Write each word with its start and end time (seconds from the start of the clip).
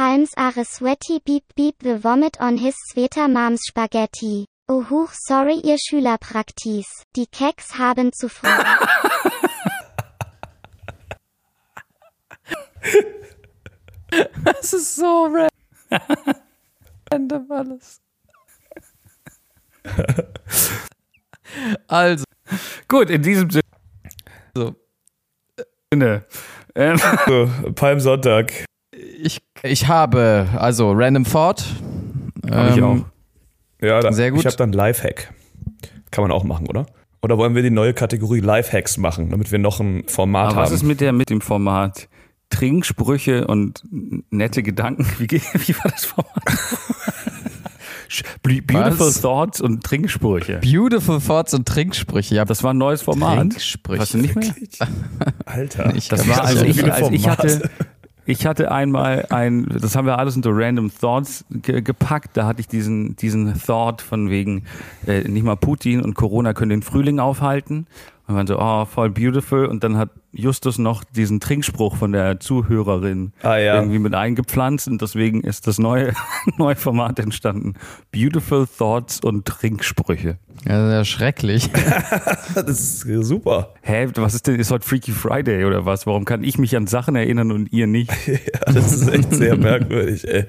Palms 0.00 0.30
are 0.38 0.64
sweaty 0.64 1.20
beep 1.26 1.44
beep 1.54 1.74
the 1.80 1.98
vomit 1.98 2.40
on 2.40 2.56
his 2.56 2.74
sweater 2.90 3.28
mom's 3.28 3.60
spaghetti. 3.68 4.46
Oh 4.66 4.82
huch, 4.82 5.10
sorry 5.28 5.56
ihr 5.56 5.76
Schülerpraktis. 5.76 6.86
Die 7.16 7.26
Keks 7.26 7.76
haben 7.76 8.10
zu 8.10 8.30
früh. 8.30 8.48
Das 14.42 14.72
ist 14.72 14.96
so 14.96 15.28
random 17.10 17.52
alles. 17.52 18.00
Also, 21.88 22.24
Gut, 22.88 23.10
in 23.10 23.20
diesem 23.20 23.50
Sinne. 23.50 23.64
so, 24.56 24.74
Ähm, 25.92 26.98
So, 27.26 27.50
Palmsonntag. 27.74 28.64
Ich, 29.22 29.42
ich 29.62 29.88
habe, 29.88 30.48
also 30.56 30.92
Random 30.92 31.24
Thought. 31.24 31.64
Hab 32.50 32.70
ich 32.70 32.76
Ähm, 32.78 32.84
auch. 32.84 32.96
Ja, 33.86 34.00
da, 34.00 34.12
Sehr 34.12 34.30
gut. 34.30 34.40
ich 34.40 34.46
habe 34.46 34.56
dann 34.56 34.72
Lifehack. 34.72 35.32
Kann 36.10 36.22
man 36.22 36.32
auch 36.32 36.44
machen, 36.44 36.66
oder? 36.66 36.86
Oder 37.22 37.38
wollen 37.38 37.54
wir 37.54 37.62
die 37.62 37.70
neue 37.70 37.92
Kategorie 37.94 38.40
Lifehacks 38.40 38.96
machen, 38.96 39.30
damit 39.30 39.52
wir 39.52 39.58
noch 39.58 39.80
ein 39.80 40.04
Format 40.06 40.48
Aber 40.52 40.62
was 40.62 40.68
haben? 40.70 40.76
ist 40.76 40.82
mit, 40.82 41.00
der, 41.00 41.12
mit 41.12 41.30
dem 41.30 41.40
Format? 41.40 42.08
Trinksprüche 42.50 43.46
und 43.46 43.84
nette 44.30 44.62
Gedanken. 44.62 45.06
Wie, 45.18 45.30
wie 45.30 45.74
war 45.76 45.90
das 45.90 46.04
Format? 46.04 46.42
Be- 48.42 48.60
Beautiful 48.62 49.06
Was? 49.06 49.20
Thoughts 49.20 49.60
und 49.60 49.84
Trinksprüche. 49.84 50.58
Beautiful 50.60 51.20
Thoughts 51.20 51.54
und 51.54 51.66
Trinksprüche. 51.68 52.34
Ja, 52.34 52.44
Das 52.44 52.64
war 52.64 52.74
ein 52.74 52.78
neues 52.78 53.02
Format. 53.02 53.36
Trinksprüche. 53.38 54.00
Weißt 54.02 54.14
du 54.14 54.18
nicht 54.18 54.34
mehr? 54.34 54.52
Alter. 55.46 55.94
Ich 55.94 56.08
Das 56.08 56.26
war, 56.28 56.42
also 56.44 56.64
ich, 56.64 56.82
also 56.92 57.10
ich 57.12 57.28
hatte, 57.28 57.70
ich 58.30 58.46
hatte 58.46 58.70
einmal 58.70 59.26
ein, 59.30 59.66
das 59.80 59.96
haben 59.96 60.06
wir 60.06 60.18
alles 60.18 60.36
unter 60.36 60.50
Random 60.52 60.90
Thoughts 60.92 61.44
ge 61.50 61.82
gepackt. 61.82 62.36
Da 62.36 62.46
hatte 62.46 62.60
ich 62.60 62.68
diesen, 62.68 63.16
diesen 63.16 63.60
Thought 63.60 64.02
von 64.02 64.30
wegen, 64.30 64.64
äh, 65.06 65.26
nicht 65.28 65.42
mal 65.42 65.56
Putin 65.56 66.00
und 66.00 66.14
Corona 66.14 66.54
können 66.54 66.70
den 66.70 66.82
Frühling 66.82 67.18
aufhalten. 67.18 67.86
Und 68.30 68.36
man 68.36 68.46
so, 68.46 68.60
oh, 68.60 68.84
voll 68.84 69.10
beautiful. 69.10 69.66
Und 69.66 69.82
dann 69.82 69.96
hat 69.98 70.10
Justus 70.30 70.78
noch 70.78 71.02
diesen 71.02 71.40
Trinkspruch 71.40 71.96
von 71.96 72.12
der 72.12 72.38
Zuhörerin 72.38 73.32
Ah, 73.42 73.56
ja. 73.56 73.74
irgendwie 73.74 73.98
mit 73.98 74.14
eingepflanzt 74.14 74.86
und 74.86 75.02
deswegen 75.02 75.40
ist 75.40 75.66
das 75.66 75.78
neue, 75.80 76.12
neue 76.56 76.76
Format 76.76 77.18
entstanden. 77.18 77.74
Beautiful 78.12 78.68
Thoughts 78.78 79.20
und 79.20 79.46
Trinksprüche. 79.46 80.38
Ja, 80.64 80.88
sehr 80.88 81.04
schrecklich. 81.04 81.68
Das 82.54 82.68
ist 82.68 83.00
super. 83.26 83.74
Hä, 83.82 84.08
was 84.16 84.34
ist 84.34 84.46
denn, 84.46 84.60
ist 84.60 84.70
heute 84.70 84.86
Freaky 84.86 85.10
Friday 85.10 85.64
oder 85.64 85.84
was? 85.86 86.06
Warum 86.06 86.24
kann 86.24 86.44
ich 86.44 86.56
mich 86.58 86.76
an 86.76 86.86
Sachen 86.86 87.16
erinnern 87.16 87.50
und 87.50 87.72
ihr 87.72 87.88
nicht? 87.88 88.12
Ja, 88.26 88.72
das 88.72 88.92
ist 88.92 89.08
echt 89.08 89.34
sehr 89.34 89.56
merkwürdig, 89.56 90.28
ey. 90.28 90.44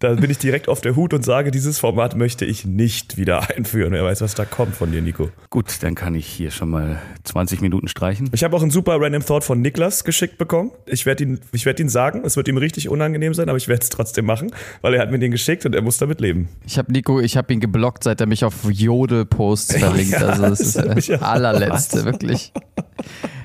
Da 0.00 0.14
bin 0.14 0.30
ich 0.30 0.38
direkt 0.38 0.68
auf 0.68 0.80
der 0.80 0.94
Hut 0.94 1.12
und 1.12 1.24
sage, 1.24 1.50
dieses 1.50 1.80
Format 1.80 2.14
möchte 2.14 2.44
ich 2.44 2.64
nicht 2.64 3.16
wieder 3.16 3.50
einführen. 3.56 3.92
Wer 3.92 4.04
weiß, 4.04 4.20
was 4.20 4.34
da 4.34 4.44
kommt 4.44 4.76
von 4.76 4.92
dir, 4.92 5.02
Nico. 5.02 5.30
Gut, 5.50 5.82
dann 5.82 5.96
kann 5.96 6.14
ich 6.14 6.24
hier 6.26 6.52
schon 6.52 6.70
mal 6.70 7.02
20 7.24 7.60
Minuten 7.62 7.88
streichen. 7.88 8.30
Ich 8.32 8.44
habe 8.44 8.56
auch 8.56 8.62
einen 8.62 8.70
super 8.70 9.00
Random 9.00 9.26
Thought 9.26 9.42
von 9.42 9.60
Niklas 9.60 10.04
geschickt 10.04 10.38
bekommen. 10.38 10.70
Ich 10.86 11.04
werde 11.04 11.24
ihn, 11.24 11.40
ich 11.50 11.66
werd 11.66 11.80
ihn 11.80 11.88
sagen. 11.88 12.22
Es 12.24 12.36
wird 12.36 12.46
ihm 12.46 12.58
richtig 12.58 12.88
unangenehm 12.88 13.34
sein, 13.34 13.48
aber 13.48 13.58
ich 13.58 13.66
werde 13.66 13.82
es 13.82 13.88
trotzdem 13.88 14.24
machen, 14.24 14.52
weil 14.82 14.94
er 14.94 15.02
hat 15.02 15.10
mir 15.10 15.18
den 15.18 15.32
geschickt 15.32 15.66
und 15.66 15.74
er 15.74 15.82
muss 15.82 15.98
damit 15.98 16.20
leben. 16.20 16.48
Ich 16.64 16.78
habe 16.78 16.92
Nico, 16.92 17.18
ich 17.18 17.36
habe 17.36 17.52
ihn 17.52 17.58
geblockt, 17.58 18.04
seit 18.04 18.20
er 18.20 18.28
mich 18.28 18.44
auf 18.44 18.54
Jodel-Posts 18.70 19.76
verlinkt. 19.78 20.12
Ja, 20.12 20.28
also 20.28 20.42
das 20.42 20.58
das 20.74 20.96
ist 20.96 21.08
der 21.08 21.22
allerletzte, 21.22 22.04
wirklich. 22.04 22.52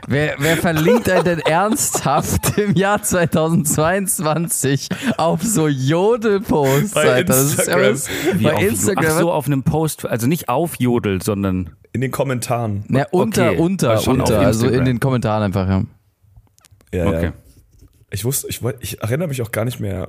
Wer, 0.07 0.35
wer 0.39 0.57
verlinkt 0.57 1.09
einen 1.09 1.23
denn 1.23 1.39
ernsthaft 1.39 2.57
im 2.57 2.75
Jahr 2.75 3.01
2022 3.01 4.89
auf 5.17 5.41
so 5.41 5.67
Jodel-Posts, 6.49 6.93
Bei 6.93 7.11
Alter? 7.13 7.23
Das 7.33 7.43
ist 7.53 7.67
ja 7.67 7.77
was, 7.91 8.09
Wie 8.35 8.43
bei 8.43 8.53
auf, 8.53 8.61
Instagram. 8.61 9.05
Ach 9.07 9.19
so, 9.19 9.31
auf 9.31 9.45
einem 9.47 9.63
Post, 9.63 10.05
also 10.05 10.27
nicht 10.27 10.49
auf 10.49 10.75
Jodel, 10.79 11.21
sondern 11.21 11.71
In 11.91 12.01
den 12.01 12.11
Kommentaren. 12.11 12.83
Na, 12.87 13.05
unter, 13.11 13.49
Okay, 13.51 13.57
unter, 13.59 13.97
schon 13.97 14.19
unter, 14.21 14.39
also 14.39 14.67
in 14.67 14.85
den 14.85 14.99
Kommentaren 14.99 15.43
einfach, 15.43 15.67
ja. 15.67 15.83
Ja, 16.93 17.07
okay. 17.07 17.23
ja. 17.25 17.33
Ich 18.11 18.23
wusste, 18.25 18.47
ich, 18.47 18.61
wollt- 18.61 18.77
ich 18.81 19.01
erinnere 19.01 19.27
mich 19.29 19.41
auch 19.41 19.51
gar 19.51 19.65
nicht 19.65 19.79
mehr. 19.79 20.07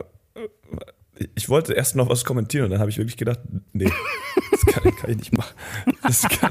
Ich 1.36 1.48
wollte 1.48 1.72
erst 1.74 1.94
noch 1.96 2.08
was 2.08 2.24
kommentieren 2.24 2.64
und 2.66 2.70
dann 2.72 2.80
habe 2.80 2.90
ich 2.90 2.98
wirklich 2.98 3.16
gedacht, 3.16 3.38
nee, 3.72 3.88
das 4.50 4.60
kann, 4.74 4.94
kann 4.96 5.10
ich 5.10 5.16
nicht 5.16 5.32
machen. 5.36 5.54
Das 6.02 6.22
kann, 6.22 6.50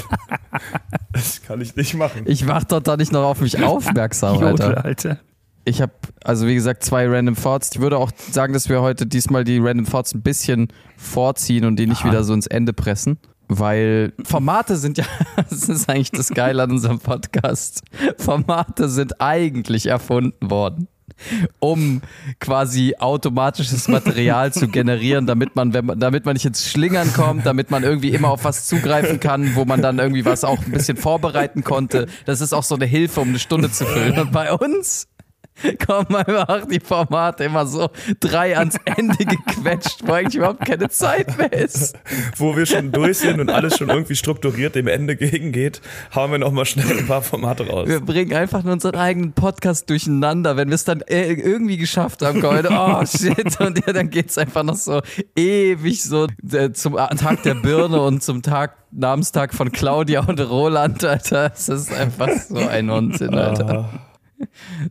das 1.12 1.42
kann 1.46 1.60
ich 1.62 1.76
nicht 1.76 1.94
machen. 1.96 2.24
Ich 2.26 2.46
mach 2.46 2.64
doch 2.64 2.80
da 2.80 2.96
nicht 2.98 3.12
noch 3.12 3.24
auf 3.24 3.42
mich 3.42 3.62
aufmerksam, 3.62 4.38
Alter. 4.42 4.50
Jodel, 4.68 4.76
Alter. 4.76 5.20
Ich 5.66 5.82
habe, 5.82 5.94
also 6.24 6.46
wie 6.46 6.56
gesagt, 6.56 6.84
zwei 6.84 7.08
Random 7.08 7.36
Thoughts. 7.36 7.72
Ich 7.74 7.80
würde 7.80 7.98
auch 7.98 8.12
sagen, 8.32 8.54
dass 8.54 8.68
wir 8.68 8.82
heute 8.82 9.06
diesmal 9.06 9.44
die 9.44 9.60
Random 9.60 9.86
Thoughts 9.86 10.14
ein 10.14 10.22
bisschen 10.22 10.68
vorziehen 10.98 11.66
und 11.66 11.78
die 11.78 11.88
nicht 11.88 12.04
wieder 12.04 12.24
so 12.24 12.34
ins 12.34 12.48
Ende 12.48 12.74
pressen. 12.74 13.18
Weil 13.48 14.14
Formate 14.24 14.78
sind 14.78 14.98
ja, 14.98 15.06
das 15.50 15.70
ist 15.70 15.90
eigentlich 15.90 16.12
das 16.12 16.30
Geile 16.30 16.64
an 16.64 16.72
unserem 16.72 17.00
Podcast. 17.00 17.82
Formate 18.18 18.90
sind 18.90 19.22
eigentlich 19.22 19.88
erfunden 19.88 20.50
worden, 20.50 20.88
um 21.60 22.02
quasi 22.40 22.96
automatisches 22.98 23.88
Material 23.88 24.52
zu 24.54 24.68
generieren, 24.68 25.28
damit 25.28 25.56
man, 25.56 25.74
wenn 25.74 25.86
man, 25.86 26.00
damit 26.00 26.26
man 26.26 26.34
nicht 26.34 26.46
ins 26.46 26.68
Schlingern 26.70 27.14
kommt, 27.14 27.46
damit 27.46 27.70
man 27.70 27.84
irgendwie 27.84 28.10
immer 28.10 28.30
auf 28.30 28.44
was 28.44 28.66
zugreifen 28.66 29.20
kann, 29.20 29.56
wo 29.56 29.66
man 29.66 29.82
dann 29.82 30.00
irgendwie 30.00 30.26
was 30.26 30.44
auch 30.44 30.66
ein 30.66 30.72
bisschen 30.72 30.98
vorbereiten 30.98 31.64
konnte. 31.64 32.08
Das 32.26 32.42
ist 32.42 32.54
auch 32.54 32.64
so 32.64 32.76
eine 32.76 32.86
Hilfe, 32.86 33.22
um 33.22 33.30
eine 33.30 33.40
Stunde 33.40 33.72
zu 33.72 33.86
füllen. 33.86 34.20
Und 34.20 34.32
bei 34.32 34.52
uns 34.52 35.08
kommen 35.86 36.16
einfach 36.16 36.68
die 36.68 36.80
Formate 36.80 37.46
immer 37.46 37.66
so 37.66 37.90
drei 38.20 38.58
ans 38.58 38.78
Ende 38.86 39.18
gequetscht, 39.26 40.02
wo 40.06 40.14
eigentlich 40.14 40.36
überhaupt 40.36 40.66
keine 40.66 40.90
Zeit 40.90 41.38
mehr 41.38 41.54
ist. 41.54 41.98
Wo 42.38 42.56
wir 42.56 42.66
schon 42.66 42.92
durch 42.92 43.20
sind 43.20 43.40
und 43.40 43.50
alles 43.50 43.78
schon 43.78 43.90
irgendwie 43.90 44.16
strukturiert 44.16 44.76
dem 44.76 44.88
Ende 44.88 45.16
gegengeht, 45.16 45.82
hauen 46.14 46.32
wir 46.32 46.40
nochmal 46.40 46.66
schnell 46.66 46.98
ein 46.98 47.08
paar 47.08 47.22
Formate 47.22 47.68
raus. 47.68 47.88
Wir 47.88 48.00
bringen 48.00 48.34
einfach 48.34 48.64
nur 48.64 48.74
unseren 48.74 48.96
eigenen 48.96 49.34
Podcast 49.34 49.90
durcheinander. 49.90 50.58
Wenn 50.58 50.70
wir 50.70 50.76
es 50.76 50.84
dann 50.84 51.02
äh, 51.02 51.32
irgendwie 51.34 51.78
geschafft 51.78 52.22
haben, 52.22 52.42
wir, 52.42 52.70
oh 52.72 53.06
shit, 53.06 53.60
und 53.60 53.86
ja, 53.86 53.94
dann 53.94 54.10
geht's 54.10 54.38
einfach 54.38 54.64
noch 54.64 54.76
so 54.76 55.02
ewig 55.36 56.04
so 56.04 56.28
äh, 56.52 56.72
zum 56.72 56.96
Tag 56.96 57.44
der 57.44 57.56
Birne 57.56 58.02
und 58.02 58.24
zum 58.24 58.42
Tag, 58.42 58.78
Namenstag 58.92 59.54
von 59.54 59.72
Claudia 59.72 60.22
und 60.22 60.40
Roland, 60.40 61.04
Alter. 61.04 61.52
Es 61.54 61.70
ist 61.70 61.92
einfach 61.94 62.30
so 62.30 62.58
ein 62.58 62.90
Unsinn, 62.90 63.34
Alter. 63.36 64.13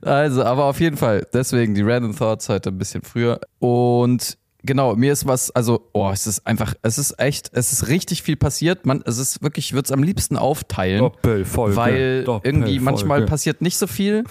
Also, 0.00 0.44
aber 0.44 0.64
auf 0.64 0.80
jeden 0.80 0.96
Fall, 0.96 1.26
deswegen 1.32 1.74
die 1.74 1.82
Random 1.82 2.16
Thoughts 2.16 2.48
heute 2.48 2.70
ein 2.70 2.78
bisschen 2.78 3.02
früher. 3.02 3.40
Und 3.58 4.38
genau, 4.62 4.96
mir 4.96 5.12
ist 5.12 5.26
was, 5.26 5.50
also, 5.50 5.88
oh, 5.92 6.10
es 6.10 6.26
ist 6.26 6.46
einfach, 6.46 6.74
es 6.82 6.98
ist 6.98 7.18
echt, 7.18 7.50
es 7.52 7.72
ist 7.72 7.88
richtig 7.88 8.22
viel 8.22 8.36
passiert. 8.36 8.86
Man, 8.86 9.02
es 9.06 9.18
ist 9.18 9.42
wirklich, 9.42 9.66
ich 9.66 9.72
würde 9.72 9.86
es 9.86 9.92
am 9.92 10.02
liebsten 10.02 10.36
aufteilen, 10.36 11.00
Doppelfolge. 11.00 11.76
weil 11.76 12.24
irgendwie 12.42 12.78
manchmal 12.78 13.24
passiert 13.26 13.62
nicht 13.62 13.76
so 13.76 13.86
viel. 13.86 14.24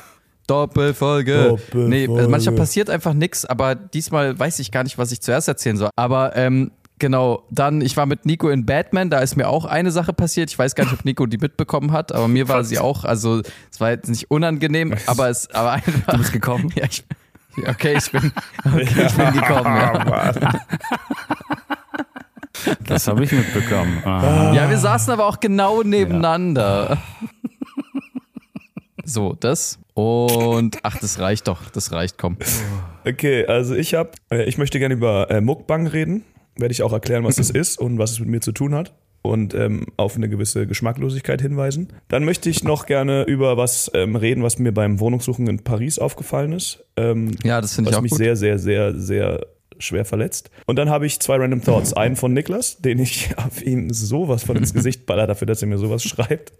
Doppelfolge. 0.48 1.50
Doppelfolge. 1.50 1.90
Nee, 1.90 2.08
manchmal 2.08 2.56
passiert 2.56 2.90
einfach 2.90 3.14
nichts, 3.14 3.46
aber 3.46 3.76
diesmal 3.76 4.38
weiß 4.38 4.60
ich 4.60 4.72
gar 4.72 4.84
nicht, 4.84 4.98
was 4.98 5.12
ich 5.12 5.22
zuerst 5.22 5.48
erzählen 5.48 5.78
soll. 5.78 5.90
Aber 5.96 6.36
ähm, 6.36 6.72
genau, 7.02 7.44
dann, 7.50 7.82
ich 7.82 7.98
war 7.98 8.06
mit 8.06 8.26
Nico 8.26 8.48
in 8.50 8.66
Batman, 8.66 9.10
da 9.10 9.20
ist 9.20 9.36
mir 9.36 9.50
auch 9.50 9.66
eine 9.66 9.92
Sache 9.92 10.14
passiert. 10.14 10.52
Ich 10.52 10.58
weiß 10.58 10.76
gar 10.76 10.86
nicht, 10.86 10.94
ob 10.94 11.04
Nico 11.04 11.26
die 11.26 11.40
mitbekommen 11.40 11.92
hat, 11.92 12.14
aber 12.14 12.30
mir 12.30 12.48
war 12.48 12.64
sie 12.64 12.80
auch, 12.80 13.04
also 13.04 13.42
es 13.72 13.82
war 13.82 13.90
jetzt 13.90 14.08
nicht 14.08 14.32
unangenehm, 14.32 14.96
aber 15.08 15.30
es, 15.30 15.50
aber 15.50 15.74
einfach. 15.74 15.92
Du 16.12 16.18
bist 16.20 16.32
gekommen? 16.32 16.72
Ja, 16.76 16.86
ich, 16.86 17.04
okay, 17.68 17.96
ich 17.98 18.12
bin, 18.12 18.32
okay, 18.64 19.06
ich 19.08 19.14
bin 19.14 19.34
gekommen, 19.34 19.76
ja. 19.76 20.54
Das 22.86 23.08
habe 23.08 23.24
ich 23.24 23.32
mitbekommen. 23.32 24.04
Aha. 24.06 24.54
Ja, 24.54 24.70
wir 24.70 24.78
saßen 24.78 25.12
aber 25.12 25.26
auch 25.26 25.40
genau 25.40 25.82
nebeneinander. 25.82 27.00
So, 29.04 29.36
das. 29.40 29.80
Und 29.96 30.78
ach, 30.84 30.98
das 31.00 31.18
reicht 31.18 31.48
doch. 31.48 31.72
Das 31.72 31.92
reicht, 31.92 32.20
komm. 32.20 32.38
Okay, 33.04 33.48
also 33.48 33.74
ich 33.74 33.96
habe, 33.96 34.12
äh, 34.30 34.44
ich 34.44 34.60
möchte 34.60 34.78
gerne 34.78 34.94
über 34.94 35.32
äh, 35.32 35.42
Mukbang 35.42 35.88
reden. 35.88 36.24
Werde 36.58 36.72
ich 36.72 36.84
auch 36.84 36.94
erklären, 36.94 37.24
was 37.24 37.36
das 37.36 37.50
ist 37.52 37.80
und 37.80 37.98
was 37.98 38.12
es 38.12 38.20
mit 38.20 38.30
mir 38.30 38.42
zu 38.42 38.52
tun 38.52 38.74
hat 38.76 38.94
und 39.24 39.54
ähm, 39.54 39.86
auf 39.98 40.16
eine 40.16 40.30
gewisse 40.30 40.66
Geschmacklosigkeit 40.68 41.42
hinweisen. 41.42 41.90
Dann 42.08 42.26
möchte 42.26 42.50
ich 42.50 42.64
noch 42.64 42.86
gerne 42.88 43.24
über 43.24 43.56
was 43.56 43.92
ähm, 43.94 44.16
reden, 44.16 44.42
was 44.44 44.58
mir 44.58 44.72
beim 44.74 45.00
Wohnungssuchen 45.00 45.48
in 45.48 45.60
Paris 45.64 46.00
aufgefallen 46.00 46.54
ist. 46.54 46.84
Ähm, 46.98 47.32
Ja, 47.44 47.62
das 47.62 47.76
finde 47.76 47.90
ich 47.90 47.94
was 47.94 48.00
auch 48.00 48.04
mich 48.04 48.12
gut. 48.12 48.18
sehr, 48.18 48.36
sehr, 48.36 48.58
sehr, 48.58 48.96
sehr 49.00 49.46
schwer 49.78 50.06
verletzt. 50.06 50.50
Und 50.66 50.78
dann 50.78 50.90
habe 50.90 51.06
ich 51.06 51.20
zwei 51.20 51.36
Random 51.38 51.64
Thoughts. 51.64 51.94
Einen 51.94 52.16
von 52.16 52.34
Niklas, 52.34 52.78
den 52.80 53.00
ich 53.00 53.30
auf 53.38 53.62
ihn 53.64 53.92
sowas 53.94 54.44
von 54.44 54.56
ins 54.58 54.74
Gesicht 54.76 55.06
baller 55.06 55.28
dafür, 55.28 55.46
dass 55.48 55.62
er 55.62 55.68
mir 55.68 55.78
sowas 55.78 56.04
schreibt. 56.04 56.54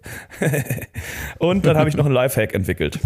und 1.38 1.66
dann 1.66 1.76
habe 1.76 1.88
ich 1.88 1.96
noch 1.96 2.04
einen 2.06 2.14
Lifehack 2.14 2.54
entwickelt. 2.54 2.98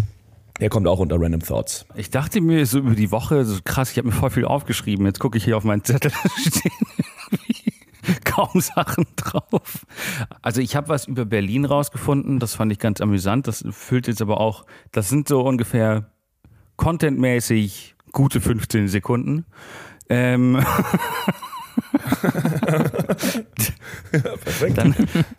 Der 0.61 0.71
kommt 0.71 0.87
auch 0.87 0.99
unter 0.99 1.21
Random 1.21 1.41
Thoughts. 1.41 1.85
Ich 1.97 2.11
dachte 2.11 2.41
mir 2.41 2.65
so 2.65 2.79
über 2.79 2.95
die 2.95 3.11
Woche, 3.11 3.45
so 3.45 3.59
krass, 3.63 3.91
ich 3.91 3.99
habe 3.99 4.09
mir 4.09 4.15
voll 4.15 4.31
viel 4.31 4.47
aufgeschrieben. 4.47 5.05
Jetzt 5.07 5.21
gucke 5.21 5.37
ich 5.37 5.45
hier 5.45 5.57
auf 5.57 5.65
meinen 5.65 5.85
Zettel, 5.85 6.13
da 6.23 6.31
stehen 6.31 6.73
irgendwie 7.31 7.73
kaum 8.25 8.61
Sachen 8.61 9.07
drauf. 9.17 9.87
Also 10.41 10.61
ich 10.61 10.77
habe 10.77 10.89
was 10.89 11.07
über 11.07 11.25
Berlin 11.25 11.65
rausgefunden, 11.65 12.39
das 12.39 12.55
fand 12.55 12.73
ich 12.73 12.79
ganz 12.79 13.01
amüsant. 13.01 13.47
Das 13.47 13.65
füllt 13.71 14.07
jetzt 14.07 14.23
aber 14.23 14.41
auch, 14.41 14.65
das 14.93 15.09
sind 15.09 15.29
so 15.29 15.43
ungefähr 15.43 16.11
contentmäßig 16.77 17.97
gute 18.13 18.41
15 18.41 18.89
Sekunden. 18.89 19.45
Ähm, 20.09 20.65
Perfekt. 24.11 24.79
dann 24.79 24.95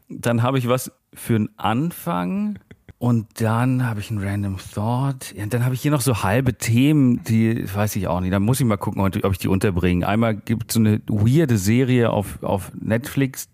dann 0.10 0.44
habe 0.44 0.60
ich 0.60 0.68
was 0.68 0.92
für 1.14 1.36
einen 1.36 1.50
Anfang. 1.58 2.60
Und 3.00 3.28
dann 3.42 3.86
habe 3.86 4.00
ich 4.00 4.10
einen 4.10 4.24
Random 4.24 4.58
Thought. 4.58 5.36
Ja, 5.36 5.46
dann 5.46 5.64
habe 5.64 5.76
ich 5.76 5.82
hier 5.82 5.92
noch 5.92 6.02
so 6.02 6.24
halbe 6.24 6.56
Themen, 6.56 7.24
die 7.24 7.64
weiß 7.72 7.96
ich 7.96 8.08
auch 8.08 8.22
nicht. 8.22 8.34
Da 8.34 8.40
muss 8.40 8.60
ich 8.60 8.66
mal 8.66 8.78
gucken, 8.78 9.02
ob 9.02 9.32
ich 9.32 9.38
die 9.38 9.48
unterbringe. 9.48 10.08
Einmal 10.08 10.36
gibt 10.36 10.70
es 10.70 10.74
so 10.74 10.80
eine 10.80 11.02
weirde 11.08 11.58
Serie 11.60 12.10
auf, 12.10 12.42
auf 12.42 12.72
Netflix, 12.80 13.50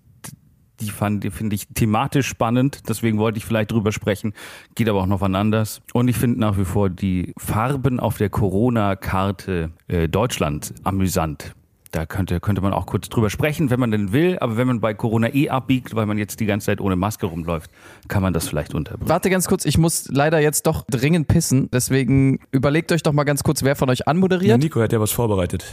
die 0.79 0.89
fand, 0.89 1.31
finde 1.33 1.55
ich 1.55 1.67
thematisch 1.67 2.27
spannend, 2.27 2.89
deswegen 2.89 3.17
wollte 3.17 3.37
ich 3.37 3.45
vielleicht 3.45 3.71
drüber 3.71 3.91
sprechen, 3.91 4.33
geht 4.75 4.89
aber 4.89 5.01
auch 5.01 5.07
noch 5.07 5.21
wann 5.21 5.35
anders. 5.35 5.81
Und 5.93 6.07
ich 6.07 6.17
finde 6.17 6.39
nach 6.39 6.57
wie 6.57 6.65
vor 6.65 6.89
die 6.89 7.33
Farben 7.37 7.99
auf 7.99 8.17
der 8.17 8.29
Corona-Karte 8.29 9.71
äh, 9.87 10.07
Deutschland 10.07 10.73
amüsant. 10.83 11.53
Da 11.93 12.07
könnte, 12.07 12.39
könnte 12.39 12.59
man 12.61 12.73
auch 12.73 12.87
kurz 12.87 13.07
drüber 13.07 13.29
sprechen, 13.29 13.69
wenn 13.69 13.79
man 13.79 13.91
denn 13.91 14.11
will, 14.13 14.39
aber 14.39 14.57
wenn 14.57 14.65
man 14.65 14.79
bei 14.81 14.95
Corona 14.95 15.31
eh 15.31 15.49
abbiegt, 15.49 15.93
weil 15.95 16.07
man 16.07 16.17
jetzt 16.17 16.39
die 16.39 16.47
ganze 16.47 16.65
Zeit 16.65 16.81
ohne 16.81 16.95
Maske 16.95 17.27
rumläuft, 17.27 17.69
kann 18.07 18.23
man 18.23 18.33
das 18.33 18.47
vielleicht 18.47 18.73
unterbringen. 18.73 19.07
Warte 19.07 19.29
ganz 19.29 19.47
kurz, 19.47 19.63
ich 19.63 19.77
muss 19.77 20.07
leider 20.09 20.39
jetzt 20.39 20.65
doch 20.65 20.85
dringend 20.89 21.27
pissen. 21.27 21.69
Deswegen 21.71 22.39
überlegt 22.51 22.91
euch 22.91 23.03
doch 23.03 23.13
mal 23.13 23.25
ganz 23.25 23.43
kurz, 23.43 23.61
wer 23.61 23.75
von 23.75 23.91
euch 23.91 23.99
Ja, 23.99 24.07
anmoderiert. 24.07 24.59
Nico 24.59 24.81
hat 24.81 24.91
ja 24.91 24.99
was 24.99 25.11
vorbereitet. 25.11 25.65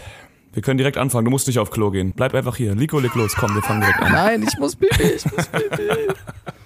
Wir 0.52 0.60
können 0.60 0.76
direkt 0.76 0.98
anfangen. 0.98 1.24
Du 1.24 1.30
musst 1.30 1.46
nicht 1.46 1.58
auf 1.58 1.70
Klo 1.70 1.90
gehen. 1.90 2.12
Bleib 2.14 2.34
einfach 2.34 2.56
hier. 2.56 2.74
Nico, 2.74 2.98
leg 2.98 3.14
los. 3.14 3.34
Komm, 3.34 3.54
wir 3.54 3.62
fangen 3.62 3.80
direkt 3.80 4.00
an. 4.02 4.12
Nein, 4.12 4.42
ich 4.46 4.58
muss 4.58 4.76
pipi, 4.76 5.02
ich 5.02 5.24
muss 5.24 5.46
pipi. 5.46 5.82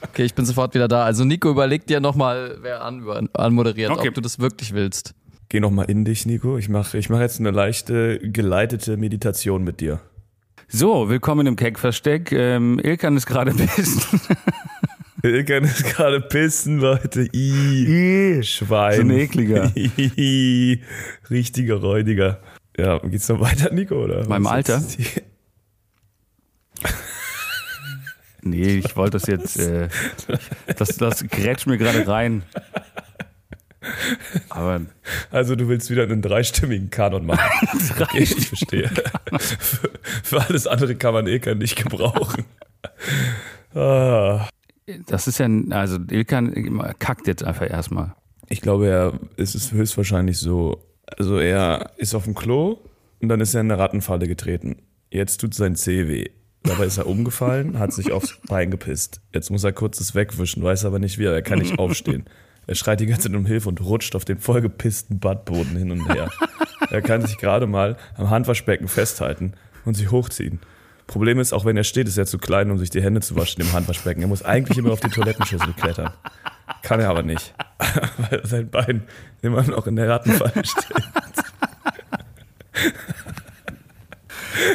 Okay, 0.09 0.25
ich 0.25 0.35
bin 0.35 0.47
sofort 0.47 0.75
wieder 0.75 0.89
da. 0.89 1.05
Also 1.05 1.25
Nico, 1.25 1.49
überleg 1.51 1.87
dir 1.87 2.01
nochmal, 2.01 2.59
wer 2.63 2.83
an, 2.83 3.29
anmoderiert, 3.35 3.93
Okay. 3.93 4.09
ob 4.09 4.15
du 4.15 4.21
das 4.21 4.41
wirklich 4.41 4.73
willst. 4.75 5.15
Geh 5.55 5.61
noch 5.61 5.71
mal 5.71 5.85
in 5.85 6.05
dich, 6.05 6.27
Nico. 6.27 6.59
Ich 6.59 6.69
mache 6.69 6.99
ich 6.99 7.11
mach 7.11 7.21
jetzt 7.21 7.39
eine 7.39 7.53
leichte, 7.53 8.19
geleitete 8.19 8.97
Meditation 8.97 9.63
mit 9.63 9.79
dir. 9.79 10.01
So, 10.67 11.09
willkommen 11.09 11.47
im 11.47 11.55
Keck-Versteck. 11.55 12.33
Ähm, 12.33 12.81
Ilkan 12.83 13.17
ist 13.17 13.27
gerade 13.27 13.53
pissen. 13.55 14.21
Ilkan 15.23 15.63
ist 15.63 15.85
gerade 15.85 16.21
pissen, 16.23 16.79
Leute. 16.79 17.29
I, 17.33 18.41
Schwein. 18.43 18.97
So 18.97 19.03
ein 19.03 19.11
ekliger. 19.11 19.71
I, 19.77 20.83
richtiger 21.31 21.77
Räudiger. 21.77 22.41
Ja, 22.77 22.99
geht's 22.99 23.29
noch 23.29 23.39
weiter, 23.39 23.73
Nico? 23.73 24.03
Oder? 24.03 24.29
Meinem 24.29 24.49
Alter? 24.49 24.83
Nee, 28.43 28.79
ich 28.79 28.97
wollte 28.97 29.19
das 29.19 29.29
jetzt, 29.29 29.57
äh, 29.61 29.89
das, 30.77 30.97
das 30.97 31.23
grätscht 31.29 31.69
mir 31.69 31.79
gerade 31.79 32.09
rein. 32.09 32.43
Aber 34.51 34.81
Also 35.31 35.57
du 35.57 35.69
willst 35.69 35.91
wieder 35.91 36.05
einen 36.05 36.23
dreistimmigen 36.23 36.91
Kanon 36.91 37.27
machen. 37.27 37.41
Okay, 38.01 38.23
ich 38.23 38.35
verstehe. 38.35 38.91
Für, 39.39 39.91
für 40.23 40.41
alles 40.41 40.67
andere 40.67 40.95
kann 40.97 41.15
man 41.15 41.27
Ilkan 41.27 41.59
nicht 41.59 41.77
gebrauchen. 41.77 42.45
Ah. 43.77 44.49
das 45.07 45.27
ist 45.27 45.39
ja, 45.39 45.49
also 45.71 45.99
Ilkan 46.09 46.95
kackt 47.01 47.27
jetzt 47.27 47.43
einfach 47.43 47.69
erstmal. 47.69 48.15
Ich 48.49 48.61
glaube, 48.61 48.87
er 48.87 49.19
es 49.37 49.57
ist 49.57 49.73
höchstwahrscheinlich 49.73 50.39
so. 50.39 50.81
Also 51.07 51.39
er 51.39 51.91
ist 51.97 52.15
auf 52.15 52.23
dem 52.25 52.35
Klo 52.35 52.79
und 53.21 53.29
dann 53.29 53.41
ist 53.41 53.53
er 53.55 53.63
in 53.63 53.73
eine 53.73 53.81
Rattenfalle 53.81 54.29
getreten. 54.29 54.77
Jetzt 55.11 55.41
tut 55.41 55.55
sein 55.55 55.75
Zeh 55.75 56.07
weh. 56.07 56.29
Dabei 56.63 56.87
ist 56.87 56.99
er 56.99 57.07
umgefallen, 57.07 57.79
hat 57.79 57.93
sich 57.93 58.11
aufs 58.13 58.39
Bein 58.49 58.71
gepisst. 58.71 59.21
Jetzt 59.33 59.51
muss 59.51 59.65
er 59.65 59.73
kurz 59.73 59.99
das 59.99 60.15
wegwischen, 60.15 60.63
weiß 60.63 60.85
aber 60.87 60.99
nicht 60.99 61.19
wie. 61.19 61.25
Er 61.25 61.43
kann 61.43 61.59
nicht 61.59 61.79
aufstehen. 61.79 62.25
Er 62.67 62.75
schreit 62.75 63.01
die 63.01 63.07
ganze 63.07 63.29
Zeit 63.29 63.37
um 63.37 63.47
Hilfe 63.47 63.69
und 63.69 63.81
rutscht 63.81 64.15
auf 64.17 64.25
dem 64.25 64.39
vollgepissten 64.39 65.19
Badboden 65.19 65.77
hin 65.77 65.91
und 65.91 66.09
her. 66.13 66.31
Er 66.91 67.01
kann 67.01 67.23
sich 67.23 67.39
gerade 67.39 67.67
mal 67.67 67.97
am 68.15 68.29
Handwaschbecken 68.29 68.89
festhalten 68.89 69.55
und 69.87 69.95
sich 69.95 70.11
hochziehen. 70.11 70.61
Problem 71.07 71.41
ist, 71.41 71.53
auch 71.53 71.65
wenn 71.65 71.79
er 71.79 71.85
steht, 71.85 72.09
ist 72.09 72.19
er 72.19 72.27
zu 72.27 72.39
klein, 72.39 72.71
um 72.71 72.79
sich 72.79 72.91
die 72.91 73.03
Hände 73.03 73.21
zu 73.23 73.37
waschen 73.37 73.63
im 73.63 73.73
Handwaschbecken. 73.73 74.23
Er 74.23 74.29
muss 74.29 74.43
eigentlich 74.43 74.79
immer 74.79 74.93
auf 74.93 75.01
die 75.01 75.09
Toilettenschüssel 75.09 75.73
klettern. 75.73 76.13
Kann 76.83 77.01
er 77.01 77.09
aber 77.09 77.23
nicht, 77.23 77.55
weil 78.31 78.47
sein 78.47 78.69
Bein 78.69 79.03
immer 79.43 79.63
noch 79.63 79.87
in 79.87 79.97
der 79.97 80.09
Rattenfalle 80.09 80.63
steht. 80.65 80.95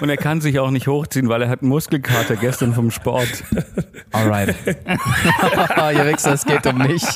Und 0.02 0.10
er 0.10 0.18
kann 0.18 0.42
sich 0.42 0.60
auch 0.60 0.72
nicht 0.72 0.88
hochziehen, 0.88 1.30
weil 1.30 1.42
er 1.42 1.50
hat 1.50 1.62
einen 1.62 1.70
Muskelkater 1.70 2.36
gestern 2.36 2.74
vom 2.74 2.92
Sport. 2.92 3.44
Alright. 4.12 4.56
Ihr 4.66 6.06
Wichser, 6.06 6.34
es 6.34 6.46
geht 6.46 6.66
um 6.66 6.78
mich. 6.80 7.04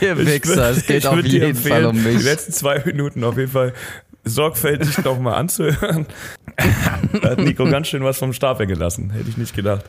Ihr 0.00 0.18
Wichser, 0.18 0.70
es 0.70 0.86
geht 0.86 1.06
auf 1.06 1.22
jeden 1.24 1.54
Fall 1.54 1.84
um 1.86 2.02
mich. 2.02 2.18
Die 2.18 2.22
letzten 2.24 2.52
zwei 2.52 2.82
Minuten 2.84 3.24
auf 3.24 3.36
jeden 3.36 3.50
Fall 3.50 3.72
sorgfältig 4.24 5.04
nochmal 5.04 5.34
anzuhören. 5.34 6.06
Da 7.22 7.30
hat 7.30 7.38
Nico 7.38 7.64
ganz 7.64 7.88
schön 7.88 8.04
was 8.04 8.18
vom 8.18 8.32
Stab 8.32 8.58
gelassen. 8.58 9.10
Hätte 9.10 9.28
ich 9.28 9.36
nicht 9.36 9.54
gedacht. 9.54 9.84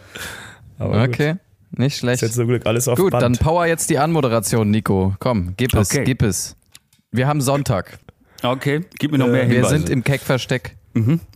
Aber 0.80 1.06
gut. 1.06 1.16
Okay, 1.16 1.36
nicht 1.72 1.94
Ist 1.94 2.00
schlecht. 2.00 2.22
jetzt 2.22 2.34
zum 2.36 2.48
Glück 2.48 2.66
alles 2.66 2.88
auf 2.88 2.98
Gut, 2.98 3.14
dann 3.14 3.22
Band. 3.34 3.40
power 3.40 3.66
jetzt 3.66 3.90
die 3.90 3.98
Anmoderation, 4.00 4.70
Nico. 4.72 5.16
Komm, 5.20 5.54
gib 5.58 5.74
es, 5.74 5.92
Okay. 5.92 6.04
gib 6.04 6.24
es. 6.24 6.56
Wir 7.12 7.28
haben 7.28 7.42
Sonntag. 7.42 8.00
Okay, 8.44 8.82
gib 9.00 9.12
mir 9.12 9.18
noch 9.18 9.28
mehr 9.28 9.44
Äh, 9.44 9.50
Wir 9.50 9.56
Hinweise. 9.56 9.78
sind 9.78 9.90
im 9.90 10.04
Keckversteck. 10.04 10.76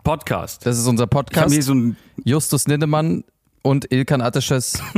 Podcast. 0.03 0.65
Das 0.65 0.77
ist 0.77 0.85
unser 0.87 1.05
Ich 1.05 1.09
Podcast. 1.09 1.51
hier 1.53 1.63
so 1.63 1.73
ein 1.73 1.95
Justus 2.23 2.67
Nindemann 2.67 3.23
und 3.63 3.91
Ilkan 3.91 4.21
Attisches. 4.21 4.81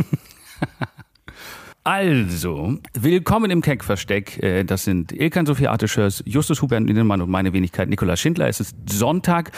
Also, 1.85 2.77
willkommen 2.93 3.49
im 3.49 3.61
Keck-Versteck. 3.61 4.43
Äh, 4.43 4.63
Das 4.65 4.83
sind 4.83 5.11
Ilkan 5.13 5.45
Sophie 5.45 5.67
Artischers, 5.69 6.21
Justus 6.25 6.61
Hubert 6.61 6.83
Lindemann 6.83 7.21
und 7.21 7.31
meine 7.31 7.53
Wenigkeit 7.53 7.89
Nikolaus 7.89 8.19
Schindler. 8.19 8.47
Es 8.49 8.59
ist 8.59 8.75
Sonntag 8.87 9.51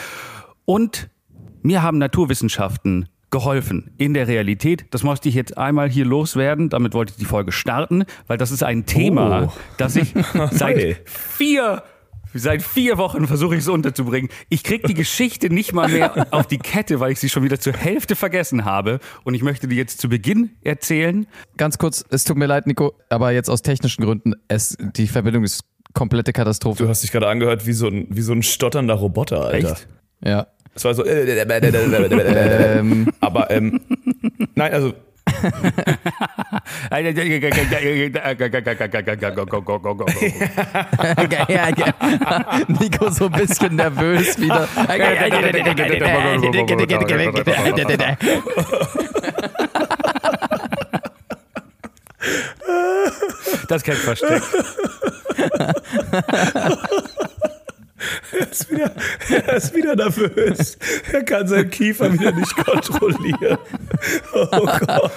und 0.64 1.10
mir 1.62 1.82
haben 1.82 1.98
Naturwissenschaften 1.98 3.08
geholfen 3.30 3.90
in 3.98 4.14
der 4.14 4.28
Realität. 4.28 4.86
Das 4.92 5.02
musste 5.02 5.28
ich 5.28 5.34
jetzt 5.34 5.58
einmal 5.58 5.90
hier 5.90 6.04
loswerden. 6.06 6.68
Damit 6.70 6.94
wollte 6.94 7.10
ich 7.12 7.18
die 7.18 7.24
Folge 7.26 7.50
starten, 7.52 8.04
weil 8.28 8.38
das 8.38 8.50
ist 8.52 8.62
ein 8.62 8.86
Thema, 8.86 9.48
Oh. 9.48 9.52
das 9.76 9.96
ich 9.96 10.14
seit 10.52 11.02
vier 11.06 11.82
Seit 12.34 12.62
vier 12.62 12.98
Wochen 12.98 13.26
versuche 13.26 13.54
ich 13.54 13.60
es 13.60 13.68
unterzubringen. 13.68 14.30
Ich 14.48 14.64
kriege 14.64 14.86
die 14.86 14.94
Geschichte 14.94 15.50
nicht 15.50 15.72
mal 15.72 15.88
mehr 15.88 16.28
auf 16.32 16.46
die 16.46 16.58
Kette, 16.58 17.00
weil 17.00 17.12
ich 17.12 17.20
sie 17.20 17.28
schon 17.28 17.42
wieder 17.42 17.60
zur 17.60 17.74
Hälfte 17.74 18.16
vergessen 18.16 18.64
habe. 18.64 19.00
Und 19.24 19.34
ich 19.34 19.42
möchte 19.42 19.68
die 19.68 19.76
jetzt 19.76 20.00
zu 20.00 20.08
Beginn 20.08 20.50
erzählen. 20.62 21.26
Ganz 21.56 21.78
kurz, 21.78 22.04
es 22.10 22.24
tut 22.24 22.36
mir 22.36 22.46
leid, 22.46 22.66
Nico, 22.66 22.94
aber 23.08 23.32
jetzt 23.32 23.50
aus 23.50 23.62
technischen 23.62 24.04
Gründen, 24.04 24.34
es, 24.48 24.76
die 24.78 25.06
Verbindung 25.06 25.44
ist 25.44 25.64
komplette 25.94 26.32
Katastrophe. 26.32 26.84
Du 26.84 26.88
hast 26.88 27.02
dich 27.02 27.12
gerade 27.12 27.28
angehört 27.28 27.66
wie 27.66 27.72
so 27.72 27.86
ein, 27.86 28.06
wie 28.10 28.22
so 28.22 28.32
ein 28.32 28.42
stotternder 28.42 28.94
Roboter, 28.94 29.46
Alter. 29.46 29.72
Echt? 29.72 29.88
Ja. 30.24 30.46
Es 30.74 30.84
war 30.84 30.94
so. 30.94 31.04
Ähm, 32.24 33.08
Aber 33.20 33.50
ähm, 33.50 33.80
nein, 34.54 34.72
also 34.72 34.94
Nico 42.68 43.10
so 43.10 43.26
ein 43.26 43.32
bisschen 43.32 43.76
nervös 43.76 44.38
wieder. 44.38 44.68
Das 53.68 53.82
verstecken. 53.82 54.42
er 56.52 57.28
ist 58.52 58.70
wieder, 58.70 58.92
er 59.30 59.54
ist 59.56 59.74
wieder 59.74 59.96
nervös. 59.96 60.78
Er 61.12 61.24
kann 61.24 61.46
seinen 61.48 61.70
Kiefer 61.70 62.12
wieder 62.12 62.32
nicht 62.32 62.54
kontrollieren. 62.56 63.58
Oh 64.32 64.66
Gott. 64.66 65.10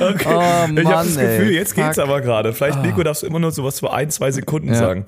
Oh 0.00 0.10
ich 0.20 0.26
habe 0.26 0.82
Mann, 0.82 0.84
das 0.84 1.16
Gefühl, 1.16 1.48
ey. 1.48 1.54
jetzt 1.54 1.74
geht's 1.74 1.96
Fuck. 1.96 2.04
aber 2.04 2.20
gerade. 2.20 2.52
Vielleicht, 2.52 2.82
Nico, 2.82 3.02
darfst 3.02 3.22
du 3.22 3.26
immer 3.26 3.38
nur 3.38 3.52
sowas 3.52 3.80
für 3.80 3.92
ein, 3.92 4.10
zwei 4.10 4.30
Sekunden 4.30 4.68
Ja. 4.68 4.74
sagen. 4.74 5.06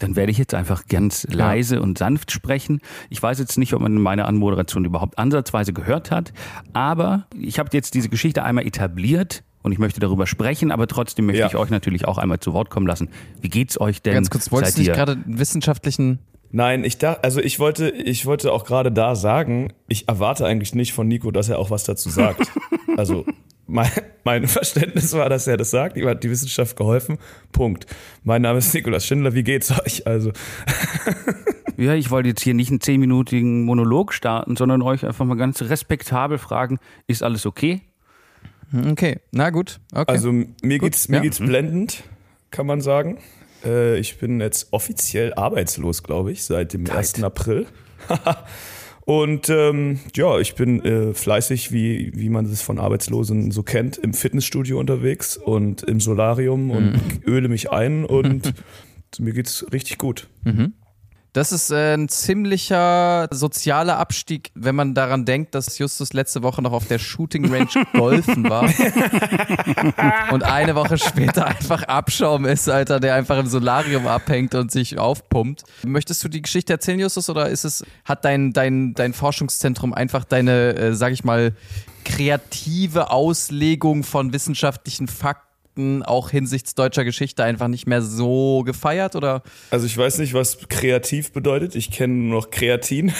Dann 0.00 0.16
werde 0.16 0.32
ich 0.32 0.38
jetzt 0.38 0.54
einfach 0.54 0.86
ganz 0.88 1.26
leise 1.30 1.80
und 1.80 1.98
sanft 1.98 2.32
sprechen. 2.32 2.80
Ich 3.10 3.22
weiß 3.22 3.38
jetzt 3.38 3.56
nicht, 3.58 3.72
ob 3.74 3.80
man 3.80 3.94
meine 3.94 4.26
Anmoderation 4.26 4.84
überhaupt 4.84 5.18
ansatzweise 5.18 5.72
gehört 5.72 6.10
hat, 6.10 6.32
aber 6.72 7.26
ich 7.38 7.58
habe 7.58 7.70
jetzt 7.72 7.94
diese 7.94 8.08
Geschichte 8.08 8.42
einmal 8.42 8.66
etabliert 8.66 9.44
und 9.68 9.72
ich 9.72 9.78
möchte 9.78 10.00
darüber 10.00 10.26
sprechen, 10.26 10.70
aber 10.72 10.86
trotzdem 10.86 11.26
möchte 11.26 11.40
Ja. 11.42 11.46
ich 11.46 11.56
euch 11.56 11.68
natürlich 11.68 12.08
auch 12.08 12.16
einmal 12.16 12.40
zu 12.40 12.54
Wort 12.54 12.70
kommen 12.70 12.86
lassen. 12.86 13.10
Wie 13.42 13.50
geht's 13.50 13.78
euch 13.78 14.00
denn? 14.00 14.14
Ganz 14.14 14.30
kurz, 14.30 14.50
wolltest 14.50 14.78
du 14.78 14.80
nicht 14.80 14.94
gerade 14.94 15.12
einen 15.12 15.38
wissenschaftlichen. 15.38 16.20
Nein, 16.50 16.82
ich 16.84 16.96
dachte, 16.96 17.22
also 17.22 17.40
ich 17.42 17.58
wollte, 17.60 17.90
ich 17.90 18.24
wollte 18.24 18.50
auch 18.52 18.64
gerade 18.64 18.90
da 18.90 19.14
sagen, 19.14 19.74
ich 19.86 20.08
erwarte 20.08 20.46
eigentlich 20.46 20.74
nicht 20.74 20.94
von 20.94 21.06
Nico, 21.06 21.30
dass 21.30 21.50
er 21.50 21.58
auch 21.58 21.70
was 21.70 21.84
dazu 21.84 22.08
sagt. 22.10 22.50
Also 22.96 23.24
mein, 23.68 23.90
mein 24.24 24.48
Verständnis 24.48 25.12
war, 25.12 25.28
dass 25.28 25.46
er 25.46 25.56
das 25.56 25.70
sagt. 25.70 25.96
Ihm 25.96 26.08
hat 26.08 26.24
die 26.24 26.30
Wissenschaft 26.30 26.74
geholfen. 26.76 27.18
Punkt. 27.52 27.86
Mein 28.24 28.42
Name 28.42 28.58
ist 28.58 28.74
Nikolaus 28.74 29.04
Schindler. 29.06 29.34
Wie 29.34 29.44
geht's 29.44 29.70
euch? 29.70 30.04
Also 30.04 30.32
Ja, 31.76 31.94
ich 31.94 32.10
wollte 32.10 32.30
jetzt 32.30 32.42
hier 32.42 32.54
nicht 32.54 32.70
einen 32.70 32.80
zehnminütigen 32.80 33.64
Monolog 33.64 34.12
starten, 34.12 34.56
sondern 34.56 34.82
euch 34.82 35.06
einfach 35.06 35.24
mal 35.24 35.36
ganz 35.36 35.62
respektabel 35.62 36.36
fragen, 36.38 36.80
ist 37.06 37.22
alles 37.22 37.46
okay? 37.46 37.82
Okay, 38.72 39.16
na 39.32 39.50
gut. 39.50 39.80
Okay. 39.92 40.04
Also 40.06 40.32
mir 40.32 40.78
geht's, 40.78 41.08
mir 41.08 41.16
ja. 41.16 41.22
geht's 41.22 41.38
blendend, 41.38 42.04
kann 42.50 42.66
man 42.66 42.80
sagen. 42.80 43.18
Äh, 43.64 43.98
ich 43.98 44.18
bin 44.18 44.40
jetzt 44.40 44.72
offiziell 44.72 45.34
arbeitslos, 45.34 46.02
glaube 46.02 46.32
ich, 46.32 46.44
seit 46.44 46.72
dem 46.72 46.88
1. 46.88 47.22
April. 47.22 47.66
Und 49.08 49.48
ähm, 49.48 50.00
ja, 50.14 50.38
ich 50.38 50.54
bin 50.54 50.84
äh, 50.84 51.14
fleißig, 51.14 51.72
wie, 51.72 52.12
wie 52.14 52.28
man 52.28 52.44
es 52.44 52.60
von 52.60 52.78
Arbeitslosen 52.78 53.50
so 53.52 53.62
kennt, 53.62 53.96
im 53.96 54.12
Fitnessstudio 54.12 54.78
unterwegs 54.78 55.38
und 55.38 55.82
im 55.82 55.98
Solarium 55.98 56.70
und 56.70 57.00
öle 57.26 57.48
mich 57.48 57.70
ein 57.70 58.04
und 58.04 58.52
mir 59.18 59.32
geht's 59.32 59.64
richtig 59.72 59.96
gut. 59.96 60.28
Das 61.32 61.52
ist 61.52 61.70
äh, 61.70 61.94
ein 61.94 62.08
ziemlicher 62.08 63.28
sozialer 63.30 63.98
Abstieg, 63.98 64.50
wenn 64.54 64.74
man 64.74 64.94
daran 64.94 65.24
denkt, 65.24 65.54
dass 65.54 65.78
Justus 65.78 66.12
letzte 66.12 66.42
Woche 66.42 66.62
noch 66.62 66.72
auf 66.72 66.86
der 66.86 66.98
Shooting 66.98 67.52
Range 67.52 67.68
golfen 67.92 68.48
war 68.48 68.64
und 70.32 70.42
eine 70.42 70.74
Woche 70.74 70.96
später 70.96 71.46
einfach 71.46 71.82
Abschaum 71.82 72.46
ist, 72.46 72.68
Alter, 72.68 72.98
der 72.98 73.14
einfach 73.14 73.38
im 73.38 73.46
Solarium 73.46 74.06
abhängt 74.06 74.54
und 74.54 74.72
sich 74.72 74.98
aufpumpt. 74.98 75.64
Möchtest 75.84 76.24
du 76.24 76.28
die 76.28 76.42
Geschichte 76.42 76.72
erzählen, 76.72 76.98
Justus, 76.98 77.28
oder 77.28 77.48
ist 77.48 77.64
es, 77.64 77.84
hat 78.04 78.24
dein, 78.24 78.52
dein, 78.52 78.94
dein 78.94 79.12
Forschungszentrum 79.12 79.92
einfach 79.92 80.24
deine, 80.24 80.74
äh, 80.76 80.94
sag 80.94 81.12
ich 81.12 81.24
mal, 81.24 81.52
kreative 82.04 83.10
Auslegung 83.10 84.02
von 84.02 84.32
wissenschaftlichen 84.32 85.08
Fakten 85.08 85.47
auch 86.02 86.30
hinsichts 86.30 86.74
deutscher 86.74 87.04
Geschichte 87.04 87.44
einfach 87.44 87.68
nicht 87.68 87.86
mehr 87.86 88.02
so 88.02 88.62
gefeiert, 88.64 89.16
oder? 89.16 89.42
Also 89.70 89.86
ich 89.86 89.96
weiß 89.96 90.18
nicht, 90.18 90.34
was 90.34 90.58
kreativ 90.68 91.32
bedeutet. 91.32 91.74
Ich 91.74 91.90
kenne 91.90 92.14
nur 92.14 92.40
noch 92.40 92.50
Kreatin. 92.50 93.12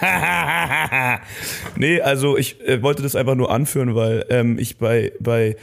nee, 1.76 2.00
also 2.00 2.36
ich 2.36 2.60
äh, 2.66 2.82
wollte 2.82 3.02
das 3.02 3.16
einfach 3.16 3.34
nur 3.34 3.50
anführen, 3.50 3.94
weil 3.94 4.24
ähm, 4.30 4.58
ich 4.58 4.78
bei, 4.78 5.12
bei 5.20 5.56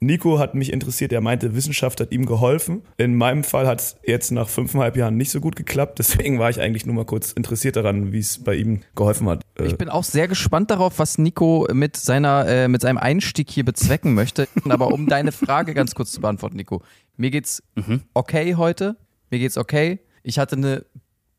Nico 0.00 0.38
hat 0.38 0.54
mich 0.54 0.72
interessiert, 0.72 1.12
er 1.12 1.20
meinte, 1.20 1.54
Wissenschaft 1.54 2.00
hat 2.00 2.12
ihm 2.12 2.24
geholfen. 2.26 2.82
In 2.98 3.16
meinem 3.16 3.42
Fall 3.42 3.66
hat 3.66 3.80
es 3.80 3.96
jetzt 4.06 4.30
nach 4.30 4.48
fünfeinhalb 4.48 4.96
Jahren 4.96 5.16
nicht 5.16 5.30
so 5.30 5.40
gut 5.40 5.56
geklappt, 5.56 5.98
deswegen 5.98 6.38
war 6.38 6.50
ich 6.50 6.60
eigentlich 6.60 6.86
nur 6.86 6.94
mal 6.94 7.04
kurz 7.04 7.32
interessiert 7.32 7.76
daran, 7.76 8.12
wie 8.12 8.20
es 8.20 8.42
bei 8.44 8.54
ihm 8.54 8.80
geholfen 8.94 9.28
hat. 9.28 9.42
Äh, 9.58 9.66
Ich 9.66 9.76
bin 9.76 9.88
auch 9.88 10.04
sehr 10.04 10.28
gespannt 10.28 10.70
darauf, 10.70 10.98
was 10.98 11.18
Nico 11.18 11.66
mit 11.72 11.96
seiner, 11.96 12.46
äh, 12.46 12.68
mit 12.68 12.80
seinem 12.82 12.98
Einstieg 12.98 13.50
hier 13.50 13.64
bezwecken 13.64 14.14
möchte. 14.14 14.46
Aber 14.68 14.88
um 14.88 15.06
deine 15.08 15.32
Frage 15.32 15.74
ganz 15.74 15.94
kurz 15.94 16.12
zu 16.12 16.20
beantworten, 16.20 16.56
Nico. 16.56 16.82
Mir 17.16 17.30
geht's 17.30 17.62
okay 18.14 18.54
heute. 18.54 18.96
Mir 19.30 19.40
geht's 19.40 19.58
okay. 19.58 19.98
Ich 20.22 20.38
hatte 20.38 20.56
eine 20.56 20.84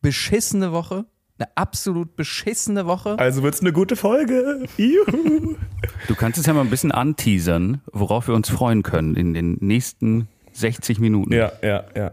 beschissene 0.01 0.71
Woche. 0.71 1.05
Eine 1.39 1.49
absolut 1.55 2.17
beschissene 2.17 2.85
Woche. 2.85 3.17
also 3.17 3.43
wird's 3.43 3.61
eine 3.61 3.71
gute 3.71 3.95
Folge. 3.95 4.65
Juhu. 4.75 5.55
Du 6.09 6.15
kannst 6.15 6.37
es 6.37 6.45
ja 6.45 6.53
mal 6.53 6.61
ein 6.61 6.69
bisschen 6.69 6.91
anteasern, 6.91 7.81
worauf 7.93 8.27
wir 8.27 8.35
uns 8.35 8.49
freuen 8.49 8.83
können 8.83 9.15
in 9.15 9.33
den 9.33 9.57
nächsten 9.61 10.27
60 10.51 10.99
Minuten. 10.99 11.31
Ja, 11.31 11.53
ja, 11.63 11.85
ja. 11.95 12.11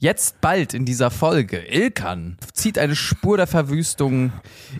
Jetzt 0.00 0.40
bald 0.40 0.74
in 0.74 0.84
dieser 0.84 1.10
Folge. 1.10 1.58
Ilkan 1.58 2.38
zieht 2.54 2.78
eine 2.78 2.96
Spur 2.96 3.36
der 3.36 3.46
Verwüstung 3.46 4.32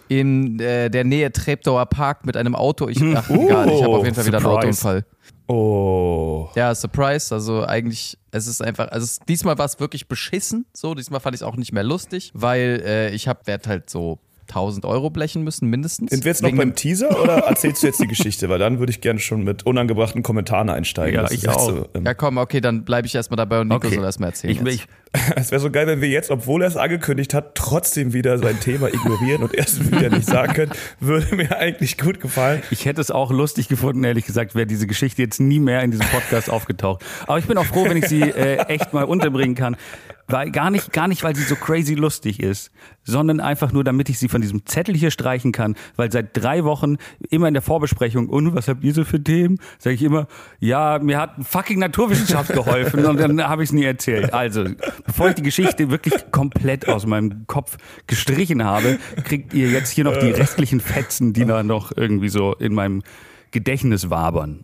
in 0.09 0.59
äh, 0.59 0.91
der 0.91 1.05
Nähe 1.05 1.31
Treptower 1.31 1.87
Park 1.87 2.27
mit 2.27 2.37
einem 2.37 2.57
Auto. 2.57 2.89
Ich, 2.89 3.01
ach, 3.03 3.31
egal, 3.31 3.69
ich 3.69 3.83
habe 3.83 3.97
auf 3.99 4.05
jeden 4.05 4.17
Fall 4.17 4.27
wieder 4.27 4.39
einen. 4.39 4.47
Autounfall. 4.47 5.05
Oh. 5.51 6.49
Ja, 6.55 6.75
Surprise. 6.75 7.35
Also 7.35 7.65
eigentlich, 7.67 8.17
es 8.31 8.47
ist 8.47 8.63
einfach, 8.63 8.89
also 8.89 9.05
es, 9.05 9.19
diesmal 9.29 9.59
war 9.59 9.67
es 9.67 9.81
wirklich 9.81 10.09
beschissen. 10.09 10.67
So, 10.73 10.95
diesmal 10.95 11.21
fand 11.21 11.35
ich 11.35 11.41
es 11.41 11.47
auch 11.47 11.57
nicht 11.57 11.73
mehr 11.73 11.85
lustig, 11.85 12.31
weil 12.35 12.83
äh, 12.87 13.11
ich 13.15 13.29
habe 13.29 13.41
Wert 13.47 13.67
halt 13.67 13.91
so 13.91 14.19
1000 14.49 14.85
Euro 14.85 15.11
blechen 15.11 15.43
müssen, 15.43 15.69
mindestens. 15.69 16.11
Sind 16.11 16.25
wir 16.25 16.31
jetzt 16.33 16.43
noch 16.43 16.49
Wegen 16.49 16.59
beim 16.59 16.71
dem- 16.71 16.75
Teaser 16.77 17.23
oder 17.23 17.39
erzählst 17.49 17.83
du 17.83 17.87
jetzt 17.87 18.01
die 18.01 18.09
Geschichte? 18.09 18.49
Weil 18.49 18.59
dann 18.59 18.79
würde 18.81 18.91
ich 18.91 19.01
gerne 19.01 19.21
schon 19.21 19.45
mit 19.45 19.65
unangebrachten 19.65 20.23
Kommentaren 20.25 20.69
einsteigen. 20.71 21.15
Ja, 21.15 21.23
Das 21.23 21.31
ich 21.33 21.49
auch. 21.49 21.69
So, 21.69 21.87
ähm, 21.95 22.05
Ja, 22.05 22.15
komm, 22.15 22.37
okay, 22.37 22.61
dann 22.61 22.85
bleibe 22.85 23.07
ich 23.07 23.15
erstmal 23.15 23.37
dabei 23.37 23.61
und 23.61 23.69
Nico 23.69 23.87
Okay. 23.87 23.95
soll 23.97 24.05
erstmal 24.05 24.31
erzählen. 24.31 24.67
Ich, 24.67 24.75
ich, 24.75 24.87
Es 25.37 25.51
wäre 25.51 25.61
so 25.61 25.71
geil, 25.71 25.87
wenn 25.87 26.01
wir 26.01 26.09
jetzt, 26.09 26.31
obwohl 26.31 26.63
er 26.63 26.69
es 26.69 26.77
angekündigt 26.77 27.35
hat, 27.35 27.55
trotzdem 27.55 28.13
wieder 28.13 28.39
sein 28.39 28.61
Thema 28.61 28.89
ignorieren 28.89 29.43
und 29.43 29.55
erst 29.55 29.91
wieder 29.91 30.09
nicht 30.09 30.27
sagen 30.27 30.53
können. 30.53 30.73
Würde 31.01 31.35
mir 31.35 31.57
eigentlich 31.57 31.99
gut 31.99 32.21
gefallen. 32.21 32.63
ich 32.71 32.85
hätte 32.85 33.01
es 33.01 33.11
auch 33.11 33.31
lustig 33.31 33.69
gefunden, 33.69 34.05
ehrlich 34.05 34.27
gesagt, 34.27 34.55
wäre 34.55 34.67
diese 34.67 34.87
Geschichte 34.87 35.23
jetzt 35.23 35.41
nie 35.41 35.59
mehr 35.59 35.83
in 35.83 35.91
diesem 35.91 36.07
Podcast 36.07 36.49
aufgetaucht. 36.51 37.05
Aber 37.27 37.39
ich 37.39 37.47
bin 37.47 37.59
auch 37.59 37.67
froh, 37.67 37.85
wenn 37.85 37.97
ich 37.97 38.07
sie 38.07 38.23
äh, 38.23 38.59
echt 38.69 38.93
mal 38.93 39.05
unterbringen 39.05 39.57
kann. 39.57 39.77
Weil 40.31 40.51
gar 40.53 40.71
nicht, 40.71 40.93
gar 40.93 41.09
nicht, 41.09 41.25
weil 41.25 41.35
sie 41.35 41.43
so 41.43 41.57
crazy 41.57 41.95
lustig 41.95 42.41
ist, 42.41 42.71
sondern 43.03 43.41
einfach 43.41 43.73
nur, 43.73 43.83
damit 43.83 44.09
ich 44.09 44.19
sie 44.19 44.29
von 44.29 44.41
diesem 44.41 44.65
Zettel 44.65 44.95
hier 44.95 45.11
streichen 45.11 45.51
kann, 45.51 45.75
weil 45.97 46.13
seit 46.13 46.37
drei 46.37 46.63
Wochen 46.65 46.97
immer 47.31 47.49
in 47.49 47.55
der 47.55 47.63
Vorbesprechung, 47.63 48.29
und 48.29 48.55
was 48.55 48.69
habt 48.69 48.85
ihr 48.85 48.95
so 48.95 49.05
für 49.05 49.23
Themen? 49.23 49.59
Sage 49.79 49.95
ich 49.95 50.03
immer, 50.03 50.29
ja, 50.61 51.01
mir 51.03 51.19
hat 51.19 51.33
fucking 51.43 51.81
Naturwissenschaft 51.81 52.53
geholfen 52.53 53.05
und 53.07 53.19
dann 53.19 53.43
habe 53.43 53.65
ich 53.65 53.71
es 53.71 53.73
nie 53.73 53.85
erzählt. 53.85 54.33
Also, 54.33 54.67
bevor 55.05 55.29
ich 55.29 55.35
die 55.35 55.43
Geschichte 55.43 55.91
wirklich 55.91 56.31
komplett 56.31 56.89
aus 56.89 57.07
meinem 57.07 57.47
Kopf 57.47 57.77
gestrichen 58.07 58.65
habe, 58.65 58.99
kriegt 59.25 59.55
ihr 59.55 59.71
jetzt 59.71 59.91
hier 59.91 60.05
noch 60.05 60.17
die 60.17 60.31
restlichen 60.31 60.81
Fetzen, 60.81 61.33
die 61.33 61.45
da 61.45 61.63
noch 61.63 61.93
irgendwie 61.97 62.29
so 62.29 62.55
in 62.55 62.75
meinem 62.75 63.03
Gedächtnis 63.51 64.11
wabern. 64.11 64.61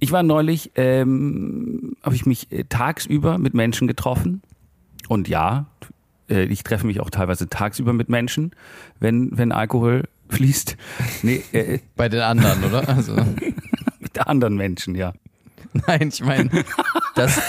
Ich 0.00 0.12
war 0.12 0.22
neulich, 0.22 0.72
ähm, 0.74 1.96
habe 2.02 2.14
ich 2.14 2.26
mich 2.26 2.50
äh, 2.50 2.64
tagsüber 2.64 3.38
mit 3.38 3.54
Menschen 3.54 3.86
getroffen. 3.86 4.42
Und 5.08 5.28
ja, 5.28 5.66
äh, 6.28 6.44
ich 6.44 6.64
treffe 6.64 6.86
mich 6.86 7.00
auch 7.00 7.10
teilweise 7.10 7.48
tagsüber 7.48 7.92
mit 7.92 8.08
Menschen, 8.08 8.52
wenn, 8.98 9.36
wenn 9.36 9.52
Alkohol 9.52 10.08
fließt. 10.28 10.76
Nee, 11.22 11.42
äh, 11.52 11.78
Bei 11.96 12.08
den 12.08 12.20
anderen, 12.20 12.64
oder? 12.64 12.88
Also, 12.88 13.14
mit 14.00 14.26
anderen 14.26 14.56
Menschen, 14.56 14.94
ja. 14.94 15.12
nein, 15.86 16.08
ich 16.08 16.24
meine, 16.24 16.50
das, 17.14 17.40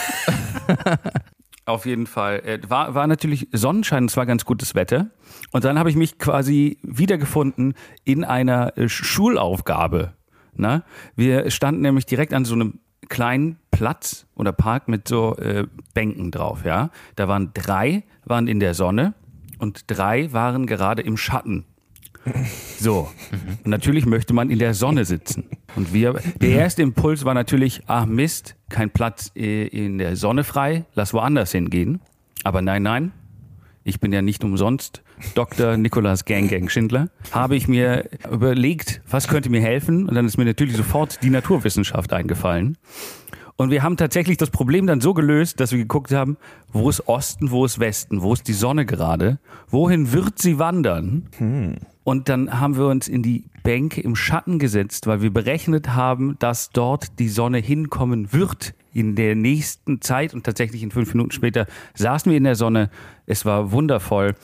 Auf 1.65 1.85
jeden 1.85 2.07
Fall. 2.07 2.39
Äh, 2.45 2.59
War, 2.67 2.93
war 2.93 3.07
natürlich 3.07 3.47
Sonnenschein, 3.53 4.05
es 4.05 4.17
war 4.17 4.25
ganz 4.25 4.43
gutes 4.43 4.75
Wetter. 4.75 5.11
Und 5.51 5.63
dann 5.63 5.79
habe 5.79 5.89
ich 5.89 5.95
mich 5.95 6.17
quasi 6.17 6.77
wiedergefunden 6.83 7.73
in 8.03 8.23
einer 8.25 8.77
äh, 8.77 8.83
Sch- 8.85 9.05
Schulaufgabe. 9.05 10.13
Na? 10.55 10.83
Wir 11.15 11.49
standen 11.51 11.81
nämlich 11.81 12.05
direkt 12.05 12.33
an 12.33 12.43
so 12.45 12.53
einem 12.53 12.79
kleinen 13.09 13.57
Platz 13.71 14.27
oder 14.35 14.51
Park 14.51 14.87
mit 14.87 15.07
so 15.07 15.35
äh, 15.37 15.65
Bänken 15.93 16.31
drauf, 16.31 16.65
ja. 16.65 16.89
Da 17.15 17.27
waren 17.27 17.51
drei, 17.53 18.03
waren 18.25 18.47
in 18.47 18.59
der 18.59 18.73
Sonne 18.73 19.13
und 19.59 19.85
drei 19.87 20.31
waren 20.33 20.65
gerade 20.67 21.01
im 21.01 21.17
Schatten. 21.17 21.65
So. 22.79 23.09
Und 23.63 23.67
natürlich 23.67 24.05
möchte 24.05 24.33
man 24.33 24.49
in 24.49 24.59
der 24.59 24.73
Sonne 24.73 25.05
sitzen. 25.05 25.45
Und 25.75 25.93
wir, 25.93 26.19
der 26.41 26.49
erste 26.49 26.81
Impuls 26.81 27.25
war 27.25 27.33
natürlich, 27.33 27.81
ach 27.87 28.05
Mist, 28.05 28.55
kein 28.69 28.89
Platz 28.89 29.31
äh, 29.35 29.67
in 29.67 29.97
der 29.97 30.15
Sonne 30.15 30.43
frei, 30.43 30.85
lass 30.93 31.13
woanders 31.13 31.51
hingehen. 31.51 32.01
Aber 32.43 32.61
nein, 32.61 32.83
nein, 32.83 33.11
ich 33.83 33.99
bin 33.99 34.13
ja 34.13 34.21
nicht 34.21 34.43
umsonst 34.43 35.01
Dr. 35.35 35.77
Nikolaus 35.77 36.25
Gang 36.25 36.49
Gang 36.49 36.69
Schindler, 36.69 37.09
habe 37.31 37.55
ich 37.55 37.67
mir 37.67 38.09
überlegt, 38.31 39.01
was 39.09 39.27
könnte 39.27 39.49
mir 39.49 39.61
helfen? 39.61 40.07
Und 40.07 40.15
dann 40.15 40.25
ist 40.25 40.37
mir 40.37 40.45
natürlich 40.45 40.75
sofort 40.75 41.21
die 41.21 41.29
Naturwissenschaft 41.29 42.13
eingefallen. 42.13 42.77
Und 43.55 43.69
wir 43.69 43.83
haben 43.83 43.97
tatsächlich 43.97 44.37
das 44.37 44.49
Problem 44.49 44.87
dann 44.87 44.99
so 44.99 45.13
gelöst, 45.13 45.59
dass 45.59 45.71
wir 45.71 45.77
geguckt 45.77 46.11
haben, 46.11 46.37
wo 46.71 46.89
ist 46.89 47.07
Osten, 47.07 47.51
wo 47.51 47.65
ist 47.65 47.79
Westen, 47.79 48.21
wo 48.21 48.33
ist 48.33 48.47
die 48.47 48.53
Sonne 48.53 48.85
gerade, 48.85 49.37
wohin 49.69 50.11
wird 50.11 50.39
sie 50.39 50.57
wandern? 50.57 51.29
Und 52.03 52.29
dann 52.29 52.59
haben 52.59 52.77
wir 52.77 52.87
uns 52.87 53.07
in 53.07 53.21
die 53.21 53.45
Bänke 53.63 54.01
im 54.01 54.15
Schatten 54.15 54.59
gesetzt, 54.59 55.07
weil 55.07 55.21
wir 55.21 55.31
berechnet 55.31 55.89
haben, 55.89 56.35
dass 56.39 56.71
dort 56.71 57.19
die 57.19 57.29
Sonne 57.29 57.59
hinkommen 57.59 58.33
wird 58.33 58.73
in 58.91 59.15
der 59.15 59.35
nächsten 59.35 60.01
Zeit. 60.01 60.33
Und 60.33 60.43
tatsächlich 60.43 60.83
in 60.83 60.91
fünf 60.91 61.13
Minuten 61.13 61.31
später 61.31 61.67
saßen 61.93 62.29
wir 62.29 62.37
in 62.37 62.43
der 62.43 62.55
Sonne. 62.55 62.89
Es 63.25 63.45
war 63.45 63.71
wundervoll. 63.71 64.35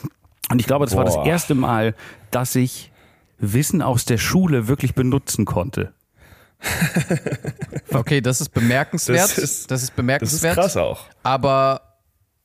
Und 0.51 0.61
ich 0.61 0.67
glaube, 0.67 0.85
das 0.85 0.95
war 0.95 1.03
das 1.03 1.15
Boah. 1.15 1.25
erste 1.25 1.55
Mal, 1.55 1.95
dass 2.31 2.55
ich 2.55 2.91
Wissen 3.39 3.81
aus 3.81 4.05
der 4.05 4.17
Schule 4.17 4.67
wirklich 4.67 4.95
benutzen 4.95 5.45
konnte. 5.45 5.93
okay, 7.93 8.21
das 8.21 8.41
ist 8.41 8.49
bemerkenswert. 8.49 9.19
Das 9.19 9.37
ist- 9.37 9.39
das 9.39 9.47
ist 9.47 9.69
Das 9.71 9.83
ist 9.83 9.95
bemerkenswert. 9.95 10.55
krass 10.55 10.77
auch. 10.77 11.05
Aber 11.23 11.81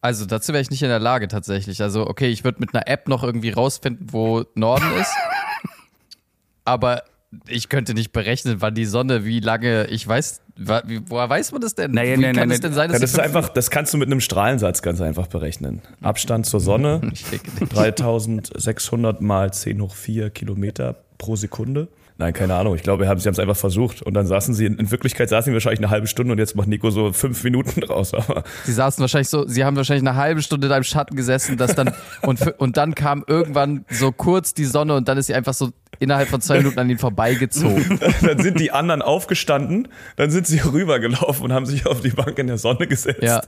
also 0.00 0.26
dazu 0.26 0.52
wäre 0.52 0.61
ich 0.62 0.71
nicht 0.71 0.83
in 0.83 0.88
der 0.88 0.99
Lage 1.00 1.28
tatsächlich. 1.28 1.80
Also 1.83 2.06
okay, 2.06 2.28
ich 2.28 2.44
würde 2.44 2.61
mit 2.61 2.75
einer 2.75 2.87
App 2.88 3.09
noch 3.09 3.23
irgendwie 3.25 3.50
rausfinden, 3.50 4.09
wo 4.12 4.44
Norden 4.54 4.87
ist. 5.00 5.11
Aber 6.64 7.02
ich 7.49 7.68
könnte 7.68 7.94
nicht 7.94 8.12
berechnen, 8.12 8.61
wann 8.61 8.75
die 8.75 8.85
Sonne, 8.85 9.25
wie 9.25 9.40
lange, 9.40 9.87
ich 9.88 10.06
weiß, 10.06 10.40
wie, 10.56 11.00
woher 11.11 11.28
weiß 11.28 11.50
man 11.52 11.61
das 11.61 11.75
denn? 11.75 11.90
Naja, 11.90 12.16
wie 12.16 12.23
nein, 12.23 12.35
kann 12.37 12.49
nein, 12.49 12.54
es 12.54 12.61
denn 12.61 12.71
nein. 12.71 12.76
sein, 12.76 12.88
Ja, 12.90 12.92
dass 12.92 13.00
das 13.00 13.11
sie 13.12 13.16
ist 13.16 13.25
einfach, 13.25 13.49
das 13.49 13.71
kannst 13.71 13.92
du 13.92 13.99
mit 13.99 14.06
einem 14.09 14.21
Strahlensatz 14.21 14.80
ganz 14.83 15.00
einfach 15.00 15.26
berechnen. 15.26 15.83
Abstand 16.00 16.47
zur 16.47 16.61
Sonne 16.61 17.00
Ich 17.12 17.25
denke 17.25 17.50
nicht. 17.61 17.75
3600 17.75 19.21
mal 19.21 19.52
10 19.52 19.80
hoch 19.80 19.94
4 19.94 20.30
Kilometer 20.30 20.94
pro 21.18 21.35
Sekunde. 21.35 21.88
Nein, 22.16 22.33
keine 22.33 22.54
Ahnung. 22.54 22.76
Ich 22.76 22.83
glaube, 22.85 23.04
sie 23.04 23.11
haben 23.11 23.18
es 23.18 23.38
einfach 23.40 23.56
versucht. 23.56 24.00
Und 24.02 24.14
dann 24.14 24.26
saßen 24.26 24.54
sie, 24.54 24.66
in 24.66 24.90
Wirklichkeit 24.92 25.28
saßen 25.28 25.50
sie 25.50 25.54
wahrscheinlich 25.54 25.80
eine 25.80 25.90
halbe 25.90 26.06
Stunde 26.06 26.33
und 26.33 26.38
jetzt 26.38 26.54
macht 26.54 26.68
Nico 26.68 26.90
so 26.90 27.12
fünf 27.12 27.42
Minuten 27.42 27.80
draus. 27.80 28.14
Aber 28.14 28.44
Sie 28.64 28.73
saßen 28.73 29.00
wahrscheinlich 29.00 29.28
so, 29.28 29.49
sie 29.49 29.64
haben 29.64 29.76
wahrscheinlich 29.76 30.09
eine 30.09 30.16
halbe 30.16 30.40
Stunde 30.40 30.68
in 30.68 30.73
einem 30.73 30.85
Schatten 30.85 31.16
gesessen, 31.16 31.56
dass 31.56 31.75
dann, 31.75 31.92
und, 32.23 32.40
und 32.59 32.76
dann 32.76 32.94
kam 32.94 33.25
irgendwann 33.26 33.85
so 33.90 34.12
kurz 34.12 34.54
die 34.54 34.64
Sonne 34.64 34.94
und 34.94 35.09
dann 35.09 35.18
ist 35.18 35.26
sie 35.26 35.35
einfach 35.35 35.54
so 35.54 35.73
innerhalb 35.99 36.28
von 36.28 36.40
zwei 36.40 36.59
Minuten 36.59 36.78
an 36.78 36.88
ihnen 36.88 36.99
vorbeigezogen. 37.00 37.99
dann 38.23 38.38
sind 38.38 38.61
die 38.61 38.71
anderen 38.71 39.02
aufgestanden, 39.02 39.88
dann 40.16 40.30
sind 40.30 40.47
sie 40.47 40.59
rübergelaufen 40.59 41.44
und 41.44 41.52
haben 41.52 41.66
sich 41.66 41.87
auf 41.87 42.00
die 42.00 42.11
Bank 42.11 42.38
in 42.38 42.47
der 42.47 42.59
Sonne 42.59 42.87
gesetzt. 42.87 43.23
Ja. 43.23 43.42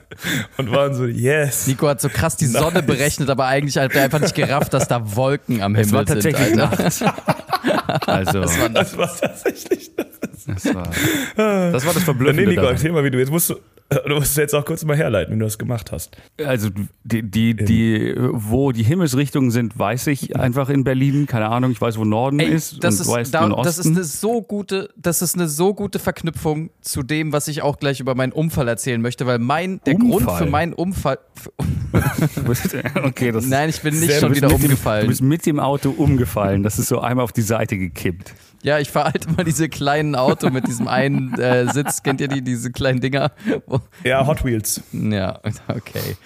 Und 0.57 0.73
waren 0.73 0.95
so, 0.95 1.05
yes. 1.05 1.69
Nico 1.69 1.87
hat 1.89 2.01
so 2.01 2.09
krass 2.09 2.37
die 2.37 2.47
Sonne 2.47 2.79
Nice. 2.79 2.87
berechnet, 2.87 3.31
aber 3.31 3.47
eigentlich 3.47 3.77
hat 3.77 3.95
er 3.95 4.05
einfach 4.05 4.21
nicht 4.21 4.35
gerafft, 4.35 4.75
dass 4.75 4.89
da 4.89 5.17
Wolken 5.17 5.63
am 5.63 5.75
Himmel 5.75 5.87
Es 5.87 5.93
war 5.93 6.05
tatsächlich 6.05 6.49
sind. 6.49 6.61
Alter. 6.61 6.83
Nacht. 7.05 7.05
Also, 8.07 8.41
das 8.41 8.59
war 8.61 8.69
Das 8.69 8.97
war 8.99 9.17
tatsächlich. 9.17 9.91
das, 9.97 10.75
war, 10.75 10.85
das, 11.37 11.37
war 11.37 11.73
das 11.73 11.85
Nee, 11.85 12.01
Verblüffende. 12.01 12.47
Nico, 12.47 12.61
daran. 12.63 12.75
erzähl 12.77 12.93
mal, 12.93 13.05
wie 13.05 13.11
du 13.11 13.19
jetzt 13.19 13.31
musst 13.31 13.51
du, 13.51 13.55
du 14.09 14.15
musst 14.15 14.37
jetzt 14.37 14.55
auch 14.55 14.65
kurz 14.65 14.85
mal 14.85 14.97
herleiten, 14.97 15.35
wie 15.35 15.39
du 15.39 15.45
das 15.45 15.59
gemacht 15.59 15.93
hast. 15.93 16.17
Also 16.45 16.69
die, 17.05 17.23
die, 17.23 17.55
die, 17.55 18.15
wo 18.17 18.73
die 18.73 18.83
Himmelsrichtungen 18.83 19.51
sind, 19.51 19.79
weiß 19.79 20.09
ich 20.09 20.37
einfach 20.37 20.69
in 20.69 20.85
Berlin. 20.85 21.27
Keine 21.27 21.49
Ahnung, 21.49 21.71
ich 21.71 21.81
weiß, 21.81 21.97
wo 21.99 22.05
Norden 22.05 22.41
Ey, 22.41 22.49
ist 22.53 22.83
das 22.85 22.97
und 22.97 23.01
ist, 23.03 23.09
weiß 23.11 23.31
da, 23.31 23.49
das 23.63 23.79
ist 23.79 23.87
eine 23.87 24.05
so 24.05 24.43
gute, 24.43 24.91
das 24.97 25.23
ist 25.23 25.35
eine 25.37 25.49
so 25.49 25.73
gute 25.75 25.99
Verknüpfung 25.99 26.71
zu 26.81 27.03
dem, 27.03 27.33
was 27.33 27.49
ich 27.49 27.63
auch 27.63 27.79
gleich 27.79 28.01
über 28.01 28.15
meinen 28.15 28.33
Unfall 28.33 28.69
erzählen 28.69 29.01
möchte, 29.01 29.27
weil 29.27 29.39
mein 29.39 29.81
der 29.87 29.95
Grund 29.95 30.15
Unfall? 30.15 30.45
für 30.45 30.51
meinen 30.51 30.73
Unfall, 30.73 31.19
okay, 33.05 33.33
das 33.33 33.47
nein, 33.47 33.69
ich 33.71 33.81
bin 33.81 33.95
nicht 33.99 34.11
Sehr- 34.11 34.21
schon 34.21 34.35
wieder 34.35 34.49
mit 34.49 34.57
dem- 34.57 34.61
Du 34.61 34.65
umgefallen. 34.67 35.07
bist 35.09 35.23
mit 35.23 35.47
dem 35.47 35.61
Auto 35.61 35.91
umgefallen. 35.91 36.63
Das 36.63 36.79
ist 36.79 36.89
so 36.89 37.01
einmal 37.01 37.25
auf 37.25 37.33
die 37.33 37.43
Seite 37.43 37.86
gekippt. 37.95 38.35
Ja, 38.63 38.79
ich 38.81 38.91
fahre 38.91 39.13
halt 39.13 39.27
immer 39.27 39.45
diese 39.45 39.69
kleinen 39.69 40.15
Auto 40.17 40.51
mit 40.51 40.67
diesem 40.67 40.89
einen 40.89 41.35
äh, 41.39 41.71
Sitz, 41.73 42.03
kennt 42.03 42.21
ihr 42.21 42.27
die, 42.29 42.43
diese 42.43 42.73
kleinen 42.73 43.01
Dinger? 43.01 43.31
Ja, 44.03 44.27
Hot 44.27 44.45
Wheels. 44.45 44.81
Ja, 44.93 45.41
okay. 45.69 46.17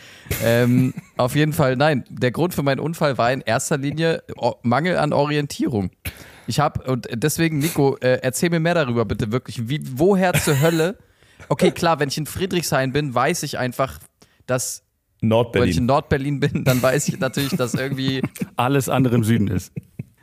ähm, 0.42 0.94
auf 1.18 1.34
jeden 1.36 1.52
Fall, 1.52 1.76
nein. 1.76 2.04
Der 2.08 2.30
Grund 2.30 2.54
für 2.54 2.62
meinen 2.62 2.80
Unfall 2.80 3.18
war 3.18 3.30
in 3.32 3.42
erster 3.42 3.76
Linie 3.76 4.22
O- 4.36 4.54
Mangel 4.62 4.96
an 4.96 5.12
Orientierung. 5.12 5.90
Ich 6.46 6.60
habe, 6.60 6.82
und 6.90 7.08
deswegen, 7.12 7.58
Nico, 7.58 7.96
äh, 8.00 8.20
erzähl 8.22 8.48
mir 8.50 8.60
mehr 8.60 8.74
darüber 8.74 9.04
bitte 9.04 9.32
wirklich. 9.32 9.68
Wie, 9.68 9.80
woher 9.98 10.32
zur 10.32 10.60
Hölle? 10.60 10.96
Okay, 11.48 11.70
klar, 11.72 12.00
wenn 12.00 12.08
ich 12.08 12.16
in 12.18 12.26
Friedrichshain 12.26 12.92
bin, 12.92 13.14
weiß 13.14 13.42
ich 13.42 13.58
einfach, 13.58 13.98
dass, 14.46 14.82
wenn 15.20 15.20
ich 15.20 15.22
in 15.22 15.28
Nordberlin. 15.28 15.86
Nordberlin 15.86 16.40
bin, 16.40 16.64
dann 16.64 16.80
weiß 16.82 17.08
ich 17.08 17.18
natürlich, 17.20 17.50
dass 17.56 17.74
irgendwie, 17.74 18.22
Alles 18.56 18.88
andere 18.88 19.16
im 19.16 19.24
Süden 19.24 19.48
ist. 19.48 19.72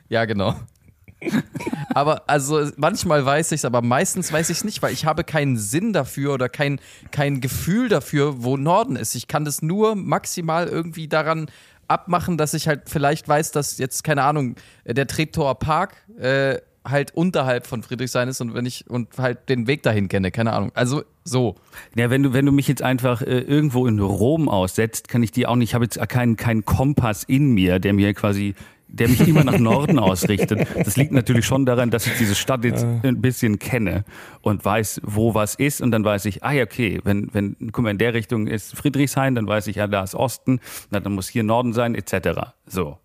ja, 0.09 0.25
genau. 0.25 0.55
Aber 1.93 2.23
also 2.27 2.69
manchmal 2.77 3.25
weiß 3.25 3.51
ich 3.51 3.61
es, 3.61 3.65
aber 3.65 3.81
meistens 3.81 4.31
weiß 4.31 4.49
ich 4.49 4.57
es 4.57 4.63
nicht, 4.63 4.81
weil 4.81 4.93
ich 4.93 5.05
habe 5.05 5.23
keinen 5.23 5.57
Sinn 5.57 5.93
dafür 5.93 6.33
oder 6.33 6.47
kein, 6.47 6.79
kein 7.11 7.41
Gefühl 7.41 7.89
dafür, 7.89 8.43
wo 8.43 8.55
Norden 8.57 8.95
ist. 8.95 9.15
Ich 9.15 9.27
kann 9.27 9.45
das 9.45 9.61
nur 9.61 9.95
maximal 9.95 10.67
irgendwie 10.67 11.07
daran 11.07 11.47
abmachen, 11.87 12.37
dass 12.37 12.53
ich 12.53 12.67
halt 12.67 12.83
vielleicht 12.85 13.27
weiß, 13.27 13.51
dass 13.51 13.77
jetzt, 13.77 14.03
keine 14.03 14.23
Ahnung, 14.23 14.55
der 14.85 15.07
Treptower 15.07 15.55
Park 15.55 15.95
äh, 16.19 16.59
halt 16.89 17.13
unterhalb 17.15 17.67
von 17.67 17.83
Friedrichshain 17.83 18.27
ist 18.27 18.41
und 18.41 18.53
wenn 18.53 18.65
ich 18.65 18.89
und 18.89 19.17
halt 19.17 19.49
den 19.49 19.67
Weg 19.67 19.83
dahin 19.83 20.07
kenne, 20.07 20.31
keine 20.31 20.53
Ahnung. 20.53 20.71
Also 20.73 21.03
so. 21.23 21.55
Ja, 21.95 22.09
wenn 22.09 22.23
du, 22.23 22.33
wenn 22.33 22.45
du 22.45 22.51
mich 22.51 22.67
jetzt 22.67 22.81
einfach 22.81 23.21
äh, 23.21 23.39
irgendwo 23.39 23.87
in 23.87 23.99
Rom 23.99 24.49
aussetzt, 24.49 25.07
kann 25.07 25.23
ich 25.23 25.31
die 25.31 25.47
auch 25.47 25.55
nicht, 25.55 25.71
ich 25.71 25.75
habe 25.75 25.85
jetzt 25.85 25.99
keinen, 26.09 26.37
keinen 26.37 26.65
Kompass 26.65 27.23
in 27.23 27.53
mir, 27.53 27.79
der 27.79 27.93
mir 27.93 28.13
quasi, 28.13 28.55
der 28.87 29.07
mich 29.09 29.27
immer 29.27 29.43
nach 29.43 29.59
Norden 29.59 29.99
ausrichtet. 29.99 30.67
Das 30.75 30.95
liegt 30.97 31.11
natürlich 31.11 31.45
schon 31.45 31.65
daran, 31.65 31.89
dass 31.89 32.07
ich 32.07 32.17
diese 32.17 32.35
Stadt 32.35 32.63
jetzt 32.63 32.85
ein 33.03 33.21
bisschen 33.21 33.59
kenne 33.59 34.05
und 34.41 34.63
weiß, 34.63 35.01
wo 35.03 35.33
was 35.33 35.55
ist 35.55 35.81
und 35.81 35.91
dann 35.91 36.03
weiß 36.03 36.25
ich, 36.25 36.43
ah 36.43 36.51
ja, 36.51 36.63
okay, 36.63 36.99
wenn, 37.03 37.33
wenn, 37.33 37.55
guck 37.71 37.83
mal, 37.83 37.91
in 37.91 37.97
der 37.97 38.13
Richtung 38.13 38.47
ist 38.47 38.75
Friedrichshain, 38.75 39.35
dann 39.35 39.47
weiß 39.47 39.67
ich, 39.67 39.77
ja, 39.77 39.87
da 39.87 40.03
ist 40.03 40.15
Osten, 40.15 40.59
na, 40.89 40.99
dann 40.99 41.13
muss 41.13 41.27
hier 41.27 41.43
Norden 41.43 41.73
sein, 41.73 41.95
etc. 41.95 42.51
So. 42.65 42.97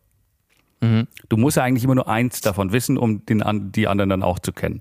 Du 1.28 1.36
musst 1.36 1.56
ja 1.56 1.62
eigentlich 1.62 1.84
immer 1.84 1.94
nur 1.94 2.08
eins 2.08 2.40
davon 2.40 2.72
wissen, 2.72 2.98
um 2.98 3.24
den, 3.26 3.42
die 3.72 3.86
anderen 3.86 4.10
dann 4.10 4.22
auch 4.22 4.38
zu 4.38 4.52
kennen. 4.52 4.80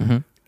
Äh, 0.00 0.04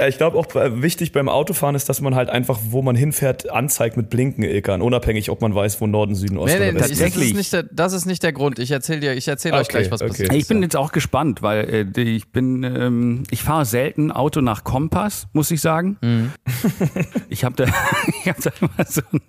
Ich 0.09 0.17
glaube 0.17 0.39
auch 0.39 0.55
äh, 0.55 0.83
wichtig 0.83 1.13
beim 1.13 1.29
Autofahren 1.29 1.75
ist, 1.75 1.89
dass 1.89 2.01
man 2.01 2.15
halt 2.15 2.31
einfach, 2.31 2.59
wo 2.71 2.83
man 2.83 2.97
hinfährt, 2.97 3.51
anzeigt 3.51 3.97
mit 3.97 4.11
Blinken, 4.11 4.45
Ilkan, 4.45 4.83
unabhängig, 4.83 5.31
ob 5.31 5.41
man 5.41 5.55
weiß, 5.55 5.81
wo 5.81 5.87
Norden, 5.87 6.15
Süden, 6.15 6.39
Osten 6.39 6.59
Nee, 6.59 6.65
nee, 6.67 6.71
oder 6.71 6.81
das, 6.81 6.91
Westen 6.91 6.93
ist 7.05 7.13
tatsächlich. 7.13 7.35
nicht 7.37 7.53
der, 7.53 7.63
das 7.65 7.93
ist 7.93 8.07
nicht 8.07 8.23
der 8.23 8.33
Grund. 8.33 8.59
Ich 8.59 8.71
erzähle 8.71 9.01
dir, 9.01 9.15
ich 9.15 9.29
erzähle 9.29 9.55
euch 9.57 9.67
Okay, 9.67 9.79
gleich, 9.79 9.91
was 9.91 10.01
okay. 10.03 10.11
passiert. 10.11 10.33
Ist. 10.33 10.39
ich 10.39 10.49
bin 10.49 10.63
jetzt 10.63 10.77
auch 10.77 10.93
gespannt, 10.93 11.43
weil 11.43 11.93
äh, 11.97 12.01
ich 12.03 12.31
bin, 12.33 12.63
ähm, 12.65 13.23
ich 13.31 13.43
fahre 13.43 13.65
selten 13.65 14.11
Auto 14.11 14.41
nach 14.41 14.65
Kompass, 14.65 15.29
muss 15.33 15.51
ich 15.51 15.61
sagen. 15.61 15.99
Mhm. 16.01 16.33
Ich 17.29 17.45
habe 17.45 17.57
da, 17.57 17.65
ich 18.23 18.29
hab 18.29 18.41
da 18.41 18.51
immer 18.61 18.87
so 18.87 19.03
ein, 19.13 19.21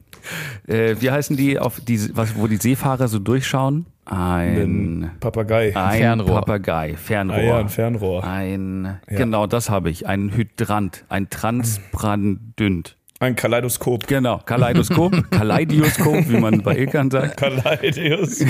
äh, 0.67 0.95
wie 0.99 1.11
heißen 1.11 1.35
die, 1.37 1.59
auf 1.59 1.79
die, 1.81 2.15
was, 2.15 2.35
wo 2.35 2.47
die 2.47 2.57
Seefahrer 2.57 3.07
so 3.07 3.19
durchschauen? 3.19 3.85
Ein, 4.05 5.03
Ein 5.05 5.11
Papagei. 5.19 5.75
ein 5.75 5.97
Fernrohr. 5.99 6.35
Papagei, 6.41 6.95
Fernrohr. 6.95 7.37
Ah 7.37 7.41
ja, 7.43 7.59
ein 7.59 7.69
Fernrohr. 7.69 8.23
Ein, 8.23 8.99
genau, 9.07 9.47
das 9.47 9.69
habe 9.69 9.89
ich. 9.89 10.07
Ein 10.07 10.35
Hydrant, 10.35 11.05
ein 11.07 11.29
Transbrandünd. 11.29 12.97
Ein 13.19 13.35
Kaleidoskop. 13.35 14.07
Genau, 14.07 14.39
Kaleidoskop, 14.39 15.13
Kaleidoskop, 15.31 16.27
wie 16.27 16.39
man 16.39 16.63
bei 16.63 16.75
Ilkan 16.75 17.11
sagt. 17.11 17.37
Kaleidoskop. 17.37 18.49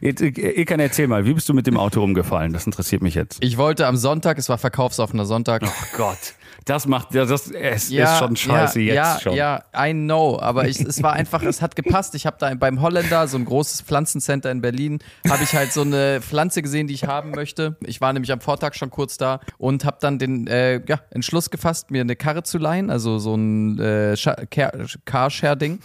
Äh, 0.00 0.08
Ilkan, 0.08 0.80
erzähl 0.80 1.06
mal, 1.08 1.26
wie 1.26 1.34
bist 1.34 1.46
du 1.48 1.52
mit 1.52 1.66
dem 1.66 1.76
Auto 1.76 2.02
umgefallen? 2.02 2.54
Das 2.54 2.64
interessiert 2.64 3.02
mich 3.02 3.14
jetzt. 3.14 3.44
Ich 3.44 3.58
wollte 3.58 3.86
am 3.86 3.98
Sonntag, 3.98 4.38
es 4.38 4.48
war 4.48 4.56
verkaufsoffener 4.56 5.26
Sonntag. 5.26 5.62
Oh 5.66 5.96
Gott, 5.96 6.34
das 6.64 6.86
macht, 6.86 7.14
ja, 7.14 7.24
das 7.24 7.50
es 7.50 7.90
ist 7.90 8.18
schon 8.18 8.36
scheiße 8.36 8.80
ja, 8.80 8.94
jetzt 8.94 8.96
ja, 8.96 9.20
schon. 9.20 9.34
Ja, 9.34 9.64
I 9.76 9.92
know, 9.92 10.38
aber 10.40 10.68
ich, 10.68 10.80
es 10.80 11.02
war 11.02 11.12
einfach, 11.12 11.42
es 11.42 11.62
hat 11.62 11.76
gepasst. 11.76 12.14
Ich 12.14 12.26
habe 12.26 12.36
da 12.38 12.52
beim 12.54 12.80
Holländer, 12.80 13.26
so 13.28 13.36
ein 13.36 13.44
großes 13.44 13.82
Pflanzencenter 13.82 14.50
in 14.50 14.60
Berlin, 14.60 14.98
habe 15.28 15.42
ich 15.44 15.54
halt 15.54 15.72
so 15.72 15.82
eine 15.82 16.20
Pflanze 16.20 16.62
gesehen, 16.62 16.86
die 16.86 16.94
ich 16.94 17.04
haben 17.04 17.30
möchte. 17.32 17.76
Ich 17.84 18.00
war 18.00 18.12
nämlich 18.12 18.32
am 18.32 18.40
Vortag 18.40 18.74
schon 18.74 18.90
kurz 18.90 19.16
da 19.16 19.40
und 19.58 19.84
habe 19.84 19.98
dann 20.00 20.18
den 20.18 20.46
äh, 20.46 20.80
ja, 20.86 21.00
Entschluss 21.10 21.50
gefasst, 21.50 21.90
mir 21.90 22.02
eine 22.02 22.16
Karre 22.16 22.42
zu 22.42 22.58
leihen, 22.58 22.90
also 22.90 23.18
so 23.18 23.34
ein 23.34 23.78
äh, 23.78 24.16
Carshare-Ding. 25.04 25.80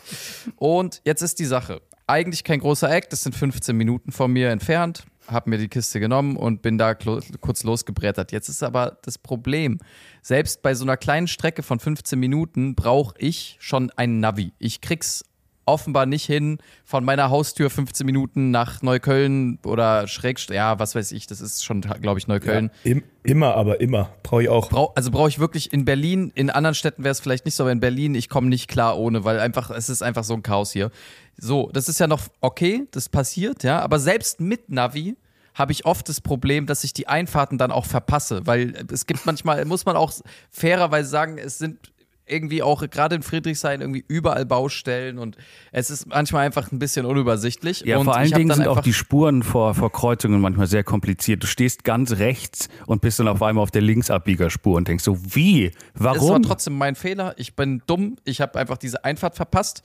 Und 0.58 1.02
jetzt 1.06 1.22
ist 1.22 1.40
die 1.40 1.46
Sache. 1.46 1.82
Eigentlich 2.08 2.44
kein 2.44 2.60
großer 2.60 2.92
Act, 2.92 3.14
das 3.14 3.24
sind 3.24 3.36
15 3.36 3.76
Minuten 3.76 4.12
von 4.12 4.32
mir 4.32 4.50
entfernt. 4.50 5.06
Hab 5.28 5.48
mir 5.48 5.58
die 5.58 5.68
Kiste 5.68 6.00
genommen 6.00 6.38
und 6.38 6.62
bin 6.62 6.78
da 6.78 6.94
kurz 6.94 7.64
losgebrettert. 7.64 8.32
Jetzt 8.32 8.50
ist 8.50 8.64
aber 8.64 8.98
das 9.04 9.18
Problem. 9.18 9.80
Selbst 10.22 10.62
bei 10.62 10.74
so 10.76 10.86
einer 10.86 10.98
kleinen 10.98 11.28
Strecke 11.28 11.64
von 11.64 11.80
15 11.80 12.20
Minuten 12.20 12.76
brauche 12.76 13.16
ich 13.18 13.58
schon 13.60 13.92
ein 13.96 14.20
Navi. 14.20 14.54
Ich 14.60 14.82
krieg's 14.82 15.24
offenbar 15.66 16.06
nicht 16.06 16.26
hin, 16.26 16.60
von 16.84 17.04
meiner 17.04 17.30
Haustür 17.30 17.70
15 17.70 18.06
Minuten 18.06 18.52
nach 18.52 18.82
Neukölln 18.82 19.60
oder 19.66 20.08
Schrägstrich, 20.08 20.56
ja, 20.56 20.80
was 20.80 20.96
weiß 20.96 21.12
ich, 21.12 21.28
das 21.28 21.42
ist 21.42 21.64
schon, 21.64 21.82
glaube 21.82 22.20
ich, 22.20 22.28
Neukölln. 22.28 22.72
Im, 22.84 23.04
immer, 23.24 23.56
aber 23.56 23.82
immer. 23.82 24.10
Brauche 24.24 24.44
ich 24.44 24.50
auch. 24.50 24.70
Brau, 24.70 24.94
also 24.96 25.12
brauche 25.12 25.30
ich 25.30 25.40
wirklich 25.40 25.74
in 25.74 25.86
Berlin, 25.86 26.32
in 26.36 26.50
anderen 26.50 26.76
Städten 26.76 27.04
wäre 27.04 27.12
es 27.12 27.20
vielleicht 27.20 27.46
nicht 27.46 27.56
so, 27.56 27.64
aber 27.64 27.72
in 27.72 27.80
Berlin, 27.80 28.16
ich 28.16 28.30
komme 28.30 28.48
nicht 28.48 28.68
klar 28.68 28.98
ohne, 28.98 29.24
weil 29.24 29.40
einfach, 29.40 29.72
es 29.72 29.90
ist 29.90 30.04
einfach 30.04 30.24
so 30.24 30.36
ein 30.36 30.44
Chaos 30.44 30.72
hier. 30.72 30.92
So, 31.38 31.70
das 31.74 31.90
ist 31.90 32.00
ja 32.00 32.08
noch 32.08 32.22
okay, 32.42 32.88
das 32.92 33.10
passiert, 33.10 33.64
ja, 33.64 33.80
aber 33.80 34.00
selbst 34.00 34.40
mit 34.40 34.70
Navi 34.70 35.16
habe 35.54 35.72
ich 35.72 35.86
oft 35.86 36.08
das 36.10 36.22
Problem, 36.22 36.66
dass 36.66 36.84
ich 36.84 36.94
die 36.94 37.08
Einfahrten 37.08 37.58
dann 37.58 37.72
auch 37.72 37.86
verpasse, 37.86 38.46
weil 38.46 38.74
es 38.92 39.06
gibt 39.06 39.26
manchmal, 39.26 39.64
muss 39.66 39.86
man 39.86 39.96
auch 39.96 40.14
fairerweise 40.52 41.10
sagen, 41.10 41.38
es 41.38 41.58
sind 41.58 41.92
irgendwie 42.28 42.64
auch 42.64 42.88
gerade 42.90 43.16
in 43.16 43.22
Friedrichshain 43.22 43.82
irgendwie 43.82 44.04
überall 44.08 44.46
Baustellen 44.46 45.20
und 45.20 45.38
es 45.72 45.90
ist 45.90 46.08
manchmal 46.08 46.46
einfach 46.46 46.72
ein 46.72 46.80
bisschen 46.80 47.06
unübersichtlich. 47.06 47.82
Ja, 47.82 47.98
und 47.98 48.06
vor 48.06 48.16
allen 48.16 48.32
Dingen 48.32 48.52
sind 48.54 48.68
auch 48.68 48.82
die 48.82 48.94
Spuren 48.94 49.44
vor, 49.44 49.76
vor 49.76 49.92
Kreuzungen 49.92 50.42
manchmal 50.42 50.68
sehr 50.68 50.84
kompliziert. 50.84 51.44
Du 51.44 51.48
stehst 51.48 51.84
ganz 51.84 52.14
rechts 52.14 52.68
und 52.88 53.02
bist 53.02 53.20
dann 53.20 53.28
auf 53.28 53.42
einmal 53.44 53.62
auf 53.62 53.72
der 53.72 53.82
Linksabbiegerspur 53.84 54.76
und 54.78 54.88
denkst 54.88 55.04
so, 55.04 55.18
wie? 55.36 55.68
Es 55.68 55.74
war 56.04 56.16
Warum? 56.16 56.42
trotzdem 56.44 56.78
mein 56.78 56.96
Fehler. 56.96 57.34
Ich 57.38 57.56
bin 57.56 57.82
dumm. 57.86 58.18
Ich 58.24 58.42
habe 58.42 58.58
einfach 58.60 58.78
diese 58.78 59.06
Einfahrt 59.06 59.36
verpasst. 59.36 59.84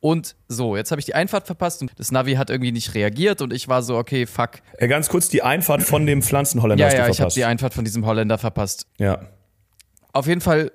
Und 0.00 0.34
so, 0.48 0.76
jetzt 0.76 0.90
habe 0.90 0.98
ich 1.00 1.04
die 1.04 1.14
Einfahrt 1.14 1.46
verpasst 1.46 1.80
und 1.82 1.92
das 1.96 2.10
Navi 2.10 2.34
hat 2.34 2.50
irgendwie 2.50 2.72
nicht 2.72 2.94
reagiert 2.94 3.40
und 3.40 3.52
ich 3.52 3.68
war 3.68 3.82
so, 3.84 3.96
okay, 3.96 4.26
fuck. 4.26 4.52
Äh, 4.78 4.88
ganz 4.88 5.08
kurz 5.08 5.28
die 5.28 5.42
Einfahrt 5.42 5.82
von 5.82 6.06
dem 6.06 6.22
Pflanzenholländer 6.22 6.82
Ja, 6.82 6.86
hast 6.86 6.94
du 6.94 6.98
ja, 6.98 7.04
ich 7.04 7.08
habe 7.08 7.16
verpasst. 7.16 7.36
die 7.36 7.44
Einfahrt 7.44 7.74
von 7.74 7.84
diesem 7.84 8.04
Holländer 8.06 8.38
verpasst. 8.38 8.86
ja. 8.98 9.20
Auf 10.14 10.26
jeden 10.26 10.40
Fall 10.42 10.72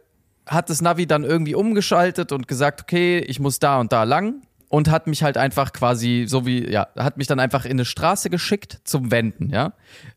hat 0.47 0.69
das 0.69 0.81
Navi 0.81 1.07
dann 1.07 1.23
irgendwie 1.23 1.55
umgeschaltet 1.55 2.31
und 2.31 2.47
gesagt, 2.47 2.81
okay, 2.81 3.19
ich 3.19 3.39
muss 3.39 3.59
da 3.59 3.79
und 3.79 3.91
da 3.91 4.03
lang 4.03 4.41
und 4.69 4.89
hat 4.89 5.07
mich 5.07 5.23
halt 5.23 5.37
einfach 5.37 5.73
quasi 5.73 6.25
so 6.27 6.45
wie 6.45 6.69
ja, 6.69 6.87
hat 6.97 7.17
mich 7.17 7.27
dann 7.27 7.39
einfach 7.39 7.65
in 7.65 7.71
eine 7.71 7.85
Straße 7.85 8.29
geschickt 8.29 8.79
zum 8.83 9.11
Wenden, 9.11 9.49
ja? 9.49 9.73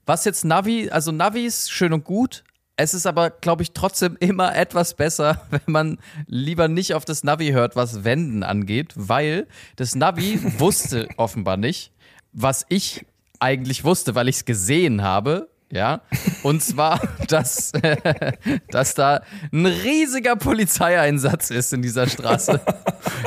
Was 0.06 0.24
jetzt 0.24 0.44
Navi, 0.44 0.90
also 0.90 1.12
Navi 1.12 1.44
ist 1.44 1.70
schön 1.70 1.92
und 1.92 2.04
gut, 2.04 2.42
es 2.76 2.94
ist 2.94 3.06
aber, 3.06 3.28
glaube 3.28 3.62
ich, 3.62 3.72
trotzdem 3.72 4.16
immer 4.20 4.56
etwas 4.56 4.94
besser, 4.94 5.42
wenn 5.50 5.60
man 5.66 5.98
lieber 6.26 6.68
nicht 6.68 6.94
auf 6.94 7.04
das 7.04 7.24
Navi 7.24 7.50
hört, 7.50 7.76
was 7.76 8.04
Wenden 8.04 8.42
angeht, 8.42 8.92
weil 8.96 9.46
das 9.76 9.94
Navi 9.94 10.40
wusste 10.58 11.08
offenbar 11.16 11.56
nicht, 11.56 11.92
was 12.32 12.64
ich 12.68 13.06
eigentlich 13.38 13.84
wusste, 13.84 14.14
weil 14.14 14.28
ich 14.28 14.36
es 14.36 14.44
gesehen 14.44 15.02
habe, 15.02 15.49
Ja, 15.72 16.00
und 16.42 16.62
zwar, 16.62 17.00
dass, 17.28 17.72
dass 18.70 18.94
da 18.94 19.22
ein 19.52 19.66
riesiger 19.66 20.34
Polizeieinsatz 20.34 21.50
ist 21.50 21.72
in 21.72 21.82
dieser 21.82 22.08
Straße. 22.08 22.60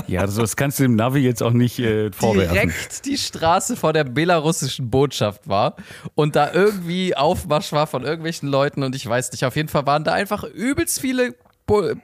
Ja, 0.07 0.25
das 0.25 0.55
kannst 0.55 0.79
du 0.79 0.83
dem 0.83 0.95
Navi 0.95 1.19
jetzt 1.19 1.41
auch 1.41 1.51
nicht 1.51 1.79
äh, 1.79 2.11
vorwerfen. 2.11 2.53
Direkt 2.53 3.05
die 3.05 3.17
Straße 3.17 3.75
vor 3.75 3.93
der 3.93 4.03
belarussischen 4.03 4.89
Botschaft 4.89 5.47
war 5.47 5.75
und 6.13 6.35
da 6.35 6.51
irgendwie 6.51 7.15
Aufmarsch 7.15 7.71
war 7.71 7.87
von 7.87 8.03
irgendwelchen 8.03 8.49
Leuten 8.49 8.83
und 8.83 8.95
ich 8.95 9.07
weiß 9.07 9.31
nicht, 9.31 9.45
auf 9.45 9.55
jeden 9.55 9.69
Fall 9.69 9.85
waren 9.85 10.03
da 10.03 10.13
einfach 10.13 10.43
übelst 10.43 10.99
viele 10.99 11.35
Bull, 11.65 11.97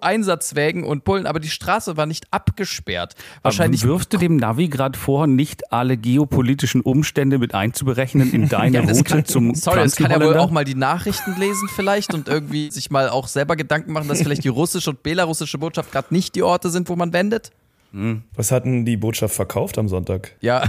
Einsatzwägen 0.00 0.84
und 0.84 1.04
Bullen, 1.04 1.26
aber 1.26 1.40
die 1.40 1.48
Straße 1.48 1.96
war 1.96 2.06
nicht 2.06 2.26
abgesperrt. 2.30 3.14
Wahrscheinlich 3.42 3.82
aber 3.82 3.94
wirfst 3.94 4.12
du 4.12 4.18
dem 4.18 4.36
Navi 4.36 4.68
gerade 4.68 4.98
vor, 4.98 5.26
nicht 5.26 5.72
alle 5.72 5.96
geopolitischen 5.96 6.80
Umstände 6.80 7.38
mit 7.38 7.54
einzuberechnen 7.54 8.32
in 8.32 8.48
deine 8.48 8.78
ja, 8.78 8.82
Route 8.82 9.04
kann, 9.04 9.24
zum 9.24 9.54
Sorry, 9.54 9.82
das 9.82 9.96
kann 9.96 10.10
ja 10.10 10.20
wohl 10.20 10.36
auch 10.36 10.50
mal 10.50 10.64
die 10.64 10.74
Nachrichten 10.74 11.38
lesen 11.38 11.68
vielleicht 11.74 12.14
und 12.14 12.28
irgendwie 12.28 12.70
sich 12.72 12.90
mal 12.90 13.08
auch 13.08 13.28
selber 13.28 13.56
Gedanken 13.56 13.92
machen, 13.92 14.08
dass 14.08 14.22
vielleicht 14.22 14.44
die 14.44 14.48
russische 14.48 14.90
und 14.90 15.02
belarussische 15.02 15.58
Botschaft 15.58 15.92
gerade 15.92 16.08
nicht 16.10 16.34
die 16.34 16.42
Orte 16.42 16.70
sind, 16.70 16.88
wo 16.88 16.96
man 16.96 17.12
wendet. 17.12 17.50
Hm. 17.92 18.22
Was 18.34 18.50
hat 18.50 18.64
denn 18.64 18.86
die 18.86 18.96
Botschaft 18.96 19.34
verkauft 19.34 19.76
am 19.76 19.88
Sonntag? 19.88 20.32
Ja. 20.40 20.64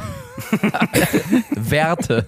Werte. 1.56 2.28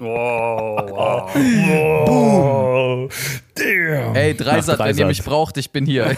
Wow. 0.00 0.90
wow. 1.36 3.12
Damn. 3.54 4.14
Hey, 4.14 4.34
Dreisat, 4.34 4.78
wenn 4.78 4.96
ihr 4.96 5.04
mich 5.04 5.22
braucht, 5.22 5.58
ich 5.58 5.70
bin 5.70 5.84
hier. 5.84 6.16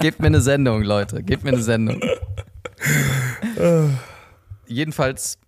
Gebt 0.00 0.18
mir 0.20 0.26
eine 0.26 0.40
Sendung, 0.40 0.82
Leute. 0.82 1.22
Gebt 1.22 1.44
mir 1.44 1.52
eine 1.52 1.62
Sendung. 1.62 2.00
Jedenfalls 4.66 5.38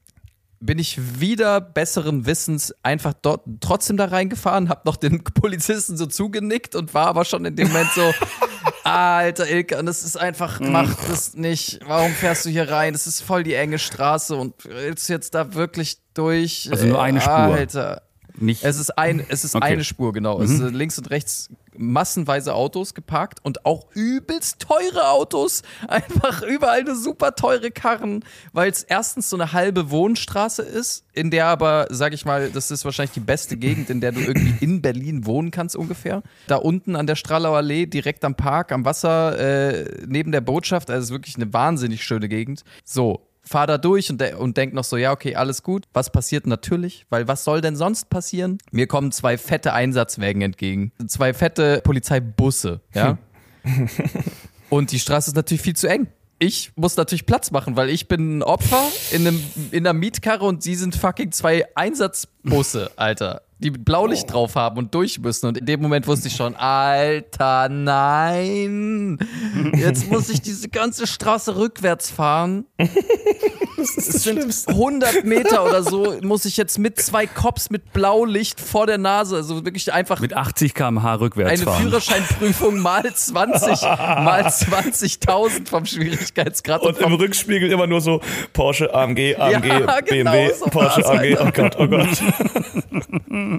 bin 0.60 0.78
ich 0.78 1.20
wieder 1.20 1.60
besseren 1.60 2.26
Wissens 2.26 2.74
einfach 2.82 3.14
dort 3.14 3.42
trotzdem 3.60 3.96
da 3.96 4.06
reingefahren, 4.06 4.68
hab 4.68 4.84
noch 4.84 4.96
den 4.96 5.24
Polizisten 5.34 5.96
so 5.96 6.06
zugenickt 6.06 6.74
und 6.74 6.92
war 6.92 7.06
aber 7.06 7.24
schon 7.24 7.44
in 7.46 7.56
dem 7.56 7.68
Moment 7.68 7.90
so, 7.94 8.12
Alter 8.84 9.48
Ilke, 9.48 9.78
und 9.78 9.88
es 9.88 10.04
ist 10.04 10.16
einfach, 10.16 10.60
mhm. 10.60 10.72
mach 10.72 10.94
das 11.08 11.34
nicht. 11.34 11.80
Warum 11.86 12.12
fährst 12.12 12.44
du 12.44 12.50
hier 12.50 12.70
rein? 12.70 12.92
Das 12.92 13.06
ist 13.06 13.22
voll 13.22 13.42
die 13.42 13.54
enge 13.54 13.78
Straße 13.78 14.36
und 14.36 14.54
willst 14.64 15.08
du 15.08 15.14
jetzt 15.14 15.34
da 15.34 15.54
wirklich 15.54 15.98
durch? 16.14 16.68
Also 16.70 16.86
nur 16.86 17.02
eine 17.02 17.20
Spur. 17.20 17.32
Alter. 17.32 18.02
Nicht. 18.40 18.64
Es 18.64 18.78
ist, 18.78 18.96
ein, 18.96 19.24
es 19.28 19.44
ist 19.44 19.54
okay. 19.54 19.66
eine 19.66 19.84
Spur, 19.84 20.12
genau. 20.12 20.38
Mhm. 20.38 20.44
Es 20.44 20.50
ist 20.52 20.72
links 20.72 20.98
und 20.98 21.10
rechts 21.10 21.50
massenweise 21.76 22.54
Autos 22.54 22.94
geparkt 22.94 23.38
und 23.42 23.64
auch 23.66 23.86
übelst 23.94 24.60
teure 24.60 25.08
Autos. 25.10 25.62
Einfach 25.88 26.42
überall 26.42 26.80
eine 26.80 26.96
super 26.96 27.34
teure 27.34 27.70
Karren, 27.70 28.24
weil 28.52 28.70
es 28.70 28.82
erstens 28.82 29.30
so 29.30 29.36
eine 29.36 29.52
halbe 29.52 29.90
Wohnstraße 29.90 30.62
ist, 30.62 31.04
in 31.12 31.30
der 31.30 31.46
aber, 31.46 31.86
sag 31.90 32.14
ich 32.14 32.24
mal, 32.24 32.50
das 32.50 32.70
ist 32.70 32.84
wahrscheinlich 32.84 33.12
die 33.12 33.20
beste 33.20 33.56
Gegend, 33.56 33.90
in 33.90 34.00
der 34.00 34.12
du 34.12 34.20
irgendwie 34.20 34.64
in 34.64 34.82
Berlin 34.82 35.26
wohnen 35.26 35.50
kannst 35.50 35.76
ungefähr. 35.76 36.22
Da 36.46 36.56
unten 36.56 36.96
an 36.96 37.06
der 37.06 37.16
Strahlau 37.16 37.54
Allee, 37.54 37.86
direkt 37.86 38.24
am 38.24 38.34
Park, 38.34 38.72
am 38.72 38.84
Wasser, 38.84 39.38
äh, 39.38 40.04
neben 40.06 40.32
der 40.32 40.40
Botschaft, 40.40 40.90
also 40.90 41.04
ist 41.04 41.10
wirklich 41.10 41.36
eine 41.36 41.52
wahnsinnig 41.52 42.02
schöne 42.04 42.28
Gegend. 42.28 42.64
So, 42.84 43.29
fahr 43.50 43.66
da 43.66 43.78
durch 43.78 44.10
und, 44.10 44.20
de 44.20 44.34
und 44.34 44.56
denk 44.56 44.72
noch 44.74 44.84
so, 44.84 44.96
ja, 44.96 45.10
okay, 45.10 45.34
alles 45.34 45.64
gut. 45.64 45.86
Was 45.92 46.10
passiert 46.10 46.46
natürlich? 46.46 47.04
Weil 47.10 47.26
was 47.26 47.42
soll 47.42 47.60
denn 47.60 47.74
sonst 47.74 48.08
passieren? 48.08 48.58
Mir 48.70 48.86
kommen 48.86 49.10
zwei 49.10 49.36
fette 49.36 49.72
Einsatzwägen 49.72 50.40
entgegen. 50.40 50.92
Zwei 51.08 51.34
fette 51.34 51.80
Polizeibusse, 51.82 52.80
ja. 52.94 53.18
und 54.70 54.92
die 54.92 55.00
Straße 55.00 55.30
ist 55.30 55.36
natürlich 55.36 55.62
viel 55.62 55.74
zu 55.74 55.88
eng. 55.88 56.06
Ich 56.38 56.72
muss 56.76 56.96
natürlich 56.96 57.26
Platz 57.26 57.50
machen, 57.50 57.76
weil 57.76 57.90
ich 57.90 58.08
bin 58.08 58.38
ein 58.38 58.42
Opfer 58.42 58.82
in, 59.10 59.26
einem, 59.26 59.42
in 59.72 59.86
einer 59.86 59.92
Mietkarre 59.92 60.44
und 60.46 60.62
sie 60.62 60.76
sind 60.76 60.94
fucking 60.94 61.32
zwei 61.32 61.66
Einsatzbusse, 61.74 62.92
Alter 62.96 63.42
die 63.60 63.70
Blaulicht 63.70 64.24
oh. 64.28 64.32
drauf 64.32 64.54
haben 64.56 64.78
und 64.78 64.94
durch 64.94 65.18
müssen. 65.18 65.46
Und 65.46 65.58
in 65.58 65.66
dem 65.66 65.80
Moment 65.80 66.06
wusste 66.06 66.28
ich 66.28 66.36
schon, 66.36 66.56
Alter, 66.56 67.68
nein. 67.68 69.18
Jetzt 69.74 70.10
muss 70.10 70.28
ich 70.30 70.40
diese 70.40 70.68
ganze 70.68 71.06
Straße 71.06 71.56
rückwärts 71.56 72.10
fahren. 72.10 72.64
Das 73.80 73.96
ist 73.96 74.14
das 74.14 74.22
sind 74.24 74.68
100 74.68 75.24
Meter 75.24 75.64
oder 75.68 75.82
so, 75.82 76.18
muss 76.22 76.44
ich 76.44 76.56
jetzt 76.56 76.78
mit 76.78 77.00
zwei 77.00 77.26
Cops 77.26 77.70
mit 77.70 77.92
Blaulicht 77.92 78.60
vor 78.60 78.86
der 78.86 78.98
Nase, 78.98 79.36
also 79.36 79.64
wirklich 79.64 79.92
einfach. 79.92 80.20
Mit 80.20 80.34
80 80.34 80.74
km/h 80.74 81.14
rückwärts 81.14 81.52
eine 81.52 81.62
fahren. 81.62 81.74
Eine 81.76 81.84
Führerscheinprüfung 81.84 82.78
mal 82.78 83.02
20, 83.02 83.82
mal 83.82 84.44
20.000 84.46 85.68
vom 85.68 85.86
Schwierigkeitsgrad. 85.86 86.82
Und, 86.82 86.98
und 86.98 87.06
im 87.06 87.14
Rückspiegel 87.14 87.70
immer 87.70 87.86
nur 87.86 88.00
so 88.00 88.20
Porsche, 88.52 88.92
AMG, 88.92 89.36
AMG, 89.36 89.66
ja, 89.66 90.00
genau, 90.00 90.30
BMW, 90.30 90.52
so 90.54 90.66
Porsche, 90.66 91.06
AMG, 91.06 91.38
oh 91.40 91.50
Gott, 91.52 91.76
oh 91.78 91.88
Gott. 91.88 92.08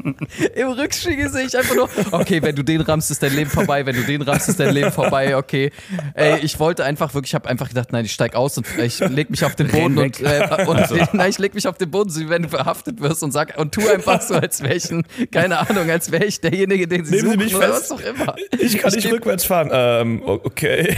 Im 0.56 0.68
Rückspiegel 0.70 1.30
sehe 1.30 1.46
ich 1.46 1.58
einfach 1.58 1.76
nur, 1.76 1.90
okay, 2.12 2.42
wenn 2.42 2.56
du 2.56 2.64
den 2.64 2.82
rammst, 2.82 3.12
ist 3.12 3.22
dein 3.22 3.36
Leben 3.36 3.50
vorbei, 3.50 3.86
wenn 3.86 3.96
du 3.96 4.04
den 4.04 4.22
rammst, 4.22 4.50
ist 4.50 4.60
dein 4.60 4.74
Leben 4.74 4.92
vorbei, 4.92 5.36
okay. 5.36 5.72
Ey, 6.14 6.40
ich 6.40 6.60
wollte 6.60 6.84
einfach 6.84 7.14
wirklich, 7.14 7.32
ich 7.32 7.36
habe 7.36 7.50
einfach 7.50 7.70
gedacht, 7.70 7.92
nein, 7.92 8.06
ich 8.06 8.14
steig 8.14 8.36
aus 8.36 8.58
und 8.58 8.66
ich 8.78 9.00
leg 9.00 9.30
mich 9.30 9.44
auf 9.44 9.56
den 9.56 9.68
Boden 9.68 9.98
und, 9.98 10.20
äh, 10.22 10.48
und 10.66 10.78
also. 10.78 10.96
nein, 11.14 11.30
ich 11.30 11.40
leg 11.40 11.54
mich 11.54 11.68
auf 11.68 11.78
den 11.78 11.92
Boden, 11.92 12.10
so 12.10 12.22
wie 12.22 12.30
wenn 12.30 12.44
du 12.44 12.50
verhaftet 12.50 13.02
wirst 13.02 13.24
und 13.24 13.32
sag 13.32 13.58
und 13.58 13.74
tu 13.74 13.88
einfach 13.90 14.22
so, 14.22 14.36
als 14.36 14.62
wäre 14.62 14.76
ich 14.76 14.90
ein, 14.90 15.04
keine 15.32 15.60
Ahnung, 15.60 15.90
als 15.90 16.12
wäre 16.12 16.26
ich 16.26 16.40
derjenige, 16.42 16.88
den 16.88 17.06
sie 17.06 17.16
Nehmen 17.16 17.26
suchen 17.26 17.40
Sie 17.40 17.46
mich 17.46 17.56
oder 17.56 17.74
fest. 17.74 17.92
was 17.92 17.92
auch 17.92 18.02
immer. 18.02 18.36
Ich 18.60 18.78
kann 18.78 18.90
ich 18.90 19.04
nicht 19.04 19.14
rückwärts 19.14 19.46
fahren. 19.46 19.70
Ähm, 19.72 20.22
okay. 20.26 20.98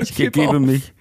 Ich, 0.00 0.10
ich 0.10 0.14
gebe 0.32 0.60
mich. 0.60 0.92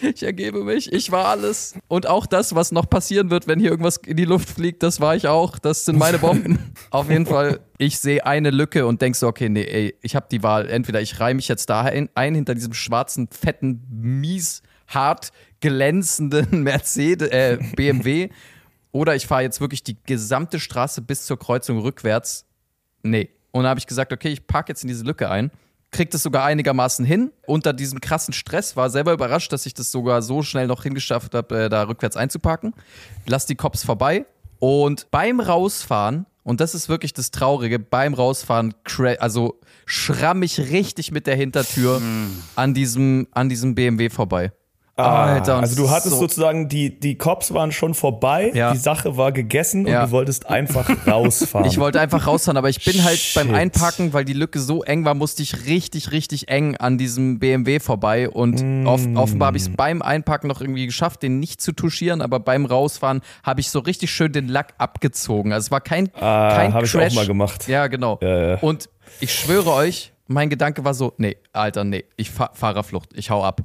Ich 0.00 0.22
ergebe 0.22 0.64
mich. 0.64 0.92
Ich 0.92 1.10
war 1.10 1.26
alles. 1.26 1.74
Und 1.88 2.06
auch 2.06 2.26
das, 2.26 2.54
was 2.54 2.72
noch 2.72 2.88
passieren 2.88 3.30
wird, 3.30 3.46
wenn 3.46 3.58
hier 3.58 3.70
irgendwas 3.70 3.98
in 3.98 4.16
die 4.16 4.24
Luft 4.24 4.50
fliegt, 4.50 4.82
das 4.82 5.00
war 5.00 5.16
ich 5.16 5.28
auch. 5.28 5.58
Das 5.58 5.84
sind 5.84 5.98
meine 5.98 6.18
Bomben. 6.18 6.58
Auf 6.90 7.10
jeden 7.10 7.26
Fall, 7.26 7.60
ich 7.78 7.98
sehe 7.98 8.24
eine 8.24 8.50
Lücke 8.50 8.86
und 8.86 9.02
denke 9.02 9.18
so, 9.18 9.26
okay, 9.28 9.48
nee, 9.48 9.64
ey, 9.64 9.94
ich 10.02 10.16
habe 10.16 10.26
die 10.30 10.42
Wahl. 10.42 10.68
Entweder 10.68 11.00
ich 11.00 11.20
reihe 11.20 11.34
mich 11.34 11.48
jetzt 11.48 11.70
da 11.70 11.82
ein, 11.82 12.08
ein 12.14 12.34
hinter 12.34 12.54
diesem 12.54 12.74
schwarzen, 12.74 13.28
fetten, 13.28 13.84
mies, 13.90 14.62
hart 14.86 15.32
glänzenden 15.60 16.62
Mercedes, 16.62 17.28
äh, 17.28 17.58
BMW, 17.74 18.28
oder 18.92 19.16
ich 19.16 19.26
fahre 19.26 19.42
jetzt 19.42 19.60
wirklich 19.60 19.82
die 19.82 19.96
gesamte 20.04 20.60
Straße 20.60 21.02
bis 21.02 21.26
zur 21.26 21.38
Kreuzung 21.38 21.78
rückwärts. 21.78 22.46
Nee. 23.02 23.30
Und 23.50 23.64
da 23.64 23.70
habe 23.70 23.80
ich 23.80 23.86
gesagt, 23.86 24.12
okay, 24.12 24.28
ich 24.28 24.46
parke 24.46 24.70
jetzt 24.72 24.82
in 24.82 24.88
diese 24.88 25.04
Lücke 25.04 25.30
ein 25.30 25.50
kriegt 25.94 26.12
es 26.12 26.24
sogar 26.24 26.44
einigermaßen 26.44 27.04
hin. 27.04 27.32
Unter 27.46 27.72
diesem 27.72 28.00
krassen 28.00 28.34
Stress 28.34 28.76
war 28.76 28.90
selber 28.90 29.12
überrascht, 29.12 29.52
dass 29.52 29.64
ich 29.64 29.74
das 29.74 29.92
sogar 29.92 30.22
so 30.22 30.42
schnell 30.42 30.66
noch 30.66 30.82
hingeschafft 30.82 31.34
habe, 31.34 31.64
äh, 31.64 31.68
da 31.68 31.84
rückwärts 31.84 32.16
einzuparken. 32.16 32.74
Lass 33.26 33.46
die 33.46 33.54
Cops 33.54 33.84
vorbei 33.84 34.26
und 34.58 35.06
beim 35.12 35.40
Rausfahren 35.40 36.26
und 36.42 36.60
das 36.60 36.74
ist 36.74 36.88
wirklich 36.88 37.14
das 37.14 37.30
Traurige, 37.30 37.78
beim 37.78 38.12
Rausfahren, 38.12 38.74
also 39.18 39.60
schramm 39.86 40.42
ich 40.42 40.58
richtig 40.58 41.10
mit 41.10 41.26
der 41.26 41.36
Hintertür 41.36 42.00
hm. 42.00 42.42
an 42.56 42.74
diesem, 42.74 43.28
an 43.30 43.48
diesem 43.48 43.74
BMW 43.74 44.10
vorbei. 44.10 44.52
Ah, 44.96 45.24
Alter, 45.24 45.56
also 45.56 45.74
du 45.74 45.90
hattest 45.90 46.10
so 46.10 46.20
sozusagen, 46.20 46.68
die, 46.68 47.00
die 47.00 47.18
Cops 47.18 47.52
waren 47.52 47.72
schon 47.72 47.94
vorbei, 47.94 48.52
ja. 48.54 48.72
die 48.72 48.78
Sache 48.78 49.16
war 49.16 49.32
gegessen 49.32 49.88
ja. 49.88 50.02
und 50.02 50.08
du 50.08 50.12
wolltest 50.12 50.46
einfach 50.46 50.88
rausfahren. 51.06 51.66
Ich 51.68 51.78
wollte 51.78 52.00
einfach 52.00 52.28
rausfahren, 52.28 52.56
aber 52.56 52.68
ich 52.68 52.84
bin 52.84 53.02
halt 53.02 53.18
Shit. 53.18 53.34
beim 53.34 53.52
Einpacken, 53.52 54.12
weil 54.12 54.24
die 54.24 54.34
Lücke 54.34 54.60
so 54.60 54.84
eng 54.84 55.04
war, 55.04 55.14
musste 55.14 55.42
ich 55.42 55.66
richtig, 55.66 56.12
richtig 56.12 56.48
eng 56.48 56.76
an 56.76 56.96
diesem 56.96 57.40
BMW 57.40 57.80
vorbei 57.80 58.30
und 58.30 58.62
mm. 58.62 58.86
off 58.86 59.04
offenbar 59.16 59.48
habe 59.48 59.56
ich 59.56 59.64
es 59.64 59.70
beim 59.70 60.00
Einpacken 60.00 60.46
noch 60.46 60.60
irgendwie 60.60 60.86
geschafft, 60.86 61.22
den 61.24 61.40
nicht 61.40 61.60
zu 61.60 61.72
touchieren, 61.72 62.22
aber 62.22 62.38
beim 62.38 62.64
Rausfahren 62.64 63.20
habe 63.42 63.60
ich 63.60 63.70
so 63.70 63.80
richtig 63.80 64.12
schön 64.12 64.32
den 64.32 64.46
Lack 64.46 64.74
abgezogen. 64.78 65.52
Also 65.52 65.66
es 65.66 65.70
war 65.72 65.80
kein, 65.80 66.10
ah, 66.14 66.54
kein 66.54 66.72
hab 66.72 66.84
Crash. 66.84 66.94
ich 66.94 67.12
auch 67.12 67.14
mal 67.16 67.26
gemacht. 67.26 67.66
Ja, 67.66 67.88
genau. 67.88 68.20
Ja, 68.22 68.58
und 68.58 68.88
ich 69.18 69.34
schwöre 69.34 69.72
euch, 69.72 70.12
mein 70.28 70.50
Gedanke 70.50 70.84
war 70.84 70.94
so, 70.94 71.14
nee, 71.18 71.36
Alter, 71.52 71.82
nee, 71.82 72.04
ich 72.16 72.30
fahr 72.30 72.50
Fahrerflucht, 72.54 73.10
ich 73.14 73.30
hau 73.30 73.42
ab. 73.42 73.62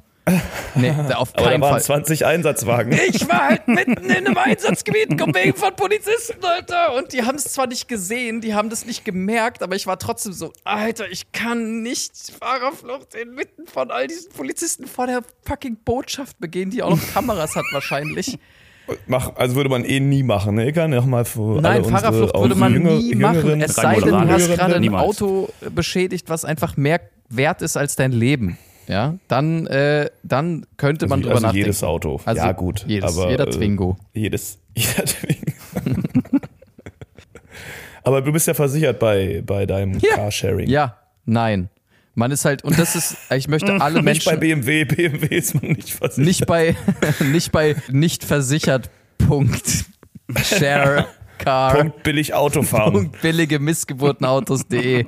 Nee, 0.74 0.90
auf 1.14 1.32
keinen 1.32 1.46
Aber 1.46 1.54
da 1.54 1.60
waren 1.60 1.70
Fall. 1.72 1.82
20 1.82 2.26
Einsatzwagen. 2.26 2.98
Ich 3.12 3.28
war 3.28 3.48
halt 3.48 3.66
mitten 3.66 4.04
in 4.04 4.26
einem 4.26 4.36
Einsatzgebiet, 4.36 5.18
komm 5.18 5.34
wegen 5.34 5.54
von 5.54 5.74
Polizisten, 5.74 6.44
Alter. 6.44 6.94
Und 6.94 7.12
die 7.12 7.22
haben 7.22 7.36
es 7.36 7.44
zwar 7.44 7.66
nicht 7.66 7.88
gesehen, 7.88 8.40
die 8.40 8.54
haben 8.54 8.70
das 8.70 8.86
nicht 8.86 9.04
gemerkt, 9.04 9.62
aber 9.62 9.74
ich 9.74 9.86
war 9.86 9.98
trotzdem 9.98 10.32
so, 10.32 10.52
Alter, 10.64 11.10
ich 11.10 11.32
kann 11.32 11.82
nicht 11.82 12.12
Fahrerflucht 12.38 13.14
inmitten 13.14 13.66
von 13.66 13.90
all 13.90 14.06
diesen 14.06 14.30
Polizisten 14.32 14.86
vor 14.86 15.06
der 15.06 15.22
fucking 15.44 15.76
Botschaft 15.84 16.38
begehen, 16.38 16.70
die 16.70 16.82
auch 16.82 16.90
noch 16.90 17.12
Kameras 17.12 17.56
hat 17.56 17.64
wahrscheinlich. 17.72 18.38
Mach, 19.06 19.36
also 19.36 19.56
würde 19.56 19.70
man 19.70 19.84
eh 19.84 20.00
nie 20.00 20.22
machen, 20.22 20.56
ne? 20.56 20.68
Ich 20.68 20.74
kann 20.74 20.92
ja 20.92 21.00
mal 21.02 21.24
für 21.24 21.60
Nein, 21.60 21.84
Fahrerflucht 21.84 22.34
würde 22.34 22.54
man 22.54 22.72
Jünger, 22.72 22.92
nie 22.92 23.14
machen, 23.14 23.60
es 23.60 23.74
sei 23.74 24.00
denn, 24.00 24.10
du 24.10 24.28
hast 24.28 24.48
gerade 24.48 24.76
ein 24.76 24.94
Auto 24.94 25.48
beschädigt, 25.74 26.28
was 26.28 26.44
einfach 26.44 26.76
mehr 26.76 27.00
wert 27.28 27.62
ist 27.62 27.76
als 27.76 27.96
dein 27.96 28.12
Leben 28.12 28.58
ja, 28.90 29.14
dann, 29.28 29.68
äh, 29.68 30.10
dann 30.24 30.66
könnte 30.76 31.06
man 31.06 31.20
also, 31.20 31.22
drüber 31.22 31.34
also 31.36 31.46
nachdenken. 31.46 31.66
jedes 31.66 31.84
Auto. 31.84 32.20
Also 32.24 32.42
ja, 32.42 32.52
gut. 32.52 32.84
Jedes, 32.88 33.16
aber, 33.16 33.30
jeder 33.30 33.48
Twingo. 33.48 33.96
Äh, 34.12 34.20
jedes, 34.20 34.58
jeder 34.74 35.04
Twingo. 35.04 35.52
aber 38.02 38.20
du 38.20 38.32
bist 38.32 38.48
ja 38.48 38.54
versichert 38.54 38.98
bei, 38.98 39.42
bei 39.46 39.64
deinem 39.64 39.98
ja. 40.00 40.16
Carsharing. 40.16 40.68
Ja, 40.68 40.96
nein. 41.24 41.70
Man 42.16 42.32
ist 42.32 42.44
halt, 42.44 42.64
und 42.64 42.76
das 42.78 42.96
ist, 42.96 43.16
ich 43.34 43.46
möchte 43.46 43.72
alle 43.80 44.02
Menschen. 44.02 44.12
Nicht 44.12 44.24
bei 44.24 44.36
BMW, 44.36 44.84
BMW 44.84 45.36
ist 45.36 45.54
man 45.54 45.72
nicht 45.72 45.90
versichert. 45.90 46.26
Nicht 46.26 46.46
bei, 46.46 46.76
nicht 47.20 47.52
bei 47.52 47.76
nicht 47.90 48.24
versichert, 48.24 48.90
Punkt. 49.18 49.84
Share 50.36 51.06
Car. 51.38 51.76
Punkt 51.76 52.02
billig 52.02 52.34
Autofahren. 52.34 52.92
Punkt 52.92 53.22
billige 53.22 53.60
Missgeburtenautos.de. 53.60 55.06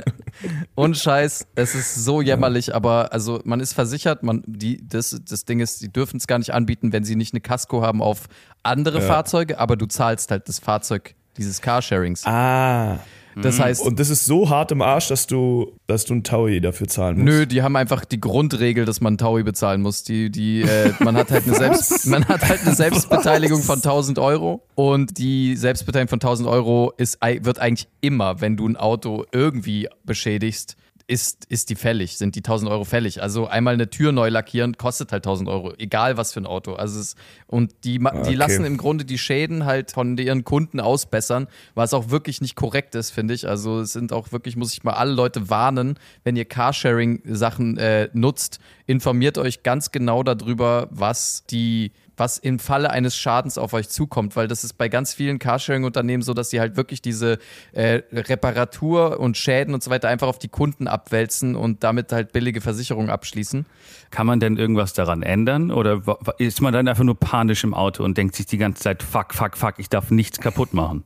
Und 0.74 0.96
Scheiß, 0.96 1.46
es 1.54 1.74
ist 1.74 1.94
so 2.04 2.20
jämmerlich, 2.20 2.74
aber 2.74 3.12
also 3.12 3.40
man 3.44 3.60
ist 3.60 3.74
versichert, 3.74 4.22
man, 4.22 4.42
die, 4.46 4.86
das, 4.86 5.20
das 5.28 5.44
Ding 5.44 5.60
ist, 5.60 5.82
die 5.82 5.92
dürfen 5.92 6.16
es 6.16 6.26
gar 6.26 6.38
nicht 6.38 6.52
anbieten, 6.52 6.92
wenn 6.92 7.04
sie 7.04 7.16
nicht 7.16 7.34
eine 7.34 7.40
Casco 7.40 7.82
haben 7.82 8.02
auf 8.02 8.28
andere 8.62 9.00
Ja. 9.00 9.06
Fahrzeuge, 9.06 9.58
aber 9.58 9.76
du 9.76 9.86
zahlst 9.86 10.30
halt 10.30 10.48
das 10.48 10.58
Fahrzeug 10.58 11.14
dieses 11.36 11.60
Carsharings. 11.60 12.26
Ah. 12.26 12.98
Das 13.40 13.60
heißt, 13.60 13.82
Und 13.82 13.98
das 13.98 14.10
ist 14.10 14.26
so 14.26 14.50
hart 14.50 14.72
im 14.72 14.82
Arsch, 14.82 15.08
dass 15.08 15.26
du, 15.26 15.72
dass 15.86 16.04
du 16.04 16.14
ein 16.14 16.24
Taui 16.24 16.60
dafür 16.60 16.88
zahlen 16.88 17.16
musst. 17.16 17.26
Nö, 17.26 17.46
die 17.46 17.62
haben 17.62 17.76
einfach 17.76 18.04
die 18.04 18.20
Grundregel, 18.20 18.84
dass 18.84 19.00
man 19.00 19.18
Taui 19.18 19.42
bezahlen 19.42 19.80
muss. 19.80 20.02
Die, 20.02 20.30
die, 20.30 20.62
äh, 20.62 20.92
man 21.00 21.16
hat 21.16 21.30
halt 21.30 21.44
eine 21.44 21.54
Selbst, 21.62 22.06
man 22.06 22.26
hat 22.26 22.48
halt 22.48 22.60
eine 22.66 22.74
Selbstbeteiligung 22.74 23.62
von 23.62 23.76
1000 23.76 24.18
Euro 24.18 24.62
und 24.74 25.18
die 25.18 25.56
Selbstbeteiligung 25.56 26.08
von 26.08 26.20
1000 26.20 26.48
Euro 26.48 26.92
ist, 26.96 27.18
wird 27.22 27.58
eigentlich 27.58 27.88
immer, 28.00 28.40
wenn 28.40 28.56
du 28.56 28.66
ein 28.66 28.76
Auto 28.76 29.24
irgendwie 29.32 29.88
beschädigst, 30.04 30.76
ist, 31.12 31.44
ist 31.50 31.68
die 31.68 31.74
fällig, 31.74 32.16
sind 32.16 32.36
die 32.36 32.40
1000 32.40 32.70
Euro 32.70 32.84
fällig. 32.84 33.20
Also 33.20 33.46
einmal 33.46 33.74
eine 33.74 33.90
Tür 33.90 34.12
neu 34.12 34.30
lackieren 34.30 34.78
kostet 34.78 35.12
halt 35.12 35.26
1000 35.26 35.46
Euro, 35.50 35.74
egal 35.76 36.16
was 36.16 36.32
für 36.32 36.40
ein 36.40 36.46
Auto. 36.46 36.72
Also 36.72 36.98
es, 36.98 37.16
und 37.46 37.72
die, 37.84 37.98
die 37.98 38.06
Okay. 38.06 38.34
lassen 38.34 38.64
im 38.64 38.78
Grunde 38.78 39.04
die 39.04 39.18
Schäden 39.18 39.66
halt 39.66 39.92
von 39.92 40.16
ihren 40.16 40.42
Kunden 40.44 40.80
ausbessern, 40.80 41.48
was 41.74 41.92
auch 41.92 42.08
wirklich 42.08 42.40
nicht 42.40 42.56
korrekt 42.56 42.94
ist, 42.94 43.10
finde 43.10 43.34
ich. 43.34 43.46
Also 43.46 43.80
es 43.80 43.92
sind 43.92 44.10
auch 44.12 44.32
wirklich, 44.32 44.56
muss 44.56 44.72
ich 44.72 44.84
mal 44.84 44.94
alle 44.94 45.12
Leute 45.12 45.50
warnen, 45.50 45.98
wenn 46.24 46.34
ihr 46.34 46.46
Carsharing-Sachen 46.46 47.76
äh, 47.76 48.08
nutzt, 48.14 48.58
informiert 48.86 49.36
euch 49.36 49.62
ganz 49.62 49.92
genau 49.92 50.22
darüber, 50.22 50.88
was 50.90 51.44
die 51.50 51.92
was 52.22 52.38
im 52.38 52.60
Falle 52.60 52.90
eines 52.90 53.16
Schadens 53.16 53.58
auf 53.58 53.72
euch 53.72 53.88
zukommt, 53.88 54.36
weil 54.36 54.46
das 54.46 54.62
ist 54.62 54.74
bei 54.78 54.88
ganz 54.88 55.12
vielen 55.12 55.40
Carsharing-Unternehmen 55.40 56.22
so, 56.22 56.34
dass 56.34 56.50
sie 56.50 56.60
halt 56.60 56.76
wirklich 56.76 57.02
diese 57.02 57.38
äh, 57.72 58.02
Reparatur 58.12 59.18
und 59.18 59.36
Schäden 59.36 59.74
und 59.74 59.82
so 59.82 59.90
weiter 59.90 60.08
einfach 60.08 60.28
auf 60.28 60.38
die 60.38 60.46
Kunden 60.46 60.86
abwälzen 60.86 61.56
und 61.56 61.82
damit 61.82 62.12
halt 62.12 62.30
billige 62.30 62.60
Versicherungen 62.60 63.10
abschließen. 63.10 63.66
Kann 64.12 64.26
man 64.28 64.38
denn 64.38 64.56
irgendwas 64.56 64.92
daran 64.92 65.24
ändern? 65.24 65.72
Oder 65.72 66.00
ist 66.38 66.60
man 66.60 66.72
dann 66.72 66.86
einfach 66.86 67.02
nur 67.02 67.18
panisch 67.18 67.64
im 67.64 67.74
Auto 67.74 68.04
und 68.04 68.16
denkt 68.16 68.36
sich 68.36 68.46
die 68.46 68.58
ganze 68.58 68.84
Zeit, 68.84 69.02
fuck, 69.02 69.34
fuck, 69.34 69.56
fuck, 69.56 69.74
ich 69.78 69.88
darf 69.88 70.12
nichts 70.12 70.38
kaputt 70.38 70.74
machen? 70.74 71.02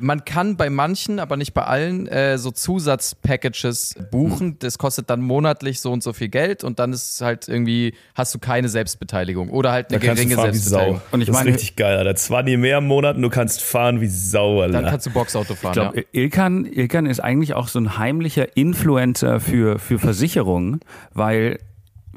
Man 0.00 0.24
kann 0.24 0.56
bei 0.56 0.70
manchen, 0.70 1.18
aber 1.20 1.36
nicht 1.36 1.54
bei 1.54 1.62
allen, 1.62 2.06
äh, 2.08 2.36
so 2.38 2.50
Zusatzpackages 2.50 3.94
buchen. 4.10 4.58
Das 4.58 4.78
kostet 4.78 5.10
dann 5.10 5.20
monatlich 5.20 5.80
so 5.80 5.92
und 5.92 6.02
so 6.02 6.12
viel 6.12 6.28
Geld 6.28 6.64
und 6.64 6.78
dann 6.78 6.92
ist 6.92 7.20
halt 7.20 7.48
irgendwie, 7.48 7.94
hast 8.14 8.34
du 8.34 8.38
keine 8.38 8.68
Selbstbeteiligung 8.68 9.50
oder 9.50 9.72
halt 9.72 9.90
eine 9.90 9.98
Da 10.00 10.06
kannst 10.06 10.22
du 10.22 10.26
geringe 10.28 10.40
fahren 10.42 10.52
wie 10.54 10.58
Selbstbeteiligung. 10.58 11.00
Sau. 11.00 11.12
Und 11.12 11.20
ich 11.20 11.26
das 11.28 11.34
meine- 11.34 11.50
ist 11.50 11.54
richtig 11.56 11.76
geil, 11.76 11.96
Alter. 11.96 12.14
20 12.16 12.58
mehr 12.58 12.78
im 12.78 12.86
Monat 12.86 13.16
und 13.16 13.22
du 13.22 13.30
kannst 13.30 13.62
fahren 13.62 14.00
wie 14.00 14.08
Sau, 14.08 14.60
Alter. 14.62 14.82
Dann 14.82 14.90
kannst 14.90 15.06
du 15.06 15.10
Boxauto 15.10 15.54
fahren. 15.54 15.72
Ich 15.72 15.80
glaube, 15.80 15.98
ja. 15.98 16.04
Ilkan, 16.12 16.64
Ilkan 16.66 17.06
ist 17.06 17.20
eigentlich 17.20 17.54
auch 17.54 17.68
so 17.68 17.78
ein 17.78 17.98
heimlicher 17.98 18.56
Influencer 18.56 19.40
für, 19.40 19.78
für 19.78 19.98
Versicherungen, 19.98 20.80
weil, 21.12 21.58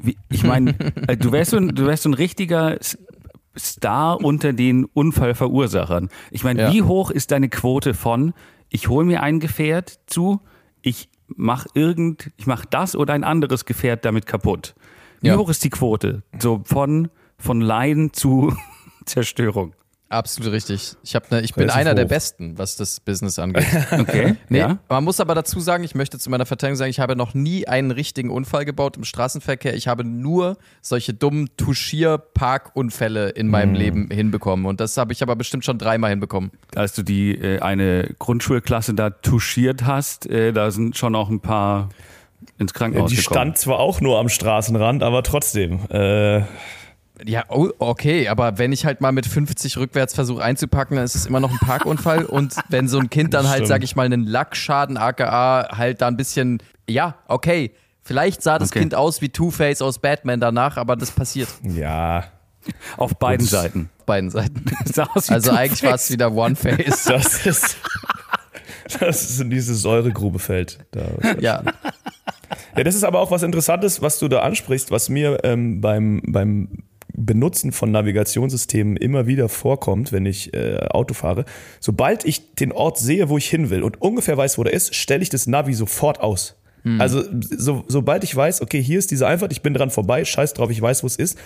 wie, 0.00 0.16
ich 0.30 0.42
meine, 0.44 0.74
äh, 1.06 1.16
du 1.16 1.32
wärst 1.32 1.52
so 1.52 1.56
ein, 1.58 1.68
du 1.68 1.86
wärst 1.86 2.02
so 2.02 2.08
ein 2.10 2.14
richtiger 2.14 2.76
Star 3.58 4.22
unter 4.24 4.52
den 4.52 4.84
Unfallverursachern. 4.84 6.08
Ich 6.30 6.44
meine, 6.44 6.62
Ja. 6.62 6.72
wie 6.72 6.82
hoch 6.82 7.10
ist 7.10 7.30
deine 7.30 7.48
Quote 7.48 7.94
von, 7.94 8.32
ich 8.68 8.88
hole 8.88 9.04
mir 9.06 9.22
ein 9.22 9.40
Gefährt 9.40 9.98
zu, 10.06 10.40
ich 10.82 11.08
mach 11.28 11.66
irgend, 11.74 12.30
ich 12.36 12.46
mach 12.46 12.64
das 12.64 12.96
oder 12.96 13.12
ein 13.14 13.24
anderes 13.24 13.64
Gefährt 13.64 14.04
damit 14.04 14.26
kaputt. 14.26 14.74
Wie 15.20 15.28
Ja. 15.28 15.36
hoch 15.36 15.48
ist 15.50 15.64
die 15.64 15.70
Quote? 15.70 16.22
So 16.38 16.62
von, 16.64 17.08
von 17.38 17.60
Leiden 17.60 18.12
zu 18.12 18.54
Zerstörung. 19.04 19.74
Absolut 20.10 20.52
richtig. 20.52 20.96
Ich, 21.02 21.14
hab 21.14 21.30
ne, 21.30 21.42
ich 21.42 21.52
bin 21.52 21.68
einer 21.68 21.94
der 21.94 22.06
hoch. 22.06 22.08
Besten, 22.08 22.56
was 22.56 22.76
das 22.76 22.98
Business 23.00 23.38
angeht. 23.38 23.66
Okay? 23.92 24.36
Nee, 24.48 24.58
Ja? 24.60 24.78
man 24.88 25.04
muss 25.04 25.20
aber 25.20 25.34
dazu 25.34 25.60
sagen, 25.60 25.84
ich 25.84 25.94
möchte 25.94 26.18
zu 26.18 26.30
meiner 26.30 26.46
Verteidigung 26.46 26.76
sagen, 26.76 26.90
ich 26.90 26.98
habe 26.98 27.14
noch 27.14 27.34
nie 27.34 27.68
einen 27.68 27.90
richtigen 27.90 28.30
Unfall 28.30 28.64
gebaut 28.64 28.96
im 28.96 29.04
Straßenverkehr. 29.04 29.74
Ich 29.74 29.86
habe 29.86 30.04
nur 30.04 30.56
solche 30.80 31.12
dummen 31.12 31.50
Touchier-Parkunfälle 31.58 33.30
in 33.30 33.48
meinem 33.48 33.74
Leben 33.74 34.08
hinbekommen. 34.10 34.66
Und 34.66 34.80
das 34.80 34.96
habe 34.96 35.12
ich 35.12 35.22
aber 35.22 35.36
bestimmt 35.36 35.64
schon 35.64 35.78
dreimal 35.78 36.10
hinbekommen. 36.10 36.52
als 36.74 36.94
du 36.94 37.02
die 37.02 37.32
äh, 37.34 37.60
eine 37.60 38.14
Grundschulklasse 38.18 38.94
da 38.94 39.10
touchiert 39.10 39.84
hast, 39.84 40.26
äh, 40.26 40.52
da 40.52 40.70
sind 40.70 40.96
schon 40.96 41.14
auch 41.14 41.28
ein 41.28 41.40
paar 41.40 41.88
ins 42.58 42.72
Krankenhaus 42.72 43.10
die 43.10 43.16
gekommen. 43.16 43.34
stand 43.36 43.58
zwar 43.58 43.78
auch 43.78 44.00
nur 44.00 44.18
am 44.18 44.28
Straßenrand, 44.28 45.02
aber 45.02 45.22
trotzdem. 45.22 45.80
Äh, 45.90 46.42
Ja, 47.24 47.44
oh, 47.48 47.70
okay, 47.78 48.28
aber 48.28 48.58
wenn 48.58 48.72
ich 48.72 48.84
halt 48.84 49.00
mal 49.00 49.12
mit 49.12 49.26
50 49.26 49.76
rückwärts 49.78 50.14
versuche 50.14 50.42
einzupacken, 50.42 50.96
dann 50.96 51.04
ist 51.04 51.14
es 51.14 51.26
immer 51.26 51.40
noch 51.40 51.50
ein 51.50 51.58
Parkunfall. 51.58 52.24
Und 52.26 52.54
wenn 52.68 52.88
so 52.88 52.98
ein 52.98 53.10
Kind 53.10 53.34
dann 53.34 53.48
halt, 53.48 53.66
sag 53.66 53.82
ich 53.82 53.96
mal, 53.96 54.06
einen 54.06 54.26
Lackschaden, 54.26 54.96
aka 54.96 55.76
halt 55.76 56.00
da 56.00 56.08
ein 56.08 56.16
bisschen, 56.16 56.62
ja, 56.88 57.16
okay. 57.26 57.72
Vielleicht 58.02 58.42
sah 58.42 58.58
das 58.58 58.70
Okay. 58.70 58.80
Kind 58.80 58.94
aus 58.94 59.20
wie 59.20 59.28
Two-Face 59.28 59.82
aus 59.82 59.98
Batman 59.98 60.40
danach, 60.40 60.78
aber 60.78 60.96
das 60.96 61.10
passiert 61.10 61.48
ja, 61.62 62.24
Auf 62.96 63.16
beiden 63.18 63.44
Gut. 63.44 63.50
Seiten. 63.50 63.90
auf 63.98 64.06
beiden 64.06 64.30
Seiten. 64.30 64.64
Also 65.28 65.52
eigentlich 65.52 65.82
war 65.82 65.94
es 65.94 66.10
wieder 66.10 66.32
One-Face. 66.32 67.04
das 67.04 67.46
ist. 67.46 67.76
Das 69.00 69.28
ist 69.30 69.40
in 69.40 69.50
diese 69.50 69.74
Säuregrube 69.74 70.38
fällt. 70.38 70.78
Da. 70.92 71.02
Ja, 71.40 71.62
Ja, 72.76 72.84
das 72.84 72.94
ist 72.94 73.04
aber 73.04 73.20
auch 73.20 73.30
was 73.30 73.42
Interessantes, 73.42 74.00
was 74.00 74.18
du 74.18 74.28
da 74.28 74.40
ansprichst, 74.40 74.90
was 74.90 75.08
mir 75.08 75.40
ähm, 75.44 75.80
beim, 75.80 76.22
beim 76.26 76.84
Benutzen 77.24 77.72
von 77.72 77.90
Navigationssystemen 77.90 78.96
immer 78.96 79.26
wieder 79.26 79.48
vorkommt, 79.48 80.12
wenn 80.12 80.24
ich 80.26 80.54
äh, 80.54 80.78
Auto 80.90 81.14
fahre. 81.14 81.44
Sobald 81.80 82.24
ich 82.24 82.54
den 82.54 82.72
Ort 82.72 82.98
sehe, 82.98 83.28
wo 83.28 83.38
ich 83.38 83.48
hin 83.48 83.70
will 83.70 83.82
und 83.82 84.00
ungefähr 84.00 84.36
weiß, 84.36 84.58
wo 84.58 84.64
der 84.64 84.72
ist, 84.72 84.94
stelle 84.94 85.22
ich 85.22 85.28
das 85.30 85.46
Navi 85.46 85.74
sofort 85.74 86.20
aus. 86.20 86.54
Also 86.98 87.22
so, 87.40 87.84
sobald 87.88 88.24
ich 88.24 88.34
weiß, 88.34 88.62
okay, 88.62 88.80
hier 88.80 88.98
ist 88.98 89.10
diese 89.10 89.26
Einfahrt, 89.26 89.52
ich 89.52 89.60
bin 89.60 89.74
dran 89.74 89.90
vorbei, 89.90 90.24
scheiß 90.24 90.54
drauf, 90.54 90.70
ich 90.70 90.80
weiß, 90.80 91.02
wo 91.02 91.06
es 91.08 91.16
ist. 91.16 91.36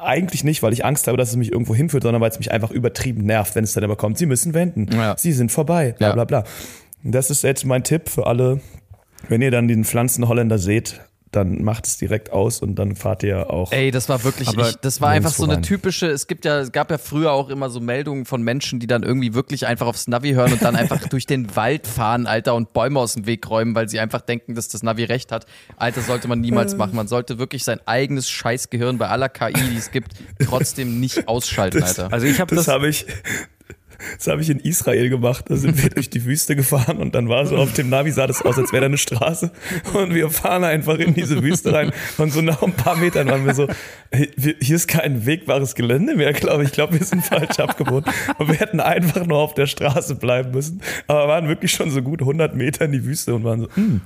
Eigentlich 0.00 0.42
nicht, 0.42 0.62
weil 0.64 0.72
ich 0.72 0.84
Angst 0.84 1.06
habe, 1.06 1.16
dass 1.16 1.28
es 1.30 1.36
mich 1.36 1.52
irgendwo 1.52 1.72
hinführt, 1.74 2.02
sondern 2.02 2.20
weil 2.20 2.30
es 2.30 2.38
mich 2.38 2.50
einfach 2.50 2.72
übertrieben 2.72 3.24
nervt, 3.24 3.54
wenn 3.54 3.62
es 3.62 3.74
dann 3.74 3.84
immer 3.84 3.94
kommt, 3.96 4.18
sie 4.18 4.26
müssen 4.26 4.54
wenden, 4.54 4.88
Ja. 4.92 5.14
sie 5.16 5.32
sind 5.32 5.52
vorbei, 5.52 5.94
bla 5.98 6.08
Ja. 6.08 6.14
bla 6.14 6.24
bla. 6.24 6.44
Das 7.04 7.30
ist 7.30 7.42
jetzt 7.44 7.64
mein 7.64 7.84
Tipp 7.84 8.08
für 8.08 8.26
alle, 8.26 8.60
wenn 9.28 9.40
ihr 9.42 9.52
dann 9.52 9.68
den 9.68 9.84
Pflanzenholländer 9.84 10.58
seht, 10.58 11.00
dann 11.32 11.64
macht 11.64 11.86
es 11.86 11.96
direkt 11.96 12.30
aus 12.30 12.60
und 12.60 12.76
dann 12.76 12.94
fahrt 12.94 13.22
ihr 13.22 13.50
auch. 13.50 13.72
ey, 13.72 13.90
das 13.90 14.08
war 14.08 14.22
wirklich, 14.22 14.48
Aber 14.48 14.68
ich, 14.68 14.76
das 14.76 15.00
war 15.00 15.10
einfach 15.10 15.32
so 15.32 15.44
eine 15.44 15.54
nirgendwo 15.54 15.72
rein. 15.74 15.78
typische, 15.80 16.06
es 16.06 16.26
gibt 16.26 16.44
ja, 16.44 16.60
es 16.60 16.72
gab 16.72 16.90
ja 16.90 16.98
früher 16.98 17.32
auch 17.32 17.48
immer 17.48 17.70
so 17.70 17.80
Meldungen 17.80 18.24
von 18.24 18.42
Menschen, 18.42 18.80
die 18.80 18.86
dann 18.86 19.02
irgendwie 19.02 19.34
wirklich 19.34 19.66
einfach 19.66 19.86
aufs 19.86 20.06
Navi 20.08 20.32
hören 20.32 20.52
und 20.52 20.62
dann 20.62 20.76
einfach 20.76 21.00
durch 21.08 21.26
den 21.26 21.56
Wald 21.56 21.86
fahren, 21.86 22.26
Alter, 22.26 22.54
und 22.54 22.72
Bäume 22.72 23.00
aus 23.00 23.14
dem 23.14 23.26
Weg 23.26 23.48
räumen, 23.48 23.74
weil 23.74 23.88
sie 23.88 23.98
einfach 23.98 24.20
denken, 24.20 24.54
dass 24.54 24.68
das 24.68 24.82
Navi 24.82 25.04
recht 25.04 25.32
hat. 25.32 25.46
Alter, 25.76 26.02
sollte 26.02 26.28
man 26.28 26.40
niemals 26.40 26.76
machen. 26.76 26.94
Man 26.94 27.08
sollte 27.08 27.38
wirklich 27.38 27.64
sein 27.64 27.80
eigenes 27.86 28.30
Scheißgehirn 28.30 28.98
bei 28.98 29.08
aller 29.08 29.28
KI, 29.28 29.54
die 29.54 29.76
es 29.76 29.90
gibt, 29.90 30.12
trotzdem 30.44 31.00
nicht 31.00 31.28
ausschalten, 31.28 31.82
Alter. 31.82 32.12
Also 32.12 32.26
ich 32.26 32.40
habe 32.40 32.54
das 32.54 32.66
das, 32.66 32.74
habe 32.74 32.88
ich, 32.88 33.06
das 34.16 34.26
habe 34.26 34.42
ich 34.42 34.50
in 34.50 34.58
Israel 34.60 35.08
gemacht. 35.08 35.44
Da 35.48 35.56
sind 35.56 35.82
wir 35.82 35.90
durch 35.90 36.10
die 36.10 36.24
Wüste 36.24 36.56
gefahren 36.56 36.98
und 36.98 37.14
dann 37.14 37.28
war 37.28 37.46
so 37.46 37.56
auf 37.56 37.72
dem 37.72 37.88
Navi 37.88 38.10
sah 38.10 38.26
das 38.26 38.42
aus, 38.42 38.58
als 38.58 38.72
wäre 38.72 38.82
da 38.82 38.86
eine 38.86 38.98
Straße. 38.98 39.50
Und 39.94 40.14
wir 40.14 40.30
fahren 40.30 40.64
einfach 40.64 40.98
in 40.98 41.14
diese 41.14 41.42
Wüste 41.42 41.72
rein. 41.72 41.92
Und 42.18 42.32
so 42.32 42.40
nach 42.40 42.62
ein 42.62 42.72
paar 42.72 42.96
Metern 42.96 43.28
waren 43.28 43.46
wir 43.46 43.54
so, 43.54 43.68
hier 44.12 44.76
ist 44.76 44.88
kein 44.88 45.26
wegbares 45.26 45.74
Gelände 45.74 46.14
mehr, 46.16 46.32
glaube 46.32 46.62
ich. 46.62 46.68
Ich 46.70 46.74
glaube, 46.74 46.98
wir 46.98 47.04
sind 47.04 47.24
falsch 47.24 47.58
abgebogen. 47.58 48.12
Und 48.38 48.48
wir 48.48 48.56
hätten 48.56 48.80
einfach 48.80 49.26
nur 49.26 49.38
auf 49.38 49.54
der 49.54 49.66
Straße 49.66 50.14
bleiben 50.16 50.52
müssen. 50.52 50.80
Aber 51.06 51.28
waren 51.28 51.48
wirklich 51.48 51.72
schon 51.72 51.90
so 51.90 52.02
gut 52.02 52.20
100 52.20 52.54
Meter 52.54 52.84
in 52.86 52.92
die 52.92 53.04
Wüste 53.04 53.34
und 53.34 53.44
waren 53.44 53.60
so, 53.60 53.68
hm, 53.74 54.00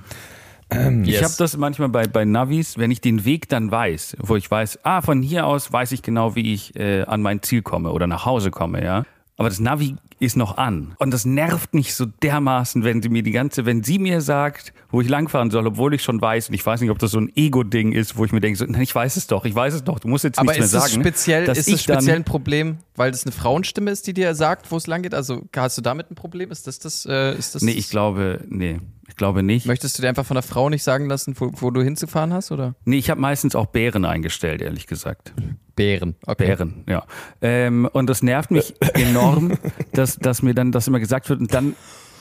ich 1.05 1.13
Yes. 1.13 1.23
habe 1.23 1.35
das 1.39 1.57
manchmal 1.57 1.89
bei, 1.91 2.09
bei 2.09 2.25
Navis, 2.25 2.77
wenn 2.77 2.91
ich 2.91 3.01
den 3.01 3.25
Weg 3.25 3.49
dann 3.49 3.71
weiß, 3.71 4.17
wo 4.19 4.35
ich 4.35 4.51
weiß, 4.51 4.81
ah, 4.83 5.01
von 5.01 5.23
hier 5.23 5.47
aus 5.47 5.73
weiß 5.73 5.93
ich 5.93 6.03
genau, 6.03 6.35
wie 6.35 6.53
ich 6.53 6.75
äh, 6.75 7.03
an 7.03 7.23
mein 7.23 7.41
Ziel 7.43 7.63
komme 7.63 7.93
oder 7.93 8.09
nach 8.09 8.27
Hause 8.27 8.51
komme, 8.51 8.83
ja. 8.85 9.05
Aber 9.37 9.49
das 9.49 9.61
Navi 9.61 9.97
ist 10.19 10.37
noch 10.37 10.57
an. 10.57 10.95
Und 10.99 11.11
das 11.13 11.25
nervt 11.25 11.75
mich 11.75 11.95
so 11.95 12.07
dermaßen, 12.07 12.85
wenn 12.85 13.03
sie 13.03 13.09
mir 13.09 13.23
die 13.23 13.33
ganze, 13.33 13.67
wenn 13.67 13.83
sie 13.83 13.99
mir 13.99 14.21
sagt, 14.21 14.73
wo 14.91 15.01
ich 15.01 15.09
langfahren 15.09 15.51
soll, 15.51 15.67
obwohl 15.67 15.95
ich 15.95 16.03
schon 16.03 16.21
weiß, 16.21 16.49
und 16.49 16.55
ich 16.55 16.65
weiß 16.65 16.81
nicht, 16.81 16.91
ob 16.91 16.99
das 16.99 17.11
so 17.11 17.19
ein 17.19 17.31
Ego-Ding 17.35 17.93
ist, 17.93 18.17
wo 18.17 18.25
ich 18.25 18.33
mir 18.33 18.41
denke, 18.41 18.59
so, 18.59 18.65
nein, 18.65 18.83
ich 18.83 18.95
weiß 18.95 19.17
es 19.17 19.27
doch, 19.27 19.45
ich 19.45 19.55
weiß 19.55 19.75
es 19.75 19.85
doch, 19.85 19.99
du 19.99 20.09
musst 20.09 20.25
jetzt 20.25 20.39
Aber 20.39 20.53
nichts 20.53 20.73
mehr 20.73 20.83
es 20.83 20.91
sagen. 20.91 21.03
speziell, 21.03 21.45
dass 21.45 21.59
ist 21.59 21.69
es 21.69 21.83
speziell 21.83 22.17
ein 22.17 22.25
Problem, 22.25 22.79
weil 22.95 23.11
das 23.11 23.25
eine 23.25 23.33
Frauenstimme 23.33 23.91
ist, 23.91 24.07
die 24.07 24.15
dir 24.15 24.35
sagt, 24.35 24.71
wo 24.71 24.77
es 24.77 24.87
lang 24.87 25.03
geht? 25.03 25.15
Also 25.15 25.43
hast 25.55 25.77
du 25.77 25.83
damit 25.83 26.11
ein 26.11 26.15
Problem? 26.15 26.51
Ist 26.51 26.67
das 26.67 26.79
das? 26.79 27.07
Äh, 27.07 27.37
ist 27.37 27.55
das 27.55 27.63
Nee, 27.63 27.73
ich 27.73 27.91
glaube, 27.91 28.41
nee, 28.49 28.81
ich 29.09 29.17
glaube 29.17 29.43
nicht. 29.43 29.67
Möchtest 29.67 29.99
du 29.99 30.03
dir 30.03 30.09
einfach 30.09 30.27
von 30.27 30.35
der 30.35 30.43
Frau 30.43 30.69
nicht 30.69 30.83
sagen 30.83 31.07
lassen, 31.07 31.35
wo, 31.39 31.51
wo 31.55 31.71
du 31.71 31.83
hinzufahren 31.83 32.33
hast, 32.33 32.51
oder? 32.51 32.75
Nee, 32.85 32.99
ich 32.99 33.11
habe 33.11 33.21
meistens 33.21 33.55
auch 33.55 33.67
Bären 33.67 34.05
eingestellt, 34.05 34.63
ehrlich 34.63 34.87
gesagt. 34.87 35.33
Bären. 35.77 36.17
Okay. 36.27 36.47
Bären, 36.47 36.85
ja. 36.89 37.05
Ähm, 37.43 37.89
und 37.93 38.09
das 38.09 38.23
nervt 38.23 38.51
mich 38.51 38.75
enorm, 38.95 39.59
dass, 39.93 40.06
dass 40.15 40.43
mir 40.43 40.55
dann 40.55 40.73
das 40.73 40.87
immer 40.87 41.01
gesagt 41.01 41.29
wird 41.29 41.41
und 41.41 41.53
dann, 41.53 41.75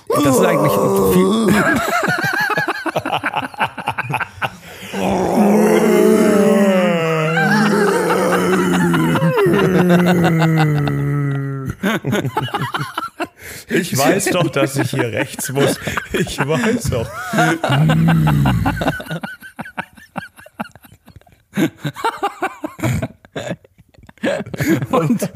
das 0.07 0.37
ist 0.37 0.45
eigentlich 0.45 0.73
viel, 1.13 1.47
Ich 13.67 13.97
weiß 13.97 14.25
doch, 14.25 14.49
dass 14.49 14.75
ich 14.77 14.91
hier 14.91 15.11
rechts 15.11 15.51
muss. 15.51 15.79
Ich 16.13 16.37
weiß 16.39 16.89
doch. 16.89 17.09
Und, 24.91 25.31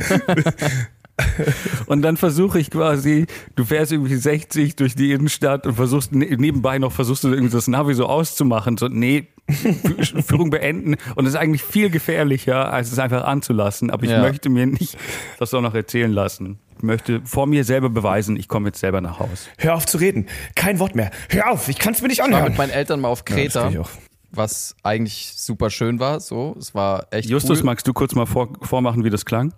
und 1.87 2.01
dann 2.01 2.17
versuche 2.17 2.59
ich 2.59 2.69
quasi, 2.71 3.25
du 3.55 3.65
fährst 3.65 3.91
irgendwie 3.91 4.15
60 4.15 4.75
durch 4.75 4.95
die 4.95 5.11
Innenstadt 5.11 5.65
und 5.67 5.75
versuchst 5.75 6.13
ne- 6.13 6.35
nebenbei 6.37 6.79
noch, 6.79 6.91
versuchst 6.91 7.23
du 7.23 7.29
irgendwie 7.29 7.51
das 7.51 7.67
Navi 7.67 7.93
so 7.93 8.05
auszumachen. 8.07 8.77
So, 8.77 8.87
nee, 8.87 9.27
Führung 10.27 10.49
beenden. 10.49 10.95
Und 11.15 11.25
es 11.25 11.33
ist 11.33 11.39
eigentlich 11.39 11.63
viel 11.63 11.89
gefährlicher, 11.89 12.71
als 12.71 12.91
es 12.91 12.99
einfach 12.99 13.23
anzulassen. 13.25 13.89
Aber 13.91 14.03
ich 14.03 14.11
Ja. 14.11 14.21
möchte 14.21 14.49
mir 14.49 14.65
nicht 14.67 14.97
das 15.39 15.53
auch 15.53 15.61
noch 15.61 15.73
erzählen 15.73 16.11
lassen. 16.11 16.59
Ich 16.77 16.83
möchte 16.83 17.21
vor 17.25 17.45
mir 17.47 17.63
selber 17.63 17.89
beweisen, 17.89 18.37
ich 18.37 18.47
komme 18.47 18.69
jetzt 18.69 18.79
selber 18.79 19.01
nach 19.01 19.19
Haus. 19.19 19.49
Hör 19.57 19.75
auf 19.75 19.85
zu 19.85 19.97
reden. 19.97 20.27
Kein 20.55 20.79
Wort 20.79 20.95
mehr. 20.95 21.11
Hör 21.29 21.51
auf, 21.51 21.67
ich 21.67 21.77
kann 21.77 21.93
es 21.93 22.01
mir 22.01 22.07
nicht 22.07 22.19
Ich 22.19 22.23
war 22.23 22.27
anhören. 22.27 22.49
mit 22.49 22.57
meinen 22.57 22.69
Eltern 22.69 23.01
mal 23.01 23.09
auf 23.09 23.25
Kreta, 23.25 23.67
auch. 23.79 23.89
was 24.31 24.75
eigentlich 24.83 25.33
super 25.35 25.69
schön 25.71 25.99
war. 25.99 26.19
So, 26.21 26.55
es 26.57 26.73
war 26.75 27.07
echt 27.11 27.27
Justus, 27.29 27.59
cool. 27.59 27.65
magst 27.65 27.85
du 27.87 27.91
kurz 27.93 28.15
mal 28.15 28.25
vor, 28.27 28.49
vormachen, 28.61 29.03
wie 29.03 29.09
das 29.09 29.25
klang? 29.25 29.53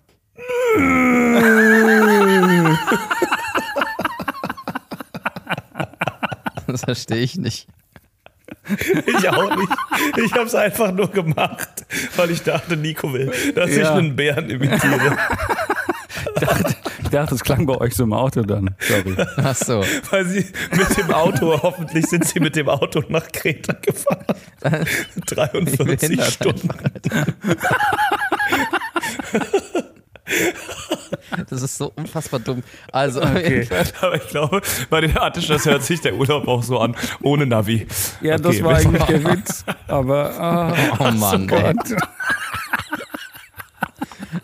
Das 6.67 6.81
verstehe 6.85 7.17
ich 7.17 7.35
nicht. 7.35 7.67
Ich 9.05 9.29
auch 9.29 9.55
nicht. 9.55 9.71
Ich 10.25 10.31
habe 10.33 10.45
es 10.45 10.55
einfach 10.55 10.91
nur 10.91 11.09
gemacht, 11.09 11.85
weil 12.15 12.31
ich 12.31 12.43
dachte, 12.43 12.77
Nico 12.77 13.11
will, 13.11 13.31
dass 13.55 13.71
ich 13.71 13.77
Ja. 13.79 13.95
einen 13.95 14.15
Bären 14.15 14.49
imitiere. 14.49 15.17
Ich 17.03 17.09
dachte, 17.09 17.31
das 17.31 17.43
klang 17.43 17.65
bei 17.65 17.75
euch 17.75 17.93
so 17.95 18.03
im 18.03 18.13
Auto 18.13 18.43
dann. 18.43 18.75
Sorry. 18.79 19.15
Ach 19.37 19.55
so. 19.55 19.83
Weil 20.11 20.25
sie 20.25 20.45
mit 20.77 20.97
dem 20.97 21.11
Auto, 21.11 21.61
hoffentlich 21.61 22.05
sind 22.07 22.25
sie 22.25 22.39
mit 22.39 22.55
dem 22.55 22.69
Auto 22.69 23.03
nach 23.09 23.27
Kreta 23.31 23.73
gefahren. 23.73 24.25
43 25.25 25.99
Behindert 25.99 26.31
Stunden. 26.31 26.69
Das 31.49 31.61
ist 31.61 31.77
so 31.77 31.91
unfassbar 31.95 32.39
dumm. 32.39 32.61
Also, 32.91 33.21
Okay. 33.21 33.67
Aber 34.01 34.15
ich 34.15 34.27
glaube, 34.27 34.61
bei 34.89 35.01
den 35.01 35.17
Artischers 35.17 35.65
hört 35.65 35.83
sich 35.83 36.01
der 36.01 36.15
Urlaub 36.15 36.47
auch 36.47 36.63
so 36.63 36.79
an, 36.79 36.95
ohne 37.21 37.45
Navi. 37.45 37.87
Ja, 38.21 38.37
das 38.37 38.55
Okay, 38.57 38.63
war 38.63 38.71
wir- 38.71 38.77
eigentlich 38.87 39.03
der 39.05 39.23
Witz. 39.23 39.65
Aber 39.87 40.39
ah, 40.39 40.73
oh 40.99 41.11
Mann, 41.11 41.41
ey. 41.49 41.73
Gott. 41.73 42.01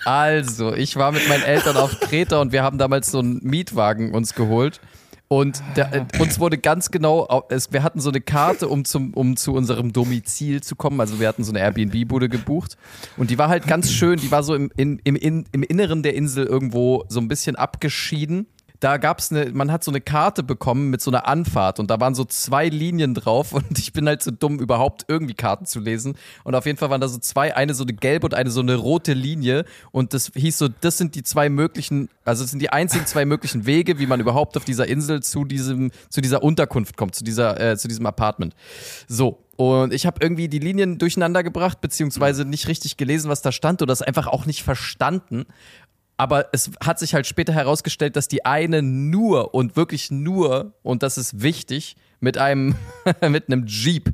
Also, 0.05 0.73
ich 0.73 0.95
war 0.95 1.11
mit 1.11 1.27
meinen 1.29 1.43
Eltern 1.43 1.77
auf 1.77 1.99
Kreta 1.99 2.39
und 2.41 2.51
wir 2.51 2.63
haben 2.63 2.77
damals 2.77 3.11
so 3.11 3.19
einen 3.19 3.39
Mietwagen 3.43 4.13
uns 4.13 4.33
geholt. 4.35 4.79
Und 5.29 5.61
der, 5.75 5.93
äh, 5.93 6.05
uns 6.19 6.39
wurde 6.39 6.57
ganz 6.57 6.89
genau, 6.89 7.25
au- 7.27 7.43
es, 7.49 7.73
wir 7.73 7.83
hatten 7.83 7.99
so 7.99 8.09
eine 8.09 8.21
Karte, 8.21 8.69
um, 8.69 8.85
zum, 8.85 9.13
um 9.13 9.35
zu 9.35 9.53
unserem 9.53 9.91
Domizil 9.91 10.63
zu 10.63 10.75
kommen. 10.77 11.01
Also 11.01 11.19
wir 11.19 11.27
hatten 11.27 11.43
so 11.43 11.51
eine 11.51 11.59
Airbnb-Bude 11.59 12.29
gebucht. 12.29 12.77
Und 13.17 13.29
die 13.29 13.37
war 13.37 13.49
halt 13.49 13.67
ganz 13.67 13.91
schön, 13.91 14.19
die 14.19 14.31
war 14.31 14.41
so 14.43 14.55
im, 14.55 14.71
im, 14.77 14.99
in, 15.03 15.45
im 15.51 15.63
Inneren 15.63 16.01
der 16.01 16.15
Insel 16.15 16.45
irgendwo 16.45 17.03
so 17.09 17.19
ein 17.19 17.27
bisschen 17.27 17.57
abgeschieden. 17.57 18.47
Da 18.79 18.97
gab's 18.97 19.31
eine, 19.31 19.51
man 19.51 19.71
hat 19.71 19.83
so 19.83 19.91
eine 19.91 20.01
Karte 20.01 20.43
bekommen 20.43 20.89
mit 20.89 21.01
so 21.01 21.11
einer 21.11 21.27
Anfahrt 21.27 21.79
und 21.79 21.89
da 21.89 21.99
waren 21.99 22.15
so 22.15 22.25
zwei 22.25 22.69
Linien 22.69 23.13
drauf 23.13 23.53
und 23.53 23.65
ich 23.79 23.93
bin 23.93 24.07
halt 24.07 24.21
so 24.21 24.31
dumm, 24.31 24.59
überhaupt 24.59 25.05
irgendwie 25.07 25.33
Karten 25.33 25.65
zu 25.65 25.79
lesen. 25.79 26.15
Und 26.43 26.55
auf 26.55 26.65
jeden 26.65 26.77
Fall 26.77 26.89
waren 26.89 27.01
da 27.01 27.07
so 27.07 27.17
zwei, 27.17 27.55
eine 27.55 27.73
so 27.73 27.83
eine 27.83 27.93
gelbe 27.93 28.27
und 28.27 28.33
eine 28.33 28.49
so 28.51 28.61
eine 28.61 28.75
rote 28.75 29.13
Linie 29.13 29.65
und 29.91 30.13
das 30.13 30.31
hieß 30.35 30.57
so, 30.57 30.67
das 30.67 30.97
sind 30.97 31.15
die 31.15 31.23
zwei 31.23 31.49
möglichen, 31.49 32.09
also 32.25 32.43
das 32.43 32.51
sind 32.51 32.61
die 32.61 32.69
einzigen 32.69 33.05
zwei 33.05 33.25
möglichen 33.25 33.65
Wege, 33.65 33.99
wie 33.99 34.07
man 34.07 34.19
überhaupt 34.19 34.57
auf 34.57 34.65
dieser 34.65 34.87
Insel 34.87 35.23
zu 35.23 35.45
diesem, 35.45 35.91
zu 36.09 36.21
dieser 36.21 36.43
Unterkunft 36.43 36.97
kommt, 36.97 37.15
zu 37.15 37.23
dieser, 37.23 37.59
äh, 37.59 37.77
zu 37.77 37.87
diesem 37.87 38.05
Apartment. 38.05 38.55
So. 39.07 39.43
Und 39.57 39.91
ich 39.91 40.05
habe 40.05 40.19
irgendwie 40.21 40.49
die 40.49 40.59
Linien 40.59 40.99
durcheinander 40.99 41.41
gebracht, 41.41 41.81
beziehungsweise 41.81 42.45
nicht 42.45 42.67
richtig 42.67 42.95
gelesen, 42.95 43.27
was 43.29 43.41
da 43.41 43.51
stand 43.51 43.81
oder 43.81 43.89
das 43.89 44.03
einfach 44.03 44.27
auch 44.27 44.45
nicht 44.45 44.61
verstanden. 44.61 45.47
Aber 46.17 46.47
es 46.51 46.71
hat 46.83 46.97
sich 46.99 47.13
halt 47.13 47.27
später 47.27 47.53
herausgestellt, 47.53 48.15
dass 48.15 48.27
die 48.27 48.43
eine 48.43 48.81
nur 48.81 49.53
und 49.53 49.75
wirklich 49.75 50.09
nur, 50.09 50.73
und 50.81 51.03
das 51.03 51.17
ist 51.17 51.41
wichtig, 51.41 51.95
mit 52.19 52.37
einem, 52.37 52.75
mit 53.29 53.47
einem 53.47 53.65
Jeep 53.67 54.13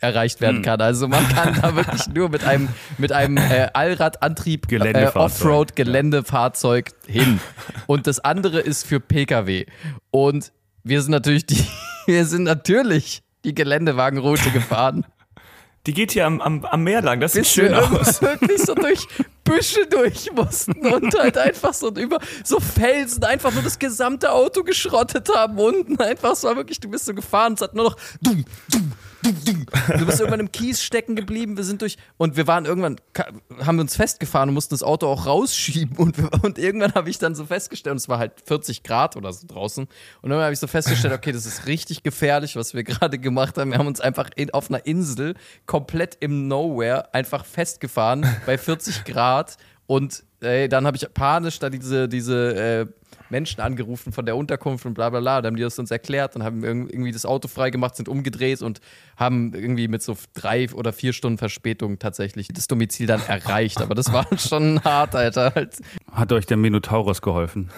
erreicht 0.00 0.40
werden 0.40 0.62
kann. 0.62 0.80
Also 0.80 1.08
man 1.08 1.26
kann 1.28 1.58
da 1.60 1.76
wirklich 1.76 2.08
nur 2.08 2.28
mit 2.28 2.44
einem, 2.44 2.68
mit 2.98 3.12
einem 3.12 3.36
äh, 3.36 3.68
Allradantrieb 3.72 4.66
äh, 4.66 4.68
Geländefahrzeug. 4.68 5.16
Offroad-Geländefahrzeug 5.16 6.90
hin. 7.06 7.40
Und 7.86 8.06
das 8.06 8.20
andere 8.20 8.60
ist 8.60 8.86
für 8.86 9.00
Pkw. 9.00 9.66
Und 10.10 10.52
wir 10.82 11.00
sind 11.02 11.12
natürlich 11.12 11.46
die, 11.46 11.64
wir 12.06 12.26
sind 12.26 12.44
natürlich 12.44 13.22
die 13.44 13.54
Geländewagenroute 13.54 14.50
gefahren. 14.50 15.06
Die 15.86 15.92
geht 15.92 16.12
hier 16.12 16.24
am, 16.24 16.40
am, 16.40 16.64
am 16.64 16.82
Meer 16.82 17.02
lang, 17.02 17.20
das 17.20 17.34
sieht 17.34 17.46
schön 17.46 17.74
aus. 17.74 18.22
wirklich 18.22 18.62
so 18.62 18.74
durch 18.74 19.06
Büsche 19.44 19.86
durch 19.86 20.30
mussten 20.32 20.86
und 20.86 21.14
halt 21.18 21.36
einfach 21.36 21.74
so 21.74 21.90
über 21.90 22.18
so 22.42 22.58
Felsen 22.58 23.22
einfach 23.24 23.52
nur 23.52 23.62
das 23.62 23.78
gesamte 23.78 24.32
Auto 24.32 24.62
geschrottet 24.62 25.28
haben 25.34 25.58
unten. 25.58 26.00
Einfach, 26.00 26.32
es 26.32 26.42
war 26.42 26.56
wirklich, 26.56 26.80
du 26.80 26.88
bist 26.88 27.04
so 27.04 27.14
gefahren, 27.14 27.52
es 27.52 27.60
hat 27.60 27.74
nur 27.74 27.84
noch 27.84 27.96
dumm, 28.22 28.44
dumm. 28.70 28.92
Du 29.24 30.06
bist 30.06 30.20
irgendwann 30.20 30.40
im 30.40 30.52
Kies 30.52 30.82
stecken 30.82 31.16
geblieben, 31.16 31.56
wir 31.56 31.64
sind 31.64 31.82
durch 31.82 31.96
und 32.16 32.36
wir 32.36 32.46
waren 32.46 32.64
irgendwann, 32.64 32.96
haben 33.64 33.76
wir 33.76 33.82
uns 33.82 33.96
festgefahren 33.96 34.50
und 34.50 34.54
mussten 34.54 34.74
das 34.74 34.82
Auto 34.82 35.06
auch 35.06 35.26
rausschieben 35.26 35.96
und, 35.96 36.18
und 36.42 36.58
irgendwann 36.58 36.94
habe 36.94 37.10
ich 37.10 37.18
dann 37.18 37.34
so 37.34 37.46
festgestellt, 37.46 37.92
und 37.92 37.98
es 37.98 38.08
war 38.08 38.18
halt 38.18 38.32
40 38.44 38.82
Grad 38.82 39.16
oder 39.16 39.32
so 39.32 39.46
draußen 39.46 39.86
und 40.22 40.30
dann 40.30 40.40
habe 40.40 40.52
ich 40.52 40.58
so 40.58 40.66
festgestellt, 40.66 41.14
okay, 41.14 41.32
das 41.32 41.46
ist 41.46 41.66
richtig 41.66 42.02
gefährlich, 42.02 42.56
was 42.56 42.74
wir 42.74 42.84
gerade 42.84 43.18
gemacht 43.18 43.58
haben. 43.58 43.70
Wir 43.70 43.78
haben 43.78 43.86
uns 43.86 44.00
einfach 44.00 44.30
in, 44.36 44.52
auf 44.52 44.70
einer 44.70 44.84
Insel 44.86 45.34
komplett 45.66 46.18
im 46.20 46.48
Nowhere 46.48 47.14
einfach 47.14 47.44
festgefahren 47.44 48.26
bei 48.46 48.58
40 48.58 49.04
Grad 49.04 49.56
und 49.86 50.24
ey, 50.40 50.68
dann 50.68 50.86
habe 50.86 50.96
ich 50.96 51.06
panisch 51.12 51.58
da 51.58 51.70
diese, 51.70 52.08
diese 52.08 52.54
äh, 52.54 52.86
Menschen 53.30 53.60
angerufen 53.60 54.12
von 54.12 54.26
der 54.26 54.36
Unterkunft 54.36 54.84
und 54.86 54.94
bla 54.94 55.10
bla 55.10 55.20
bla. 55.20 55.40
Dann 55.42 55.50
haben 55.52 55.56
die 55.56 55.62
das 55.62 55.78
uns 55.78 55.90
erklärt 55.90 56.36
und 56.36 56.42
haben 56.42 56.62
irg- 56.64 56.90
irgendwie 56.90 57.12
das 57.12 57.24
Auto 57.26 57.48
freigemacht, 57.48 57.96
sind 57.96 58.08
umgedreht 58.08 58.62
und 58.62 58.80
haben 59.16 59.52
irgendwie 59.54 59.88
mit 59.88 60.02
so 60.02 60.16
drei 60.34 60.68
oder 60.72 60.92
vier 60.92 61.12
Stunden 61.12 61.38
Verspätung 61.38 61.98
tatsächlich 61.98 62.48
das 62.48 62.66
Domizil 62.66 63.06
dann 63.06 63.22
erreicht. 63.26 63.80
Aber 63.80 63.94
das 63.94 64.12
war 64.12 64.26
schon 64.38 64.82
hart, 64.84 65.14
Alter. 65.14 65.52
Halt. 65.54 65.78
Hat 66.12 66.32
euch 66.32 66.46
der 66.46 66.56
Minotaurus 66.56 67.22
geholfen? 67.22 67.70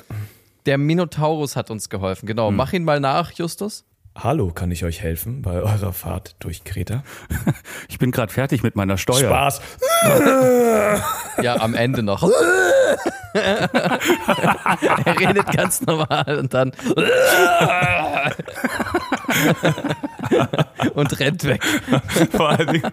Der 0.66 0.78
Minotaurus 0.78 1.54
hat 1.56 1.70
uns 1.70 1.88
geholfen, 1.88 2.26
genau. 2.26 2.50
Mach 2.50 2.72
ihn 2.72 2.82
mal 2.84 2.98
nach, 3.00 3.30
Justus. 3.32 3.84
Hallo, 4.18 4.50
kann 4.50 4.70
ich 4.70 4.82
euch 4.82 5.02
helfen 5.02 5.42
bei 5.42 5.60
eurer 5.60 5.92
Fahrt 5.92 6.36
durch 6.38 6.64
Kreta? 6.64 7.02
Ich 7.88 7.98
bin 7.98 8.10
gerade 8.10 8.32
fertig 8.32 8.62
mit 8.62 8.74
meiner 8.76 8.96
Steuer. 8.98 9.28
Spaß. 9.28 9.60
Ja, 11.42 11.60
am 11.60 11.74
Ende 11.74 12.02
noch. 12.02 12.22
er 13.34 15.20
redet 15.20 15.52
ganz 15.52 15.82
normal 15.82 16.38
und 16.38 16.54
dann 16.54 16.72
und 20.94 21.20
rennt 21.20 21.44
weg. 21.44 21.62
Vor 22.32 22.48
allen 22.48 22.68
Dingen, 22.68 22.90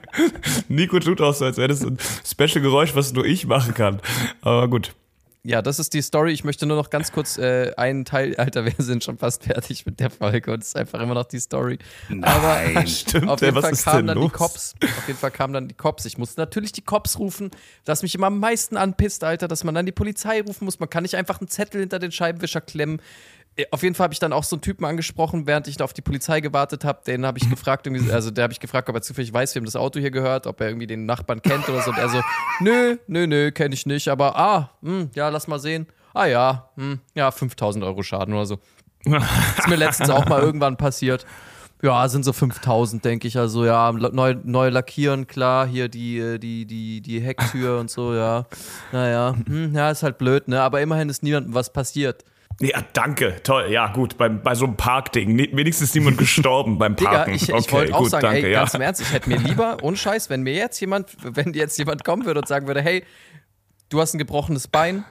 Nico 0.68 1.00
tut 1.00 1.22
auch 1.22 1.34
so, 1.34 1.46
als 1.46 1.56
wäre 1.56 1.70
das 1.70 1.86
ein 1.86 1.98
Special-Geräusch, 2.26 2.96
was 2.96 3.14
nur 3.14 3.24
ich 3.26 3.48
machen 3.48 3.74
kann. 3.74 4.02
Aber 4.42 4.68
gut. 4.68 4.94
Ja, 5.46 5.62
das 5.62 5.78
ist 5.78 5.94
die 5.94 6.02
Story. 6.02 6.32
Ich 6.32 6.46
möchte 6.46 6.66
nur 6.66 6.78
noch 6.78 6.90
ganz 6.90 7.12
kurz 7.12 7.38
äh, 7.38 7.74
einen 7.76 8.06
Teil, 8.06 8.34
Alter, 8.38 8.64
wir 8.64 8.74
sind 8.78 9.04
schon 9.04 9.18
fast 9.18 9.44
fertig 9.44 9.86
mit 9.86 10.00
der 10.00 10.10
Folge 10.10 10.54
und 10.54 10.62
es 10.64 10.70
ist 10.70 10.78
einfach 10.78 11.02
immer 11.02 11.16
noch 11.16 11.26
die 11.26 11.40
Story. 11.40 11.80
Aber 12.22 12.62
Stimmt, 12.88 13.28
auf 13.28 13.42
ey, 13.42 13.50
jeden 13.50 13.62
was 13.62 13.82
Fall 13.82 13.94
kamen 13.96 14.08
dann 14.08 14.18
los? 14.18 14.32
die 14.32 14.38
Cops. 14.38 14.76
Auf 14.82 15.08
jeden 15.08 15.20
Fall 15.20 15.32
kamen 15.32 15.54
dann 15.54 15.68
die 15.68 15.76
Cops. 15.76 16.06
Ich 16.06 16.18
musste 16.18 16.40
natürlich 16.40 16.72
die 16.72 16.82
Cops 16.82 17.20
rufen, 17.20 17.52
das 17.84 18.04
mich 18.04 18.16
immer 18.16 18.28
am 18.28 18.40
meisten 18.40 18.78
anpisst, 18.78 19.26
Alter, 19.26 19.50
dass 19.50 19.66
man 19.66 19.76
dann 19.76 19.86
die 19.86 19.92
Polizei 19.92 20.42
rufen 20.42 20.64
muss. 20.64 20.80
Man 20.80 20.90
kann 20.90 21.04
nicht 21.04 21.16
einfach 21.18 21.42
einen 21.42 21.50
Zettel 21.50 21.82
hinter 21.82 22.00
den 22.00 22.14
Scheibenwischer 22.14 22.62
klemmen. 22.62 23.02
Äh, 23.56 23.66
Auf 23.72 23.84
jeden 23.84 23.96
Fall 23.96 24.06
habe 24.06 24.14
ich 24.14 24.20
dann 24.20 24.34
auch 24.34 24.44
so 24.44 24.56
einen 24.56 24.62
Typen 24.62 24.86
angesprochen, 24.86 25.48
während 25.48 25.68
ich 25.68 25.78
da 25.78 25.84
auf 25.84 25.94
die 25.94 26.02
Polizei 26.02 26.42
gewartet 26.42 26.86
habe. 26.86 27.02
Den 27.06 27.26
habe 27.26 27.38
ich 27.38 27.50
gefragt, 27.50 27.88
also 28.12 28.32
der 28.32 28.44
habe 28.44 28.54
ich 28.54 28.60
gefragt, 28.60 28.90
ob 28.90 28.96
er 28.96 29.02
zufällig 29.02 29.34
weiß, 29.34 29.56
wem 29.56 29.66
das 29.66 29.76
Auto 29.76 30.00
hier 30.00 30.12
gehört, 30.12 30.48
ob 30.48 30.62
er 30.62 30.68
irgendwie 30.68 30.88
den 30.88 31.06
Nachbarn 31.06 31.42
kennt 31.42 31.68
oder 31.70 31.82
so. 31.82 31.92
Und 31.92 31.98
er 31.98 32.10
so, 32.10 32.22
nö, 32.60 32.98
nö, 33.08 33.28
nö, 33.28 33.52
kenne 33.52 33.74
ich 33.74 33.86
nicht. 33.86 34.08
Aber 34.08 34.38
ah, 34.38 34.72
hm, 34.82 35.10
ja, 35.16 35.30
lass 35.30 35.48
mal 35.48 35.60
sehen. 35.60 35.88
Ah 36.14 36.26
ja, 36.26 36.70
hm, 36.76 37.00
ja, 37.16 37.32
5000 37.32 37.84
Euro 37.84 38.04
Schaden 38.04 38.34
oder 38.34 38.46
so. 38.46 38.60
Ist 39.06 39.68
mir 39.68 39.76
letztens 39.76 40.10
auch 40.10 40.28
mal 40.28 40.42
irgendwann 40.44 40.78
passiert. 40.78 41.26
Ja, 41.82 42.08
sind 42.08 42.24
so 42.24 42.32
5000, 42.32 43.04
denke 43.04 43.28
ich. 43.28 43.38
Also 43.38 43.66
ja, 43.66 43.92
neu, 43.92 44.36
neu 44.42 44.70
lackieren, 44.70 45.28
klar. 45.28 45.68
Hier 45.68 45.90
die, 45.90 46.18
äh, 46.18 46.40
die, 46.40 46.66
die, 46.66 47.02
die 47.02 47.20
Hecktür 47.20 47.78
und 47.80 47.92
so, 47.92 48.14
ja. 48.14 48.46
Naja, 48.94 49.36
hm, 49.46 49.76
ja, 49.76 49.92
ist 49.92 50.02
halt 50.02 50.18
blöd, 50.18 50.48
ne? 50.48 50.62
Aber 50.62 50.80
immerhin 50.80 51.10
ist 51.10 51.24
niemandem 51.24 51.54
was 51.54 51.74
passiert. 51.74 52.24
Ja, 52.60 52.84
danke. 52.94 53.36
Toll. 53.44 53.72
Ja, 53.72 53.92
gut. 53.92 54.18
Beim, 54.18 54.42
bei 54.42 54.56
so 54.56 54.66
einem 54.66 54.76
Parkding. 54.76 55.38
Wenigstens 55.38 55.94
niemand 55.96 56.18
gestorben 56.18 56.78
beim 56.78 56.96
Digga, 56.96 57.12
Parken. 57.12 57.34
ich, 57.34 57.50
ich 57.50 57.54
okay, 57.54 57.72
wollte 57.72 57.96
auch 57.96 58.00
gut, 58.00 58.10
sagen, 58.12 58.24
danke. 58.24 58.48
ey, 58.48 58.54
ja. 58.54 58.60
ganz 58.60 58.74
im 58.74 58.82
Ernst, 58.82 59.02
ich 59.02 59.12
hätte 59.12 59.30
mir 59.30 59.38
lieber, 59.38 59.78
ohne 59.82 59.98
Scheiß, 59.98 60.30
wenn 60.30 60.44
mir 60.44 60.54
jetzt 60.54 60.80
jemand, 60.80 61.16
wenn 61.24 61.54
jetzt 61.54 61.78
jemand 61.78 62.04
kommen 62.04 62.26
würde 62.26 62.40
und 62.40 62.48
sagen 62.48 62.68
würde, 62.68 62.82
hey, 62.82 63.04
du 63.90 64.00
hast 64.00 64.14
ein 64.14 64.20
gebrochenes 64.20 64.68
Bein, 64.68 65.06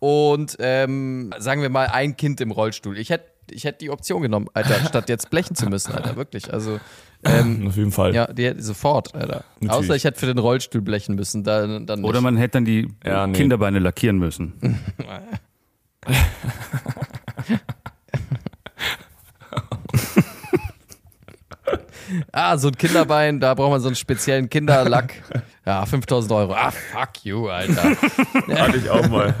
und 0.00 0.56
ähm, 0.60 1.32
sagen 1.38 1.60
wir 1.62 1.68
mal 1.68 1.86
ein 1.88 2.16
Kind 2.16 2.40
im 2.40 2.50
Rollstuhl. 2.50 2.98
Ich 2.98 3.10
hätte 3.10 3.26
ich 3.52 3.64
hätte 3.64 3.78
die 3.78 3.90
Option 3.90 4.22
genommen, 4.22 4.46
Alter, 4.54 4.74
statt 4.86 5.08
jetzt 5.08 5.28
blechen 5.28 5.56
zu 5.56 5.66
müssen, 5.66 5.92
Alter, 5.92 6.16
wirklich. 6.16 6.52
Also 6.52 6.78
ähm, 7.24 7.66
Auf 7.68 7.76
jeden 7.76 7.90
Fall. 7.92 8.14
ja, 8.14 8.32
die 8.32 8.44
hätte 8.46 8.62
sofort, 8.62 9.14
Alter. 9.14 9.44
Natürlich. 9.60 9.70
Außer 9.72 9.96
ich 9.96 10.04
hätte 10.04 10.20
für 10.20 10.26
den 10.26 10.38
Rollstuhl 10.38 10.80
blechen 10.80 11.16
müssen, 11.16 11.44
dann, 11.44 11.86
dann. 11.86 12.04
Oder 12.04 12.20
man 12.20 12.36
hätte 12.36 12.52
dann 12.52 12.64
die 12.64 12.88
Ja, 13.04 13.26
nee. 13.26 13.36
Kinderbeine 13.36 13.78
lackieren 13.78 14.18
müssen. 14.18 14.54
Ah, 22.32 22.58
so 22.58 22.68
ein 22.68 22.76
Kinderbein, 22.76 23.38
da 23.40 23.54
braucht 23.54 23.70
man 23.70 23.80
so 23.80 23.88
einen 23.88 23.96
speziellen 23.96 24.48
Kinderlack. 24.48 25.22
Ja, 25.64 25.84
5000 25.86 26.32
Euro. 26.32 26.54
Ah, 26.54 26.70
fuck 26.70 27.24
you, 27.24 27.48
Alter. 27.48 27.82
Hatte 28.48 28.78
ich 28.78 28.90
auch 28.90 29.08
mal. 29.08 29.34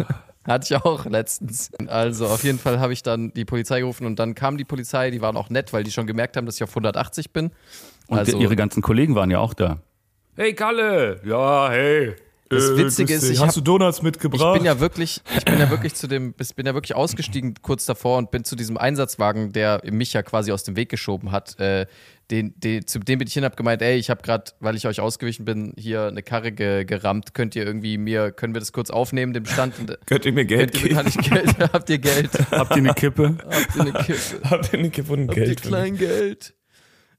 Hatte 0.46 0.66
ich 0.74 0.80
auch 0.80 1.04
letztens. 1.06 1.70
Also 1.88 2.26
auf 2.26 2.44
jeden 2.44 2.58
Fall 2.58 2.78
habe 2.80 2.92
ich 2.92 3.02
dann 3.02 3.32
die 3.32 3.44
Polizei 3.44 3.80
gerufen 3.80 4.06
und 4.06 4.18
dann 4.18 4.34
kam 4.34 4.56
die 4.56 4.64
Polizei, 4.64 5.10
die 5.10 5.20
waren 5.20 5.36
auch 5.36 5.50
nett, 5.50 5.72
weil 5.72 5.84
die 5.84 5.90
schon 5.90 6.06
gemerkt 6.06 6.36
haben, 6.36 6.46
dass 6.46 6.56
ich 6.56 6.62
auf 6.62 6.70
180 6.70 7.32
bin. 7.32 7.50
Und 8.06 8.18
Also 8.18 8.38
ihre 8.38 8.56
ganzen 8.56 8.82
Kollegen 8.82 9.14
waren 9.14 9.30
ja 9.30 9.38
auch 9.38 9.54
da. 9.54 9.78
Hey 10.36 10.54
Kalle! 10.54 11.20
Ja, 11.24 11.70
hey! 11.70 12.14
Das 12.50 12.76
Witzige 12.76 13.14
ist, 13.14 13.30
ich, 13.30 13.38
hab, 13.38 13.48
Hast 13.48 13.56
du 13.56 13.60
Donuts 13.60 13.98
ich 13.98 14.02
mitgebracht? 14.02 14.54
bin 14.54 14.64
ja 14.64 14.80
wirklich, 14.80 15.22
ich 15.36 15.44
bin 15.44 15.58
ja 15.58 15.70
wirklich 15.70 15.94
zu 15.94 16.06
dem, 16.08 16.34
bin 16.34 16.66
ja 16.66 16.74
wirklich 16.74 16.94
ausgestiegen 16.94 17.54
kurz 17.62 17.86
davor 17.86 18.18
und 18.18 18.30
bin 18.30 18.44
zu 18.44 18.56
diesem 18.56 18.76
Einsatzwagen, 18.76 19.52
der 19.52 19.80
mich 19.90 20.12
ja 20.12 20.22
quasi 20.22 20.50
aus 20.52 20.64
dem 20.64 20.76
Weg 20.76 20.88
geschoben 20.88 21.30
hat. 21.30 21.58
Äh, 21.60 21.86
den, 22.30 22.54
den, 22.60 22.86
zu 22.86 22.98
dem 23.00 23.18
bin 23.18 23.26
ich 23.28 23.34
hin, 23.34 23.44
hab 23.44 23.56
gemeint, 23.56 23.82
ey, 23.82 23.96
ich 23.96 24.08
habe 24.10 24.22
gerade, 24.22 24.52
weil 24.60 24.76
ich 24.76 24.86
euch 24.86 25.00
ausgewichen 25.00 25.44
bin, 25.44 25.72
hier 25.76 26.06
eine 26.06 26.22
Karre 26.22 26.52
ge, 26.52 26.84
gerammt. 26.84 27.34
Könnt 27.34 27.56
ihr 27.56 27.64
irgendwie 27.64 27.98
mir, 27.98 28.30
können 28.30 28.54
wir 28.54 28.60
das 28.60 28.72
kurz 28.72 28.90
aufnehmen, 28.90 29.32
den 29.32 29.42
Bestand? 29.44 29.78
Und, 29.78 29.90
äh, 29.90 29.96
Könnt 30.06 30.24
ihr 30.26 30.32
mir 30.32 30.44
Geld 30.44 30.80
ihr, 30.80 30.94
kann 30.94 31.06
geben? 31.06 31.20
ich 31.24 31.30
Geld? 31.30 31.58
Habt 31.72 31.90
ihr 31.90 31.98
Geld? 31.98 32.30
Habt 32.50 32.70
ihr 32.70 32.76
eine 32.76 32.94
Kippe? 32.94 33.36
Habt 33.48 33.76
ihr 33.76 33.80
eine 33.82 33.92
Kippe? 33.92 34.40
Habt 34.50 34.72
ihr 34.72 34.78
nicht 34.80 34.94
gefunden 34.94 35.28
Habt 35.28 35.38
ihr 35.38 35.44
Geld? 35.44 35.60
für 35.60 35.66
mich? 35.70 35.78
Kleingeld? 35.78 36.54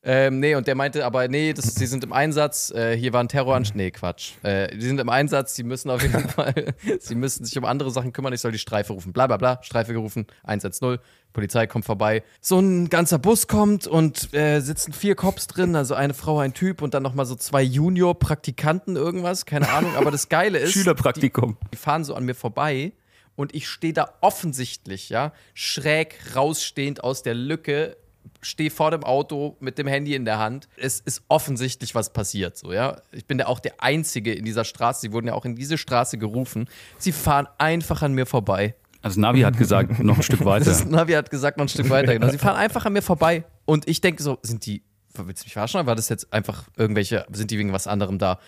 Ähm, 0.03 0.39
nee, 0.39 0.55
und 0.55 0.65
der 0.65 0.73
meinte 0.73 1.05
aber, 1.05 1.27
nee, 1.27 1.53
das, 1.53 1.75
sie 1.75 1.85
sind 1.85 2.03
im 2.03 2.11
Einsatz, 2.11 2.71
äh, 2.71 2.97
hier 2.97 3.13
war 3.13 3.21
ein 3.21 3.27
Terroranschlag. 3.27 3.75
Nee, 3.75 3.91
Quatsch. 3.91 4.31
Äh, 4.41 4.75
die 4.75 4.85
sind 4.85 4.99
im 4.99 5.09
Einsatz, 5.09 5.53
sie 5.53 5.63
müssen 5.63 5.91
auf 5.91 6.01
jeden 6.01 6.27
Fall, 6.29 6.73
sie 6.99 7.13
müssen 7.13 7.45
sich 7.45 7.55
um 7.57 7.65
andere 7.65 7.91
Sachen 7.91 8.11
kümmern, 8.11 8.33
ich 8.33 8.41
soll 8.41 8.51
die 8.51 8.57
Streife 8.57 8.93
rufen. 8.93 9.13
Bla 9.13 9.27
bla 9.27 9.37
bla, 9.37 9.59
Streife 9.61 9.93
gerufen, 9.93 10.25
110, 10.43 10.97
Polizei 11.33 11.67
kommt 11.67 11.85
vorbei. 11.85 12.23
So 12.41 12.59
ein 12.59 12.89
ganzer 12.89 13.19
Bus 13.19 13.47
kommt 13.47 13.85
und 13.85 14.33
äh, 14.33 14.59
sitzen 14.61 14.91
vier 14.91 15.13
Cops 15.13 15.45
drin, 15.45 15.75
also 15.75 15.93
eine 15.93 16.15
Frau, 16.15 16.39
ein 16.39 16.55
Typ 16.55 16.81
und 16.81 16.95
dann 16.95 17.03
nochmal 17.03 17.27
so 17.27 17.35
zwei 17.35 17.61
Junior-Praktikanten 17.61 18.95
irgendwas, 18.95 19.45
keine 19.45 19.69
Ahnung. 19.69 19.95
Aber 19.95 20.09
das 20.09 20.29
Geile 20.29 20.57
ist, 20.59 20.73
Schülerpraktikum. 20.73 21.57
die 21.71 21.77
fahren 21.77 22.03
so 22.03 22.15
an 22.15 22.25
mir 22.25 22.35
vorbei 22.35 22.93
und 23.35 23.53
ich 23.53 23.67
stehe 23.67 23.93
da 23.93 24.13
offensichtlich, 24.21 25.09
ja, 25.09 25.31
schräg 25.53 26.15
rausstehend 26.35 27.03
aus 27.03 27.23
der 27.23 27.35
Lücke, 27.35 27.97
stehe 28.41 28.71
vor 28.71 28.91
dem 28.91 29.03
Auto 29.03 29.57
mit 29.59 29.77
dem 29.77 29.87
Handy 29.87 30.15
in 30.15 30.25
der 30.25 30.39
Hand. 30.39 30.67
Es 30.77 30.99
ist 30.99 31.23
offensichtlich 31.27 31.95
was 31.95 32.11
passiert, 32.11 32.57
so, 32.57 32.73
ja. 32.73 33.01
Ich 33.11 33.25
bin 33.25 33.39
ja 33.39 33.47
auch 33.47 33.59
der 33.59 33.81
Einzige 33.81 34.33
in 34.33 34.45
dieser 34.45 34.65
Straße. 34.65 35.01
Sie 35.01 35.11
wurden 35.11 35.27
ja 35.27 35.33
auch 35.33 35.45
in 35.45 35.55
diese 35.55 35.77
Straße 35.77 36.17
gerufen. 36.17 36.67
Sie 36.97 37.11
fahren 37.11 37.47
einfach 37.57 38.01
an 38.01 38.13
mir 38.13 38.25
vorbei. 38.25 38.75
Also 39.01 39.19
Navi 39.19 39.41
hat 39.41 39.57
gesagt, 39.57 39.99
noch 40.03 40.17
ein 40.17 40.23
Stück 40.23 40.45
weiter. 40.45 40.65
Das 40.65 40.85
Navi 40.85 41.13
hat 41.13 41.29
gesagt, 41.29 41.57
noch 41.57 41.65
ein 41.65 41.69
Stück 41.69 41.89
weiter. 41.89 42.13
Genau. 42.13 42.29
Sie 42.29 42.37
fahren 42.37 42.55
einfach 42.55 42.85
an 42.85 42.93
mir 42.93 43.01
vorbei. 43.01 43.43
Und 43.65 43.87
ich 43.87 44.01
denke 44.01 44.21
so, 44.21 44.39
sind 44.43 44.65
die, 44.65 44.83
willst 45.13 45.43
du 45.43 45.45
mich 45.45 45.53
verarschen? 45.53 45.85
War 45.85 45.95
das 45.95 46.09
jetzt 46.09 46.31
einfach 46.33 46.65
irgendwelche, 46.77 47.25
sind 47.31 47.51
die 47.51 47.57
wegen 47.57 47.73
was 47.73 47.87
anderem 47.87 48.19
da? 48.19 48.39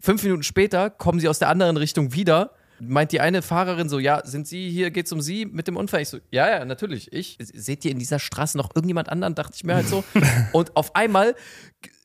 Fünf 0.00 0.22
Minuten 0.22 0.42
später 0.42 0.90
kommen 0.90 1.20
sie 1.20 1.28
aus 1.28 1.38
der 1.38 1.48
anderen 1.48 1.76
Richtung 1.76 2.14
wieder. 2.14 2.52
Meint 2.80 3.12
die 3.12 3.20
eine 3.20 3.42
Fahrerin 3.42 3.88
so, 3.88 3.98
ja, 3.98 4.24
sind 4.24 4.46
Sie 4.46 4.70
hier, 4.70 4.90
geht's 4.90 5.12
um 5.12 5.20
Sie 5.20 5.46
mit 5.46 5.66
dem 5.68 5.76
Unfall? 5.76 6.02
Ich 6.02 6.08
so, 6.08 6.18
ja, 6.30 6.48
ja, 6.48 6.64
natürlich, 6.64 7.12
ich. 7.12 7.36
Seht 7.40 7.84
ihr 7.84 7.90
in 7.90 7.98
dieser 7.98 8.18
Straße 8.18 8.56
noch 8.56 8.74
irgendjemand 8.74 9.08
anderen? 9.08 9.34
Dachte 9.34 9.52
ich 9.56 9.64
mir 9.64 9.74
halt 9.74 9.88
so. 9.88 10.04
Und 10.52 10.76
auf 10.76 10.94
einmal 10.94 11.34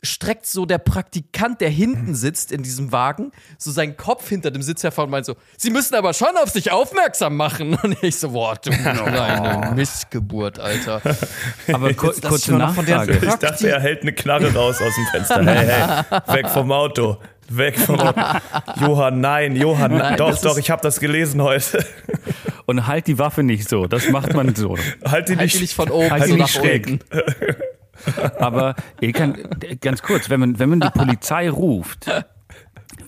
streckt 0.04 0.46
so 0.46 0.66
der 0.66 0.78
Praktikant, 0.78 1.62
der 1.62 1.70
hinten 1.70 2.14
sitzt 2.14 2.52
in 2.52 2.62
diesem 2.62 2.92
Wagen, 2.92 3.32
so 3.58 3.72
seinen 3.72 3.96
Kopf 3.96 4.28
hinter 4.28 4.52
dem 4.52 4.62
Sitz 4.62 4.84
hervor 4.84 5.06
und 5.06 5.12
meint 5.12 5.26
so, 5.26 5.36
Sie 5.58 5.70
müssen 5.70 5.96
aber 5.96 6.14
schon 6.14 6.36
auf 6.36 6.50
sich 6.50 6.72
aufmerksam 6.72 7.38
machen. 7.38 7.76
Und 7.84 8.04
ich 8.04 8.18
so, 8.18 8.32
boah, 8.32 8.56
du 8.56 8.70
kleine 8.72 9.72
Missgeburt, 9.76 10.60
Alter. 10.60 11.02
Aber 11.72 11.94
kur 11.94 12.14
kurze 12.14 12.54
Nachfrage. 12.56 13.20
Ich 13.26 13.34
dachte, 13.36 13.70
er 13.70 13.80
hält 13.80 14.02
eine 14.02 14.14
Knarre 14.14 14.54
raus 14.54 14.82
aus 14.82 14.94
dem 14.94 15.06
Fenster. 15.12 15.46
Hey, 15.46 15.66
hey, 15.66 16.36
weg 16.36 16.50
vom 16.50 16.72
Auto. 16.72 17.18
Weg 17.50 17.78
vom 17.80 18.00
Auto. 18.00 18.22
Johann, 18.82 19.22
nein, 19.22 19.56
Johann, 19.56 19.98
Nein, 19.98 20.18
doch, 20.18 20.40
doch, 20.42 20.58
ich 20.58 20.70
habe 20.70 20.82
das 20.82 21.00
gelesen 21.00 21.42
heute. 21.42 21.86
Und 22.66 22.88
halt 22.88 23.08
die 23.08 23.20
Waffe 23.20 23.44
nicht 23.44 23.68
so. 23.68 23.88
Das 23.88 24.10
macht 24.10 24.34
man 24.34 24.56
so. 24.56 24.78
Halt 25.06 25.28
die 25.28 25.36
Halt 25.36 25.42
nicht, 25.42 25.56
die 25.56 25.62
nicht 25.62 25.74
von 25.74 25.90
oben, 25.90 26.10
halt 26.10 26.24
so 26.26 26.36
die 26.36 26.42
nicht 26.42 26.54
schräg. 26.54 27.00
Aber 28.40 28.76
kann, 29.14 29.38
ganz 29.82 30.02
kurz, 30.02 30.30
wenn 30.30 30.40
man, 30.40 30.60
wenn 30.60 30.70
man 30.70 30.80
die 30.80 30.90
Polizei 30.90 31.50
ruft, 31.50 32.10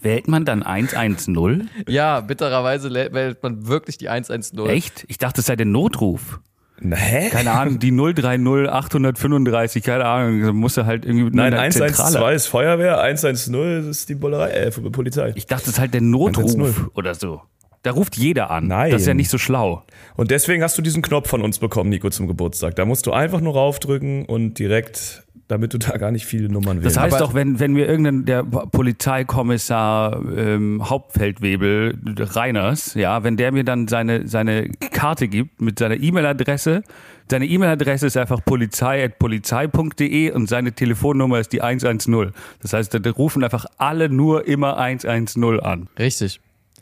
wählt 0.01 0.27
man 0.27 0.45
dann 0.45 0.63
110? 0.63 1.69
Ja, 1.87 2.21
bittererweise 2.21 2.93
wählt 2.93 3.41
man 3.43 3.67
wirklich 3.67 3.97
die 3.97 4.09
110. 4.09 4.65
Echt? 4.67 5.05
Ich 5.07 5.17
dachte, 5.17 5.41
es 5.41 5.47
sei 5.47 5.55
der 5.55 5.65
Notruf. 5.65 6.39
Hä? 6.81 7.29
Keine 7.29 7.51
Ahnung, 7.51 7.79
die 7.79 7.91
030 7.95 8.69
835, 8.69 9.83
keine 9.83 10.05
Ahnung, 10.05 10.55
musst 10.55 10.77
du 10.77 10.85
halt 10.85 11.05
irgendwie 11.05 11.35
Nein, 11.35 11.53
eine 11.53 11.61
112 11.61 12.35
ist 12.35 12.47
Feuerwehr, 12.47 13.01
110 13.01 13.89
ist 13.89 14.09
die 14.09 14.15
Bullerei, 14.15 14.49
äh, 14.51 14.71
Polizei. 14.71 15.31
Ich 15.35 15.45
dachte, 15.45 15.63
es 15.63 15.69
ist 15.69 15.79
halt 15.79 15.93
der 15.93 16.01
Notruf 16.01 16.51
110. 16.51 16.87
oder 16.93 17.15
so. 17.15 17.41
Da 17.85 17.91
ruft 17.91 18.17
jeder 18.17 18.49
an. 18.49 18.67
Nein. 18.67 18.89
Das 18.89 19.01
ist 19.01 19.07
ja 19.07 19.13
nicht 19.13 19.29
so 19.29 19.37
schlau. 19.37 19.83
Und 20.15 20.31
deswegen 20.31 20.63
hast 20.63 20.75
du 20.75 20.81
diesen 20.81 21.03
Knopf 21.03 21.29
von 21.29 21.43
uns 21.43 21.59
bekommen, 21.59 21.91
Nico, 21.91 22.09
zum 22.09 22.25
Geburtstag. 22.27 22.75
Da 22.75 22.83
musst 22.83 23.05
du 23.05 23.11
einfach 23.11 23.41
nur 23.41 23.53
raufdrücken 23.53 24.25
und 24.25 24.57
direkt, 24.57 25.23
damit 25.47 25.73
du 25.73 25.77
da 25.77 25.97
gar 25.97 26.11
nicht 26.11 26.25
viele 26.25 26.49
Nummern 26.49 26.81
wählst. 26.81 26.95
Das 26.97 27.03
heißt 27.03 27.15
Aber- 27.15 27.25
doch, 27.25 27.33
wenn, 27.33 27.59
wenn 27.59 27.73
mir 27.73 27.87
irgendein 27.87 28.25
der 28.25 28.43
Polizeikommissar 28.43 30.19
ähm, 30.35 30.89
Hauptfeldwebel 30.89 31.97
Reiners, 32.17 32.95
ja, 32.95 33.23
wenn 33.23 33.37
der 33.37 33.51
mir 33.51 33.63
dann 33.63 33.87
seine, 33.87 34.27
seine 34.27 34.69
Karte 34.91 35.27
gibt 35.27 35.61
mit 35.61 35.77
seiner 35.79 35.95
E-Mail-Adresse, 35.95 36.83
seine 37.29 37.45
E-Mail-Adresse 37.45 38.07
ist 38.07 38.17
einfach 38.17 38.43
polizei.polizei.de 38.45 40.31
und 40.31 40.47
seine 40.47 40.73
Telefonnummer 40.73 41.39
ist 41.39 41.53
die 41.53 41.61
110. 41.61 42.31
Das 42.61 42.73
heißt, 42.73 42.93
da 42.93 43.11
rufen 43.11 43.43
einfach 43.43 43.65
alle 43.77 44.09
nur 44.09 44.47
immer 44.47 44.77
110 44.77 45.59
an. 45.61 45.87
Richtig. 45.97 46.39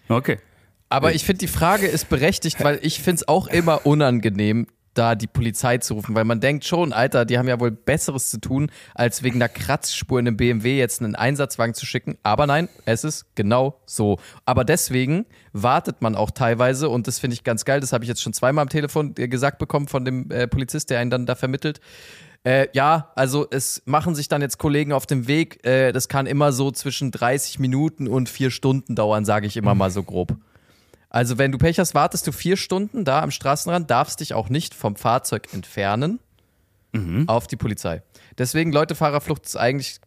Okay. 0.10 0.40
Aber 0.90 1.14
ich 1.16 1.26
finde, 1.26 1.40
die 1.40 1.48
Frage 1.48 1.88
ist 1.88 2.10
berechtigt, 2.10 2.64
weil 2.64 2.80
ich 2.84 3.00
finde 3.02 3.16
es 3.22 3.28
auch 3.28 3.48
immer 3.48 3.86
unangenehm, 3.86 4.68
da 4.94 5.16
die 5.16 5.28
Polizei 5.28 5.78
zu 5.78 5.96
rufen, 5.96 6.16
weil 6.16 6.26
man 6.26 6.40
denkt 6.40 6.66
schon, 6.66 6.94
Alter, 6.94 7.26
die 7.26 7.38
haben 7.38 7.48
ja 7.48 7.60
wohl 7.60 7.72
Besseres 7.72 8.30
zu 8.30 8.40
tun, 8.40 8.72
als 8.94 9.24
wegen 9.24 9.36
einer 9.36 9.50
Kratzspur 9.50 10.20
in 10.20 10.28
einem 10.28 10.38
BMW 10.38 10.78
jetzt 10.78 11.02
einen 11.02 11.16
Einsatzwagen 11.16 11.74
zu 11.74 11.86
schicken. 11.86 12.18
Aber 12.24 12.48
nein, 12.48 12.70
es 12.86 13.04
ist 13.04 13.26
genau 13.36 13.80
so. 13.86 14.20
Aber 14.46 14.64
deswegen 14.64 15.26
wartet 15.52 16.02
man 16.02 16.16
auch 16.16 16.32
teilweise 16.32 16.90
und 16.90 17.08
das 17.08 17.20
finde 17.20 17.36
ich 17.36 17.44
ganz 17.44 17.66
geil. 17.66 17.80
Das 17.80 17.94
habe 17.94 18.04
ich 18.04 18.08
jetzt 18.08 18.22
schon 18.22 18.34
zweimal 18.34 18.64
am 18.64 18.70
Telefon 18.70 19.14
gesagt 19.16 19.60
bekommen 19.60 19.88
von 19.88 20.06
dem 20.06 20.30
äh, 20.32 20.48
Polizist, 20.48 20.90
der 20.90 21.00
einen 21.00 21.10
dann 21.10 21.26
da 21.26 21.36
vermittelt. 21.36 21.80
Äh, 22.44 22.68
ja, 22.74 23.12
also 23.16 23.48
es 23.50 23.82
machen 23.86 24.16
sich 24.16 24.28
dann 24.28 24.42
jetzt 24.42 24.58
Kollegen 24.58 24.92
auf 24.92 25.06
dem 25.06 25.28
Weg. 25.28 25.66
Äh, 25.66 25.94
das 25.94 26.10
kann 26.10 26.26
immer 26.26 26.52
so 26.52 26.72
zwischen 26.72 27.12
30 27.12 27.60
Minuten 27.60 28.08
und 28.08 28.28
vier 28.28 28.52
Stunden 28.52 28.96
dauern, 28.96 29.24
sage 29.24 29.48
ich 29.48 29.56
immer 29.56 29.76
mal 29.76 29.92
so 29.92 30.04
grob. 30.04 30.36
Also 31.14 31.38
wenn 31.38 31.52
du 31.52 31.60
Pech 31.60 31.78
hast, 31.80 31.94
wartest 31.94 32.26
du 32.26 32.32
vier 32.32 32.58
Stunden 32.58 33.06
da 33.06 33.22
am 33.22 33.30
Straßenrand, 33.30 33.90
darfst 33.90 34.20
dich 34.20 34.34
auch 34.34 34.50
nicht 34.50 34.74
vom 34.74 34.96
Fahrzeug 34.96 35.54
entfernen 35.54 36.20
auf 37.28 37.48
die 37.48 37.56
Polizei. 37.56 38.02
Deswegen, 38.38 38.72
Leute, 38.72 38.96
Fahrerflucht 38.96 39.46
ist 39.46 39.56
eigentlich, 39.56 40.00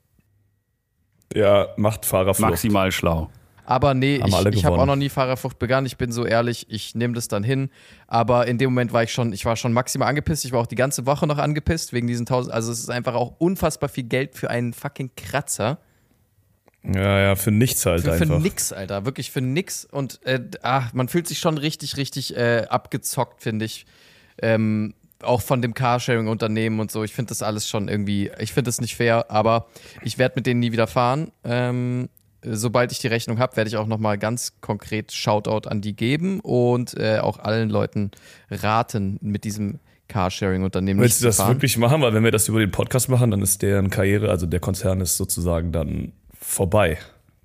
ja, 1.33 1.69
macht 1.77 2.05
Fahrerflucht. 2.07 2.51
Maximal 2.51 2.91
schlau. 2.91 3.31
aber 3.65 3.95
nee, 3.95 4.21
Haben 4.21 4.49
ich, 4.49 4.59
ich 4.59 4.65
habe 4.65 4.79
auch 4.79 4.87
noch 4.87 4.97
nie 4.97 5.09
Fahrerflucht 5.09 5.59
begangen. 5.61 5.87
Ich 5.87 5.97
bin 5.97 6.11
so 6.11 6.25
ehrlich, 6.25 6.67
ich 6.69 6.97
nehme 6.97 7.15
das 7.15 7.29
dann 7.29 7.45
hin. 7.45 7.71
Aber 8.09 8.49
in 8.49 8.59
dem 8.59 8.71
Moment 8.71 8.93
war 8.93 9.05
ich 9.05 9.13
schon, 9.13 9.33
ich 9.33 9.45
war 9.45 9.55
schon 9.55 9.73
maximal 9.73 10.09
angepisst. 10.09 10.45
Ich 10.45 10.51
war 10.51 10.61
auch 10.61 10.67
die 10.67 10.77
ganze 10.77 11.07
Woche 11.07 11.29
noch 11.29 11.39
angepisst 11.39 11.93
wegen 11.93 12.09
diesen 12.09 12.27
tausend. 12.27 12.53
Also 12.53 12.73
es 12.73 12.81
ist 12.81 12.91
einfach 12.91 13.15
auch 13.15 13.35
unfassbar 13.39 13.89
viel 13.89 14.05
Geld 14.05 14.35
für 14.35 14.51
einen 14.51 14.73
fucking 14.73 15.11
Kratzer. 15.17 15.79
Ja, 16.95 17.21
ja, 17.21 17.35
für 17.37 17.51
nichts 17.51 17.85
halt 17.87 18.03
Für, 18.03 18.13
für 18.13 18.23
einfach. 18.23 18.39
nix, 18.39 18.73
Alter. 18.73 19.05
Wirklich 19.05 19.31
für 19.31 19.41
nix. 19.41 19.85
Und 19.85 20.25
äh, 20.25 20.41
ach, 20.63 20.93
man 20.93 21.09
fühlt 21.09 21.27
sich 21.27 21.39
schon 21.39 21.59
richtig, 21.59 21.97
richtig 21.97 22.37
äh, 22.37 22.67
abgezockt, 22.69 23.43
finde 23.43 23.65
ich. 23.65 23.87
Ähm, 24.41 24.95
auch 25.23 25.41
von 25.41 25.63
dem 25.63 25.75
Carsharing-Unternehmen 25.75 26.79
und 26.79 26.91
so. 26.91 27.03
Ich 27.03 27.13
finde 27.13 27.31
das 27.31 27.43
alles 27.43 27.69
schon 27.69 27.89
irgendwie, 27.89 28.31
ich 28.39 28.53
finde 28.53 28.69
das 28.69 28.81
nicht 28.81 28.97
fair, 28.97 29.31
aber 29.31 29.67
ich 30.03 30.19
werde 30.19 30.35
mit 30.37 30.47
denen 30.47 30.61
nie 30.61 30.73
wieder 30.73 30.87
fahren. 30.87 31.33
Ähm, 31.43 32.09
sobald 32.43 32.93
ich 32.93 32.99
die 32.99 33.07
Rechnung 33.09 33.39
habe, 33.39 33.57
werde 33.57 33.69
ich 33.69 33.77
auch 33.77 33.87
nochmal 33.87 34.19
ganz 34.19 34.61
konkret 34.61 35.13
Shoutout 35.13 35.69
an 35.69 35.81
die 35.81 35.97
geben 35.97 36.41
und 36.41 36.97
äh, 36.99 37.19
auch 37.19 37.39
allen 37.39 37.71
Leuten 37.71 38.11
raten, 38.51 39.19
mit 39.21 39.45
diesem 39.45 39.81
Carsharing-Unternehmen 40.09 41.01
Willst 41.01 41.23
du 41.23 41.27
das 41.27 41.45
wirklich 41.47 41.77
machen? 41.79 42.03
Weil 42.03 42.15
wenn 42.15 42.23
wir 42.23 42.31
das 42.31 42.49
über 42.49 42.61
den 42.61 42.71
Podcast 42.71 43.09
machen, 43.09 43.31
dann 43.31 43.43
ist 43.43 43.63
deren 43.63 43.91
Karriere, 43.91 44.31
also 44.31 44.47
der 44.47 44.61
Konzern 44.61 45.01
ist 45.01 45.17
sozusagen 45.17 45.73
dann 45.73 46.13
vorbei. 46.41 46.99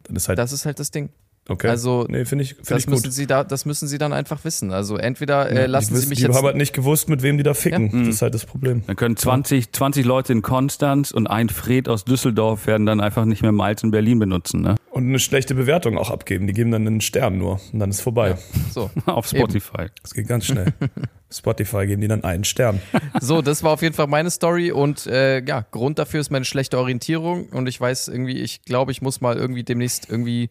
Dann 0.04 0.16
ist 0.16 0.28
halt, 0.28 0.40
Das 0.40 0.52
ist 0.52 0.66
halt 0.66 0.80
das 0.80 0.92
Ding. 0.92 1.10
Okay. 1.50 1.68
Also 1.70 2.06
nee, 2.08 2.24
finde 2.24 2.44
ich, 2.44 2.54
find 2.54 2.70
das 2.72 2.80
ich 2.82 2.86
gut. 2.86 2.96
müssen 2.98 3.12
sie 3.12 3.26
da, 3.26 3.44
das 3.44 3.66
müssen 3.66 3.88
sie 3.88 3.98
dann 3.98 4.14
einfach 4.14 4.44
wissen. 4.46 4.72
Also 4.72 4.96
entweder 4.98 5.50
äh, 5.50 5.62
Ja, 5.62 5.66
lassen 5.66 5.88
die 5.90 5.96
sie 5.96 5.98
wissen- 6.02 6.10
mich 6.10 6.20
die 6.20 6.26
jetzt 6.26 6.36
haben 6.38 6.46
halt 6.46 6.56
nicht 6.56 6.72
gewusst, 6.72 7.10
mit 7.10 7.24
wem 7.24 7.38
die 7.38 7.44
da 7.44 7.56
ficken. 7.56 8.06
Das 8.06 8.16
ist 8.16 8.22
halt 8.22 8.36
das 8.36 8.46
Problem. 8.46 8.84
Dann 8.86 8.96
können 8.96 9.18
20, 9.18 9.72
20 9.74 10.06
Leute 10.06 10.34
in 10.34 10.44
Konstanz 10.44 11.10
und 11.12 11.26
ein 11.28 11.50
Fred 11.50 11.90
aus 11.90 12.06
Düsseldorf 12.06 12.68
werden 12.68 12.86
dann 12.86 13.02
einfach 13.02 13.26
nicht 13.26 13.42
mehr 13.42 13.52
Miles 13.52 13.82
in 13.84 13.90
Berlin 13.92 14.20
benutzen, 14.20 14.62
ne? 14.62 14.76
Und 14.92 15.08
eine 15.08 15.20
schlechte 15.20 15.56
Bewertung 15.56 15.98
auch 15.98 16.10
abgeben. 16.10 16.48
Die 16.48 16.54
geben 16.54 16.72
dann 16.72 16.86
einen 16.86 17.00
Stern 17.00 17.38
nur 17.38 17.62
und 17.72 17.80
dann 17.80 17.90
ist 17.90 18.02
vorbei. 18.02 18.38
so. 18.74 18.92
Auf 19.06 19.26
Spotify. 19.26 19.88
Das 20.02 20.14
geht 20.14 20.28
ganz 20.28 20.46
schnell. 20.46 20.74
Spotify 21.32 21.88
geben 21.88 22.02
die 22.02 22.10
dann 22.10 22.26
einen 22.26 22.44
Stern. 22.44 22.82
So, 23.22 23.42
das 23.42 23.64
war 23.64 23.72
auf 23.72 23.82
jeden 23.82 23.96
Fall 23.96 24.08
meine 24.08 24.30
Story 24.30 24.70
und 24.70 25.08
äh, 25.08 25.42
ja, 25.46 25.66
Grund 25.72 25.98
dafür 25.98 26.20
ist 26.20 26.30
meine 26.30 26.44
schlechte 26.44 26.78
Orientierung 26.78 27.46
und 27.48 27.68
ich 27.70 27.80
weiß 27.80 28.10
irgendwie, 28.10 28.42
ich 28.42 28.64
glaube, 28.64 28.92
ich 28.92 29.02
muss 29.02 29.22
mal 29.22 29.38
irgendwie 29.38 29.64
demnächst 29.64 30.10
irgendwie 30.10 30.50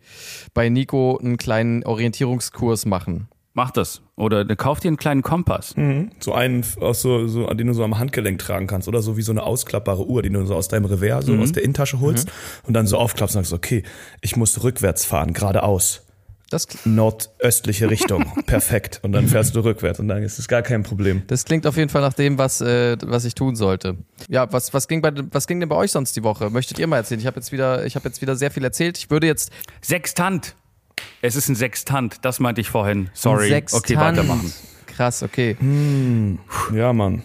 bei 0.55 0.71
Nico 0.71 1.19
einen 1.19 1.37
kleinen 1.37 1.85
Orientierungskurs 1.85 2.87
machen. 2.87 3.29
Mach 3.53 3.73
das. 3.73 4.01
Oder 4.21 4.45
ne, 4.45 4.55
kauf 4.57 4.81
dir 4.81 4.89
einen 4.89 4.97
kleinen 4.97 5.23
Kompass. 5.23 5.75
So 6.21 6.33
einen, 6.35 6.65
aus 6.81 7.03
so, 7.03 7.27
so, 7.27 7.47
den 7.55 7.67
du 7.67 7.73
so 7.73 7.83
am 7.83 7.99
Handgelenk 7.99 8.39
tragen 8.39 8.67
kannst. 8.67 8.87
Oder 8.87 9.03
so 9.03 9.17
wie 9.17 9.23
so 9.23 9.33
eine 9.33 9.43
ausklappbare 9.43 10.07
Uhr, 10.07 10.23
die 10.23 10.31
du 10.31 10.45
so 10.47 10.55
aus 10.55 10.69
deinem 10.69 10.85
Revers, 10.85 11.27
so 11.27 11.35
aus 11.37 11.53
der 11.53 11.63
Innentasche 11.65 12.01
holst 12.01 12.31
und 12.67 12.75
dann 12.75 12.87
so 12.87 12.99
aufklappst 12.99 13.37
und 13.37 13.43
sagst, 13.43 13.53
okay, 13.53 13.83
ich 14.21 14.37
muss 14.37 14.63
rückwärts 14.63 15.05
fahren, 15.05 15.33
geradeaus. 15.33 16.03
Das, 16.51 16.67
Nordöstliche 16.85 17.89
Richtung. 17.91 18.25
Perfekt. 18.47 18.99
Und 19.03 19.13
dann 19.13 19.29
fährst 19.29 19.55
du 19.55 19.61
rückwärts 19.61 20.01
und 20.01 20.09
dann 20.09 20.21
ist 20.25 20.41
es 20.41 20.49
gar 20.49 20.63
kein 20.63 20.83
Problem. 20.83 21.23
das 21.29 21.45
klingt 21.45 21.65
auf 21.67 21.77
jeden 21.77 21.89
Fall 21.91 22.03
nach 22.03 22.13
dem, 22.13 22.39
was, 22.39 22.61
äh, 22.61 22.97
was 23.05 23.25
ich 23.25 23.37
tun 23.37 23.55
sollte. 23.55 23.97
Ja, 24.29 24.53
was, 24.53 24.75
was, 24.75 24.89
ging 24.89 25.01
bei, 25.01 25.13
was 25.31 25.47
ging 25.47 25.61
denn 25.61 25.69
bei 25.69 25.77
euch 25.77 25.93
sonst 25.93 26.17
die 26.17 26.25
Woche? 26.25 26.51
Möchtet 26.51 26.79
ihr 26.81 26.89
mal 26.89 26.97
erzählen? 26.97 27.21
Ich 27.21 27.27
habe 27.29 27.37
jetzt, 27.37 27.53
wieder- 27.53 27.87
ich 27.87 27.95
hab 27.95 28.05
jetzt 28.05 28.21
wieder 28.21 28.35
sehr 28.35 28.51
viel 28.51 28.65
erzählt. 28.65 28.99
Ich 28.99 29.11
würde 29.11 29.29
jetzt 29.29 29.53
Sextant. 29.81 30.57
Es 31.23 31.37
ist 31.37 31.49
ein 31.49 31.55
Sextant, 31.55 32.25
das 32.25 32.41
meinte 32.41 32.61
ich 32.61 32.69
vorhin. 32.69 33.11
Sorry. 33.13 33.49
Sextant. 33.49 33.85
Okay, 33.85 33.97
weitermachen. 33.97 34.53
Krass, 34.87 35.23
okay. 35.23 35.57
Ja, 36.75 36.93
Mann. 36.93 37.23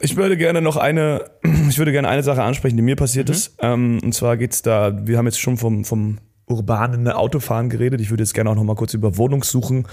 Ich 0.00 0.16
würde 0.16 0.36
gerne 0.36 0.62
noch 0.62 0.76
eine, 0.76 1.30
ich 1.68 1.78
würde 1.78 1.92
gerne 1.92 2.08
eine 2.08 2.22
Sache 2.22 2.42
ansprechen, 2.42 2.76
die 2.76 2.82
mir 2.82 2.96
passiert 2.96 3.30
ist. 3.30 3.56
Ähm, 3.60 3.98
und 4.02 4.14
zwar 4.14 4.36
geht's 4.36 4.62
da, 4.62 5.06
wir 5.06 5.18
haben 5.18 5.26
jetzt 5.26 5.40
schon 5.40 5.56
vom, 5.56 5.84
vom 5.84 6.18
urbanen 6.46 7.08
Autofahren 7.08 7.68
geredet. 7.68 8.00
Ich 8.00 8.10
würde 8.10 8.22
jetzt 8.22 8.34
gerne 8.34 8.50
auch 8.50 8.54
noch 8.54 8.64
mal 8.64 8.76
kurz 8.76 8.94
über 8.94 9.16
Wohnungssuchen 9.16 9.86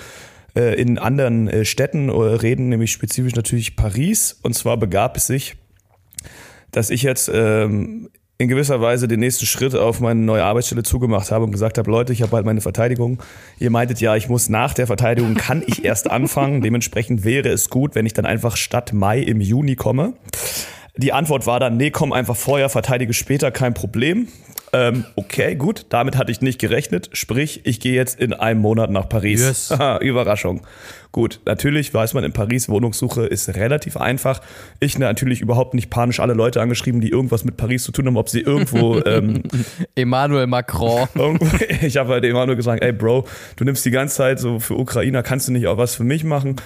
äh, 0.55 0.79
in 0.79 0.97
anderen 0.97 1.47
äh, 1.47 1.65
Städten 1.65 2.09
äh, 2.09 2.13
reden, 2.13 2.69
nämlich 2.69 2.91
spezifisch 2.91 3.35
natürlich 3.35 3.75
Paris. 3.75 4.39
Und 4.41 4.53
zwar 4.53 4.77
begab 4.77 5.17
es 5.17 5.27
sich, 5.27 5.57
dass 6.71 6.89
ich 6.89 7.03
jetzt 7.03 7.29
ähm, 7.33 8.09
in 8.37 8.49
gewisser 8.49 8.81
Weise 8.81 9.07
den 9.07 9.21
nächsten 9.21 9.45
Schritt 9.45 9.75
auf 9.75 10.01
meine 10.01 10.19
neue 10.19 10.43
Arbeitsstelle 10.43 10.83
zugemacht 10.83 11.31
habe 11.31 11.45
und 11.45 11.51
gesagt 11.51 11.77
habe, 11.77 11.89
Leute, 11.89 12.11
ich 12.11 12.21
habe 12.21 12.31
bald 12.31 12.45
meine 12.45 12.59
Verteidigung. 12.59 13.19
Ihr 13.59 13.69
meintet 13.69 14.01
ja, 14.01 14.15
ich 14.15 14.27
muss 14.27 14.49
nach 14.49 14.73
der 14.73 14.87
Verteidigung, 14.87 15.35
kann 15.35 15.63
ich 15.65 15.85
erst 15.85 16.11
anfangen. 16.11 16.61
Dementsprechend 16.61 17.23
wäre 17.23 17.49
es 17.49 17.69
gut, 17.69 17.95
wenn 17.95 18.05
ich 18.05 18.13
dann 18.13 18.25
einfach 18.25 18.57
statt 18.57 18.91
Mai 18.91 19.19
im 19.19 19.39
Juni 19.39 19.75
komme. 19.75 20.13
Die 20.97 21.13
Antwort 21.13 21.47
war 21.47 21.59
dann, 21.59 21.77
nee, 21.77 21.91
komm 21.91 22.11
einfach 22.11 22.35
vorher, 22.35 22.69
verteidige 22.69 23.13
später, 23.13 23.51
kein 23.51 23.73
Problem. 23.73 24.27
Ähm, 24.75 25.05
okay, 25.15 25.55
gut, 25.55 25.85
damit 25.87 26.17
hatte 26.17 26.33
ich 26.33 26.41
nicht 26.41 26.59
gerechnet. 26.59 27.09
Sprich, 27.13 27.61
ich 27.63 27.79
gehe 27.79 27.93
jetzt 27.93 28.19
in 28.19 28.33
einem 28.33 28.59
Monat 28.59 28.89
nach 28.89 29.07
Paris. 29.07 29.39
Yes. 29.39 29.73
Überraschung. 30.01 30.67
Gut, 31.13 31.39
natürlich 31.45 31.93
weiß 31.93 32.13
man, 32.13 32.25
in 32.25 32.33
Paris 32.33 32.67
Wohnungssuche 32.67 33.25
ist 33.25 33.55
relativ 33.55 33.95
einfach. 33.95 34.41
Ich 34.81 34.99
natürlich 34.99 35.39
überhaupt 35.39 35.75
nicht 35.75 35.89
panisch 35.89 36.19
alle 36.19 36.33
Leute 36.33 36.59
angeschrieben, 36.59 36.99
die 36.99 37.07
irgendwas 37.07 37.45
mit 37.45 37.55
Paris 37.55 37.85
zu 37.85 37.93
tun 37.93 38.07
haben, 38.07 38.17
ob 38.17 38.27
sie 38.27 38.41
irgendwo 38.41 38.99
ähm, 39.05 39.43
Emmanuel 39.95 40.47
Macron. 40.47 41.07
Ich 41.81 41.95
habe 41.95 42.11
halt 42.11 42.23
nur 42.25 42.55
gesagt, 42.57 42.83
ey 42.83 42.91
Bro, 42.91 43.27
du 43.55 43.63
nimmst 43.63 43.85
die 43.85 43.91
ganze 43.91 44.17
Zeit 44.17 44.39
so 44.39 44.59
für 44.59 44.75
Ukrainer, 44.77 45.23
kannst 45.23 45.47
du 45.47 45.53
nicht 45.53 45.67
auch 45.67 45.77
was 45.77 45.95
für 45.95 46.03
mich 46.03 46.25
machen? 46.25 46.57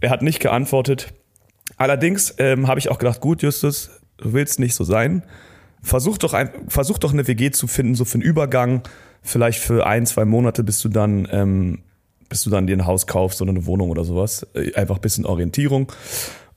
Er 0.00 0.10
hat 0.10 0.20
nicht 0.20 0.40
geantwortet. 0.40 1.14
Allerdings 1.78 2.34
ähm, 2.36 2.68
habe 2.68 2.78
ich 2.78 2.90
auch 2.90 2.98
gedacht, 2.98 3.22
gut, 3.22 3.42
Justus, 3.42 3.90
du 4.18 4.34
willst 4.34 4.60
nicht 4.60 4.74
so 4.74 4.84
sein. 4.84 5.22
Versuch 5.84 6.16
doch, 6.16 6.32
ein, 6.32 6.50
versuch 6.68 6.98
doch 6.98 7.12
eine 7.12 7.28
WG 7.28 7.50
zu 7.50 7.66
finden, 7.66 7.94
so 7.94 8.06
für 8.06 8.14
einen 8.14 8.22
Übergang, 8.22 8.82
vielleicht 9.22 9.60
für 9.60 9.86
ein, 9.86 10.06
zwei 10.06 10.24
Monate, 10.24 10.64
bis 10.64 10.80
du 10.80 10.88
dann, 10.88 11.28
ähm, 11.30 11.82
bis 12.30 12.42
du 12.42 12.50
dann 12.50 12.66
dir 12.66 12.74
ein 12.74 12.86
Haus 12.86 13.06
kaufst 13.06 13.42
oder 13.42 13.50
eine 13.50 13.66
Wohnung 13.66 13.90
oder 13.90 14.02
sowas. 14.02 14.46
Äh, 14.54 14.74
Einfach 14.74 14.96
ein 14.96 15.02
bisschen 15.02 15.26
Orientierung. 15.26 15.92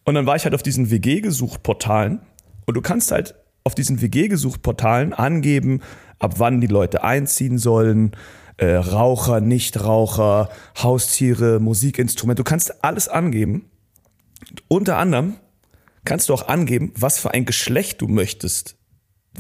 Und 0.05 0.15
dann 0.15 0.25
war 0.25 0.38
ich 0.38 0.45
halt 0.45 0.55
auf 0.55 0.63
diesen 0.63 0.89
WG-Gesucht-Portalen 0.89 2.21
und 2.65 2.78
du 2.78 2.82
kannst 2.82 3.11
halt 3.11 3.36
auf 3.65 3.75
diesen 3.75 4.01
WG-Gesucht-Portalen 4.01 5.13
angeben, 5.13 5.82
ab 6.19 6.36
wann 6.38 6.61
die 6.61 6.67
Leute 6.67 7.03
einziehen 7.03 7.57
sollen, 7.57 8.13
äh, 8.55 8.75
Raucher, 8.75 9.41
Nichtraucher, 9.41 10.49
Haustiere, 10.82 11.59
Musikinstrumente. 11.59 12.43
Du 12.43 12.49
kannst 12.49 12.82
alles 12.84 13.09
angeben. 13.09 13.69
Unter 14.69 14.97
anderem 14.97 15.36
kannst 16.05 16.30
du 16.30 16.34
auch 16.34 16.47
angeben, 16.47 16.93
was 16.95 17.19
für 17.19 17.32
ein 17.32 17.43
Geschlecht 17.43 18.01
du 18.01 18.07
möchtest, 18.07 18.76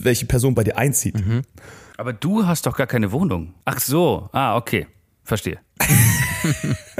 welche 0.01 0.25
Person 0.25 0.55
bei 0.55 0.63
dir 0.63 0.77
einzieht. 0.77 1.15
Aber 1.97 2.13
du 2.13 2.45
hast 2.45 2.65
doch 2.65 2.77
gar 2.77 2.87
keine 2.87 3.11
Wohnung. 3.11 3.53
Ach 3.65 3.79
so. 3.79 4.29
Ah, 4.31 4.55
okay. 4.55 4.87
Verstehe. 5.23 5.59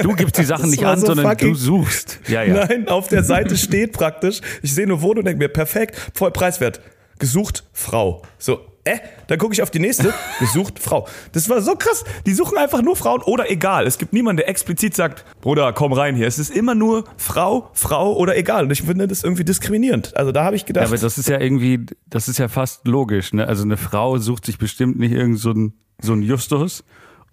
Du 0.01 0.13
gibst 0.13 0.37
die 0.37 0.43
Sachen 0.43 0.69
nicht 0.69 0.83
an, 0.83 0.99
so 0.99 1.07
sondern 1.07 1.37
du 1.37 1.55
suchst. 1.55 2.19
Ja, 2.27 2.43
ja. 2.43 2.65
Nein, 2.65 2.87
auf 2.87 3.07
der 3.07 3.23
Seite 3.23 3.55
steht 3.55 3.93
praktisch, 3.93 4.41
ich 4.61 4.73
sehe 4.73 4.85
nur 4.85 5.01
Wohnung 5.01 5.19
und 5.19 5.25
denke 5.25 5.39
mir, 5.39 5.47
perfekt, 5.47 5.95
voll 6.13 6.31
preiswert. 6.31 6.81
Gesucht 7.19 7.63
Frau. 7.71 8.23
So, 8.37 8.59
äh, 8.87 8.99
dann 9.27 9.37
gucke 9.37 9.53
ich 9.53 9.61
auf 9.61 9.71
die 9.71 9.79
nächste, 9.79 10.13
gesucht 10.39 10.79
Frau. 10.79 11.07
Das 11.33 11.49
war 11.49 11.61
so 11.61 11.75
krass. 11.75 12.03
Die 12.25 12.33
suchen 12.33 12.57
einfach 12.57 12.81
nur 12.81 12.95
Frauen 12.95 13.21
oder 13.21 13.51
egal. 13.51 13.85
Es 13.85 13.97
gibt 13.97 14.13
niemanden, 14.13 14.37
der 14.37 14.49
explizit 14.49 14.95
sagt, 14.95 15.25
Bruder, 15.41 15.73
komm 15.73 15.93
rein 15.93 16.15
hier. 16.15 16.27
Es 16.27 16.39
ist 16.39 16.49
immer 16.49 16.75
nur 16.75 17.03
Frau, 17.17 17.69
Frau 17.73 18.15
oder 18.15 18.37
egal. 18.37 18.63
Und 18.65 18.71
ich 18.71 18.83
finde 18.83 19.07
das 19.07 19.23
irgendwie 19.23 19.43
diskriminierend. 19.43 20.15
Also 20.15 20.31
da 20.31 20.43
habe 20.43 20.55
ich 20.55 20.63
Ja, 20.63 20.67
gedacht, 20.67 20.87
aber 20.87 20.97
das 20.97 21.17
ist 21.17 21.27
ja 21.27 21.39
irgendwie, 21.39 21.85
das 22.07 22.27
ist 22.27 22.39
ja 22.39 22.47
fast 22.47 22.87
logisch, 22.87 23.33
ne? 23.33 23.47
Also 23.47 23.63
eine 23.63 23.77
Frau 23.77 24.17
sucht 24.17 24.45
sich 24.45 24.57
bestimmt 24.57 24.97
nicht 24.97 25.11
irgend 25.11 25.39
so 25.39 25.51
ein, 25.51 25.73
so 26.01 26.13
ein 26.13 26.21
Justus. 26.21 26.83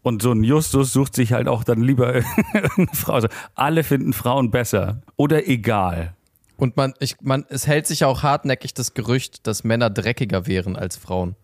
Und 0.03 0.21
so 0.21 0.33
ein 0.33 0.45
Justus 0.45 0.93
sucht 0.93 1.15
sich 1.15 1.33
halt 1.33 1.49
auch 1.49 1.65
dann 1.65 1.81
lieber 1.81 2.15
irgendeine 2.55 2.89
Frau. 2.93 3.15
Also 3.15 3.29
alle 3.55 3.85
finden 3.85 4.13
Frauen 4.13 4.51
besser. 4.51 5.01
Oder 5.17 5.49
egal. 5.49 6.15
Und 6.57 6.77
man, 6.77 6.93
ich, 7.01 7.17
man, 7.23 7.45
es 7.49 7.67
hält 7.67 7.87
sich 7.87 8.01
ja 8.01 8.07
auch 8.07 8.23
hartnäckig 8.23 8.75
das 8.75 8.95
Gerücht, 8.95 9.47
dass 9.47 9.65
Männer 9.65 9.91
dreckiger 9.91 10.47
wären 10.47 10.77
als 10.77 10.97
Frauen. 10.97 11.37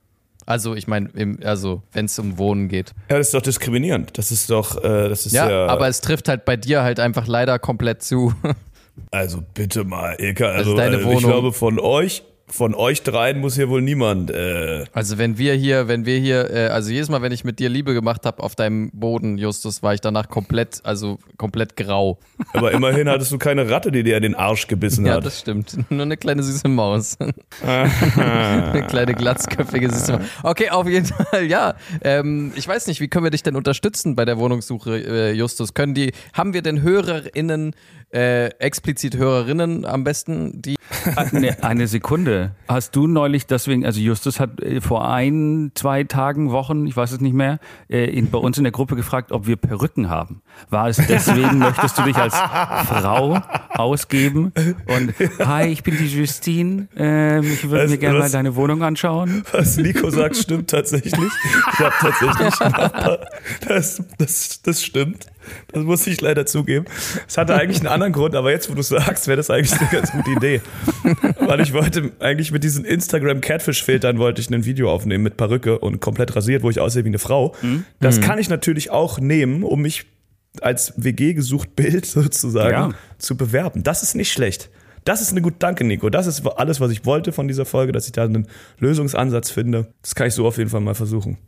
Also, 0.47 0.75
ich 0.75 0.87
meine, 0.89 1.11
also, 1.45 1.83
wenn 1.93 2.07
es 2.07 2.19
um 2.19 2.39
Wohnen 2.39 2.69
geht. 2.69 2.93
ja, 3.11 3.19
das 3.19 3.29
ist 3.29 3.35
doch 3.35 3.43
diskriminierend. 3.43 4.17
Das 4.19 4.31
ist 4.31 4.51
doch, 4.51 4.83
äh, 4.83 5.09
das 5.09 5.27
ist 5.27 5.33
Ja, 5.33 5.51
ja, 5.51 5.67
aber 5.67 5.89
es 5.89 6.01
trifft 6.01 6.29
halt 6.29 6.45
bei 6.45 6.57
dir 6.57 6.83
halt 6.83 7.01
einfach 7.01 7.27
leider 7.27 7.59
komplett 7.59 8.03
zu. 8.03 8.35
Also 9.11 9.43
bitte 9.55 9.85
mal, 9.85 10.17
Ilka, 10.19 10.47
also 10.47 10.77
deine 10.77 10.97
äh, 10.97 11.05
Wohnung. 11.05 11.19
ich 11.19 11.25
glaube 11.25 11.53
von 11.53 11.79
euch, 11.79 12.23
von 12.53 12.75
euch 12.75 13.03
dreien 13.03 13.41
muss 13.41 13.55
hier 13.55 13.69
wohl 13.69 13.81
niemand. 13.83 14.31
Äh, 14.31 14.85
Also 14.93 15.19
wenn 15.19 15.39
wir 15.39 15.55
hier, 15.55 15.89
wenn 15.89 16.05
wir 16.07 16.19
hier, 16.19 16.51
äh, 16.51 16.67
also 16.69 16.91
jedes 16.91 17.09
Mal, 17.09 17.23
wenn 17.23 17.33
ich 17.33 17.45
mit 17.45 17.59
dir 17.59 17.69
Liebe 17.69 17.95
gemacht 17.95 18.27
habe 18.27 18.43
auf 18.43 18.55
deinem 18.57 18.91
Boden, 18.93 19.39
Justus, 19.39 19.83
war 19.83 19.95
ich 19.95 20.01
danach 20.01 20.29
komplett, 20.29 20.81
also 20.85 21.19
komplett 21.37 21.77
grau. 21.77 22.19
aber 22.53 22.73
immerhin 22.73 23.09
hattest 23.09 23.33
du 23.33 23.39
keine 23.39 23.71
Ratte, 23.71 23.93
die 23.93 24.03
dir 24.03 24.17
in 24.17 24.23
den 24.23 24.35
Arsch 24.35 24.67
gebissen 24.67 25.07
Ja, 25.07 25.15
hat. 25.15 25.25
das 25.25 25.39
stimmt. 25.41 25.77
Nur 25.91 26.03
eine 26.03 26.17
kleine 26.17 26.43
süße 26.43 26.69
Maus. 26.69 27.17
eine 27.65 28.87
kleine 28.89 29.15
glatzköpfige 29.15 29.91
süße 29.91 30.13
Maus. 30.13 30.23
Okay, 30.43 30.71
auf 30.71 30.89
jeden 30.89 31.07
Fall, 31.07 31.45
ja. 31.45 31.75
Ähm, 32.03 32.53
ich 32.57 32.67
weiß 32.67 32.87
nicht, 32.87 33.01
wie 33.01 33.09
können 33.09 33.25
wir 33.25 33.31
dich 33.31 33.43
denn 33.43 33.57
unterstützen 33.57 34.15
bei 34.17 34.25
der 34.25 34.39
Wohnungssuche, 34.39 34.99
äh, 34.99 35.33
Justus? 35.33 35.75
Können 35.75 35.95
die, 35.95 36.13
haben 36.33 36.53
wir 36.55 36.63
denn 36.63 36.83
HörerInnen, 36.83 37.75
äh, 38.13 38.47
explizit 38.59 39.17
Hörerinnen 39.17 39.85
am 39.85 40.05
besten, 40.05 40.61
die 40.61 40.77
Ah, 41.17 41.27
ne, 41.33 41.57
eine 41.63 41.87
Sekunde. 41.87 42.53
Hast 42.69 42.97
du 42.97 43.07
neulich 43.07 43.47
deswegen, 43.47 43.87
also 43.87 44.01
Justus 44.01 44.41
hat 44.41 44.61
äh, 44.61 44.81
vor 44.81 45.09
ein, 45.09 45.71
zwei 45.75 46.05
Tagen, 46.05 46.51
Wochen, 46.51 46.87
ich 46.87 46.97
weiß 46.97 47.13
es 47.13 47.21
nicht 47.21 47.35
mehr, 47.35 47.59
äh, 47.89 48.05
in, 48.05 48.31
bei 48.31 48.39
uns 48.39 48.59
in 48.59 48.65
der 48.65 48.73
Gruppe 48.73 48.97
gefragt, 48.97 49.33
ob 49.33 49.47
wir 49.47 49.57
Perücken 49.57 50.11
haben. 50.11 50.43
War 50.69 50.89
es 50.89 50.97
deswegen, 50.97 51.59
möchtest 51.59 51.99
du 51.99 52.03
dich 52.03 52.17
als 52.17 52.35
Frau 52.35 53.41
ausgeben? 53.71 54.53
Und 54.87 55.15
hi, 55.39 55.69
ich 55.69 55.83
bin 55.83 55.97
die 55.97 56.07
Justine. 56.07 56.89
Ähm, 56.97 57.45
ich 57.45 57.69
würde 57.71 57.89
mir 57.89 57.99
gerne 57.99 58.19
mal 58.19 58.31
deine 58.31 58.57
Wohnung 58.57 58.83
anschauen. 58.83 59.45
Was 59.53 59.77
Nico 59.77 60.11
sagt, 60.11 60.37
stimmt 60.37 60.71
tatsächlich. 60.71 61.15
Ich 61.73 61.79
habe 61.79 61.95
tatsächlich 62.01 62.61
Nachbar. 62.61 63.19
Das, 63.67 64.03
das, 64.19 64.63
das 64.63 64.83
stimmt. 64.83 65.27
Das 65.73 65.85
muss 65.85 66.07
ich 66.07 66.21
leider 66.21 66.47
zugeben. 66.47 66.85
Es 67.27 67.39
hatte 67.39 67.55
eigentlich 67.55 67.79
einen 67.81 67.89
anderen 67.89 68.13
Grund, 68.13 68.35
aber 68.35 68.51
jetzt, 68.51 68.71
wo 68.71 68.75
du 68.75 68.83
sagst, 68.83 69.27
wäre 69.27 69.37
das 69.37 69.51
eigentlich 69.51 69.73
eine 69.81 69.89
ganz 69.91 70.13
gute 70.13 70.31
Idee. 70.31 70.61
Weil 71.41 71.61
ich 71.61 71.73
wollte 71.73 72.13
eigentlich 72.21 72.53
mit 72.53 72.63
diesen 72.65 72.85
Instagram-Catfish-Filtern 72.85 74.19
wollte 74.19 74.41
ich 74.41 74.51
ein 74.51 74.65
Video 74.65 74.91
aufnehmen 74.93 75.25
mit 75.25 75.37
Perücke 75.37 75.79
und 75.79 76.01
komplett 76.01 76.35
rasiert, 76.37 76.63
wo 76.63 76.71
ich 76.71 76.81
aussehe 76.81 77.05
wie 77.05 77.09
eine 77.09 77.19
Frau. 77.19 77.55
Das 78.01 78.21
kann 78.21 78.39
ich 78.39 78.49
natürlich 78.49 78.91
auch 78.91 79.19
nehmen, 79.19 79.63
um 79.63 79.81
mich 79.83 80.07
als 80.61 80.93
WG-gesucht 80.97 81.77
Bild 81.77 82.07
sozusagen 82.07 82.71
Ja. 82.73 82.91
zu 83.19 83.37
bewerben. 83.37 83.83
Das 83.83 84.03
ist 84.03 84.15
nicht 84.17 84.33
schlecht. 84.33 84.71
Das 85.05 85.23
ist 85.23 85.31
eine 85.31 85.41
gute 85.41 85.57
Danke, 85.59 85.85
Nico. 85.85 86.11
Das 86.11 86.27
ist 86.27 86.47
alles, 86.47 86.81
was 86.81 86.91
ich 86.91 87.07
wollte 87.07 87.33
von 87.33 87.49
dieser 87.49 87.65
Folge, 87.65 87.93
dass 87.93 88.07
ich 88.07 88.13
da 88.13 88.25
einen 88.25 88.47
Lösungsansatz 88.79 89.51
finde. 89.51 89.93
Das 90.03 90.15
kann 90.15 90.27
ich 90.27 90.35
so 90.35 90.47
auf 90.47 90.59
jeden 90.59 90.69
Fall 90.69 90.81
mal 90.81 90.95
versuchen. 90.95 91.39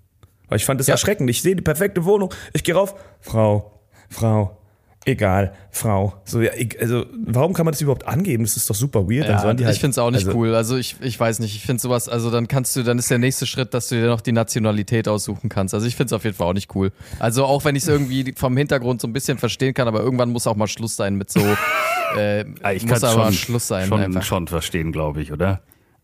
Weil 0.48 0.56
ich 0.56 0.64
fand 0.64 0.80
das 0.80 0.86
Ja. 0.86 0.94
erschreckend. 0.94 1.28
Ich 1.28 1.42
sehe 1.42 1.54
die 1.56 1.62
perfekte 1.62 2.04
Wohnung. 2.04 2.32
Ich 2.54 2.64
gehe 2.64 2.74
rauf. 2.74 2.94
Frau, 3.20 3.81
Frau, 4.12 4.56
egal, 5.04 5.52
Frau. 5.70 6.14
So, 6.24 6.40
ja, 6.40 6.52
ich, 6.56 6.80
also, 6.80 7.06
warum 7.24 7.52
kann 7.52 7.64
man 7.64 7.72
das 7.72 7.80
überhaupt 7.80 8.06
angeben? 8.06 8.44
Das 8.44 8.56
ist 8.56 8.68
doch 8.68 8.74
super 8.74 9.08
weird. 9.08 9.28
Ja, 9.28 9.42
halt, 9.42 9.60
ich 9.60 9.80
finde 9.80 9.90
es 9.90 9.98
auch 9.98 10.10
nicht 10.10 10.26
also, 10.26 10.38
cool. 10.38 10.54
Also 10.54 10.76
ich, 10.76 10.96
ich 11.00 11.18
weiß 11.18 11.38
nicht, 11.40 11.56
ich 11.56 11.62
finde 11.62 11.80
sowas, 11.80 12.08
also 12.08 12.30
dann 12.30 12.48
kannst 12.48 12.76
du, 12.76 12.82
dann 12.82 12.98
ist 12.98 13.10
der 13.10 13.18
nächste 13.18 13.46
Schritt, 13.46 13.74
dass 13.74 13.88
du 13.88 13.96
dir 13.96 14.06
noch 14.06 14.20
die 14.20 14.32
Nationalität 14.32 15.08
aussuchen 15.08 15.48
kannst. 15.48 15.74
Also 15.74 15.86
ich 15.86 15.96
finde 15.96 16.06
es 16.06 16.12
auf 16.12 16.24
jeden 16.24 16.36
Fall 16.36 16.48
auch 16.48 16.52
nicht 16.52 16.74
cool. 16.74 16.92
Also 17.18 17.44
auch 17.44 17.64
wenn 17.64 17.74
ich 17.74 17.82
es 17.82 17.88
irgendwie 17.88 18.34
vom 18.36 18.56
Hintergrund 18.56 19.00
so 19.00 19.08
ein 19.08 19.12
bisschen 19.12 19.38
verstehen 19.38 19.74
kann, 19.74 19.88
aber 19.88 20.00
irgendwann 20.00 20.30
muss 20.30 20.46
auch 20.46 20.56
mal 20.56 20.68
Schluss 20.68 20.96
sein 20.96 21.16
mit 21.16 21.30
so, 21.30 21.40
äh, 22.16 22.42
Ich 22.74 22.82
muss 22.82 22.90
kann's 22.90 23.04
aber 23.04 23.24
schon, 23.24 23.32
Schluss 23.32 23.68
sein. 23.68 23.88
schon, 23.88 24.00
einfach. 24.00 24.22
schon 24.22 24.46
verstehen, 24.46 24.92
glaube 24.92 25.22
ich, 25.22 25.32
oder? 25.32 25.62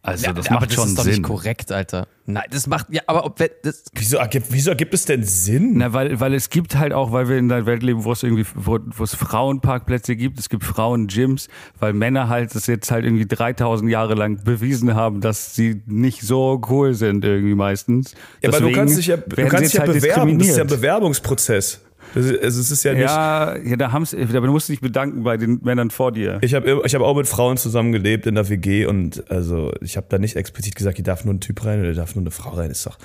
Also 0.09 0.27
Ja, 0.27 0.33
das 0.33 0.47
aber 0.49 0.61
macht 0.61 0.71
das 0.71 0.75
schon 0.75 0.89
ist 0.89 0.99
doch 0.99 1.05
Sinn. 1.05 1.13
nicht 1.13 1.23
korrekt, 1.23 1.73
Alter. 1.73 2.07
Nein, 2.27 2.45
das 2.51 2.67
macht, 2.67 2.87
ja, 2.91 3.01
aber 3.07 3.25
ob, 3.25 3.37
das, 3.37 3.85
Wieso, 3.95 4.19
ergibt, 4.19 4.49
wieso 4.51 4.71
ergibt 4.71 4.93
es 4.93 5.07
denn 5.07 5.23
Sinn? 5.25 5.79
Na, 5.79 5.95
weil, 5.95 6.21
weil 6.21 6.35
es 6.35 6.51
gibt 6.51 6.77
halt 6.77 6.93
auch, 6.93 7.11
weil 7.11 7.29
wir 7.29 7.39
in 7.39 7.51
einer 7.51 7.65
Welt 7.65 7.83
leben, 7.83 8.05
wo 8.05 8.13
es 8.13 8.23
irgendwie, 8.23 8.45
wo, 8.55 8.79
wo 8.85 9.03
es 9.05 9.15
Frauenparkplätze 9.15 10.15
gibt, 10.15 10.39
es 10.39 10.49
gibt 10.51 10.65
Frauengyms, 10.65 11.49
weil 11.79 11.95
Männer 11.95 12.29
halt 12.29 12.55
das 12.55 12.67
jetzt 12.67 12.91
halt 12.91 13.07
irgendwie 13.07 13.27
3000 13.27 13.91
Jahre 13.91 14.15
lang 14.15 14.45
bewiesen 14.45 14.95
haben, 14.95 15.21
dass 15.23 15.55
sie 15.55 15.83
nicht 15.87 16.21
so 16.23 16.61
cool 16.69 16.93
sind 16.95 17.25
irgendwie 17.25 17.55
meistens. 17.55 18.13
ja, 18.43 18.51
aber 18.51 18.59
du 18.59 18.65
Deswegen 18.67 18.75
kannst 18.77 18.99
dich 18.99 19.07
ja, 19.07 19.17
du 19.17 19.47
kannst 19.47 19.67
dich 19.67 19.75
ja 19.75 19.81
halt 19.87 19.93
bewerben. 19.95 20.39
Das 20.39 20.49
ist 20.49 20.57
ja 20.57 20.65
ein. 20.65 20.69
Bewerbungsprozess. 20.69 21.81
Ist, 22.15 22.43
also 22.43 22.61
es 22.61 22.71
ist 22.71 22.85
ja 22.85 22.95
nicht. 22.95 23.03
Ja, 23.03 23.57
ja, 23.57 23.77
da 23.77 23.93
haben's, 23.93 24.11
du 24.11 24.41
musst 24.51 24.69
dich 24.69 24.81
bedanken 24.81 25.23
bei 25.23 25.37
den 25.37 25.61
Männern 25.63 25.91
vor 25.91 26.13
dir. 26.13 26.39
Ich 26.43 26.55
habe 26.55 26.83
ich 26.85 26.95
hab 26.95 27.03
auch 27.03 27.17
mit 27.17 27.27
Frauen 27.27 27.57
zusammengelebt 27.57 28.27
in 28.27 28.35
der 28.35 28.49
WG 28.49 28.87
und 28.87 29.31
also 29.31 29.73
ich 29.81 29.97
habe 29.97 30.07
da 30.09 30.19
nicht 30.19 30.37
explizit 30.37 30.75
gesagt, 30.75 30.97
hier 30.97 31.05
darf 31.05 31.25
nur 31.25 31.35
ein 31.35 31.41
Typ 31.41 31.65
rein 31.65 31.81
oder 31.81 31.93
darf 31.95 32.15
nur 32.15 32.23
eine 32.23 32.31
Frau 32.31 32.51
rein. 32.51 32.71
Ist 32.71 32.87
doch. 32.87 32.99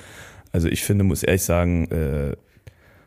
Also 0.51 0.67
ich 0.67 0.83
finde, 0.83 1.03
muss 1.03 1.23
ehrlich 1.23 1.43
sagen, 1.43 1.85
äh, 1.91 2.35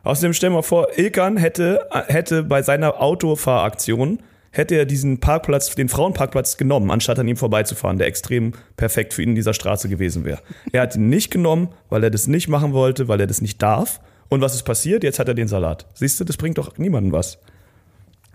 außerdem 0.03 0.33
stell 0.33 0.49
mal 0.49 0.61
vor, 0.61 0.87
Ilkan 0.97 1.37
hätte, 1.37 1.87
hätte 2.07 2.43
bei 2.43 2.61
seiner 2.61 3.01
Autofahraktion 3.01 4.19
hätte 4.51 4.75
er 4.75 4.85
diesen 4.85 5.19
Parkplatz, 5.19 5.73
den 5.75 5.87
Frauenparkplatz 5.89 6.57
genommen, 6.57 6.89
anstatt 6.91 7.19
an 7.19 7.27
ihm 7.27 7.37
vorbeizufahren, 7.37 7.97
der 7.97 8.07
extrem 8.07 8.53
perfekt 8.75 9.13
für 9.13 9.21
ihn 9.21 9.29
in 9.29 9.35
dieser 9.35 9.53
Straße 9.53 9.87
gewesen 9.87 10.25
wäre. 10.25 10.39
Er 10.71 10.81
hat 10.81 10.95
ihn 10.95 11.09
nicht 11.09 11.31
genommen, 11.31 11.69
weil 11.89 12.03
er 12.03 12.09
das 12.09 12.27
nicht 12.27 12.47
machen 12.47 12.73
wollte, 12.73 13.07
weil 13.07 13.19
er 13.19 13.27
das 13.27 13.41
nicht 13.41 13.61
darf. 13.61 13.99
Und 14.29 14.41
was 14.41 14.55
ist 14.55 14.63
passiert? 14.63 15.03
Jetzt 15.03 15.19
hat 15.19 15.27
er 15.27 15.33
den 15.33 15.47
Salat. 15.47 15.85
Siehst 15.93 16.19
du, 16.19 16.23
das 16.23 16.37
bringt 16.37 16.57
doch 16.57 16.77
niemandem 16.77 17.11
was. 17.13 17.33
Das, 17.33 17.41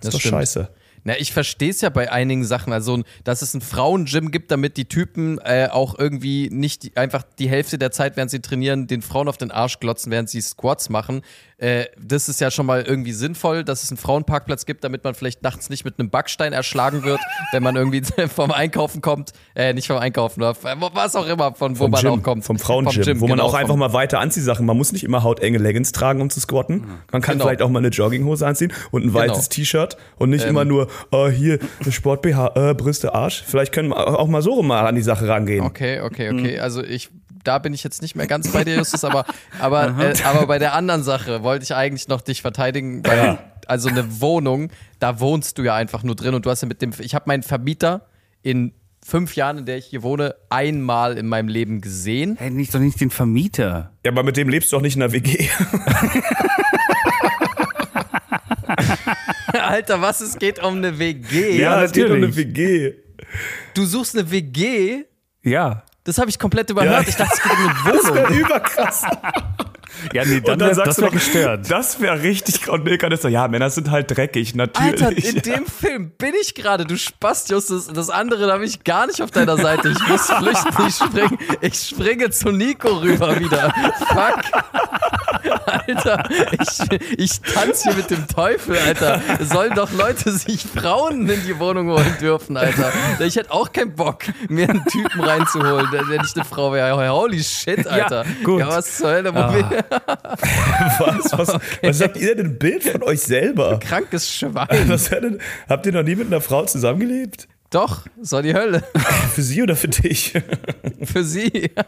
Das 0.01 0.07
ist 0.09 0.15
doch 0.15 0.21
stimmt. 0.21 0.33
scheiße. 0.35 0.69
Na, 1.05 1.19
ich 1.19 1.33
verstehe 1.33 1.71
es 1.71 1.81
ja 1.81 1.89
bei 1.89 2.13
einigen 2.13 2.45
Sachen. 2.45 2.73
Also, 2.73 3.03
dass 3.25 3.43
es 3.43 3.55
ein 3.55 3.61
Frauengym 3.61 4.31
gibt, 4.31 4.53
damit 4.53 4.77
die 4.77 4.85
Typen 4.85 5.39
äh, 5.39 5.69
auch 5.71 5.99
irgendwie 5.99 6.49
nicht 6.51 6.85
die, 6.85 6.97
einfach 6.97 7.25
die 7.41 7.49
Hälfte 7.49 7.77
der 7.77 7.91
Zeit, 7.91 8.17
während 8.17 8.31
sie 8.31 8.41
trainieren, 8.41 8.87
den 8.87 9.03
Frauen 9.03 9.29
auf 9.29 9.37
den 9.37 9.51
Arsch 9.51 9.81
glotzen, 9.81 10.13
während 10.13 10.31
sie 10.31 10.41
Squats 10.41 10.91
machen. 10.91 11.23
Äh, 11.63 11.87
das 11.97 12.29
ist 12.29 12.41
ja 12.41 12.51
schon 12.51 12.67
mal 12.67 12.83
irgendwie 12.83 13.13
sinnvoll, 13.13 13.63
dass 13.63 13.85
es 13.85 13.91
einen 13.91 13.97
Frauenparkplatz 13.99 14.67
gibt, 14.67 14.83
damit 14.83 15.05
man 15.05 15.15
vielleicht 15.15 15.45
nachts 15.45 15.71
nicht 15.71 15.85
mit 15.85 16.01
einem 16.01 16.11
Backstein 16.11 16.53
erschlagen 16.53 17.05
wird, 17.05 17.21
wenn 17.53 17.63
man 17.63 17.77
irgendwie 17.77 18.03
vom 18.35 18.51
Einkaufen 18.51 19.01
kommt. 19.01 19.31
Äh, 19.55 19.73
nicht 19.73 19.87
vom 19.87 19.99
Einkaufen, 19.99 20.43
oder 20.43 20.57
was 20.95 21.15
auch 21.15 21.27
immer, 21.29 21.55
von 21.55 21.79
wo 21.79 21.85
Vom 21.85 21.91
man 21.93 22.01
Gym, 22.01 22.11
auch 22.15 22.23
kommt. 22.25 22.45
Vom 22.45 22.59
Frauengym, 22.59 23.03
Gym, 23.03 23.21
wo 23.21 23.29
man 23.29 23.37
genau, 23.39 23.49
auch 23.49 23.55
einfach 23.55 23.69
vom- 23.75 23.79
mal 23.79 23.93
weiter 23.93 24.19
Anziehsachen, 24.19 24.67
man 24.67 24.77
muss 24.77 24.91
nicht 24.91 25.05
immer 25.05 25.23
hautenge 25.23 25.59
Leggings 25.59 25.93
tragen, 25.93 26.21
um 26.21 26.31
zu 26.31 26.41
squatten. 26.41 26.85
Man 27.13 27.23
kann 27.23 27.35
Genau. 27.35 27.45
vielleicht 27.45 27.63
auch 27.63 27.71
mal 27.71 27.79
eine 27.79 27.89
Jogginghose 27.89 28.45
anziehen 28.45 28.73
und 28.91 29.05
ein 29.05 29.15
weißes 29.15 29.49
T-Shirt 29.49 29.97
und 30.17 30.31
nicht 30.31 30.43
Ähm. 30.43 30.51
immer 30.51 30.65
nur, 30.65 30.89
oh, 31.13 31.29
hier, 31.29 31.61
Sport 31.91 32.23
BH, 32.23 32.71
äh, 32.71 32.75
Brüste, 32.75 33.15
Arsch. 33.15 33.45
Vielleicht 33.47 33.71
können 33.73 33.91
wir 33.91 34.19
auch 34.19 34.27
mal 34.27 34.43
so 34.43 34.55
rum 34.55 34.67
mal 34.67 34.85
an 34.85 34.97
die 34.97 35.03
Sache 35.03 35.29
rangehen. 35.29 35.65
Okay, 35.65 36.01
okay, 36.01 36.31
okay. 36.31 36.59
Also 36.59 36.83
ich, 36.83 37.11
da 37.45 37.59
bin 37.59 37.75
ich 37.75 37.85
jetzt 37.85 38.03
nicht 38.03 38.17
mehr 38.17 38.27
ganz 38.27 38.53
bei 38.53 38.65
dir, 38.65 38.77
Justus, 38.77 39.05
aber, 39.05 39.25
aber, 39.59 39.99
äh, 39.99 40.15
aber 40.25 40.47
bei 40.47 40.59
der 40.59 40.75
anderen 40.75 41.03
Sache 41.03 41.43
wollte 41.43 41.65
ich 41.65 41.75
eigentlich 41.75 42.09
noch 42.09 42.21
dich 42.21 42.43
verteidigen, 42.43 43.05
weil 43.07 43.39
also 43.67 43.89
eine 43.89 44.21
Wohnung, 44.21 44.71
da 44.99 45.21
wohnst 45.21 45.59
du 45.59 45.63
ja 45.63 45.75
einfach 45.75 46.03
nur 46.03 46.17
drin 46.17 46.35
und 46.35 46.45
du 46.47 46.51
hast 46.51 46.63
ja 46.63 46.69
mit 46.69 46.83
dem, 46.83 46.93
ich 46.99 47.15
habe 47.15 47.25
meinen 47.27 47.43
Vermieter 47.43 48.07
in 48.43 48.73
fünf 49.05 49.35
Jahren, 49.37 49.59
in 49.59 49.67
der 49.67 49.79
ich 49.79 49.87
hier 49.87 50.03
wohne, 50.03 50.35
einmal 50.49 51.19
in 51.19 51.27
meinem 51.27 51.49
Leben 51.49 51.81
gesehen. 51.81 52.37
Hey, 52.39 52.51
nicht 52.51 52.75
doch 52.75 52.79
nicht 52.81 53.01
den 53.01 53.11
Vermieter. 53.11 53.93
Ja, 54.05 54.13
aber 54.13 54.23
mit 54.23 54.37
dem 54.37 54.49
lebst 54.49 54.71
du 54.73 54.77
doch 54.77 54.83
nicht 54.83 54.95
in 54.95 55.01
der 55.01 55.13
WG. 55.13 55.49
Alter, 59.53 60.01
was, 60.01 60.21
es 60.21 60.39
geht 60.39 60.63
um 60.63 60.77
eine 60.77 60.99
WG. 60.99 61.59
Ja, 61.59 61.83
es 61.83 61.93
geht 61.93 62.09
um 62.11 62.17
eine. 62.17 62.35
WG. 62.35 62.95
Du 63.75 63.85
suchst 63.85 64.17
eine 64.17 64.31
WG? 64.31 65.05
Ja. 65.43 65.85
Das 66.05 66.19
habe 66.19 66.29
ich 66.31 66.39
komplett 66.39 66.69
überhört. 66.71 67.03
Ja. 67.05 67.09
Ich 67.09 67.15
dachte, 67.17 67.33
es 67.35 67.43
geht 67.43 67.53
um 67.53 67.59
eine 67.59 67.93
Das 67.99 68.15
wäre 68.15 68.27
Wohnung. 68.29 68.39
überkrass. 68.41 69.03
Ja, 70.13 70.25
nee, 70.25 70.41
dann, 70.41 70.55
Und 70.55 70.59
dann 70.59 70.69
wär- 70.69 70.75
sagst 70.75 70.89
das 70.89 70.97
du 70.97 71.03
wäre 71.03 71.11
noch, 71.13 71.21
gestört. 71.21 71.71
das 71.71 72.01
wäre 72.01 72.23
richtig, 72.23 72.69
und 72.69 72.83
Milka 72.83 73.07
ist 73.09 73.23
so, 73.23 73.29
ja, 73.29 73.47
Männer 73.47 73.69
sind 73.71 73.91
halt 73.91 74.11
dreckig, 74.11 74.55
natürlich. 74.55 75.03
Alter, 75.05 75.17
in 75.17 75.43
dem 75.43 75.67
Film 75.67 76.11
bin 76.19 76.33
ich 76.41 76.55
gerade. 76.55 76.87
Du 76.87 76.97
spast, 76.97 77.51
Justus. 77.51 77.87
Das 77.89 78.09
andere, 78.11 78.47
da 78.47 78.57
bin 78.57 78.67
ich 78.67 78.83
gar 78.85 79.07
nicht 79.07 79.21
auf 79.23 79.31
deiner 79.31 79.57
Seite. 79.59 79.91
Ich 79.91 80.09
muss 80.09 80.27
flüchten. 80.31 80.87
Ich 80.89 80.95
springe, 80.97 81.39
ich 81.61 81.75
springe 81.75 82.31
zu 82.31 82.51
Nico 82.51 82.89
rüber 82.89 83.39
wieder. 83.39 83.73
Fuck. 84.09 84.63
Alter, 85.67 86.29
ich, 86.53 87.19
ich 87.19 87.41
tanze 87.41 87.89
hier 87.89 87.95
mit 87.97 88.11
dem 88.11 88.27
Teufel, 88.29 88.77
Alter. 88.79 89.21
Es 89.41 89.49
sollen 89.51 89.75
doch 89.75 89.91
Leute 89.93 90.31
sich 90.33 90.63
Frauen 90.63 91.29
in 91.29 91.43
die 91.47 91.59
Wohnung 91.59 91.89
holen 91.91 92.17
dürfen, 92.21 92.57
Alter. 92.57 92.93
Ich 93.21 93.37
hätte 93.37 93.51
auch 93.53 93.73
keinen 93.73 93.95
Bock, 93.95 94.25
mir 94.49 94.69
einen 94.69 94.85
Typen 94.87 95.21
reinzuholen, 95.21 95.89
der 95.93 96.05
der 96.05 96.23
nicht 96.23 96.37
eine 96.37 96.45
Frau 96.45 96.73
wäre. 96.73 97.11
Holy 97.13 97.43
shit, 97.43 97.87
Alter. 97.87 98.25
gut. 98.45 98.61
Ja, 98.61 98.69
was 98.69 98.97
zur 98.99 99.11
Hölle? 99.11 99.35
Wir- 99.35 99.85
was, 100.99 101.33
was, 101.39 101.59
was 101.83 102.01
habt 102.01 102.17
ihr 102.17 102.35
denn 102.37 102.47
ein 102.47 102.59
Bild 102.59 102.83
von 102.85 103.03
euch 103.03 103.21
selber? 103.21 103.79
Krankes 103.81 104.31
Schwein. 104.31 104.69
Was 104.89 105.11
habt 105.69 105.87
ihr 105.87 105.93
noch 105.93 106.03
nie 106.03 106.17
mit 106.17 106.27
einer 106.27 106.41
Frau 106.41 106.65
zusammengelebt? 106.65 107.49
Doch, 107.71 108.03
so 108.21 108.43
die 108.43 108.55
Hölle. 108.55 108.83
Für 109.35 109.43
sie 109.43 109.63
oder 109.63 109.77
für 109.77 109.89
dich? 109.89 110.35
Für 111.03 111.25
sie. 111.25 111.71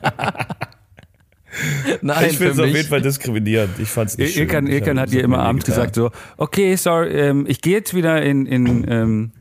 Nein, 2.03 2.31
ich 2.31 2.37
finde 2.39 2.53
es 2.53 2.59
auf 2.59 2.67
jeden 2.67 2.89
Fall 2.89 3.03
diskriminierend. 3.03 3.79
Ich 3.79 3.89
fand's 3.89 4.17
nicht 4.19 4.35
schön. 4.35 4.43
Ilkan, 4.43 4.67
Ich 4.67 4.75
Ilkan 4.75 4.99
hab- 4.99 5.07
hat 5.07 5.13
dir 5.13 5.23
immer 5.23 5.39
mir 5.39 5.43
abends 5.45 5.65
gesagt 5.65 5.95
so, 5.95 6.11
okay, 6.37 6.77
sorry, 6.77 7.09
ähm, 7.11 7.45
ich 7.49 7.61
gehe 7.61 7.75
jetzt 7.75 7.95
wieder 7.95 8.23
in, 8.23 8.47
in 8.47 8.85
ähm, 8.89 9.33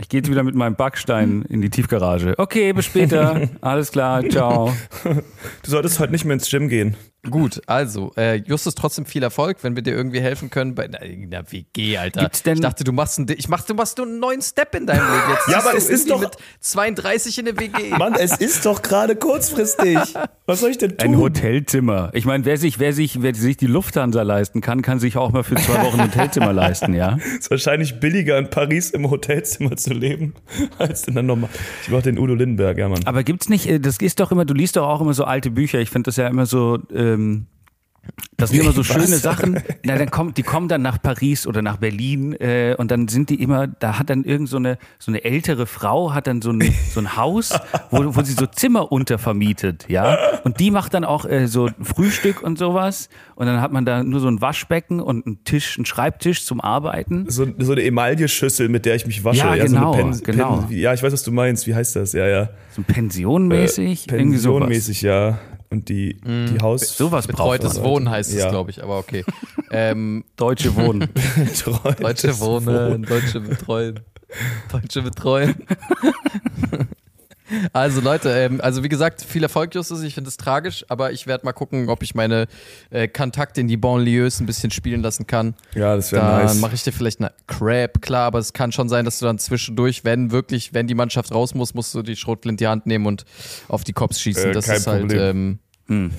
ich 0.00 0.08
gehe 0.08 0.18
jetzt 0.20 0.30
wieder 0.30 0.42
mit 0.42 0.56
meinem 0.56 0.74
Backstein 0.74 1.42
in 1.48 1.60
die 1.60 1.70
Tiefgarage. 1.70 2.34
Okay, 2.36 2.72
bis 2.72 2.86
später. 2.86 3.48
Alles 3.60 3.92
klar, 3.92 4.28
ciao. 4.28 4.74
Du 5.04 5.70
solltest 5.70 6.00
heute 6.00 6.10
nicht 6.10 6.24
mehr 6.24 6.34
ins 6.34 6.50
Gym 6.50 6.68
gehen. 6.68 6.96
Gut, 7.30 7.62
also, 7.66 8.12
äh, 8.16 8.36
Justus, 8.36 8.74
trotzdem 8.74 9.06
viel 9.06 9.22
Erfolg, 9.22 9.58
wenn 9.62 9.74
wir 9.76 9.82
dir 9.82 9.94
irgendwie 9.94 10.20
helfen 10.20 10.50
können 10.50 10.74
bei 10.74 10.84
einer 10.84 11.50
WG, 11.50 11.96
Alter. 11.98 12.20
Gibt's 12.22 12.42
denn- 12.42 12.54
ich 12.54 12.60
dachte, 12.60 12.84
du 12.84 12.92
machst 12.92 13.18
einen, 13.18 13.28
ich 13.36 13.48
mach, 13.48 13.62
du 13.64 13.74
machst 13.74 13.98
nur 13.98 14.06
einen 14.06 14.18
neuen 14.20 14.42
Step 14.42 14.74
in 14.74 14.86
deinem 14.86 15.00
Leben. 15.06 15.22
Jetzt 15.30 15.48
Ja, 15.48 15.58
aber 15.58 15.76
es 15.76 15.88
ist 15.88 16.10
doch- 16.10 16.20
mit 16.20 16.30
32 16.60 17.38
in 17.38 17.48
eine 17.48 17.58
WG. 17.58 17.90
Mann, 17.96 18.14
es 18.14 18.36
ist 18.38 18.66
doch 18.66 18.82
gerade 18.82 19.16
kurzfristig. 19.16 19.98
Was 20.46 20.60
soll 20.60 20.70
ich 20.70 20.78
denn 20.78 20.90
tun? 20.96 20.98
Ein 21.00 21.18
Hotelzimmer. 21.18 22.10
Ich 22.12 22.24
meine, 22.24 22.44
wer 22.44 22.56
sich, 22.56 22.78
wer 22.78 22.92
sich, 22.92 23.22
wer 23.22 23.34
sich 23.34 23.56
die 23.56 23.66
Lufthansa 23.66 24.22
leisten 24.22 24.60
kann, 24.60 24.82
kann 24.82 24.98
sich 24.98 25.16
auch 25.16 25.32
mal 25.32 25.42
für 25.42 25.54
zwei 25.56 25.82
Wochen 25.82 26.00
ein 26.00 26.08
Hotelzimmer 26.10 26.52
leisten, 26.52 26.94
ja? 26.94 27.18
ist 27.38 27.50
wahrscheinlich 27.50 28.00
billiger 28.00 28.38
in 28.38 28.50
Paris 28.50 28.90
im 28.90 29.08
Hotelzimmer 29.10 29.76
zu 29.76 29.92
leben, 29.94 30.34
als 30.78 31.06
in 31.08 31.14
der 31.14 31.22
Nummer. 31.22 31.48
Ich 31.82 31.88
brauche 31.90 32.02
den 32.02 32.18
Udo 32.18 32.34
Lindenberg, 32.34 32.78
ja, 32.78 32.88
Mann. 32.88 33.00
Aber 33.06 33.22
gibt's 33.24 33.48
nicht, 33.48 33.66
äh, 33.66 33.80
das 33.80 33.98
ist 33.98 34.20
doch 34.20 34.32
immer, 34.32 34.44
du 34.44 34.54
liest 34.54 34.76
doch 34.76 34.86
auch 34.86 35.00
immer 35.00 35.14
so 35.14 35.24
alte 35.24 35.50
Bücher. 35.50 35.78
Ich 35.80 35.90
finde 35.90 36.08
das 36.08 36.16
ja 36.16 36.26
immer 36.28 36.46
so, 36.46 36.78
ähm, 37.14 37.46
das 38.36 38.50
sind 38.50 38.60
immer 38.60 38.72
so 38.72 38.80
Was? 38.88 38.88
schöne 38.88 39.16
Sachen. 39.18 39.62
Na, 39.84 39.96
dann 39.96 40.10
kommt, 40.10 40.36
die 40.36 40.42
kommen 40.42 40.68
dann 40.68 40.82
nach 40.82 41.00
Paris 41.00 41.46
oder 41.46 41.62
nach 41.62 41.76
Berlin 41.78 42.32
äh, 42.34 42.74
und 42.76 42.90
dann 42.90 43.08
sind 43.08 43.30
die 43.30 43.40
immer, 43.42 43.66
da 43.66 43.98
hat 43.98 44.10
dann 44.10 44.24
irgend 44.24 44.48
so 44.48 44.56
eine, 44.56 44.78
so 44.98 45.10
eine 45.10 45.24
ältere 45.24 45.66
Frau 45.66 46.12
hat 46.12 46.26
dann 46.26 46.42
so 46.42 46.50
ein, 46.50 46.62
so 46.92 47.00
ein 47.00 47.16
Haus, 47.16 47.58
wo, 47.90 48.16
wo 48.16 48.22
sie 48.22 48.32
so 48.32 48.46
Zimmer 48.46 48.92
untervermietet, 48.92 49.86
ja. 49.88 50.18
Und 50.44 50.60
die 50.60 50.70
macht 50.70 50.94
dann 50.94 51.04
auch 51.04 51.24
äh, 51.24 51.46
so 51.46 51.70
Frühstück 51.80 52.42
und 52.42 52.58
sowas. 52.58 53.08
Und 53.34 53.46
dann 53.46 53.60
hat 53.60 53.72
man 53.72 53.84
da 53.84 54.02
nur 54.02 54.20
so 54.20 54.28
ein 54.28 54.40
Waschbecken 54.40 55.00
und 55.00 55.26
einen 55.26 55.44
Tisch, 55.44 55.76
einen 55.78 55.86
Schreibtisch 55.86 56.44
zum 56.44 56.60
Arbeiten. 56.60 57.26
So, 57.28 57.46
so 57.58 57.72
eine 57.72 57.82
Emaille-Schüssel, 57.82 58.68
mit 58.68 58.84
der 58.84 58.94
ich 58.96 59.06
mich 59.06 59.24
wasche. 59.24 59.38
Ja, 59.38 59.56
so 59.66 59.74
genau, 59.74 59.92
eine 59.92 60.02
Pen, 60.10 60.20
genau. 60.22 60.56
Pen, 60.68 60.78
ja, 60.78 60.92
ich 60.94 61.02
weiß, 61.02 61.12
was 61.12 61.22
du 61.22 61.32
meinst. 61.32 61.66
Wie 61.66 61.74
heißt 61.74 61.96
das? 61.96 62.12
Ja, 62.12 62.26
ja. 62.26 62.50
So 62.70 62.82
pensionmäßig. 62.82 64.02
sowas. 64.02 64.18
Pensionmäßig, 64.18 65.02
ja. 65.02 65.38
Und 65.74 65.88
die, 65.88 66.20
die 66.24 66.60
Haus... 66.62 66.96
Sowas 66.96 67.26
Betreutes. 67.26 67.82
Wohnen 67.82 68.08
heißt 68.08 68.30
es, 68.30 68.38
Ja. 68.38 68.48
glaube 68.48 68.70
ich, 68.70 68.80
aber 68.80 68.96
okay. 68.98 69.24
Ähm, 69.72 70.24
Deutsche 70.36 70.76
Wohnen. 70.76 71.00
Betreutes 71.34 71.98
Deutsche 72.00 72.38
Wohnen, 72.38 73.02
Deutsche 73.02 73.40
Betreuen. 73.40 73.98
Deutsche 74.70 75.02
Betreuen. 75.02 75.56
Also 77.74 78.00
Leute, 78.00 78.30
ähm, 78.30 78.60
also 78.62 78.82
wie 78.82 78.88
gesagt, 78.88 79.22
viel 79.22 79.42
Erfolg, 79.42 79.74
Justus. 79.74 80.02
Ich 80.02 80.14
finde 80.14 80.28
es 80.28 80.36
tragisch, 80.38 80.84
aber 80.88 81.12
ich 81.12 81.26
werde 81.26 81.44
mal 81.44 81.52
gucken, 81.52 81.88
ob 81.90 82.02
ich 82.02 82.14
meine 82.14 82.46
äh, 82.90 83.06
Kontakte 83.06 83.60
in 83.60 83.68
die 83.68 83.76
Banlieues 83.76 84.40
ein 84.40 84.46
bisschen 84.46 84.70
spielen 84.70 85.02
lassen 85.02 85.26
kann. 85.26 85.54
Ja, 85.74 85.94
das 85.94 86.10
wäre 86.12 86.22
Dann 86.24 86.42
nice. 86.46 86.60
mache 86.60 86.74
ich 86.74 86.82
dir 86.84 86.92
vielleicht 86.92 87.20
eine 87.20 87.32
Crab, 87.46 88.00
klar, 88.00 88.26
aber 88.26 88.38
es 88.38 88.54
kann 88.54 88.72
schon 88.72 88.88
sein, 88.88 89.04
dass 89.04 89.18
du 89.18 89.26
dann 89.26 89.38
zwischendurch, 89.38 90.04
wenn 90.04 90.30
wirklich, 90.30 90.72
wenn 90.72 90.86
die 90.86 90.94
Mannschaft 90.94 91.32
raus 91.32 91.54
muss, 91.54 91.74
musst 91.74 91.94
du 91.94 92.02
die 92.02 92.16
Schrotflinte 92.16 92.54
in 92.54 92.56
die 92.56 92.66
Hand 92.68 92.86
nehmen 92.86 93.04
und 93.06 93.24
auf 93.68 93.84
die 93.84 93.92
Cops 93.92 94.20
schießen. 94.20 94.50
Äh, 94.50 94.52
das 94.52 94.66
kein 94.66 94.76
ist 94.76 94.86
halt, 94.86 95.00
Problem. 95.00 95.58
ähm, 95.88 96.10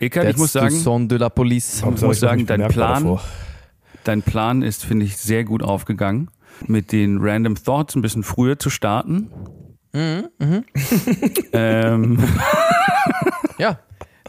Eckert, 0.00 0.28
ich 0.28 0.36
muss 0.36 0.52
sagen, 0.52 0.78
son 0.78 1.08
de 1.08 1.18
la 1.18 1.30
police. 1.30 1.82
ich 1.82 2.02
muss 2.02 2.20
sagen, 2.20 2.44
dein 2.46 2.68
Plan, 2.68 3.04
davor. 3.04 3.22
dein 4.04 4.20
Plan 4.22 4.62
ist, 4.62 4.84
finde 4.84 5.06
ich, 5.06 5.16
sehr 5.16 5.44
gut 5.44 5.62
aufgegangen. 5.62 6.30
Mit 6.66 6.92
den 6.92 7.18
Random 7.20 7.54
Thoughts 7.54 7.94
ein 7.96 8.02
bisschen 8.02 8.22
früher 8.22 8.58
zu 8.58 8.68
starten. 8.70 9.30
ähm, 11.52 12.18
Ja. 13.58 13.78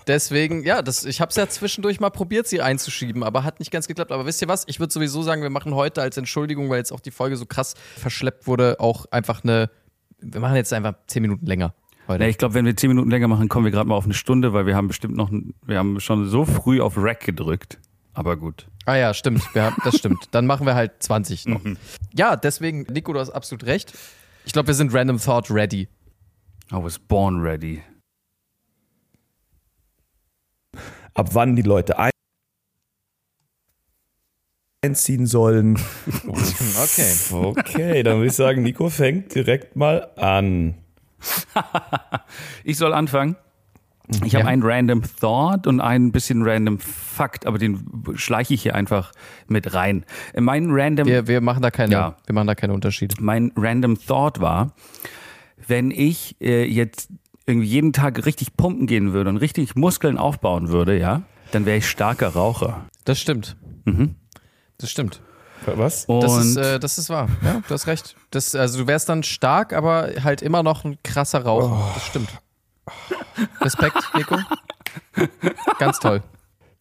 Deswegen, 0.08 0.64
ja, 0.64 0.82
das, 0.82 1.03
ich 1.03 1.20
habe 1.20 1.32
es 1.32 1.36
ja 1.36 1.49
zwischendurch 1.49 1.99
mal 1.99 2.10
probiert, 2.12 2.47
sie 2.47 2.62
einzuschieben, 2.62 3.24
aber 3.24 3.43
hat 3.43 3.60
nicht 3.60 3.72
ganz 3.72 3.88
geklappt. 3.88 4.14
Aber 4.14 4.26
wisst 4.26 4.41
ihr 4.41 4.47
was? 4.47 4.64
Ich 4.68 4.80
würde 4.80 4.93
sowieso 4.93 5.22
sagen, 5.22 5.41
wir 5.41 5.49
machen 5.49 5.76
heute 5.76 6.01
als 6.01 6.16
Entschuldigung, 6.16 6.70
weil 6.70 6.78
jetzt 6.78 6.93
auch 6.93 7.01
die 7.01 7.12
Folge 7.12 7.36
so 7.36 7.45
krass 7.45 7.74
verschleppt 7.97 8.47
wurde, 8.47 8.80
auch 8.80 9.05
einfach 9.12 9.43
eine. 9.43 9.70
Wir 10.20 10.39
machen 10.39 10.55
jetzt 10.55 10.72
einfach 10.72 10.93
zehn 11.08 11.24
Minuten 11.24 11.45
länger. 11.45 11.74
Heute. 12.08 12.24
na, 12.24 12.30
ich 12.30 12.38
glaube, 12.38 12.53
wenn 12.53 12.66
wir 12.66 12.78
zehn 12.78 12.89
Minuten 12.89 13.12
länger 13.12 13.28
machen, 13.28 13.49
kommen 13.49 13.66
wir 13.66 13.72
gerade 13.72 13.89
mal 13.89 13.95
auf 13.95 14.05
eine 14.05 14.14
Stunde, 14.14 14.53
weil 14.53 14.66
wir 14.66 14.78
haben 14.78 14.88
bestimmt 14.88 15.18
noch, 15.18 15.30
wir 15.66 15.78
haben 15.78 15.99
schon 15.99 16.26
so 16.30 16.45
früh 16.45 16.80
auf 16.80 16.93
Rack 16.95 17.26
gedrückt. 17.26 17.78
Aber 18.14 18.38
gut. 18.38 18.68
Ah 18.86 18.95
ja, 18.95 19.14
stimmt. 19.14 19.43
Haben, 19.55 19.76
das 19.84 19.97
stimmt. 19.97 20.24
Dann 20.32 20.45
machen 20.47 20.66
wir 20.66 20.74
halt 20.74 21.03
20 21.03 21.47
noch. 21.47 21.62
Ja, 22.16 22.38
deswegen, 22.38 22.84
Nico, 22.84 23.12
du 23.12 23.20
hast 23.20 23.30
absolut 23.32 23.66
recht. 23.66 23.91
Ich 24.48 24.54
glaube, 24.54 24.68
wir 24.68 24.76
sind 24.76 24.93
Random 24.93 25.20
Thought 25.20 25.52
ready. 25.52 25.89
I 26.72 26.82
was 26.82 26.98
born 26.98 27.41
ready. 27.41 27.84
Ab 31.14 31.32
wann 31.34 31.58
die 31.58 31.64
Leute 31.64 32.00
ein 32.00 32.12
einziehen 34.82 35.28
sollen. 35.28 35.78
Okay. 36.30 37.14
Okay, 37.34 38.04
dann 38.04 38.18
würde 38.18 38.28
ich 38.28 38.36
sagen, 38.36 38.64
Nico 38.64 38.89
fängt 38.89 39.36
direkt 39.36 39.76
mal 39.76 40.14
an. 40.16 40.76
Ich 42.64 42.78
soll 42.78 42.93
anfangen. 42.93 43.36
Ich 44.24 44.36
habe 44.36 44.45
Ja. 44.45 44.49
einen 44.49 44.64
Random 44.64 45.01
Thought 45.20 45.68
und 45.68 45.82
einen 45.82 46.12
bisschen 46.14 46.41
Random 46.43 46.80
Fakt, 46.80 47.45
aber 47.45 47.58
den 47.58 47.84
schleiche 48.16 48.53
ich 48.53 48.62
hier 48.64 48.74
einfach 48.76 49.12
mit 49.47 49.74
rein. 49.74 50.05
Mein 50.38 50.68
Random 50.72 51.05
Wir, 51.08 51.28
wir, 51.28 51.41
machen 51.41 51.62
da 51.62 51.72
keine, 51.72 51.91
Ja. 51.91 52.16
wir 52.26 52.34
machen 52.34 52.47
da 52.47 52.55
keine 52.55 52.74
Unterschiede. 52.74 53.16
mein 53.20 53.51
random 53.58 53.97
Thought 53.99 54.39
war, 54.39 54.72
wenn 55.68 55.91
ich 55.91 56.38
äh, 56.39 56.64
jetzt 56.66 57.10
irgendwie 57.45 57.68
jeden 57.68 57.91
Tag 57.93 58.26
richtig 58.26 58.55
pumpen 58.55 58.88
gehen 58.88 59.12
würde 59.14 59.30
und 59.30 59.38
richtig 59.38 59.76
Muskeln 59.76 60.18
aufbauen 60.18 60.70
würde, 60.70 60.97
ja, 60.97 61.24
dann 61.51 61.66
wäre 61.66 61.78
ich 61.78 61.89
starker 61.89 62.30
Raucher. 62.30 62.86
Das 63.05 63.20
stimmt. 63.20 63.58
Das 64.78 64.89
stimmt. 64.91 65.22
Was? 65.66 66.05
Und 66.05 66.24
Das 66.24 66.38
ist, 66.38 66.55
äh, 66.55 66.80
das 66.80 66.97
ist 66.97 67.10
wahr. 67.10 67.28
Ja, 67.43 67.62
du 67.68 67.74
hast 67.74 67.88
recht. 67.88 68.16
Das, 68.32 68.55
also 68.55 68.80
du 68.80 68.88
wärst 68.88 69.10
dann 69.10 69.24
stark, 69.24 69.74
aber 69.74 70.12
halt 70.24 70.41
immer 70.41 70.64
noch 70.64 70.86
ein 70.86 70.97
krasser 71.03 71.43
Raucher. 71.43 71.91
Das 71.95 72.05
stimmt. 72.05 72.30
Respekt, 73.61 73.97
Nico. 74.15 74.38
Ganz 75.79 75.99
toll. 75.99 76.21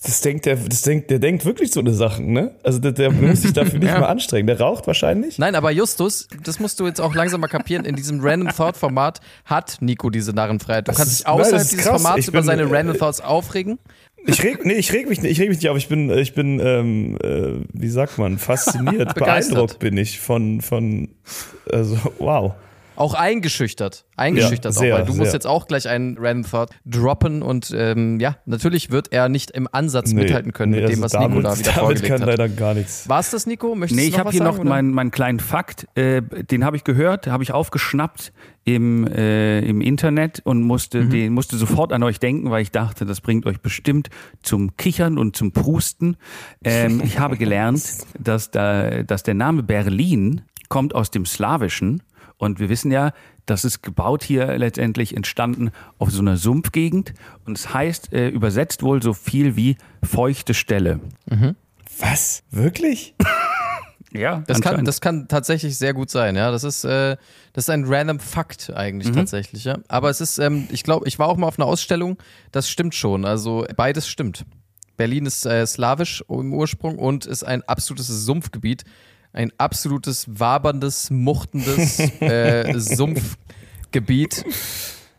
Das 0.03 0.21
denkt 0.21 0.45
der, 0.45 0.57
das 0.57 0.83
denkt, 0.83 1.11
der 1.11 1.19
denkt 1.19 1.45
wirklich 1.47 1.73
so 1.73 1.81
eine 1.81 1.93
Sachen, 1.95 2.33
ne? 2.33 2.55
Also 2.63 2.79
der, 2.79 2.93
der 2.93 3.11
muss 3.11 3.43
sich 3.43 3.55
dafür 3.55 3.79
nicht 3.79 3.89
Ja. 3.93 3.99
mal 4.01 4.07
anstrengen. 4.09 4.47
Der 4.47 4.61
raucht 4.61 4.87
wahrscheinlich. 4.87 5.39
Nein, 5.39 5.55
aber 5.55 5.71
Justus, 5.71 6.29
das 6.45 6.61
musst 6.61 6.79
du 6.79 6.87
jetzt 6.87 7.01
auch 7.01 7.15
langsam 7.15 7.41
mal 7.41 7.49
kapieren. 7.49 7.85
In 7.87 7.97
diesem 7.97 8.21
Random 8.21 8.55
Thought 8.55 8.77
Format 8.77 9.21
hat 9.47 9.79
Nico 9.81 10.11
diese 10.11 10.33
Narrenfreiheit. 10.33 10.87
Du 10.87 10.91
Das 10.93 10.99
kannst 10.99 11.13
ist- 11.13 11.19
dich 11.21 11.27
nein, 11.27 11.41
außerhalb 11.41 11.63
ist 11.63 11.73
dieses 11.73 11.85
krass. 11.87 12.03
Formats 12.03 12.21
Ich 12.21 12.29
über 12.29 12.39
bin, 12.41 12.47
seine 12.47 12.63
äh, 12.63 12.67
Random 12.77 12.97
Thoughts 12.99 13.21
aufregen. 13.23 13.79
Ich 14.29 14.43
reg, 14.43 14.65
nee, 14.67 14.75
ich 14.75 14.93
reg 14.93 15.09
mich 15.09 15.23
nicht, 15.23 15.31
ich 15.33 15.41
reg 15.41 15.49
mich 15.49 15.59
nicht 15.59 15.69
auf. 15.71 15.77
Ich 15.79 15.89
bin, 15.89 16.11
ich 16.11 16.35
bin, 16.35 16.61
ähm, 16.61 17.17
äh, 17.23 17.65
wie 17.73 17.89
sagt 17.89 18.19
man, 18.19 18.39
fasziniert, 18.39 19.15
beeindruckt 19.19 19.79
bin 19.79 19.97
ich 19.97 20.21
von, 20.21 20.61
von, 20.61 21.09
also 21.73 21.97
wow. 22.19 22.53
Auch 22.97 23.15
eingeschüchtert. 23.15 24.05
Eingeschüchtert 24.17 24.75
Ja, 24.75 24.81
sehr, 24.81 24.95
auch, 24.95 24.99
weil 25.01 25.07
du 25.07 25.13
musst 25.13 25.25
sehr. 25.27 25.35
jetzt 25.35 25.47
auch 25.47 25.67
gleich 25.69 25.89
einen 25.89 26.17
Random 26.19 26.51
Thought 26.51 26.71
droppen 26.87 27.43
und 27.43 27.73
ähm, 27.77 28.19
ja, 28.21 28.37
natürlich 28.47 28.91
wird 28.91 29.13
er 29.13 29.29
nicht 29.29 29.51
im 29.51 29.69
Ansatz 29.71 30.13
Nee, 30.13 30.23
mithalten 30.23 30.53
können 30.53 30.73
nee, 30.73 30.81
mit 30.81 30.89
dem, 30.91 31.03
also 31.03 31.19
was 31.19 31.29
Nico 31.29 31.41
damit, 31.43 31.45
da 31.45 31.59
wieder 31.59 31.63
damit 31.73 31.81
vorgelegt 31.81 32.07
kann 32.09 32.21
hat. 32.23 32.27
leider 32.29 32.49
gar 32.49 32.75
nichts. 32.75 33.09
War 33.09 33.21
es 33.21 33.31
das, 33.31 33.47
Nico? 33.47 33.75
Möchtest 33.75 34.01
Nee, 34.01 34.07
du 34.09 34.15
ich 34.15 34.19
habe 34.19 34.31
hier 34.31 34.39
sagen, 34.39 34.57
noch 34.57 34.65
meinen, 34.65 34.93
meinen 34.93 35.11
kleinen 35.11 35.41
Fakt, 35.41 35.87
äh, 35.97 36.23
den 36.23 36.65
habe 36.65 36.77
ich 36.77 36.85
gehört, 36.85 37.27
habe 37.27 37.43
ich 37.43 37.53
aufgeschnappt 37.53 38.33
im, 38.65 39.07
äh, 39.07 39.61
im 39.61 39.81
Internet 39.81 40.41
und 40.45 40.63
musste, 40.63 41.03
Mhm. 41.05 41.11
den, 41.11 41.33
musste 41.35 41.57
sofort 41.57 41.93
an 41.93 42.03
euch 42.03 42.19
denken, 42.19 42.51
weil 42.51 42.63
ich 42.63 42.71
dachte, 42.73 43.05
das 43.05 43.21
bringt 43.21 43.45
euch 43.47 43.61
bestimmt 43.61 44.09
zum 44.43 44.77
Kichern 44.77 45.19
und 45.19 45.37
zum 45.37 45.53
Prusten. 45.53 46.17
Ähm, 46.65 47.01
ich 47.05 47.19
habe 47.19 47.37
gelernt, 47.37 47.83
dass, 48.19 48.51
da, 48.51 49.03
dass 49.03 49.23
der 49.23 49.35
Name 49.35 49.63
Berlin 49.63 50.41
kommt 50.69 50.95
aus 50.95 51.11
dem 51.13 51.27
Slawischen 51.27 52.03
und 52.39 52.59
wir 52.61 52.69
wissen 52.69 52.91
ja, 52.91 53.13
das 53.47 53.65
ist 53.65 53.83
gebaut 53.83 54.23
hier 54.25 54.59
letztendlich 54.59 55.17
entstanden 55.17 55.71
auf 55.99 56.11
so 56.11 56.21
einer 56.21 56.37
Sumpfgegend 56.37 57.15
und 57.45 57.57
es 57.57 57.73
heißt 57.73 58.13
äh, 58.13 58.29
übersetzt 58.29 58.83
wohl 58.83 59.03
so 59.03 59.13
viel 59.13 59.57
wie 59.57 59.77
feuchte 60.03 60.53
Stelle. 60.55 61.01
Was? 61.99 62.43
Wirklich? 62.51 63.15
Ja, 64.13 64.43
Das 64.47 64.61
kann, 64.61 64.85
das 64.85 65.01
kann 65.01 65.29
tatsächlich 65.29 65.77
sehr 65.77 65.93
gut 65.93 66.11
sein, 66.11 66.37
ja. 66.37 66.51
Das 66.51 66.65
ist, 66.65 66.85
äh, 66.85 67.17
das 67.53 67.65
ist 67.65 67.71
ein 67.71 67.85
random 67.87 68.19
Fakt 68.19 68.73
eigentlich 68.75 69.13
tatsächlich, 69.13 69.65
ja. 69.65 69.79
Aber 69.89 70.09
es 70.09 70.21
ist, 70.21 70.39
ähm, 70.39 70.69
ich 70.71 70.85
glaube, 70.85 71.07
ich 71.07 71.19
war 71.19 71.29
auch 71.29 71.37
mal 71.37 71.47
auf 71.47 71.59
einer 71.59 71.67
Ausstellung, 71.67 72.17
das 72.53 72.71
stimmt 72.71 72.95
schon. 72.95 73.25
Also 73.25 73.67
beides 73.77 74.09
stimmt. 74.09 74.47
Berlin 74.97 75.27
ist 75.27 75.45
äh, 75.45 75.67
slawisch 75.67 76.25
im 76.29 76.55
Ursprung 76.55 76.99
und 76.99 77.27
ist 77.27 77.43
ein 77.43 77.63
absolutes 77.65 78.07
Sumpfgebiet. 78.07 78.85
Ein 79.37 79.53
absolutes 79.59 80.25
waberndes, 80.29 81.11
muchtendes 81.11 81.99
äh, 82.21 82.73
Sumpfgebiet. 82.79 84.45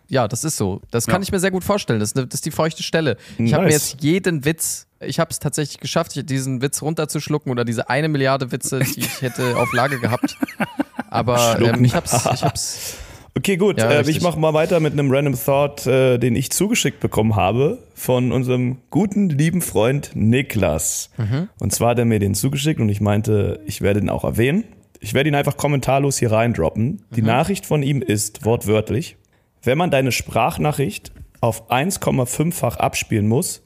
Ja, 0.10 0.28
das 0.28 0.44
ist 0.44 0.58
so. 0.58 0.82
Das 0.92 1.06
kann 1.06 1.22
Ja. 1.22 1.24
ich 1.24 1.32
mir 1.32 1.40
sehr 1.40 1.52
gut 1.52 1.64
vorstellen. 1.64 2.00
Das, 2.00 2.14
das 2.14 2.26
ist 2.34 2.46
die 2.46 2.52
feuchte 2.52 2.82
Stelle. 2.82 3.18
Ich 3.38 3.54
habe 3.54 3.66
mir 3.66 3.72
Nice. 3.72 3.92
jetzt 3.94 4.04
jeden 4.04 4.44
Witz, 4.46 4.88
ich 5.00 5.20
habe 5.20 5.30
es 5.32 5.40
tatsächlich 5.40 5.80
geschafft, 5.80 6.30
diesen 6.30 6.62
Witz 6.62 6.82
runterzuschlucken 6.82 7.52
oder 7.52 7.64
diese 7.64 7.90
eine 7.90 8.08
Milliarde 8.10 8.52
Witze, 8.52 8.80
die 8.80 9.02
ich 9.02 9.22
hätte 9.22 9.56
auf 9.58 9.72
Lage 9.74 10.00
gehabt. 10.00 10.36
Aber 11.10 11.60
ähm, 11.62 11.84
ich 11.86 11.94
hab's, 11.94 12.26
ich 12.34 12.44
hab's. 12.44 12.96
Okay, 13.38 13.56
gut. 13.58 13.80
Ja, 13.80 13.92
äh, 13.92 14.10
ich 14.10 14.22
mache 14.22 14.40
mal 14.40 14.54
weiter 14.56 14.80
mit 14.80 14.94
einem 14.94 15.12
Random 15.12 15.36
Thought, 15.36 15.86
äh, 15.86 16.18
den 16.18 16.36
ich 16.36 16.50
zugeschickt 16.52 17.00
bekommen 17.00 17.36
habe 17.36 17.84
von 17.94 18.32
unserem 18.32 18.78
guten, 18.90 19.30
lieben 19.30 19.62
Freund 19.62 20.12
Niklas. 20.16 21.12
Mhm. 21.18 21.48
Und 21.60 21.72
zwar 21.72 21.90
hat 21.92 22.00
er 22.00 22.06
mir 22.06 22.18
den 22.20 22.34
zugeschickt 22.34 22.80
und 22.80 22.90
ich 22.90 23.00
meinte, 23.00 23.60
ich 23.68 23.82
werde 23.82 24.00
ihn 24.00 24.10
auch 24.10 24.24
erwähnen. 24.24 24.64
Ich 25.00 25.14
werde 25.14 25.30
ihn 25.30 25.36
einfach 25.36 25.56
kommentarlos 25.56 26.18
hier 26.18 26.32
reindroppen. 26.32 27.04
Die 27.16 27.22
Mhm. 27.22 27.28
Nachricht 27.28 27.68
von 27.68 27.84
ihm 27.84 28.02
ist 28.02 28.44
wortwörtlich, 28.44 29.18
wenn 29.62 29.78
man 29.78 29.92
deine 29.92 30.12
Sprachnachricht 30.12 31.12
auf 31.40 31.70
1,5-fach 31.70 32.78
abspielen 32.78 33.28
muss, 33.28 33.62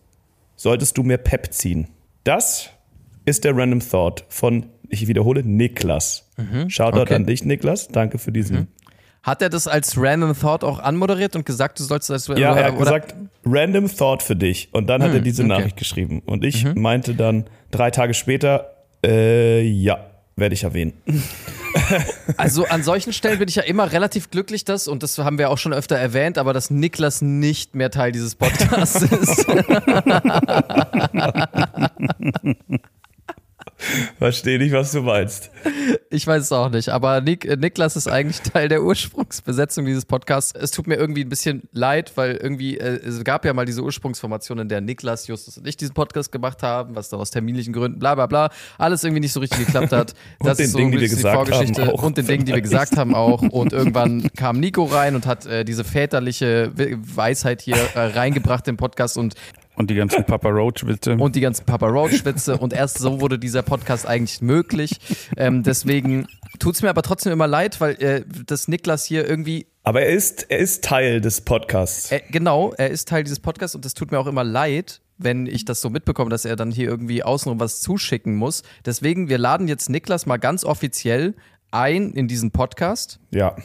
solltest 0.58 0.98
du 0.98 1.04
mehr 1.04 1.18
Pep 1.18 1.54
ziehen. 1.54 1.88
Das 2.26 2.70
ist 3.24 3.46
der 3.46 3.56
Random 3.56 3.80
Thought 3.80 4.26
von, 4.28 4.66
ich 4.90 5.08
wiederhole, 5.08 5.44
Niklas. 5.44 6.30
Shoutout 6.68 6.98
Mhm. 6.98 7.02
Okay. 7.04 7.14
an 7.16 7.26
dich, 7.26 7.46
Niklas. 7.46 7.88
Danke 7.88 8.18
für 8.18 8.32
diesen 8.34 8.68
Hat 9.24 9.42
er 9.44 9.50
das 9.50 9.68
als 9.68 9.96
Random 9.98 10.34
Thought 10.40 10.64
auch 10.64 10.80
anmoderiert 10.80 11.36
und 11.36 11.46
gesagt, 11.46 11.80
du 11.80 11.84
sollst 11.84 12.10
das 12.10 12.28
Ja, 12.28 12.56
er 12.56 12.66
hat 12.66 12.74
oder- 12.74 13.00
gesagt, 13.00 13.16
random 13.46 13.88
thought 13.96 14.24
für 14.24 14.36
dich. 14.36 14.70
Und 14.72 14.88
dann 14.88 15.04
hat 15.04 15.14
er 15.14 15.20
diese 15.20 15.44
okay. 15.44 15.50
Nachricht 15.50 15.78
geschrieben. 15.78 16.24
Und 16.26 16.44
ich 16.44 16.66
meinte 16.76 17.14
dann 17.14 17.46
drei 17.70 17.92
Tage 17.92 18.16
später, 18.16 18.72
äh, 19.06 19.62
ja, 19.62 20.08
werde 20.36 20.54
ich 20.56 20.64
erwähnen. 20.64 20.94
Also 22.36 22.66
an 22.66 22.84
solchen 22.84 23.14
Stellen 23.14 23.40
bin 23.40 23.48
ich 23.48 23.56
ja 23.56 23.64
immer 23.64 23.94
relativ 23.94 24.30
glücklich, 24.30 24.66
dass, 24.66 24.90
und 24.90 25.04
das 25.04 25.18
haben 25.20 25.38
wir 25.38 25.50
auch 25.50 25.58
schon 25.58 25.72
öfter 25.72 25.96
erwähnt, 25.96 26.38
aber 26.38 26.52
dass 26.52 26.70
Niklas 26.70 27.22
nicht 27.22 27.76
mehr 27.76 27.90
Teil 27.90 28.12
dieses 28.12 28.36
Podcasts 28.36 29.02
ist. 29.04 29.46
Verstehe 34.18 34.60
nicht, 34.60 34.74
was 34.74 34.92
du 34.92 35.02
meinst. 35.02 35.50
Ich 36.14 36.28
weiß 36.28 36.44
es 36.44 36.52
auch 36.52 36.70
nicht, 36.70 36.90
aber 36.90 37.22
Nik, 37.22 37.46
äh, 37.46 37.56
Niklas 37.56 37.96
ist 37.96 38.08
eigentlich 38.10 38.42
Teil 38.52 38.68
der 38.68 38.84
Ursprungsbesetzung 38.84 39.86
dieses 39.86 40.04
Podcasts. 40.06 40.52
Es 40.54 40.72
tut 40.72 40.86
mir 40.86 40.96
irgendwie 40.96 41.22
ein 41.24 41.30
bisschen 41.30 41.64
leid, 41.72 42.12
weil 42.16 42.36
irgendwie, 42.36 42.78
äh, 42.78 43.00
es 43.04 43.24
gab 43.24 43.46
ja 43.46 43.54
mal 43.54 43.66
diese 43.66 43.82
Ursprungsformation, 43.82 44.60
in 44.60 44.68
der 44.68 44.82
Niklas, 44.82 45.28
Justus 45.28 45.58
und 45.58 45.66
ich 45.68 45.78
diesen 45.78 45.94
Podcast 45.94 46.30
gemacht 46.32 46.64
haben, 46.64 46.96
was 46.96 47.08
dann 47.08 47.22
aus 47.22 47.32
terminlichen 47.32 47.72
Gründen, 47.72 48.00
bla 48.00 48.16
bla 48.16 48.26
bla, 48.28 48.50
alles 48.78 49.04
irgendwie 49.06 49.22
nicht 49.22 49.32
so 49.32 49.40
richtig 49.40 49.66
geklappt 49.66 49.94
hat. 49.94 50.14
Und 50.40 50.48
Das 50.48 50.58
den 50.58 50.66
ist 50.66 50.72
so 50.74 50.80
Dingen, 50.80 50.92
die 50.92 51.00
wir 51.00 51.08
die 51.08 51.16
gesagt 51.16 51.34
Vorgeschichte 51.36 51.82
haben, 51.86 51.92
auch. 51.92 52.04
und 52.04 52.18
den 52.18 52.28
Dingen, 52.28 52.46
die 52.46 52.54
wir 52.54 52.62
gesagt 52.62 52.98
haben 52.98 53.16
auch. 53.16 53.42
Und 53.42 53.72
irgendwann 53.72 54.28
kam 54.36 54.60
Nico 54.60 54.84
rein 54.84 55.16
und 55.16 55.26
hat 55.26 55.46
äh, 55.46 55.64
diese 55.64 55.84
väterliche 55.86 56.72
We- 56.76 56.98
Weisheit 57.02 57.62
hier 57.62 57.78
äh, 57.96 58.00
reingebracht 58.08 58.68
im 58.68 58.76
Podcast 58.78 59.18
und 59.18 59.36
Und 59.82 59.90
die 59.90 59.96
ganzen 59.96 60.24
Papa 60.24 60.50
Roach-Witze. 60.50 61.18
und 61.18 61.36
die 61.36 61.42
ganzen 61.42 61.66
Papa 61.66 61.88
Roach-Witze 61.88 62.58
und 62.58 62.72
erst 62.74 63.00
so 63.00 63.20
wurde 63.20 63.38
dieser 63.40 63.64
Podcast 63.64 64.06
eigentlich 64.08 64.42
möglich. 64.42 65.00
Ähm, 65.38 65.64
deswegen 65.64 66.28
tut's 66.60 66.82
mir 66.82 66.90
aber 66.90 67.02
trotzdem 67.02 67.34
immer 67.34 67.48
leid, 67.48 67.82
weil 67.82 67.94
äh, 68.02 68.24
das 68.46 68.68
Niklas 68.68 69.06
hier 69.06 69.28
irgendwie, 69.28 69.66
Aber 69.84 70.02
er 70.04 70.10
ist, 70.14 70.46
er 70.50 70.60
ist 70.60 70.84
Teil 70.84 71.20
des 71.20 71.42
Podcasts. 71.42 72.12
äh, 72.12 72.22
genau, 72.30 72.74
er 72.78 72.90
ist 72.92 73.08
Teil 73.08 73.24
dieses 73.24 73.40
Podcasts 73.40 73.76
und 73.76 73.84
das 73.86 73.94
tut 73.96 74.12
mir 74.12 74.20
auch 74.20 74.28
immer 74.28 74.44
leid, 74.44 75.02
wenn 75.18 75.46
ich 75.48 75.66
das 75.66 75.82
so 75.82 75.90
mitbekomme, 75.90 76.30
dass 76.30 76.46
er 76.46 76.56
dann 76.56 76.72
hier 76.72 76.88
irgendwie 76.88 77.24
außenrum 77.24 77.60
was 77.60 77.82
zuschicken 77.82 78.36
muss. 78.36 78.64
Deswegen, 78.86 79.30
wir 79.30 79.38
laden 79.38 79.68
jetzt 79.68 79.90
Niklas 79.90 80.26
mal 80.26 80.38
ganz 80.38 80.64
offiziell 80.64 81.34
ein 81.72 82.12
in 82.14 82.28
diesen 82.28 82.52
Podcast, 82.52 83.20
Ja. 83.32 83.56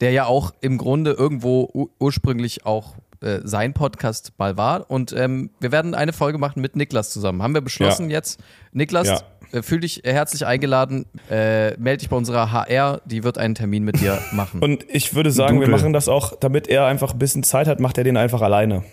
der 0.00 0.10
ja 0.12 0.26
auch 0.26 0.52
im 0.60 0.76
Grunde 0.76 1.12
irgendwo 1.12 1.88
ursprünglich 1.98 2.66
auch 2.66 2.94
äh, 3.24 3.40
sein 3.44 3.72
Podcast 3.72 4.32
mal 4.38 4.56
war. 4.56 4.90
Und 4.90 5.12
ähm, 5.12 5.50
wir 5.60 5.72
werden 5.72 5.94
eine 5.94 6.12
Folge 6.12 6.38
machen 6.38 6.60
mit 6.62 6.76
Niklas 6.76 7.10
zusammen. 7.10 7.42
Haben 7.42 7.54
wir 7.54 7.60
beschlossen 7.62 8.10
Ja. 8.10 8.16
jetzt. 8.18 8.40
Niklas, 8.72 9.08
Ja. 9.08 9.20
äh, 9.58 9.62
fühl 9.62 9.80
dich 9.80 10.02
herzlich 10.04 10.46
eingeladen. 10.46 11.06
Äh, 11.30 11.76
melde 11.78 11.98
dich 11.98 12.08
bei 12.10 12.16
unserer 12.16 12.52
HR, 12.52 13.00
die 13.04 13.24
wird 13.24 13.38
einen 13.38 13.54
Termin 13.54 13.84
mit 13.84 14.00
dir 14.00 14.18
machen. 14.32 14.60
Und 14.62 14.84
ich 14.88 15.14
würde 15.14 15.30
sagen, 15.30 15.60
wir 15.60 15.66
Doodle. 15.66 15.80
machen 15.80 15.92
das 15.92 16.08
auch, 16.08 16.36
damit 16.38 16.68
er 16.68 16.86
einfach 16.86 17.12
ein 17.12 17.18
bisschen 17.18 17.42
Zeit 17.42 17.66
hat, 17.66 17.80
macht 17.80 17.98
er 17.98 18.04
den 18.04 18.16
einfach 18.16 18.42
alleine. 18.42 18.84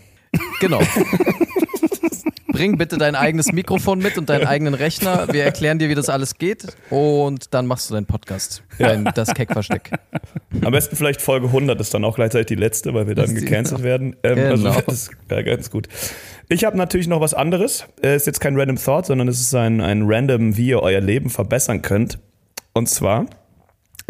Genau. 0.60 0.80
Bring 2.52 2.78
bitte 2.78 2.97
dein 2.97 3.16
eigenes 3.16 3.52
Mikrofon 3.54 3.99
mit 3.99 4.18
und 4.18 4.30
deinen 4.30 4.45
eigenen 4.45 4.74
Rechner. 4.74 5.28
Wir 5.32 5.43
erklären 5.43 5.80
dir, 5.80 5.89
wie 5.89 5.95
das 5.95 6.10
alles 6.10 6.38
geht. 6.38 6.68
Und 6.89 7.54
dann 7.54 7.66
machst 7.66 7.89
du 7.89 7.93
deinen 7.93 8.06
Podcast. 8.06 8.64
Dein, 8.78 9.06
das 9.16 9.34
Keckversteck. 9.34 9.91
Am 10.64 10.72
besten 10.72 10.95
vielleicht 10.95 11.22
Folge 11.22 11.47
100 11.47 11.80
ist 11.80 11.93
dann 11.93 12.04
auch 12.04 12.16
gleichzeitig 12.16 12.47
die 12.47 12.56
letzte, 12.56 12.93
weil 12.93 13.08
wir 13.08 13.16
dann 13.16 13.34
gecancelt 13.34 13.84
werden. 13.84 14.16
Ähm, 14.24 14.36
Genau. 14.36 14.70
Also 14.72 14.82
das 14.88 15.10
ja, 15.30 15.41
ganz 15.41 15.70
gut. 15.72 15.88
Ich 16.49 16.64
habe 16.66 16.78
natürlich 16.78 17.08
noch 17.08 17.22
was 17.22 17.34
anderes. 17.34 17.86
Äh, 18.04 18.16
ist 18.16 18.28
jetzt 18.28 18.39
kein 18.41 18.60
Random 18.60 18.78
Thought, 18.78 19.06
sondern 19.06 19.28
es 19.28 19.39
ist 19.39 19.54
ein, 19.56 19.82
ein 19.82 20.04
Random, 20.06 20.58
wie 20.58 20.68
ihr 20.68 20.82
euer 20.82 21.02
Leben 21.02 21.30
verbessern 21.30 21.82
könnt. 21.82 22.20
Und 22.74 22.89
zwar, 22.89 23.26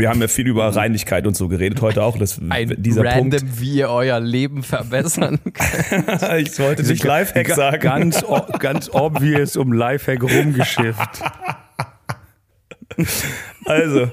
wir 0.02 0.10
haben 0.10 0.20
ja 0.20 0.28
viel 0.28 0.48
über 0.48 0.68
Reinlichkeit 0.76 1.28
und 1.28 1.38
so 1.38 1.48
geredet 1.48 1.82
heute 1.82 2.04
auch. 2.04 2.18
Das, 2.18 2.42
Ein 2.50 2.76
dieser 2.78 3.06
random, 3.06 3.42
wie 3.60 3.76
ihr 3.76 3.90
euer 3.90 4.20
Leben 4.20 4.64
verbessern 4.64 5.40
könnt. 5.44 6.20
Punkt. 6.20 6.34
Ich 6.40 6.60
wollte 6.60 6.84
nicht 6.84 7.04
Lifehack 7.04 7.50
sagen. 7.50 7.82
Ganz, 7.82 8.26
ganz 8.60 8.90
obvious 8.92 9.56
um 9.56 9.72
Lifehack 9.72 10.24
rumgeschifft. 10.24 11.22
Also, 13.66 14.10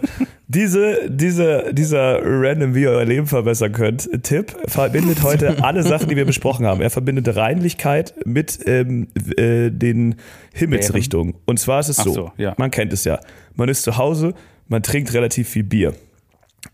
diese, 0.46 1.10
diese, 1.10 1.74
dieser 1.74 2.20
random, 2.22 2.74
wie 2.74 2.82
ihr 2.82 2.90
euer 2.90 3.04
Leben 3.04 3.26
verbessern 3.26 3.72
könnt, 3.72 4.08
Tipp 4.22 4.54
verbindet 4.66 5.22
heute 5.22 5.64
alle 5.64 5.82
Sachen, 5.82 6.08
die 6.08 6.16
wir 6.16 6.24
besprochen 6.24 6.64
haben. 6.64 6.80
Er 6.80 6.90
verbindet 6.90 7.34
Reinlichkeit 7.34 8.14
mit 8.24 8.60
ähm, 8.66 9.08
äh, 9.36 9.70
den 9.70 10.16
Himmelsrichtungen. 10.54 11.34
Und 11.44 11.58
zwar 11.58 11.80
ist 11.80 11.88
es 11.88 11.96
so, 11.96 12.12
so, 12.12 12.32
ja. 12.36 12.54
man 12.56 12.70
kennt 12.70 12.92
es 12.92 13.04
ja, 13.04 13.18
man 13.56 13.68
ist 13.68 13.82
zu 13.82 13.96
Hause, 13.96 14.34
man 14.68 14.82
trinkt 14.82 15.12
relativ 15.14 15.48
viel 15.48 15.64
Bier. 15.64 15.94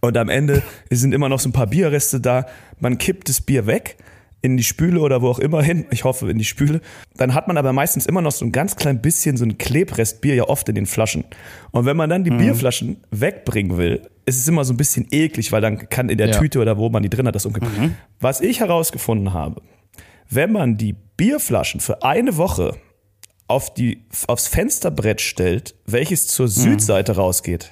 Und 0.01 0.17
am 0.17 0.29
Ende 0.29 0.63
sind 0.91 1.13
immer 1.13 1.29
noch 1.29 1.41
so 1.41 1.49
ein 1.49 1.53
paar 1.53 1.67
Bierreste 1.67 2.21
da. 2.21 2.47
Man 2.81 2.99
kippt 2.99 3.29
das 3.29 3.41
Bier 3.41 3.67
weg 3.67 3.97
in 4.43 4.57
die 4.59 4.65
Spüle 4.65 5.01
oder 5.01 5.23
wo 5.23 5.29
auch 5.29 5.39
immer 5.39 5.63
hin. 5.63 5.87
Ich 5.91 6.05
hoffe 6.05 6.31
in 6.31 6.37
die 6.39 6.45
Spüle. 6.45 6.81
Dann 7.17 7.33
hat 7.33 7.49
man 7.49 7.57
aber 7.57 7.73
meistens 7.73 8.05
immer 8.05 8.21
noch 8.21 8.33
so 8.33 8.45
ein 8.45 8.53
ganz 8.53 8.77
klein 8.77 9.01
bisschen 9.01 9.37
so 9.39 9.45
ein 9.45 9.57
Klebrest 9.57 10.21
Bier 10.21 10.35
ja 10.35 10.45
oft 10.45 10.69
in 10.69 10.75
den 10.75 10.87
Flaschen. 10.87 11.25
Und 11.71 11.87
wenn 11.87 11.97
man 11.97 12.11
dann 12.11 12.25
die 12.25 12.31
Bierflaschen 12.31 12.99
wegbringen 13.11 13.79
will, 13.79 14.03
ist 14.27 14.39
es 14.39 14.49
immer 14.49 14.65
so 14.65 14.75
ein 14.75 14.77
bisschen 14.77 15.07
eklig, 15.11 15.51
weil 15.53 15.63
dann 15.63 15.89
kann 15.89 16.09
in 16.09 16.19
der 16.19 16.29
Ja. 16.29 16.39
Tüte 16.39 16.59
oder 16.61 16.77
wo 16.77 16.89
man 16.91 17.03
die 17.03 17.09
drin 17.11 17.27
hat, 17.27 17.35
das 17.35 17.47
umkippen. 17.47 17.97
Was 18.21 18.41
ich 18.41 18.61
herausgefunden 18.61 19.33
habe, 19.33 19.63
wenn 20.29 20.53
man 20.53 20.77
die 20.77 20.95
Bierflaschen 21.17 21.81
für 21.81 22.03
eine 22.03 22.37
Woche 22.37 22.75
auf 23.47 23.73
die, 23.73 24.05
aufs 24.27 24.49
Fensterbrett 24.49 25.21
stellt, 25.21 25.75
welches 25.87 26.27
zur 26.27 26.49
Südseite 26.49 27.17
rausgeht, 27.17 27.71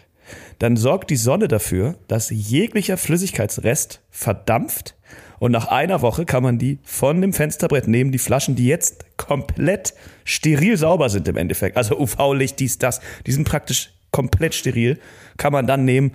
dann 0.59 0.77
sorgt 0.77 1.11
die 1.11 1.17
Sonne 1.17 1.49
dafür, 1.49 1.97
dass 2.09 2.31
jeglicher 2.31 2.97
Flüssigkeitsrest 2.97 4.01
verdampft 4.11 4.95
und 5.39 5.51
nach 5.53 5.67
einer 5.67 6.03
Woche 6.03 6.25
kann 6.25 6.43
man 6.43 6.59
die 6.59 6.79
von 6.85 7.21
dem 7.21 7.33
Fensterbrett 7.33 7.89
nehmen, 7.89 8.13
die 8.13 8.19
Flaschen, 8.19 8.55
die 8.55 8.67
jetzt 8.67 9.17
komplett 9.17 9.95
steril 10.25 10.77
sauber 10.77 11.09
sind 11.09 11.27
im 11.29 11.37
Endeffekt, 11.37 11.77
also 11.77 11.99
UV-Licht, 11.99 12.61
dies, 12.61 12.79
das, 12.79 13.01
die 13.27 13.33
sind 13.33 13.49
praktisch 13.49 13.93
komplett 14.13 14.55
steril, 14.55 15.01
kann 15.39 15.53
man 15.53 15.67
dann 15.67 15.85
nehmen 15.85 16.13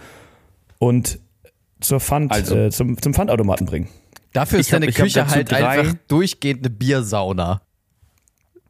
und 0.80 1.20
zur 1.82 2.00
Pfand, 2.00 2.32
Also- 2.32 2.56
äh, 2.56 2.70
zum, 2.72 3.02
zum 3.02 3.14
Pfandautomaten 3.14 3.66
bringen. 3.66 3.90
Dafür 4.34 4.60
ist 4.60 4.68
Ich 4.68 4.72
deine 4.72 4.88
hab 4.88 4.94
Küche 4.96 5.28
halt 5.28 5.52
einfach 5.54 5.94
durchgehend 6.08 6.62
eine 6.62 6.70
Biersauna. 6.70 7.62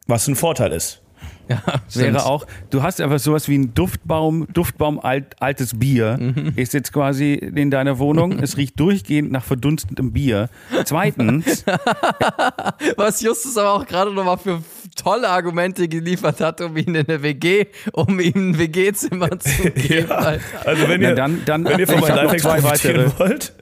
Was 0.05 0.27
ein 0.27 0.35
Vorteil 0.35 0.71
ist. 0.71 1.01
Ja. 1.49 1.61
Wäre 1.93 2.25
auch, 2.25 2.45
du 2.69 2.83
hast 2.83 2.99
einfach 3.01 3.19
sowas 3.19 3.47
wie 3.47 3.57
ein 3.57 3.73
Duftbaum, 3.73 4.47
Duftbaum 4.53 4.99
alt, 4.99 5.35
altes 5.41 5.77
Bier, 5.79 6.17
ist 6.55 6.73
jetzt 6.73 6.91
quasi 6.93 7.33
in 7.33 7.71
deiner 7.71 7.99
Wohnung. 7.99 8.39
Es 8.39 8.57
riecht 8.57 8.79
durchgehend 8.79 9.31
nach 9.31 9.43
verdunstetem 9.43 10.11
Bier. 10.11 10.49
Zweitens, 10.85 11.63
Was 12.97 13.21
Justus 13.21 13.57
aber 13.57 13.73
auch 13.73 13.85
gerade 13.85 14.13
nochmal 14.13 14.37
für 14.37 14.61
tolle 14.95 15.29
Argumente 15.29 15.87
geliefert 15.87 16.39
hat, 16.41 16.61
um 16.61 16.75
ihn 16.77 16.95
in 16.95 17.07
eine 17.07 17.21
WG, 17.23 17.65
um 17.93 18.19
ihm 18.19 18.33
ein 18.51 18.57
WG-Zimmer 18.59 19.39
zu 19.39 19.69
geben. 19.71 20.11
Alter. 20.11 20.41
Also 20.65 20.87
wenn 20.87 21.01
Na, 21.01 21.09
ihr, 21.09 21.15
dann- 21.15 21.41
dann- 21.45 21.65
wenn 21.65 21.79
ihr 21.79 21.87
von 21.87 21.99
meinen 21.99 22.15
Lifehacks 22.15 22.43
profitieren 22.43 23.05
weitere. 23.05 23.19
wollt, 23.19 23.53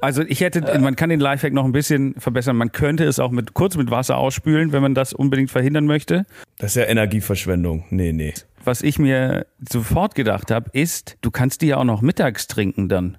also 0.00 0.22
ich 0.22 0.40
hätte, 0.40 0.78
man 0.78 0.96
kann 0.96 1.10
den 1.10 1.20
Lifehack 1.20 1.52
noch 1.52 1.64
ein 1.64 1.72
bisschen 1.72 2.14
verbessern. 2.18 2.56
Man 2.56 2.72
könnte 2.72 3.04
es 3.04 3.18
auch 3.18 3.30
mit, 3.30 3.54
kurz 3.54 3.76
mit 3.76 3.90
Wasser 3.90 4.16
ausspülen, 4.16 4.72
wenn 4.72 4.82
man 4.82 4.94
das 4.94 5.12
unbedingt 5.12 5.50
verhindern 5.50 5.86
möchte. 5.86 6.24
das 6.58 6.72
ist 6.72 6.82
ja 6.82 6.88
Energieverschwendung. 6.88 7.84
Nee, 7.90 8.12
nee. 8.12 8.34
Was 8.64 8.82
ich 8.82 8.98
mir 8.98 9.46
sofort 9.68 10.14
gedacht 10.14 10.50
habe, 10.50 10.70
ist, 10.72 11.16
du 11.20 11.30
kannst 11.30 11.62
die 11.62 11.66
ja 11.66 11.78
auch 11.78 11.84
noch 11.84 12.00
mittags 12.00 12.46
trinken 12.46 12.88
dann. 12.88 13.18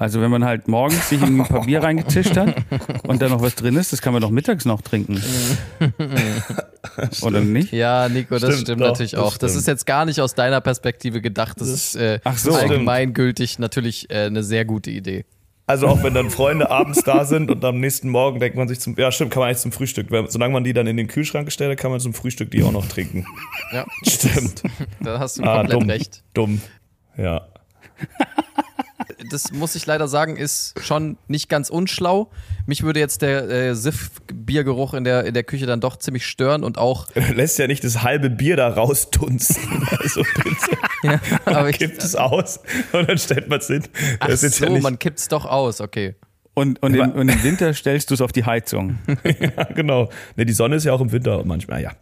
Also 0.00 0.22
wenn 0.22 0.30
man 0.30 0.44
halt 0.46 0.66
morgens 0.66 1.10
sich 1.10 1.20
in 1.20 1.42
ein 1.42 1.46
paar 1.46 1.66
Bier 1.66 1.82
reingetischt 1.82 2.34
hat 2.34 2.54
und 3.06 3.20
da 3.20 3.28
noch 3.28 3.42
was 3.42 3.54
drin 3.54 3.76
ist, 3.76 3.92
das 3.92 4.00
kann 4.00 4.14
man 4.14 4.22
doch 4.22 4.30
mittags 4.30 4.64
noch 4.64 4.80
trinken. 4.80 5.22
Oder 7.22 7.40
nicht? 7.42 7.70
Ja, 7.70 8.08
Nico, 8.08 8.38
das 8.38 8.44
Stimmt 8.44 8.60
stimmt, 8.62 8.80
doch, 8.80 8.86
natürlich 8.88 9.10
das 9.12 9.20
auch. 9.20 9.36
Das 9.36 9.50
stimmt. 9.52 9.60
ist 9.60 9.66
jetzt 9.68 9.84
gar 9.86 10.06
nicht 10.06 10.18
aus 10.22 10.34
deiner 10.34 10.62
Perspektive 10.62 11.20
gedacht. 11.20 11.60
Das, 11.60 11.68
ist 11.68 11.96
äh, 11.96 12.18
Ach 12.24 12.38
so. 12.38 12.54
allgemeingültig 12.54 13.58
natürlich 13.58 14.08
äh, 14.10 14.24
eine 14.24 14.42
sehr 14.42 14.64
gute 14.64 14.90
Idee. 14.90 15.26
Also 15.66 15.86
auch 15.86 16.02
wenn 16.02 16.14
dann 16.14 16.30
Freunde 16.30 16.70
abends 16.70 17.02
da 17.04 17.26
sind 17.26 17.50
und 17.50 17.62
am 17.62 17.78
nächsten 17.78 18.08
Morgen 18.08 18.40
denkt 18.40 18.56
man 18.56 18.68
sich 18.68 18.80
zum, 18.80 18.96
ja 18.96 19.12
stimmt, 19.12 19.32
kann 19.32 19.40
man 19.40 19.48
eigentlich 19.50 19.60
zum 19.60 19.72
Frühstück, 19.72 20.10
weil, 20.10 20.30
solange 20.30 20.54
man 20.54 20.64
die 20.64 20.72
dann 20.72 20.86
in 20.86 20.96
den 20.96 21.08
Kühlschrank 21.08 21.44
gestellt 21.44 21.72
hat, 21.72 21.78
kann 21.78 21.90
man 21.90 22.00
zum 22.00 22.14
Frühstück 22.14 22.50
die 22.50 22.62
auch 22.64 22.72
noch 22.72 22.86
trinken. 22.86 23.26
Ja, 23.70 23.84
Stimmt. 24.08 24.62
da 25.00 25.18
hast 25.18 25.36
du 25.38 25.42
Ah, 25.42 25.58
komplett 25.58 25.80
dumm. 25.82 25.90
recht. 25.90 26.22
Dumm. 26.32 26.60
Ja. 27.18 27.42
Das 29.28 29.52
muss 29.52 29.74
ich 29.74 29.84
leider 29.86 30.08
sagen, 30.08 30.36
ist 30.36 30.74
schon 30.82 31.18
nicht 31.28 31.48
ganz 31.48 31.68
unschlau. 31.68 32.30
Mich 32.66 32.82
würde 32.82 33.00
jetzt 33.00 33.22
der 33.22 33.48
äh, 33.50 33.74
Siff-Biergeruch 33.74 34.94
in 34.94 35.04
der, 35.04 35.24
in 35.24 35.34
der 35.34 35.44
Küche 35.44 35.66
dann 35.66 35.80
doch 35.80 35.96
ziemlich 35.96 36.26
stören 36.26 36.64
und 36.64 36.78
auch, 36.78 37.08
Lässt 37.34 37.58
ja 37.58 37.66
nicht 37.66 37.84
das 37.84 38.02
halbe 38.02 38.30
Bier 38.30 38.56
da 38.56 38.68
rausdunsten. 38.68 39.88
Also 40.00 40.22
ja, 41.02 41.20
aber 41.44 41.68
ich, 41.68 41.78
Kippt 41.78 42.02
es 42.02 42.16
aus 42.16 42.60
und 42.92 43.08
dann 43.08 43.18
stellt 43.18 43.48
man 43.48 43.58
es 43.58 43.66
hin. 43.66 43.82
ach 44.18 44.28
Das 44.28 44.36
ist 44.36 44.42
jetzt 44.42 44.58
so, 44.58 44.64
ja 44.64 44.70
nicht, 44.70 44.82
man 44.82 44.98
kippt's 44.98 45.28
doch 45.28 45.44
aus, 45.44 45.80
okay. 45.80 46.14
Und, 46.54 46.82
und, 46.82 46.94
im, 46.94 47.12
und 47.12 47.28
im 47.28 47.42
Winter 47.42 47.74
stellst 47.74 48.10
du 48.10 48.14
es 48.14 48.20
auf 48.20 48.32
die 48.32 48.44
Heizung. 48.44 48.98
ja, 49.24 49.64
genau. 49.64 50.10
Ne, 50.36 50.46
die 50.46 50.52
Sonne 50.52 50.76
ist 50.76 50.84
ja 50.84 50.92
auch 50.92 51.00
im 51.00 51.12
Winter 51.12 51.44
manchmal, 51.44 51.82
ja. 51.82 51.92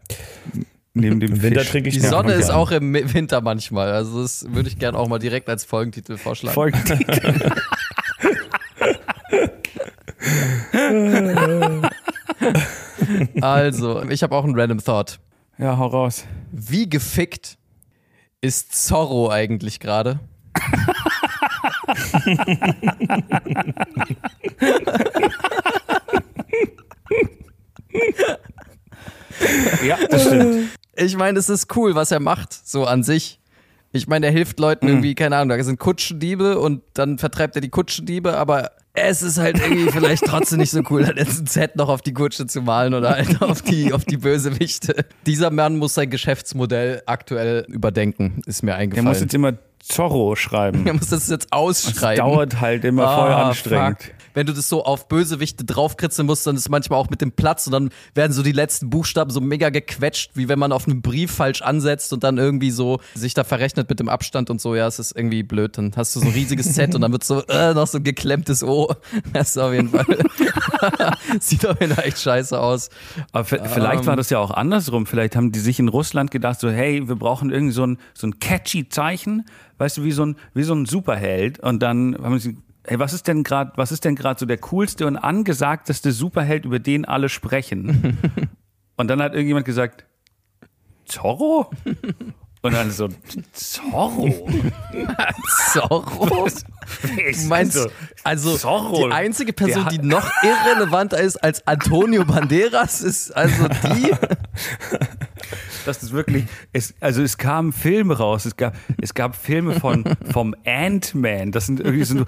Neben 0.99 1.20
dem 1.20 1.32
Im 1.32 1.42
Winter 1.42 1.61
Fisch. 1.61 1.70
trinke 1.70 1.88
ich 1.88 1.94
Die 1.94 2.01
Sonne 2.01 2.34
ist 2.34 2.51
auch 2.51 2.70
im 2.70 2.92
Winter 2.94 3.40
manchmal, 3.40 3.92
also 3.92 4.22
das 4.22 4.46
würde 4.51 4.68
ich 4.68 4.78
gerne 4.78 4.99
auch 4.99 5.09
mal 5.09 5.18
direkt 5.18 5.49
als 5.49 5.64
Folgentitel 5.64 6.16
vorschlagen. 6.16 6.55
Folgentitel. 6.55 7.51
Also, 13.40 14.03
ich 14.09 14.22
habe 14.22 14.36
auch 14.36 14.44
einen 14.44 14.59
Random 14.59 14.82
Thought. 14.82 15.18
Ja, 15.57 15.78
hau 15.78 15.86
raus. 15.86 16.24
Wie 16.53 16.88
gefickt 16.88 17.57
ist 18.40 18.86
Zorro 18.86 19.30
eigentlich 19.30 19.80
gerade? 19.80 20.20
Ja, 29.84 29.96
das 30.11 30.26
stimmt. 30.26 30.68
Ich 31.01 31.16
meine, 31.16 31.38
es 31.38 31.49
ist 31.49 31.74
cool, 31.76 31.94
was 31.94 32.11
er 32.11 32.20
macht, 32.20 32.53
so 32.53 32.84
an 32.84 33.03
sich. 33.03 33.40
Ich 33.92 34.07
meine, 34.07 34.26
er 34.26 34.32
hilft 34.32 34.59
Leuten 34.61 34.86
irgendwie, 34.86 35.14
keine 35.14 35.36
Ahnung, 35.36 35.57
da 35.57 35.64
sind 35.64 35.78
Kutschendiebe 35.78 36.59
und 36.59 36.82
dann 36.94 37.18
vertreibt 37.18 37.55
er 37.57 37.62
die 37.62 37.70
Kutschendiebe, 37.70 38.36
aber 38.36 38.72
es 38.92 39.22
ist 39.22 39.38
halt 39.38 39.59
irgendwie 39.59 39.90
vielleicht 39.92 40.24
trotzdem 40.26 40.59
nicht 40.59 40.72
so 40.72 40.82
cool, 40.90 41.05
dann 41.05 41.16
jetzt 41.16 41.40
ein 41.40 41.46
Z 41.46 41.76
noch 41.76 41.88
auf 41.88 42.03
die 42.03 42.12
Kutsche 42.12 42.46
zu 42.46 42.61
malen 42.62 42.92
oder 42.94 43.11
halt 43.11 43.40
auf 43.42 43.62
die, 43.62 43.92
auf 43.94 44.05
die 44.05 44.18
Bösewichte. 44.18 45.07
Dieser 45.24 45.51
Mann 45.51 45.76
muss 45.78 45.94
sein 45.94 46.11
Geschäftsmodell 46.11 47.03
aktuell 47.07 47.64
überdenken, 47.68 48.42
ist 48.44 48.62
mir 48.62 48.74
eingefallen. 48.74 49.09
muss 49.09 49.20
jetzt 49.20 49.32
immer 49.34 49.55
Zorro 49.78 50.36
schreiben. 50.36 50.86
er 50.86 50.92
muss 50.94 51.09
das 51.09 51.28
jetzt 51.30 51.51
ausschreiben. 51.53 52.18
Dauert 52.26 52.61
halt 52.61 52.84
immer 52.84 53.05
voll 53.05 53.30
Ah, 53.30 53.49
anstrengend. 53.49 54.03
fuck. 54.03 54.14
Wenn 54.39 54.47
du 54.47 54.53
das 54.53 54.68
so 54.68 54.84
auf 54.84 55.09
Bösewichte 55.09 55.64
draufkritzeln 55.64 56.24
musst, 56.24 56.47
dann 56.47 56.55
ist 56.55 56.62
es 56.62 56.68
manchmal 56.68 57.01
auch 57.01 57.11
mit 57.11 57.20
dem 57.20 57.32
Platz 57.32 57.66
und 57.66 57.72
dann 57.72 57.91
werden 58.14 58.32
so 58.32 58.45
die 58.45 58.53
letzten 58.53 58.89
Buchstaben 58.89 59.32
so 59.32 59.41
mega 59.41 59.68
gequetscht, 59.70 60.30
wie 60.34 60.49
wenn 60.49 60.61
man 60.61 60.70
auf 60.70 60.86
einem 60.86 61.03
Brief 61.03 61.32
falsch 61.32 61.61
ansetzt 61.61 62.12
und 62.12 62.22
dann 62.22 62.39
irgendwie 62.39 62.70
so 62.70 63.01
sich 63.16 63.34
da 63.34 63.43
verrechnet 63.43 63.91
mit 63.91 63.99
dem 63.99 64.09
Abstand 64.09 64.49
und 64.49 64.61
so. 64.61 64.76
Ja, 64.76 64.86
es 64.86 65.01
ist 65.01 65.16
irgendwie 65.16 65.43
blöd. 65.43 65.76
Dann 65.76 65.91
hast 65.97 66.14
du 66.14 66.20
so 66.20 66.26
ein 66.26 66.32
riesiges 66.34 66.72
Z 66.72 66.95
und 66.95 67.01
dann 67.01 67.11
wird 67.11 67.24
so 67.24 67.45
äh, 67.49 67.74
noch 67.74 67.89
so 67.89 67.99
ein 67.99 68.05
geklemmtes 68.05 68.62
O. 68.62 68.95
Das 69.32 69.49
ist 69.49 69.59
auf 69.59 69.72
jeden 69.72 69.89
Fall. 69.89 70.07
Sieht 71.41 71.66
auf 71.66 71.80
jeden 71.80 71.97
Fall 71.97 72.05
echt 72.05 72.20
scheiße 72.20 72.61
aus. 72.61 72.91
Aber 73.32 73.45
vielleicht 73.45 74.03
Ähm. 74.03 74.07
war 74.07 74.14
das 74.14 74.30
ja 74.30 74.39
auch 74.39 74.53
andersrum. 74.53 75.07
Vielleicht 75.07 75.34
haben 75.34 75.51
die 75.51 75.59
sich 75.59 75.80
in 75.80 75.89
Russland 75.89 76.30
gedacht, 76.30 76.61
so, 76.61 76.70
hey, 76.70 77.09
wir 77.09 77.16
brauchen 77.16 77.51
irgendwie 77.51 77.72
so 77.72 77.84
ein, 77.84 77.99
so 78.14 78.28
ein 78.28 78.39
catchy 78.39 78.89
Zeichen, 78.89 79.47
weißt 79.78 79.97
du, 79.97 80.05
wie 80.05 80.12
so 80.12 80.24
ein, 80.24 80.36
wie 80.55 80.62
so 80.62 80.76
ein 80.76 80.86
Superheld. 80.86 81.59
Und 81.59 81.82
dann 81.82 82.16
haben 82.22 82.39
sie, 82.39 82.57
Hey, 82.89 82.99
was 82.99 83.12
ist 83.12 83.28
denn 83.28 83.43
gerade, 83.43 83.72
was 83.76 83.93
ist 83.93 84.07
denn 84.07 84.16
gerade 84.16 84.41
so 84.41 84.47
der 84.47 84.57
coolste 84.57 85.07
und 85.07 85.18
angesagteste 85.18 86.11
Superheld, 86.11 86.64
über 86.64 86.78
den 86.78 87.05
alle 87.05 87.28
sprechen? 87.28 88.16
und 88.97 89.09
dann 89.09 89.20
hat 89.20 89.34
irgendjemand 89.34 89.66
gesagt, 89.66 90.07
Zorro? 91.05 91.70
Und 92.63 92.75
dann 92.75 92.91
so, 92.91 93.09
Zorro? 93.53 94.49
Zorro? 95.73 96.49
Du 96.49 97.47
meinst, 97.47 97.89
also 98.25 98.57
Zorro, 98.57 99.07
die 99.07 99.13
einzige 99.13 99.53
Person, 99.53 99.89
die 99.91 99.99
noch 99.99 100.29
irrelevanter 100.43 101.21
ist 101.21 101.37
als 101.37 101.65
Antonio 101.67 102.25
Banderas, 102.25 103.01
ist 103.01 103.31
also 103.37 103.69
die. 103.69 104.11
Das 105.87 106.03
ist 106.03 106.13
wirklich, 106.13 106.45
es, 106.73 106.95
also 107.01 107.23
es 107.23 107.39
kamen 107.39 107.73
Filme 107.73 108.19
raus, 108.19 108.45
es 108.45 108.57
gab, 108.57 108.75
es 109.01 109.15
gab 109.15 109.35
Filme 109.37 109.79
von, 109.81 110.05
vom 110.31 110.55
Ant-Man, 110.67 111.53
das 111.53 111.67
sind 111.67 111.81
irgendwie 111.81 112.05
so 112.05 112.25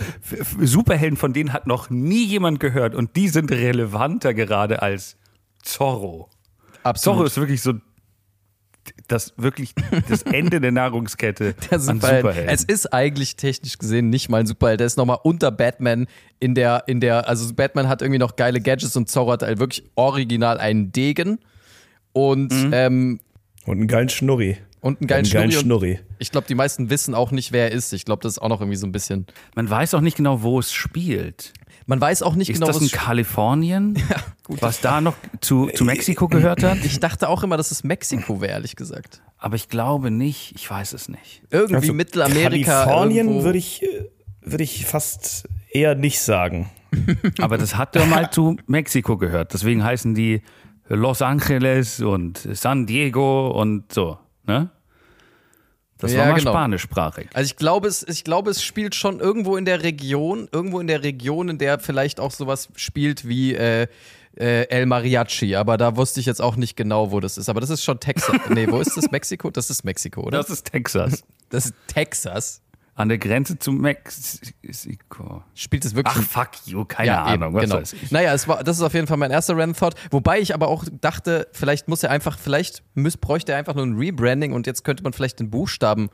Superhelden, 0.60 1.18
von 1.18 1.32
denen 1.34 1.52
hat 1.52 1.66
noch 1.66 1.90
nie 1.90 2.24
jemand 2.24 2.60
gehört 2.60 2.94
und 2.94 3.16
die 3.16 3.28
sind 3.28 3.50
relevanter 3.50 4.32
gerade 4.32 4.80
als 4.80 5.16
Zorro. 5.62 6.30
Zorro 6.94 7.24
ist 7.24 7.36
wirklich 7.36 7.60
so 7.60 7.74
das 9.12 9.32
wirklich 9.36 9.74
das 10.08 10.22
Ende 10.22 10.60
der 10.60 10.72
Nahrungskette 10.72 11.54
Der 11.70 11.72
an 11.78 11.80
Superheld. 11.80 12.20
Superhelden. 12.22 12.54
Es 12.54 12.64
ist 12.64 12.92
eigentlich 12.92 13.36
technisch 13.36 13.78
gesehen 13.78 14.10
nicht 14.10 14.28
mal 14.28 14.38
ein 14.40 14.46
Superheld. 14.46 14.80
Der 14.80 14.86
ist 14.86 14.96
nochmal 14.96 15.18
unter 15.22 15.50
Batman 15.50 16.06
in 16.38 16.54
der, 16.54 16.84
in 16.86 17.00
der, 17.00 17.28
also 17.28 17.52
Batman 17.54 17.88
hat 17.88 18.02
irgendwie 18.02 18.18
noch 18.18 18.36
geile 18.36 18.60
Gadgets 18.60 18.96
und 18.96 19.08
Zorro 19.08 19.32
hat 19.32 19.42
halt 19.42 19.58
wirklich 19.58 19.84
original 19.94 20.58
einen 20.58 20.92
Degen 20.92 21.38
und, 22.12 22.52
Mhm. 22.52 22.70
ähm, 22.72 23.20
Und 23.66 23.78
einen 23.78 23.88
geilen 23.88 24.08
Schnurri. 24.08 24.56
Und 24.80 25.00
einen 25.00 25.08
geilen, 25.08 25.24
einen 25.24 25.32
geilen 25.32 25.52
Schnurri. 25.52 25.96
Schnurri. 25.96 26.00
ich 26.18 26.30
glaube, 26.30 26.46
die 26.48 26.54
meisten 26.54 26.90
wissen 26.90 27.14
auch 27.14 27.30
nicht, 27.30 27.52
wer 27.52 27.70
er 27.70 27.72
ist. 27.72 27.92
Ich 27.92 28.04
glaube, 28.04 28.22
das 28.22 28.32
ist 28.32 28.38
auch 28.38 28.48
noch 28.48 28.60
irgendwie 28.60 28.76
so 28.76 28.86
ein 28.86 28.92
bisschen. 28.92 29.26
Man 29.54 29.68
weiß 29.68 29.94
auch 29.94 30.00
nicht 30.00 30.16
genau, 30.16 30.42
wo 30.42 30.58
es 30.58 30.72
spielt. 30.72 31.52
Man 31.86 32.00
weiß 32.00 32.22
auch 32.22 32.36
nicht 32.36 32.50
Ist 32.50 32.56
genau, 32.56 32.68
das 32.68 32.76
in 32.76 32.84
was 32.84 32.92
Kalifornien, 32.92 34.00
was 34.48 34.80
da 34.80 35.00
noch 35.00 35.16
zu, 35.40 35.68
zu 35.74 35.84
Mexiko 35.84 36.28
gehört 36.28 36.62
hat? 36.62 36.84
ich 36.84 37.00
dachte 37.00 37.28
auch 37.28 37.42
immer, 37.42 37.56
dass 37.56 37.72
es 37.72 37.82
Mexiko 37.82 38.40
wäre, 38.40 38.52
ehrlich 38.52 38.76
gesagt. 38.76 39.22
Aber 39.38 39.56
ich 39.56 39.68
glaube 39.68 40.10
nicht. 40.10 40.52
Ich 40.54 40.70
weiß 40.70 40.92
es 40.92 41.08
nicht. 41.08 41.42
Irgendwie 41.50 41.76
Also 41.76 41.92
Mittelamerika. 41.94 42.84
Kalifornien 42.84 43.42
würde 43.42 43.58
ich, 43.58 43.82
würde 44.40 44.62
ich 44.62 44.86
fast 44.86 45.48
eher 45.72 45.94
nicht 45.94 46.20
sagen. 46.20 46.70
Aber 47.40 47.58
das 47.58 47.76
hat 47.76 47.96
ja 47.96 48.04
mal 48.06 48.30
zu 48.30 48.56
Mexiko 48.66 49.16
gehört. 49.16 49.52
Deswegen 49.52 49.82
heißen 49.82 50.14
die 50.14 50.42
Los 50.88 51.22
Angeles 51.22 52.00
und 52.00 52.38
San 52.52 52.86
Diego 52.86 53.48
und 53.50 53.92
so. 53.92 54.18
Ne? 54.46 54.70
Das 55.98 56.12
Ja, 56.12 56.20
war 56.20 56.26
mal 56.28 56.38
genau. 56.38 56.52
spanischsprachig. 56.52 57.28
Also 57.34 57.46
ich 57.46 57.56
glaube, 57.56 57.86
es, 57.88 58.02
ich 58.08 58.24
glaube, 58.24 58.50
es 58.50 58.62
spielt 58.62 58.94
schon 58.94 59.20
irgendwo 59.20 59.56
in 59.56 59.64
der 59.66 59.82
Region, 59.82 60.48
irgendwo 60.50 60.80
in 60.80 60.86
der 60.86 61.02
Region, 61.02 61.48
in 61.50 61.58
der 61.58 61.78
vielleicht 61.78 62.20
auch 62.20 62.30
sowas 62.30 62.70
spielt 62.74 63.28
wie 63.28 63.54
äh, 63.54 63.86
äh, 64.36 64.62
El 64.68 64.86
Mariachi. 64.86 65.56
Aber 65.56 65.76
da 65.76 65.96
wusste 65.96 66.20
ich 66.20 66.26
jetzt 66.26 66.40
auch 66.40 66.56
nicht 66.56 66.76
genau, 66.76 67.10
wo 67.10 67.20
das 67.20 67.36
ist. 67.36 67.48
Aber 67.50 67.60
das 67.60 67.68
ist 67.70 67.84
schon 67.84 68.00
Texas. 68.00 68.34
nee, 68.48 68.66
wo 68.70 68.80
ist 68.80 68.96
das? 68.96 69.10
Mexiko? 69.10 69.50
Das 69.50 69.68
ist 69.68 69.84
Mexiko, 69.84 70.22
oder? 70.22 70.38
Das 70.38 70.48
ist 70.48 70.64
Texas. 70.70 71.22
Das 71.50 71.66
ist 71.66 71.74
Texas. 71.86 72.62
An 72.94 73.08
der 73.08 73.18
Grenze 73.18 73.58
zu 73.58 73.72
Mexiko. 73.72 75.42
Spielt 75.54 75.84
es 75.84 75.94
wirklich 75.94 76.16
Ach, 76.18 76.22
fuck 76.22 76.50
you, 76.66 76.84
keine 76.84 77.08
Ja, 77.08 77.24
Ahnung, 77.24 77.48
eben, 77.50 77.54
was 77.54 77.62
genau. 77.62 77.76
weiß 77.76 77.92
ich. 77.94 78.10
Naja, 78.10 78.34
es 78.34 78.46
war, 78.48 78.62
das 78.62 78.76
ist 78.76 78.82
auf 78.82 78.94
jeden 78.94 79.06
Fall 79.06 79.16
mein 79.16 79.30
erster 79.30 79.54
Random 79.56 79.74
Thought. 79.76 79.94
Wobei 80.10 80.38
ich 80.40 80.54
aber 80.54 80.68
auch 80.68 80.84
dachte, 81.00 81.48
vielleicht 81.52 81.88
muss 81.88 82.02
er 82.02 82.10
einfach, 82.10 82.38
vielleicht 82.38 82.82
müß, 82.94 83.16
bräuchte 83.18 83.52
er 83.52 83.58
einfach 83.58 83.74
nur 83.74 83.86
ein 83.86 83.96
Rebranding 83.96 84.52
und 84.52 84.66
jetzt 84.66 84.84
könnte 84.84 85.02
man 85.02 85.12
vielleicht 85.12 85.40
den 85.40 85.50
Buchstaben, 85.50 86.10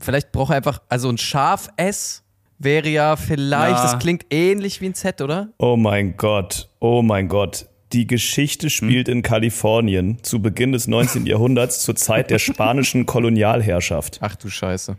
vielleicht 0.00 0.32
braucht 0.32 0.50
er 0.52 0.56
einfach, 0.56 0.80
also 0.88 1.08
ein 1.08 1.18
Schaf 1.18 1.68
S 1.76 2.22
wäre 2.58 2.88
ja 2.88 3.16
vielleicht, 3.16 3.76
Ja. 3.76 3.82
das 3.82 3.98
klingt 3.98 4.26
ähnlich 4.30 4.80
wie 4.80 4.86
ein 4.86 4.94
Z, 4.94 5.20
oder? 5.20 5.48
Oh 5.58 5.76
mein 5.76 6.16
Gott, 6.16 6.68
oh 6.80 7.02
mein 7.02 7.28
Gott. 7.28 7.66
Die 7.92 8.02
Hm? 8.02 8.08
Geschichte 8.08 8.70
spielt 8.70 9.08
in 9.08 9.22
Kalifornien 9.22 10.18
zu 10.22 10.40
Beginn 10.40 10.72
des 10.72 10.86
19. 10.86 11.26
Jahrhunderts 11.26 11.80
zur 11.82 11.94
Zeit 11.96 12.30
der 12.30 12.38
spanischen 12.40 13.06
Kolonialherrschaft. 13.06 14.18
Ach 14.20 14.36
du 14.36 14.48
Scheiße. 14.48 14.96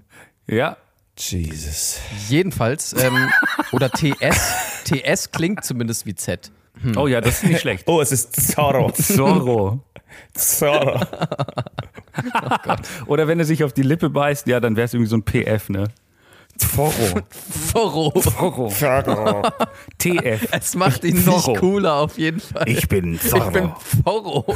Ja, 0.48 0.78
Jesus. 1.18 2.00
Jedenfalls, 2.30 2.94
ähm, 2.94 3.30
oder 3.72 3.90
TS, 3.90 4.84
TS 4.84 5.32
klingt 5.32 5.64
zumindest 5.64 6.06
wie 6.06 6.16
Z. 6.16 6.52
oh 6.98 7.08
ja, 7.08 7.22
das 7.22 7.44
ist 7.44 7.50
nicht 7.50 7.62
schlecht. 7.62 7.84
Oh, 7.88 8.02
es 8.02 8.12
ist 8.12 8.36
Zorro. 8.52 8.92
Zorro. 8.92 9.80
Zorro. 10.34 11.00
Oder 13.08 13.28
wenn 13.28 13.40
er 13.40 13.46
sich 13.46 13.64
auf 13.64 13.74
die 13.74 13.82
Lippe 13.82 14.10
beißt, 14.10 14.48
ja, 14.48 14.60
dann 14.60 14.76
wäre 14.76 14.86
es 14.86 14.94
irgendwie 14.94 15.10
so 15.10 15.18
ein 15.18 15.24
PF, 15.24 15.70
ne? 15.70 15.88
Zorro. 16.58 16.94
Zorro. 17.72 18.12
Zorro. 18.22 18.70
Zorro. 18.70 19.42
TF. 19.98 20.48
Es 20.52 20.76
macht 20.76 21.04
ihn 21.04 21.22
Zorro. 21.24 21.52
nicht 21.52 21.60
cooler 21.60 21.96
auf 21.96 22.18
jeden 22.18 22.40
Fall. 22.40 22.68
Ich 22.68 22.88
bin 22.88 23.16
Ich 23.16 23.32
bin 23.52 23.72
Zorro. 24.04 24.46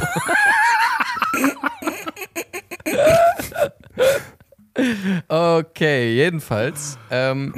Okay, 5.28 6.14
jedenfalls. 6.14 6.98
Ähm, 7.10 7.54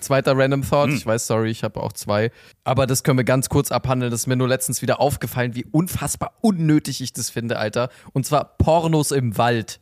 zweiter 0.00 0.36
Random 0.36 0.62
Thought. 0.68 0.90
Ich 0.90 1.06
weiß, 1.06 1.26
sorry, 1.26 1.50
ich 1.50 1.64
habe 1.64 1.80
auch 1.80 1.92
zwei. 1.92 2.30
Aber 2.64 2.86
das 2.86 3.02
können 3.02 3.18
wir 3.18 3.24
ganz 3.24 3.48
kurz 3.48 3.72
abhandeln. 3.72 4.12
Das 4.12 4.20
ist 4.20 4.26
mir 4.28 4.36
nur 4.36 4.46
letztens 4.46 4.82
wieder 4.82 5.00
aufgefallen, 5.00 5.56
wie 5.56 5.64
unfassbar 5.72 6.34
unnötig 6.42 7.00
ich 7.00 7.12
das 7.12 7.28
finde, 7.28 7.58
Alter. 7.58 7.88
Und 8.12 8.24
zwar 8.24 8.56
Pornos 8.58 9.10
im 9.10 9.36
Wald. 9.36 9.80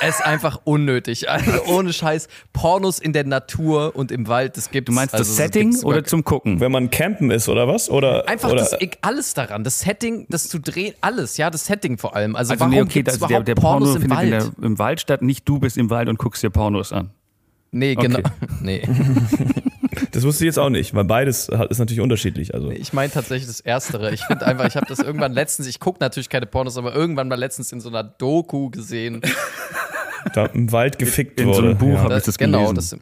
Es 0.00 0.14
ist 0.20 0.24
einfach 0.24 0.60
unnötig. 0.64 1.28
Also 1.28 1.50
ohne 1.66 1.92
Scheiß. 1.92 2.28
Pornos 2.54 2.98
in 2.98 3.12
der 3.12 3.24
Natur 3.24 3.94
und 3.94 4.10
im 4.10 4.26
Wald, 4.26 4.56
das 4.56 4.70
gibt 4.70 4.88
Du 4.88 4.92
meinst 4.92 5.12
das 5.12 5.36
Setting 5.36 5.76
oder 5.84 6.02
zum 6.04 6.24
Gucken? 6.24 6.60
Wenn 6.60 6.72
man 6.72 6.88
campen 6.88 7.30
ist 7.30 7.50
oder 7.50 7.68
was? 7.68 7.90
Oder, 7.90 8.26
Einfach 8.26 8.48
oder, 8.50 8.60
das, 8.60 8.74
ich- 8.80 8.96
alles 9.02 9.34
daran, 9.34 9.62
das 9.62 9.80
Setting, 9.80 10.26
das 10.30 10.48
zu 10.48 10.58
drehen, 10.60 10.94
alles, 11.02 11.36
ja, 11.36 11.50
das 11.50 11.66
Setting 11.66 11.98
vor 11.98 12.16
allem. 12.16 12.36
Also, 12.36 12.52
Also 12.52 12.60
warum 12.60 12.72
nee, 12.74 12.80
okay, 12.80 13.02
gibt's 13.02 13.14
also 13.14 13.26
der, 13.26 13.28
überhaupt 13.40 13.48
der 13.48 13.54
Pornos 13.56 13.88
Porno 13.90 13.94
im 13.96 14.00
findet 14.00 14.16
Wald? 14.18 14.44
in 14.54 14.60
der, 14.60 14.64
im 14.66 14.78
Wald 14.78 15.00
statt, 15.02 15.20
nicht 15.20 15.46
du 15.46 15.58
bist 15.58 15.76
im 15.76 15.90
Wald 15.90 16.08
und 16.08 16.18
guckst 16.18 16.42
dir 16.42 16.48
Pornos 16.50 16.90
an. 16.90 17.10
nee, 17.70 17.94
genau. 17.94 18.20
Okay. 18.20 18.30
Nee. 18.62 18.82
Das 20.12 20.22
wusste 20.24 20.44
ich 20.44 20.46
jetzt 20.46 20.58
auch 20.58 20.70
nicht, 20.70 20.94
weil 20.94 21.04
beides 21.04 21.48
ist 21.70 21.78
natürlich 21.78 22.00
unterschiedlich. 22.00 22.54
Also. 22.54 22.70
Ich 22.70 22.92
meine 22.92 23.12
tatsächlich 23.12 23.46
das 23.46 23.60
Erstere. 23.60 24.12
Ich 24.12 24.24
finde 24.24 24.46
einfach, 24.46 24.66
ich 24.66 24.76
habe 24.76 24.86
das 24.86 24.98
irgendwann 25.00 25.32
letztens, 25.32 25.68
ich 25.68 25.80
gucke 25.80 25.98
natürlich 26.00 26.28
keine 26.28 26.46
Pornos, 26.46 26.76
aber 26.78 26.94
irgendwann 26.94 27.28
mal 27.28 27.38
letztens 27.38 27.72
in 27.72 27.80
so 27.80 27.88
einer 27.88 28.02
Doku 28.04 28.70
gesehen. 28.70 29.20
Da 30.34 30.46
im 30.46 30.72
Wald 30.72 30.98
gefickt 30.98 31.38
In 31.40 31.48
so 31.48 31.54
wurde. 31.58 31.68
einem 31.70 31.78
Buch 31.78 31.94
ja. 31.94 32.02
hab 32.04 32.12
ich 32.16 32.22
das 32.24 32.38
genau, 32.38 32.70
gelesen. 32.72 32.74
das 32.76 32.96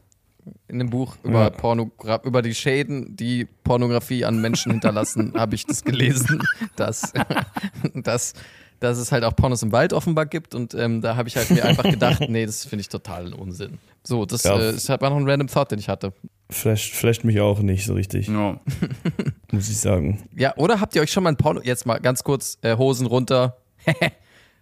in 0.68 0.78
dem 0.80 0.90
Buch 0.90 1.16
über 1.22 1.42
Ja. 1.42 1.50
Pornogra 1.50 2.20
über 2.24 2.42
die 2.42 2.54
Schäden, 2.54 3.14
die 3.16 3.44
Pornografie 3.44 4.24
an 4.24 4.40
Menschen 4.40 4.72
hinterlassen, 4.72 5.32
habe 5.36 5.54
ich 5.54 5.66
das 5.66 5.84
gelesen, 5.84 6.42
dass, 6.76 7.12
dass, 7.94 8.32
dass 8.80 8.98
es 8.98 9.12
halt 9.12 9.22
auch 9.22 9.36
Pornos 9.36 9.62
im 9.62 9.70
Wald 9.70 9.92
offenbar 9.92 10.26
gibt 10.26 10.54
und 10.56 10.74
ähm, 10.74 11.00
da 11.00 11.14
habe 11.14 11.28
ich 11.28 11.36
halt 11.36 11.50
mir 11.50 11.64
einfach 11.64 11.84
gedacht, 11.84 12.22
nee, 12.28 12.44
das 12.44 12.64
finde 12.64 12.80
ich 12.80 12.88
totalen 12.88 13.32
Unsinn. 13.34 13.78
So, 14.02 14.26
das, 14.26 14.42
Ja. 14.42 14.58
äh, 14.58 14.72
das 14.72 14.88
war 14.88 14.98
noch 15.10 15.16
ein 15.16 15.28
random 15.28 15.46
Thought, 15.46 15.70
den 15.70 15.78
ich 15.78 15.88
hatte. 15.88 16.12
Flasht, 16.52 16.94
flasht 16.94 17.24
mich 17.24 17.40
auch 17.40 17.58
nicht 17.60 17.84
so 17.86 17.94
richtig, 17.94 18.28
Ja. 18.28 18.60
muss 19.52 19.68
ich 19.68 19.78
sagen. 19.78 20.22
Ja, 20.36 20.54
oder 20.56 20.80
habt 20.80 20.94
ihr 20.94 21.02
euch 21.02 21.10
schon 21.10 21.22
mal 21.24 21.30
ein 21.30 21.36
Porno, 21.36 21.60
jetzt 21.62 21.86
mal 21.86 21.98
ganz 21.98 22.22
kurz, 22.24 22.58
äh, 22.62 22.76
Hosen 22.76 23.06
runter. 23.06 23.56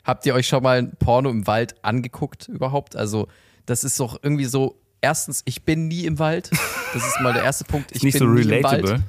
habt 0.04 0.24
ihr 0.26 0.34
euch 0.34 0.46
schon 0.48 0.62
mal 0.62 0.78
ein 0.78 0.92
Porno 0.98 1.30
im 1.30 1.46
Wald 1.46 1.74
angeguckt 1.84 2.48
überhaupt? 2.48 2.96
Also, 2.96 3.28
das 3.66 3.84
ist 3.84 3.98
doch 4.00 4.18
irgendwie 4.22 4.46
so, 4.46 4.80
erstens, 5.00 5.42
ich 5.44 5.64
bin 5.64 5.88
nie 5.88 6.04
im 6.06 6.18
Wald. 6.18 6.50
Das 6.94 7.06
ist 7.06 7.20
mal 7.20 7.32
der 7.32 7.42
erste 7.44 7.64
Punkt. 7.64 7.92
Ich 7.94 8.02
nicht 8.02 8.14
bin 8.18 8.20
so 8.20 8.26
nie 8.26 8.42
im 8.42 8.64
Wald. 8.64 8.84
relatable. 8.84 9.04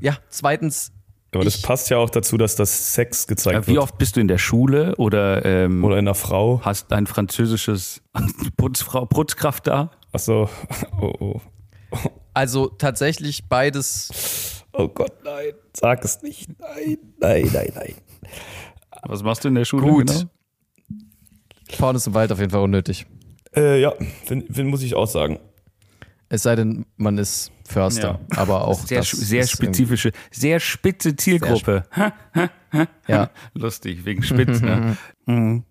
Ja, 0.00 0.16
zweitens, 0.30 0.92
Aber 1.32 1.44
das 1.44 1.56
Ich- 1.56 1.62
passt 1.62 1.90
ja 1.90 1.98
auch 1.98 2.10
dazu, 2.10 2.36
dass 2.38 2.56
das 2.56 2.94
Sex 2.94 3.26
gezeigt 3.26 3.54
Ja, 3.54 3.66
wie 3.66 3.72
wird. 3.74 3.82
oft 3.82 3.98
bist 3.98 4.16
du 4.16 4.20
in 4.20 4.26
der 4.28 4.38
Schule 4.38 4.96
oder, 4.96 5.44
ähm, 5.44 5.84
Oder 5.84 5.98
in 5.98 6.06
einer 6.08 6.14
Frau. 6.16 6.60
hast 6.64 6.92
ein 6.92 7.06
französisches 7.06 8.02
Putzfrau, 8.56 9.06
Putzkraft 9.06 9.66
da? 9.68 9.90
Achso. 10.12 10.48
Oh, 11.00 11.12
oh. 11.20 11.40
Also 12.34 12.68
tatsächlich 12.68 13.48
beides. 13.48 14.64
oh 14.72 14.88
Gott, 14.88 15.12
nein. 15.24 15.52
Sag 15.76 16.04
es 16.04 16.22
nicht. 16.22 16.48
Nein, 16.60 16.98
nein, 17.18 17.50
nein, 17.52 17.72
nein. 17.74 17.94
Was 19.04 19.22
machst 19.22 19.44
du 19.44 19.48
in 19.48 19.54
der 19.54 19.64
Schule 19.64 19.86
Gut. 19.86 20.06
genau? 20.08 20.20
Pornos 21.78 22.06
im 22.06 22.14
Wald 22.14 22.32
auf 22.32 22.38
jeden 22.38 22.50
Fall 22.50 22.62
unnötig. 22.62 23.06
Äh, 23.54 23.80
ja, 23.80 23.94
find, 24.24 24.54
find, 24.54 24.68
muss 24.68 24.82
ich 24.82 24.94
auch 24.94 25.06
sagen. 25.06 25.38
Es 26.28 26.42
sei 26.44 26.54
denn, 26.54 26.86
man 26.96 27.18
ist 27.18 27.50
Förster, 27.68 28.20
aber 28.36 28.66
auch 28.68 28.78
Sehr, 28.86 28.98
das 28.98 29.10
sehr 29.10 29.42
ist 29.42 29.50
spezifische, 29.50 30.12
sehr 30.30 30.60
spitze 30.60 31.16
Zielgruppe. 31.16 31.84
irgendwie- 31.96 32.88
Ja, 33.08 33.30
Lustig, 33.54 34.04
wegen 34.04 34.22
spitz, 34.22 34.60
ne? 34.60 34.96
Mhm. 35.26 35.64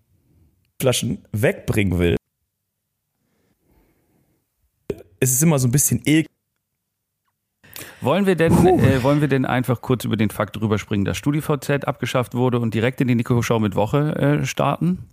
Flaschen 0.80 1.24
wegbringen 1.32 1.98
will. 1.98 2.16
Es 5.20 5.32
ist 5.32 5.42
immer 5.42 5.58
so 5.58 5.68
ein 5.68 5.70
bisschen 5.70 6.00
eklig. 6.04 6.26
Wollen 8.00 8.26
wir 8.26 8.34
denn, 8.34 8.52
äh, 8.66 9.02
wollen 9.02 9.20
wir 9.20 9.28
denn 9.28 9.44
einfach 9.44 9.82
kurz 9.82 10.04
über 10.04 10.16
den 10.16 10.30
Fakt 10.30 10.58
rüberspringen, 10.60 11.04
dass 11.04 11.18
StudiVZ 11.18 11.84
abgeschafft 11.84 12.34
wurde 12.34 12.58
und 12.58 12.72
direkt 12.72 13.00
in 13.00 13.08
die 13.08 13.14
Nico 13.14 13.40
Show 13.42 13.58
mit 13.58 13.74
Woche 13.74 14.16
äh, 14.16 14.46
starten? 14.46 15.06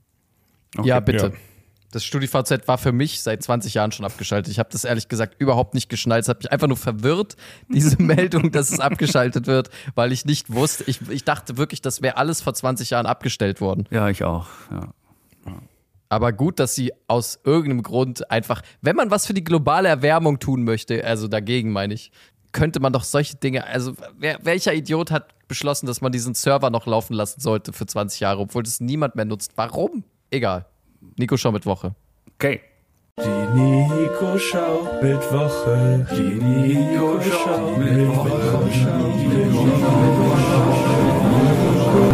Okay. 0.77 0.87
ja 0.87 0.99
bitte. 1.01 1.33
Das 1.91 2.03
StudiVZ 2.03 2.67
war 2.67 2.77
für 2.77 2.91
mich 2.91 3.21
seit 3.21 3.41
20 3.41 3.73
Jahren 3.73 3.91
schon 3.93 4.05
abgeschaltet. 4.05 4.51
Ich 4.51 4.59
habe 4.59 4.69
das 4.71 4.83
ehrlich 4.83 5.07
gesagt 5.07 5.35
überhaupt 5.39 5.73
nicht 5.73 5.89
geschnallt. 5.89 6.23
Es 6.23 6.29
hat 6.29 6.39
mich 6.39 6.51
einfach 6.51 6.67
nur 6.67 6.77
verwirrt, 6.77 7.37
diese 7.69 8.01
Meldung, 8.01 8.51
dass 8.51 8.71
es 8.71 8.79
abgeschaltet 8.79 9.47
wird, 9.47 9.69
weil 9.95 10.11
ich 10.11 10.25
nicht 10.25 10.51
wusste. 10.51 10.83
Ich, 10.87 11.09
ich 11.09 11.23
dachte 11.23 11.57
wirklich, 11.57 11.81
das 11.81 12.01
wäre 12.01 12.17
alles 12.17 12.41
vor 12.41 12.53
20 12.53 12.89
Jahren 12.89 13.05
abgestellt 13.05 13.61
worden. 13.61 13.87
Ja, 13.89 14.09
ich 14.09 14.23
auch. 14.25 14.47
Ja. 14.69 14.89
Aber 16.09 16.31
gut, 16.31 16.59
dass 16.59 16.75
sie 16.75 16.93
aus 17.07 17.39
irgendeinem 17.43 17.83
Grund 17.83 18.31
einfach, 18.31 18.61
wenn 18.81 18.95
man 18.95 19.11
was 19.11 19.25
für 19.25 19.33
die 19.33 19.43
globale 19.43 19.89
Erwärmung 19.89 20.39
tun 20.39 20.63
möchte, 20.63 21.03
also 21.03 21.27
dagegen 21.27 21.71
meine 21.71 21.93
ich, 21.93 22.11
könnte 22.53 22.79
man 22.79 22.93
doch 22.93 23.03
solche 23.03 23.35
Dinge, 23.35 23.65
also 23.65 23.93
wer, 24.17 24.39
welcher 24.43 24.73
Idiot 24.73 25.11
hat 25.11 25.33
beschlossen, 25.47 25.85
dass 25.85 26.01
man 26.01 26.11
diesen 26.11 26.33
Server 26.33 26.69
noch 26.69 26.87
laufen 26.87 27.13
lassen 27.13 27.41
sollte 27.41 27.73
für 27.73 27.85
20 27.85 28.19
Jahre, 28.19 28.39
obwohl 28.39 28.63
das 28.63 28.79
niemand 28.79 29.15
mehr 29.15 29.25
nutzt? 29.25 29.51
Warum? 29.55 30.03
Egal. 30.31 30.65
Nico 31.17 31.37
Schau 31.37 31.51
mit 31.51 31.65
Woche. 31.65 31.93
Okay. 32.35 32.61
Die 33.19 33.59
Nico 33.59 34.37
Schau 34.37 34.99
mit 35.01 35.21
Woche. 35.31 36.07
Die 36.15 36.35
Nico 36.35 37.19
Schau 37.21 37.77
mit 37.77 38.07
Woche. 38.07 38.37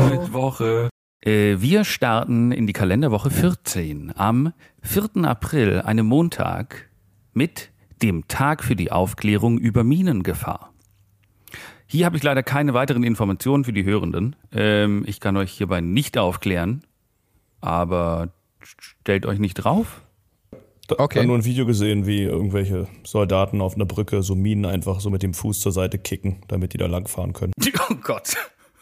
Mit 0.09 0.33
Woche. 0.33 0.92
Äh, 1.25 1.61
wir 1.61 1.85
starten 1.85 2.51
in 2.51 2.67
die 2.67 2.73
Kalenderwoche 2.73 3.31
14 3.31 4.13
am 4.15 4.53
4. 4.81 5.23
April, 5.23 5.81
einem 5.81 6.05
Montag, 6.05 6.89
mit 7.33 7.71
dem 8.01 8.27
Tag 8.27 8.63
für 8.63 8.75
die 8.75 8.91
Aufklärung 8.91 9.57
über 9.57 9.83
Minengefahr. 9.83 10.73
Hier 11.87 12.05
habe 12.05 12.17
ich 12.17 12.23
leider 12.23 12.43
keine 12.43 12.73
weiteren 12.73 13.03
Informationen 13.03 13.63
für 13.63 13.73
die 13.73 13.85
Hörenden. 13.85 14.35
Ähm, 14.51 15.03
ich 15.07 15.19
kann 15.19 15.37
euch 15.37 15.51
hierbei 15.51 15.79
nicht 15.79 16.17
aufklären, 16.17 16.83
aber 17.61 18.33
stellt 18.59 19.25
euch 19.25 19.39
nicht 19.39 19.55
drauf. 19.55 20.01
Ich 20.89 20.99
habe 20.99 21.25
nur 21.25 21.37
ein 21.37 21.45
Video 21.45 21.65
gesehen, 21.65 22.05
wie 22.05 22.23
irgendwelche 22.23 22.87
Soldaten 23.05 23.61
auf 23.61 23.75
einer 23.75 23.85
Brücke 23.85 24.21
so 24.21 24.35
Minen 24.35 24.65
einfach 24.65 24.99
so 24.99 25.09
mit 25.09 25.23
dem 25.23 25.33
Fuß 25.33 25.61
zur 25.61 25.71
Seite 25.71 25.97
kicken, 25.97 26.41
damit 26.49 26.73
die 26.73 26.77
da 26.77 26.87
langfahren 26.87 27.31
können. 27.33 27.53
Oh 27.89 27.95
Gott. 27.95 28.35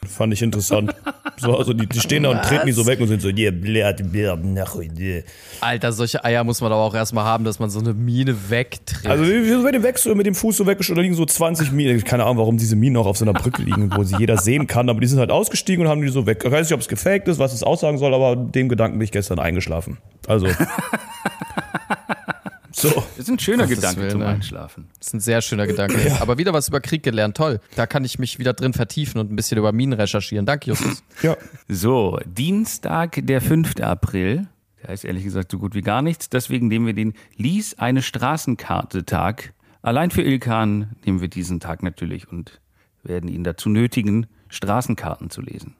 Fand 0.08 0.34
ich 0.34 0.41
interessant. 0.41 0.95
So, 1.38 1.56
also 1.56 1.74
die, 1.74 1.88
die 1.88 1.99
stehen 1.99 2.24
da 2.24 2.30
und 2.30 2.41
treten 2.41 2.66
die 2.66 2.72
so 2.72 2.86
weg 2.86 2.99
und 2.99 3.08
sind 3.08 3.22
so, 3.22 3.30
yeah, 3.30 3.52
blöd, 3.52 4.12
blöd, 4.12 4.43
nach, 4.43 4.76
yeah. 4.76 5.22
Alter, 5.62 5.91
solche 5.91 6.24
Eier 6.24 6.43
muss 6.43 6.60
man 6.60 6.72
aber 6.72 6.82
auch 6.82 6.95
erstmal 6.95 7.24
haben, 7.24 7.43
dass 7.43 7.60
man 7.60 7.70
so 7.70 7.80
eine 7.80 7.93
Mine 7.93 8.36
wegtritt. 8.49 9.10
Also 9.10 9.24
dem 9.24 9.84
weg, 9.84 9.97
so 9.99 10.14
mit 10.16 10.26
dem 10.26 10.36
Fuß 10.36 10.58
so 10.58 10.68
weggeschoben, 10.68 10.97
da 10.97 11.02
liegen 11.02 11.16
so 11.16 11.26
20 11.26 11.72
Minen. 11.72 12.04
Keine 12.04 12.24
Ahnung, 12.24 12.38
warum 12.38 12.58
diese 12.58 12.76
Minen 12.76 12.97
auch 12.97 13.06
auf 13.06 13.18
so 13.18 13.26
einer 13.26 13.34
Brücke 13.34 13.62
liegen, 13.62 13.91
wo 13.95 14.04
sie 14.04 14.16
jeder 14.18 14.38
sehen 14.38 14.68
kann, 14.68 14.89
aber 14.89 14.99
die 14.99 15.08
sind 15.08 15.20
halt 15.20 15.32
ausgestiegen 15.32 15.86
und 15.86 15.91
haben 15.91 16.02
die 16.02 16.10
so 16.10 16.26
weg. 16.26 16.43
Ich 16.45 16.52
weiß 16.52 16.68
nicht, 16.68 16.74
ob 16.74 16.82
es 16.82 16.88
gefaked 16.88 17.28
ist, 17.28 17.39
was 17.39 17.54
es 17.54 17.64
aussagen 17.64 17.97
soll, 17.97 18.14
aber 18.14 18.36
dem 18.36 18.70
Gedanken 18.70 18.97
bin 18.97 19.06
ich 19.06 19.12
gestern 19.12 19.39
eingeschlafen. 19.39 19.97
Also. 20.28 20.47
So. 22.74 22.89
Das 22.89 23.19
ist 23.19 23.30
ein 23.30 23.39
schöner 23.39 23.67
Gottes 23.67 23.82
Gedanke 23.82 24.07
zum. 24.09 24.22
Einschlafen. 24.22 24.89
Das 24.97 25.07
ist 25.07 25.13
ein 25.13 25.19
sehr 25.19 25.41
schöner 25.41 25.67
Gedanke. 25.67 26.17
Aber 26.22 26.38
wieder 26.38 26.53
was 26.53 26.67
über 26.67 26.80
Krieg 26.80 27.03
gelernt. 27.03 27.38
Toll. 27.38 27.59
Da 27.76 27.86
kann 27.86 28.05
ich 28.05 28.19
mich 28.19 28.39
wieder 28.39 28.53
drin 28.53 28.74
vertiefen 28.74 29.19
und 29.19 29.32
ein 29.32 29.36
bisschen 29.36 29.57
über 29.57 29.72
Minen 29.72 29.93
recherchieren. 29.93 30.45
Danke, 30.45 30.69
Justus. 30.69 31.03
Ja. 31.22 31.38
So, 31.67 32.19
Dienstag, 32.26 33.19
der 33.26 33.41
5. 33.41 33.80
April. 33.82 34.47
Der 34.82 34.89
heißt 34.89 35.05
ehrlich 35.05 35.24
gesagt 35.24 35.51
so 35.51 35.59
gut 35.59 35.76
wie 35.76 35.82
gar 35.82 36.01
nichts. 36.01 36.30
Deswegen 36.30 36.67
nehmen 36.67 36.86
wir 36.86 36.93
den 36.93 37.13
Lies 37.36 37.78
eine 37.78 38.01
Straßenkarte-Tag. 38.01 39.53
Allein 39.82 40.11
für 40.11 40.22
Ilkan 40.22 40.95
nehmen 41.05 41.22
wir 41.22 41.28
diesen 41.28 41.59
Tag 41.59 41.84
natürlich 41.84 42.32
und 42.32 42.61
werden 43.03 43.30
ihn 43.30 43.43
dazu 43.43 43.69
nötigen, 43.69 44.28
Straßenkarten 44.49 45.30
zu 45.30 45.41
lesen. 45.41 45.76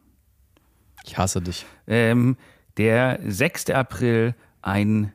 Ich 1.04 1.18
hasse 1.18 1.42
dich. 1.42 1.66
Ähm, 1.88 2.38
der 2.78 3.20
6. 3.26 3.72
April, 3.72 4.36
ein 4.62 5.12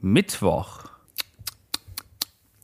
Mittwoch. 0.00 0.89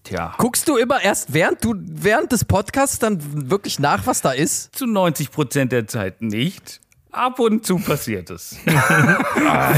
Tja, 0.07 0.35
Guckst 0.39 0.69
du 0.69 0.77
immer 0.77 1.03
erst 1.03 1.33
während 1.35 1.65
du 1.65 1.75
während 1.77 2.31
des 2.31 2.45
Podcasts 2.45 2.99
dann 3.01 3.19
wirklich 3.51 3.79
nach, 3.81 4.07
was 4.07 4.23
da 4.23 4.31
ist? 4.31 4.75
zu 4.77 4.87
90 4.87 5.33
Prozent 5.33 5.73
der 5.73 5.87
Zeit 5.89 6.23
nicht. 6.23 6.81
Ab 7.11 7.39
und 7.41 7.65
zu 7.67 7.79
passiert 7.79 8.29
es. 8.31 8.57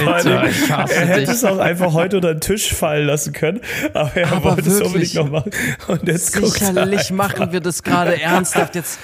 Alter, 0.06 0.44
ich 0.48 0.70
hasse 0.70 0.94
Er 0.94 1.06
hätte 1.06 1.20
dich. 1.20 1.28
es 1.30 1.44
auch 1.44 1.58
einfach 1.58 1.92
heute 1.92 2.16
unter 2.16 2.34
den 2.34 2.40
Tisch 2.40 2.74
fallen 2.74 3.06
lassen 3.06 3.32
können, 3.32 3.60
aber 3.94 4.14
er 4.16 4.32
Aber 4.32 4.56
wollte 4.56 4.68
es 4.68 4.80
wirklich. 4.80 4.86
unbedingt 4.86 5.14
noch 5.14 5.30
machen. 5.30 5.52
Und 5.86 6.08
jetzt 6.08 6.34
er 6.36 6.46
Sicherlich 6.46 7.10
machen 7.12 7.52
wir 7.52 7.60
das 7.60 7.82
gerade 7.84 8.20
ernsthaft 8.20 8.74
jetzt. 8.74 8.98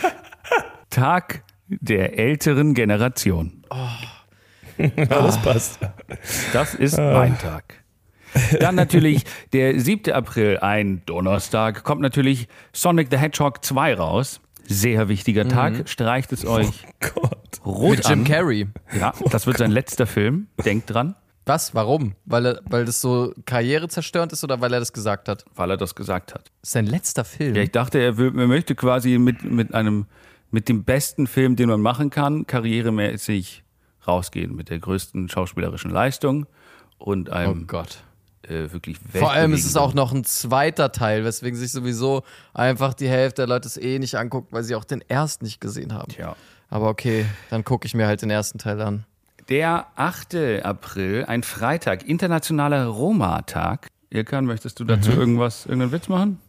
Tag 0.90 1.42
der 1.68 2.18
älteren 2.18 2.74
Generation. 2.74 3.62
Ja, 4.78 5.04
das 5.04 5.40
passt. 5.40 5.78
Das 6.52 6.74
ist 6.74 6.98
mein 6.98 7.38
Tag. 7.38 7.83
Dann 8.60 8.74
natürlich 8.74 9.24
der 9.52 9.78
7. 9.78 10.12
April, 10.12 10.58
ein 10.58 11.02
Donnerstag, 11.06 11.84
kommt 11.84 12.00
natürlich 12.00 12.48
Sonic 12.72 13.08
the 13.10 13.18
Hedgehog 13.18 13.64
2 13.64 13.94
raus. 13.94 14.40
Sehr 14.66 15.08
wichtiger 15.08 15.46
Tag. 15.46 15.88
Streicht 15.88 16.32
es 16.32 16.46
euch 16.46 16.86
Gott. 17.00 17.60
rot 17.64 17.96
Mit 17.98 18.08
Jim 18.08 18.20
an. 18.20 18.24
Carrey. 18.24 18.66
Ja, 18.98 19.12
das 19.30 19.46
wird 19.46 19.58
sein 19.58 19.70
letzter 19.70 20.06
Film. 20.06 20.48
Denkt 20.64 20.92
dran, 20.92 21.14
Was? 21.44 21.74
Warum? 21.74 22.14
Weil, 22.24 22.46
er, 22.46 22.60
weil 22.64 22.86
das 22.86 23.00
so 23.00 23.34
karrierezerstörend 23.44 24.32
ist 24.32 24.42
oder 24.42 24.60
weil 24.60 24.72
er 24.72 24.80
das 24.80 24.92
gesagt 24.92 25.28
hat? 25.28 25.44
weil 25.54 25.70
er 25.70 25.76
das 25.76 25.94
gesagt 25.94 26.34
hat. 26.34 26.44
Das 26.62 26.68
ist 26.68 26.72
sein 26.72 26.86
letzter 26.86 27.24
Film. 27.24 27.54
Ja, 27.54 27.62
ich 27.62 27.72
dachte, 27.72 27.98
er, 27.98 28.16
will, 28.16 28.32
er 28.38 28.46
möchte 28.46 28.74
quasi 28.74 29.18
mit, 29.18 29.44
mit 29.44 29.74
einem, 29.74 30.06
mit 30.50 30.68
dem 30.70 30.84
besten 30.84 31.26
Film, 31.26 31.56
den 31.56 31.68
man 31.68 31.82
machen 31.82 32.08
kann, 32.08 32.46
karrieremäßig 32.46 33.62
rausgehen. 34.06 34.54
Mit 34.56 34.70
der 34.70 34.78
größten 34.78 35.28
schauspielerischen 35.28 35.90
Leistung 35.90 36.46
und 36.96 37.28
oh 37.28 37.32
einem 37.32 37.66
Gott. 37.66 38.02
Äh, 38.48 38.72
wirklich 38.72 38.98
Vor 39.12 39.32
allem 39.32 39.52
ist 39.52 39.64
es 39.64 39.76
auch 39.76 39.94
noch 39.94 40.12
ein 40.12 40.24
zweiter 40.24 40.92
Teil, 40.92 41.24
weswegen 41.24 41.58
sich 41.58 41.72
sowieso 41.72 42.22
einfach 42.52 42.94
die 42.94 43.08
Hälfte 43.08 43.42
der 43.42 43.46
Leute 43.48 43.68
es 43.68 43.76
eh 43.76 43.98
nicht 43.98 44.16
anguckt, 44.16 44.52
weil 44.52 44.62
sie 44.62 44.74
auch 44.74 44.84
den 44.84 45.02
ersten 45.08 45.44
nicht 45.44 45.60
gesehen 45.60 45.92
haben. 45.92 46.08
Tja. 46.12 46.36
Aber 46.70 46.88
okay, 46.88 47.26
dann 47.50 47.64
gucke 47.64 47.86
ich 47.86 47.94
mir 47.94 48.06
halt 48.06 48.22
den 48.22 48.30
ersten 48.30 48.58
Teil 48.58 48.80
an. 48.80 49.04
Der 49.48 49.86
8. 49.96 50.62
April, 50.62 51.24
ein 51.26 51.42
Freitag, 51.42 52.08
internationaler 52.08 52.86
Roma-Tag. 52.86 53.88
Ilkan, 54.10 54.46
möchtest 54.46 54.80
du 54.80 54.84
dazu 54.84 55.10
irgendwas, 55.10 55.66
irgendeinen 55.66 55.92
Witz 55.92 56.08
machen? 56.08 56.40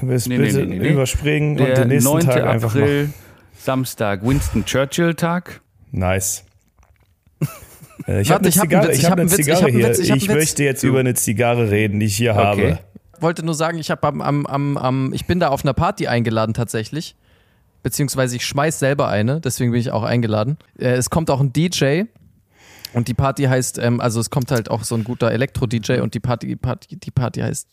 Wir 0.00 0.16
Nee, 0.16 0.22
nee, 0.28 0.38
bitte 0.38 0.58
nee, 0.58 0.66
nee, 0.66 0.78
nee. 0.78 0.88
überspringen 0.90 1.58
und 1.58 1.66
Der 1.66 1.74
den 1.74 1.88
nächsten 1.88 2.10
9. 2.10 2.26
Tag 2.26 2.44
einfach. 2.44 2.70
April, 2.74 3.12
Samstag, 3.58 4.22
Winston 4.22 4.64
Churchill-Tag. 4.64 5.60
Nice. 5.90 6.44
Äh, 8.06 8.20
Ich 8.22 8.30
habe 8.30 8.40
eine 8.40 8.48
ich 8.48 8.58
hab 8.58 8.64
einen 8.64 8.70
Zigarre, 8.70 8.88
Witz, 8.88 8.94
ich 8.94 8.98
ich 9.00 9.04
hab 9.04 9.10
hab 9.12 9.18
eine 9.18 9.22
einen 9.22 9.30
Witz, 9.30 9.38
ich 9.38 9.44
Zigarre 9.44 9.62
hab 9.62 9.70
hier. 9.70 10.00
Ich 10.00 10.10
hab 10.10 10.16
Ich 10.16 10.28
möchte 10.28 10.64
jetzt 10.64 10.82
über 10.82 11.00
eine 11.00 11.14
Zigarre 11.14 11.70
reden, 11.70 12.00
die 12.00 12.06
ich 12.06 12.16
hier 12.16 12.32
Okay. 12.32 12.40
habe. 12.42 12.78
wollte 13.20 13.44
nur 13.44 13.54
sagen, 13.54 13.78
ich 13.78 13.90
habe 13.90 14.06
am, 14.06 14.20
am, 14.20 14.46
am, 14.46 14.76
am, 14.76 15.12
ich 15.12 15.26
bin 15.26 15.40
da 15.40 15.48
auf 15.48 15.64
einer 15.64 15.74
Party 15.74 16.06
eingeladen 16.08 16.54
tatsächlich. 16.54 17.16
Beziehungsweise 17.82 18.36
ich 18.36 18.44
schmeiß 18.44 18.78
selber 18.80 19.08
eine, 19.08 19.40
deswegen 19.40 19.70
bin 19.72 19.80
ich 19.80 19.92
auch 19.92 20.02
eingeladen. 20.02 20.58
Äh, 20.78 20.90
es 20.94 21.10
kommt 21.10 21.30
auch 21.30 21.40
ein 21.40 21.52
DJ 21.52 22.02
und 22.92 23.06
die 23.08 23.14
Party 23.14 23.44
heißt, 23.44 23.78
ähm, 23.78 24.00
also 24.00 24.20
es 24.20 24.30
kommt 24.30 24.50
halt 24.50 24.70
auch 24.70 24.82
so 24.82 24.94
ein 24.96 25.04
guter 25.04 25.30
Elektro-DJ 25.30 26.00
und 26.00 26.14
die 26.14 26.20
Party, 26.20 26.56
Party, 26.56 26.96
die 26.96 27.10
Party 27.10 27.40
heißt 27.40 27.68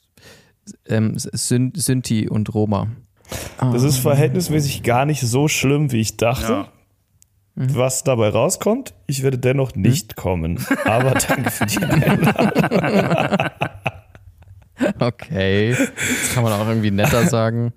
ähm, 0.88 1.14
Syn 1.18 1.74
Synthi 1.76 2.28
und 2.30 2.54
Roma. 2.54 2.88
Das 3.60 3.82
ist 3.84 3.98
verhältnismäßig 3.98 4.84
gar 4.84 5.06
nicht 5.06 5.22
so 5.22 5.48
schlimm, 5.48 5.92
wie 5.92 6.02
ich 6.02 6.18
dachte. 6.18 6.68
Was 7.56 8.04
dabei 8.04 8.30
rauskommt, 8.30 8.94
ich 9.08 9.24
werde 9.24 9.38
dennoch 9.38 9.76
nicht 9.76 10.16
kommen. 10.16 10.66
Aber 10.84 11.12
danke 11.12 11.50
für 11.52 11.66
die 11.66 11.84
Einladung. 11.84 13.50
Okay. 15.00 15.74
Das 15.74 16.34
kann 16.34 16.44
man 16.44 16.52
auch 16.52 16.68
irgendwie 16.68 16.92
netter 16.92 17.26
sagen. 17.28 17.72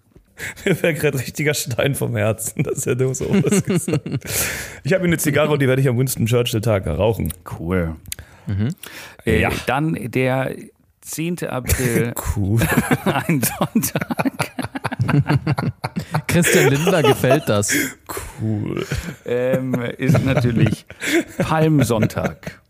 Mir 0.65 0.83
wäre 0.83 0.95
gerade 0.95 1.19
richtiger 1.19 1.55
Stein 1.55 1.95
vom 1.95 2.17
Herzen, 2.17 2.65
dass 2.65 2.87
er 2.87 2.97
nur 2.97 3.15
so 3.15 3.27
was 3.31 3.65
gesagt 3.65 4.01
Ich 4.83 4.93
habe 4.93 5.03
mir 5.03 5.09
eine 5.09 5.19
Zigarre 5.19 5.53
und 5.53 5.63
die 5.63 5.69
werde 5.69 5.81
ich 5.81 5.89
am 5.89 5.97
Winston 5.97 6.27
Churchill 6.27 6.61
Tag 6.61 6.87
rauchen. 6.89 7.33
Cool. 7.59 7.95
Äh, 9.25 9.41
Ja. 9.41 9.51
Dann 9.67 9.95
der 10.11 10.55
10. 11.03 11.45
April, 11.49 12.15
Cool. 12.37 12.61
ein 13.05 13.43
Sonntag. 13.43 14.68
Christian 16.27 16.71
Lindner 16.71 17.03
gefällt 17.03 17.49
das. 17.49 17.75
Cool. 18.41 18.87
ähm, 19.25 19.75
ist 19.99 20.25
natürlich 20.25 20.87
Palmsonntag. 21.39 22.61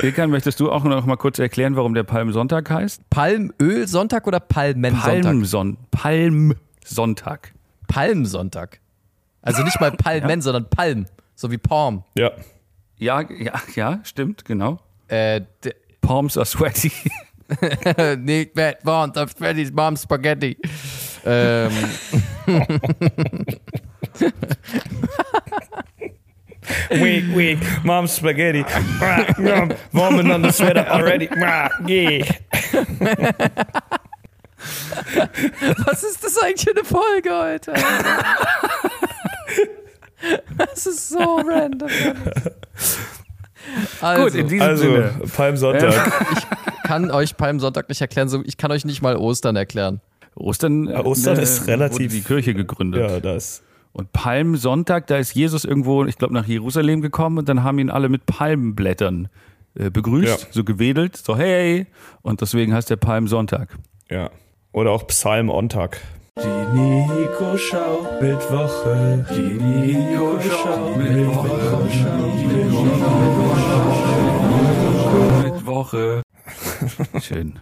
Ilkan, 0.00 0.30
möchtest 0.30 0.58
du 0.60 0.70
auch 0.70 0.84
noch 0.84 1.06
mal 1.06 1.16
kurz 1.16 1.38
erklären, 1.38 1.76
warum 1.76 1.94
der 1.94 2.02
Palmsonntag 2.02 2.70
heißt? 2.70 3.08
Palmöl-Sonntag 3.10 4.26
oder 4.26 4.40
Palmensonntag? 4.40 5.22
Palmson 5.22 5.76
Palmsonntag. 5.90 7.52
Palmsonntag. 7.88 8.80
Also 9.42 9.62
nicht 9.62 9.80
mal 9.80 9.90
Palmen, 9.92 10.40
sondern 10.40 10.68
Palm. 10.70 11.06
So 11.34 11.50
wie 11.50 11.58
Palm. 11.58 12.04
Ja. 12.14 12.30
Ja, 12.96 13.22
ja, 13.22 13.60
ja, 13.74 14.00
stimmt, 14.04 14.44
genau. 14.44 14.78
Äh, 15.08 15.42
Palms 16.00 16.36
are 16.36 16.46
sweaty. 16.46 16.92
nicht 18.18 18.54
bad 18.54 18.78
want 18.84 19.16
of 19.16 19.32
Freddy's 19.32 19.72
Mom 19.72 19.96
Spaghetti. 19.96 20.56
Ähm, 21.24 21.70
weak, 26.90 27.24
weak. 27.36 27.58
Mom's 27.84 28.16
spaghetti. 28.16 28.64
Vomit 29.92 30.30
on 30.30 30.42
the 30.42 30.50
sweater 30.52 30.86
already. 30.90 31.28
Yeah. 31.86 32.22
Was 35.86 36.02
ist 36.04 36.22
das 36.24 36.38
eigentlich 36.38 36.62
für 36.64 36.70
eine 36.70 36.84
Folge 36.84 37.30
heute? 37.30 37.74
Das 40.56 40.86
ist 40.86 41.08
so 41.08 41.18
random. 41.44 41.88
Also, 44.00 44.24
Gut, 44.24 44.34
in 44.34 44.48
diesem 44.48 44.68
Also, 44.68 44.82
Sinne. 44.84 45.14
Palmsonntag. 45.36 46.12
ich 46.36 46.44
kann 46.88 47.10
euch 47.10 47.36
Palmsonntag 47.36 47.88
nicht 47.88 48.00
erklären, 48.00 48.42
ich 48.46 48.56
kann 48.56 48.70
euch 48.70 48.84
nicht 48.84 49.02
mal 49.02 49.16
Ostern 49.16 49.56
erklären. 49.56 50.00
Ostern, 50.34 50.86
Ja, 50.88 51.04
Ostern 51.04 51.38
äh, 51.38 51.42
ist 51.42 51.66
relativ- 51.66 52.10
wurde 52.12 52.20
die 52.20 52.20
Kirche 52.22 52.54
gegründet. 52.54 53.00
Ja, 53.10 53.20
das. 53.20 53.62
Und 53.92 54.12
Palmsonntag, 54.12 55.06
da 55.08 55.18
ist 55.18 55.34
Jesus 55.34 55.64
irgendwo, 55.66 56.04
ich 56.06 56.16
glaube, 56.16 56.32
nach 56.32 56.46
Jerusalem 56.46 57.02
gekommen 57.02 57.38
und 57.38 57.48
dann 57.48 57.62
haben 57.62 57.78
ihn 57.78 57.90
alle 57.90 58.08
mit 58.08 58.24
Palmenblättern 58.24 59.28
äh, 59.74 59.90
begrüßt, 59.90 60.42
Ja. 60.42 60.46
so 60.50 60.64
gewedelt, 60.64 61.16
so 61.16 61.36
hey. 61.36 61.86
Und 62.22 62.40
deswegen 62.40 62.72
heißt 62.74 62.88
der 62.90 62.96
Palmsonntag. 62.96 63.76
Ja. 64.10 64.30
Oder 64.72 64.90
auch 64.92 65.06
Psalm-Ontag. 65.06 66.00
Die 66.38 66.78
Nico-Schau 66.78 68.06
mit 68.22 68.50
Woche. 68.50 69.26
Die 69.36 69.42
Nico-Schau 69.62 70.96
mit 70.96 71.12
Mittwoche. 75.44 76.22
Schön. 77.20 77.58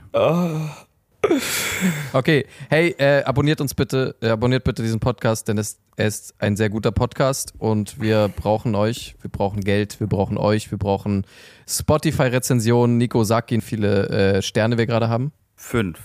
Okay, 2.12 2.46
hey, 2.68 2.94
äh, 2.98 3.22
abonniert 3.24 3.60
uns 3.60 3.74
bitte, 3.74 4.16
äh, 4.20 4.28
abonniert 4.28 4.64
bitte 4.64 4.82
diesen 4.82 5.00
Podcast, 5.00 5.48
denn 5.48 5.58
es, 5.58 5.78
er 5.96 6.06
ist 6.06 6.34
ein 6.38 6.56
sehr 6.56 6.70
guter 6.70 6.92
Podcast 6.92 7.52
und 7.58 8.00
wir 8.00 8.28
brauchen 8.28 8.74
euch, 8.74 9.16
wir 9.20 9.30
brauchen 9.30 9.60
Geld, 9.60 10.00
wir 10.00 10.06
brauchen 10.06 10.38
euch, 10.38 10.70
wir 10.70 10.78
brauchen 10.78 11.24
Spotify-Rezensionen. 11.68 12.98
Nico, 12.98 13.24
sag 13.24 13.52
ihnen, 13.52 13.62
wie 13.62 13.66
viele 13.66 14.08
äh, 14.08 14.42
Sterne 14.42 14.78
wir 14.78 14.86
gerade 14.86 15.08
haben. 15.08 15.32
Fünf. 15.56 15.98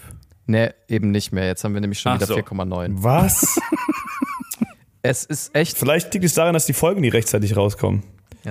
Ne, 0.48 0.76
eben 0.88 1.12
nicht 1.12 1.32
mehr. 1.32 1.48
Jetzt 1.48 1.64
haben 1.64 1.74
wir 1.74 1.82
nämlich 1.82 2.00
schon 2.00 2.12
Ach 2.12 2.18
wieder 2.18 2.28
so. 2.28 2.36
4,9. 2.36 2.92
Was? 2.96 3.60
Es 5.08 5.24
ist 5.24 5.54
echt, 5.54 5.78
Vielleicht 5.78 6.12
liegt 6.16 6.26
es 6.26 6.34
daran, 6.34 6.56
dass 6.56 6.66
die 6.66 6.74
Folgen 6.74 7.02
nie 7.02 7.10
rechtzeitig 7.10 7.56
rauskommen. 7.56 8.02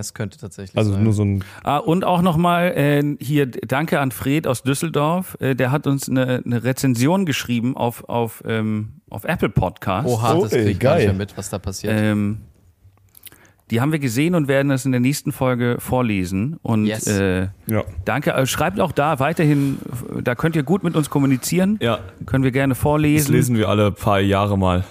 Es 0.00 0.14
könnte 0.14 0.38
tatsächlich 0.38 0.76
Also 0.76 0.92
sein. 0.92 1.02
nur 1.04 1.12
so 1.12 1.22
ein. 1.24 1.44
Ah, 1.62 1.78
und 1.78 2.04
auch 2.04 2.22
nochmal 2.22 2.72
äh, 2.76 3.16
hier 3.20 3.46
danke 3.46 4.00
an 4.00 4.10
Fred 4.10 4.46
aus 4.46 4.62
Düsseldorf. 4.62 5.36
Äh, 5.40 5.54
der 5.54 5.70
hat 5.72 5.86
uns 5.86 6.08
eine, 6.08 6.42
eine 6.44 6.64
Rezension 6.64 7.26
geschrieben 7.26 7.76
auf, 7.76 8.08
auf, 8.08 8.42
ähm, 8.46 9.00
auf 9.10 9.24
Apple 9.24 9.48
Podcast. 9.50 10.06
Oha, 10.08 10.34
das 10.34 10.52
Oh, 10.52 10.56
ey, 10.56 10.62
krieg 10.64 10.72
ich 10.72 10.78
gar 10.80 10.96
nicht 10.96 11.06
mehr 11.06 11.14
mit, 11.14 11.36
was 11.36 11.50
da 11.50 11.58
passiert. 11.58 11.92
Ähm, 11.96 12.38
die 13.70 13.80
haben 13.80 13.92
wir 13.92 13.98
gesehen 13.98 14.34
und 14.34 14.46
werden 14.46 14.68
das 14.68 14.84
in 14.84 14.92
der 14.92 15.00
nächsten 15.00 15.32
Folge 15.32 15.76
vorlesen. 15.78 16.58
Und 16.62 16.84
Yes. 16.86 17.06
äh, 17.06 17.48
Ja. 17.66 17.82
danke. 18.04 18.32
Äh, 18.32 18.46
schreibt 18.46 18.78
auch 18.78 18.92
da 18.92 19.20
weiterhin, 19.20 19.78
da 20.22 20.34
könnt 20.34 20.54
ihr 20.54 20.62
gut 20.64 20.84
mit 20.84 20.96
uns 20.96 21.08
kommunizieren. 21.08 21.78
Ja, 21.80 21.98
Können 22.26 22.44
wir 22.44 22.50
gerne 22.52 22.74
das 22.74 22.78
vorlesen. 22.82 23.32
lesen 23.32 23.56
wir 23.56 23.68
alle 23.70 23.90
paar 23.90 24.20
Jahre 24.20 24.58
mal. 24.58 24.84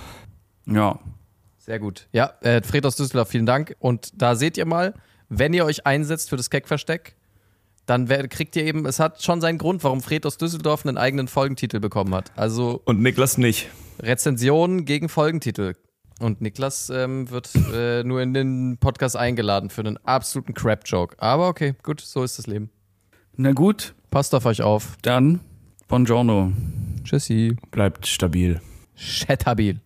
Ja. 0.66 0.98
Sehr 1.66 1.80
gut. 1.80 2.08
Ja, 2.12 2.34
äh, 2.42 2.62
Fred 2.62 2.86
aus 2.86 2.98
Düsseldorf, 2.98 3.30
vielen 3.30 3.46
Dank. 3.46 3.76
Und 3.80 4.12
da 4.22 4.36
seht 4.36 4.58
ihr 4.58 4.66
mal, 4.66 4.94
wenn 5.30 5.54
ihr 5.54 5.64
euch 5.64 5.86
einsetzt 5.86 6.30
für 6.30 6.36
das 6.36 6.50
Keckversteck, 6.50 7.16
dann 7.86 8.10
wer- 8.10 8.28
kriegt 8.28 8.56
ihr 8.58 8.66
eben, 8.66 8.86
es 8.86 9.00
hat 9.00 9.22
schon 9.24 9.40
seinen 9.40 9.58
Grund, 9.58 9.82
warum 9.84 10.02
Fred 10.02 10.26
aus 10.26 10.38
Düsseldorf 10.38 10.86
einen 10.86 10.98
eigenen 10.98 11.30
Folgentitel 11.30 11.80
bekommen 11.80 12.14
hat. 12.14 12.32
Also 12.36 12.82
Und 12.84 13.02
Niklas 13.02 13.38
nicht. 13.38 13.70
Rezensionen 14.02 14.84
gegen 14.84 15.08
Folgentitel. 15.08 15.76
Und 16.20 16.42
Niklas 16.42 16.90
ähm, 16.90 17.30
wird 17.30 17.50
äh, 17.74 18.04
nur 18.04 18.22
in 18.22 18.34
den 18.34 18.78
Podcast 18.80 19.16
eingeladen 19.16 19.70
für 19.70 19.82
einen 19.82 19.98
absoluten 20.06 20.54
Crap-Joke. 20.54 21.16
Aber 21.20 21.48
okay, 21.48 21.76
gut, 21.82 22.02
so 22.02 22.24
ist 22.24 22.38
das 22.38 22.46
Leben. 22.48 22.70
Na 23.36 23.52
gut, 23.54 23.96
Passt 24.12 24.36
auf 24.36 24.46
euch 24.46 24.62
auf. 24.62 24.98
dann 25.02 25.40
Buongiorno. 25.88 26.52
Tschüssi. 27.04 27.56
Bleibt 27.72 28.06
stabil. 28.06 28.62
Shetabil. 28.96 29.80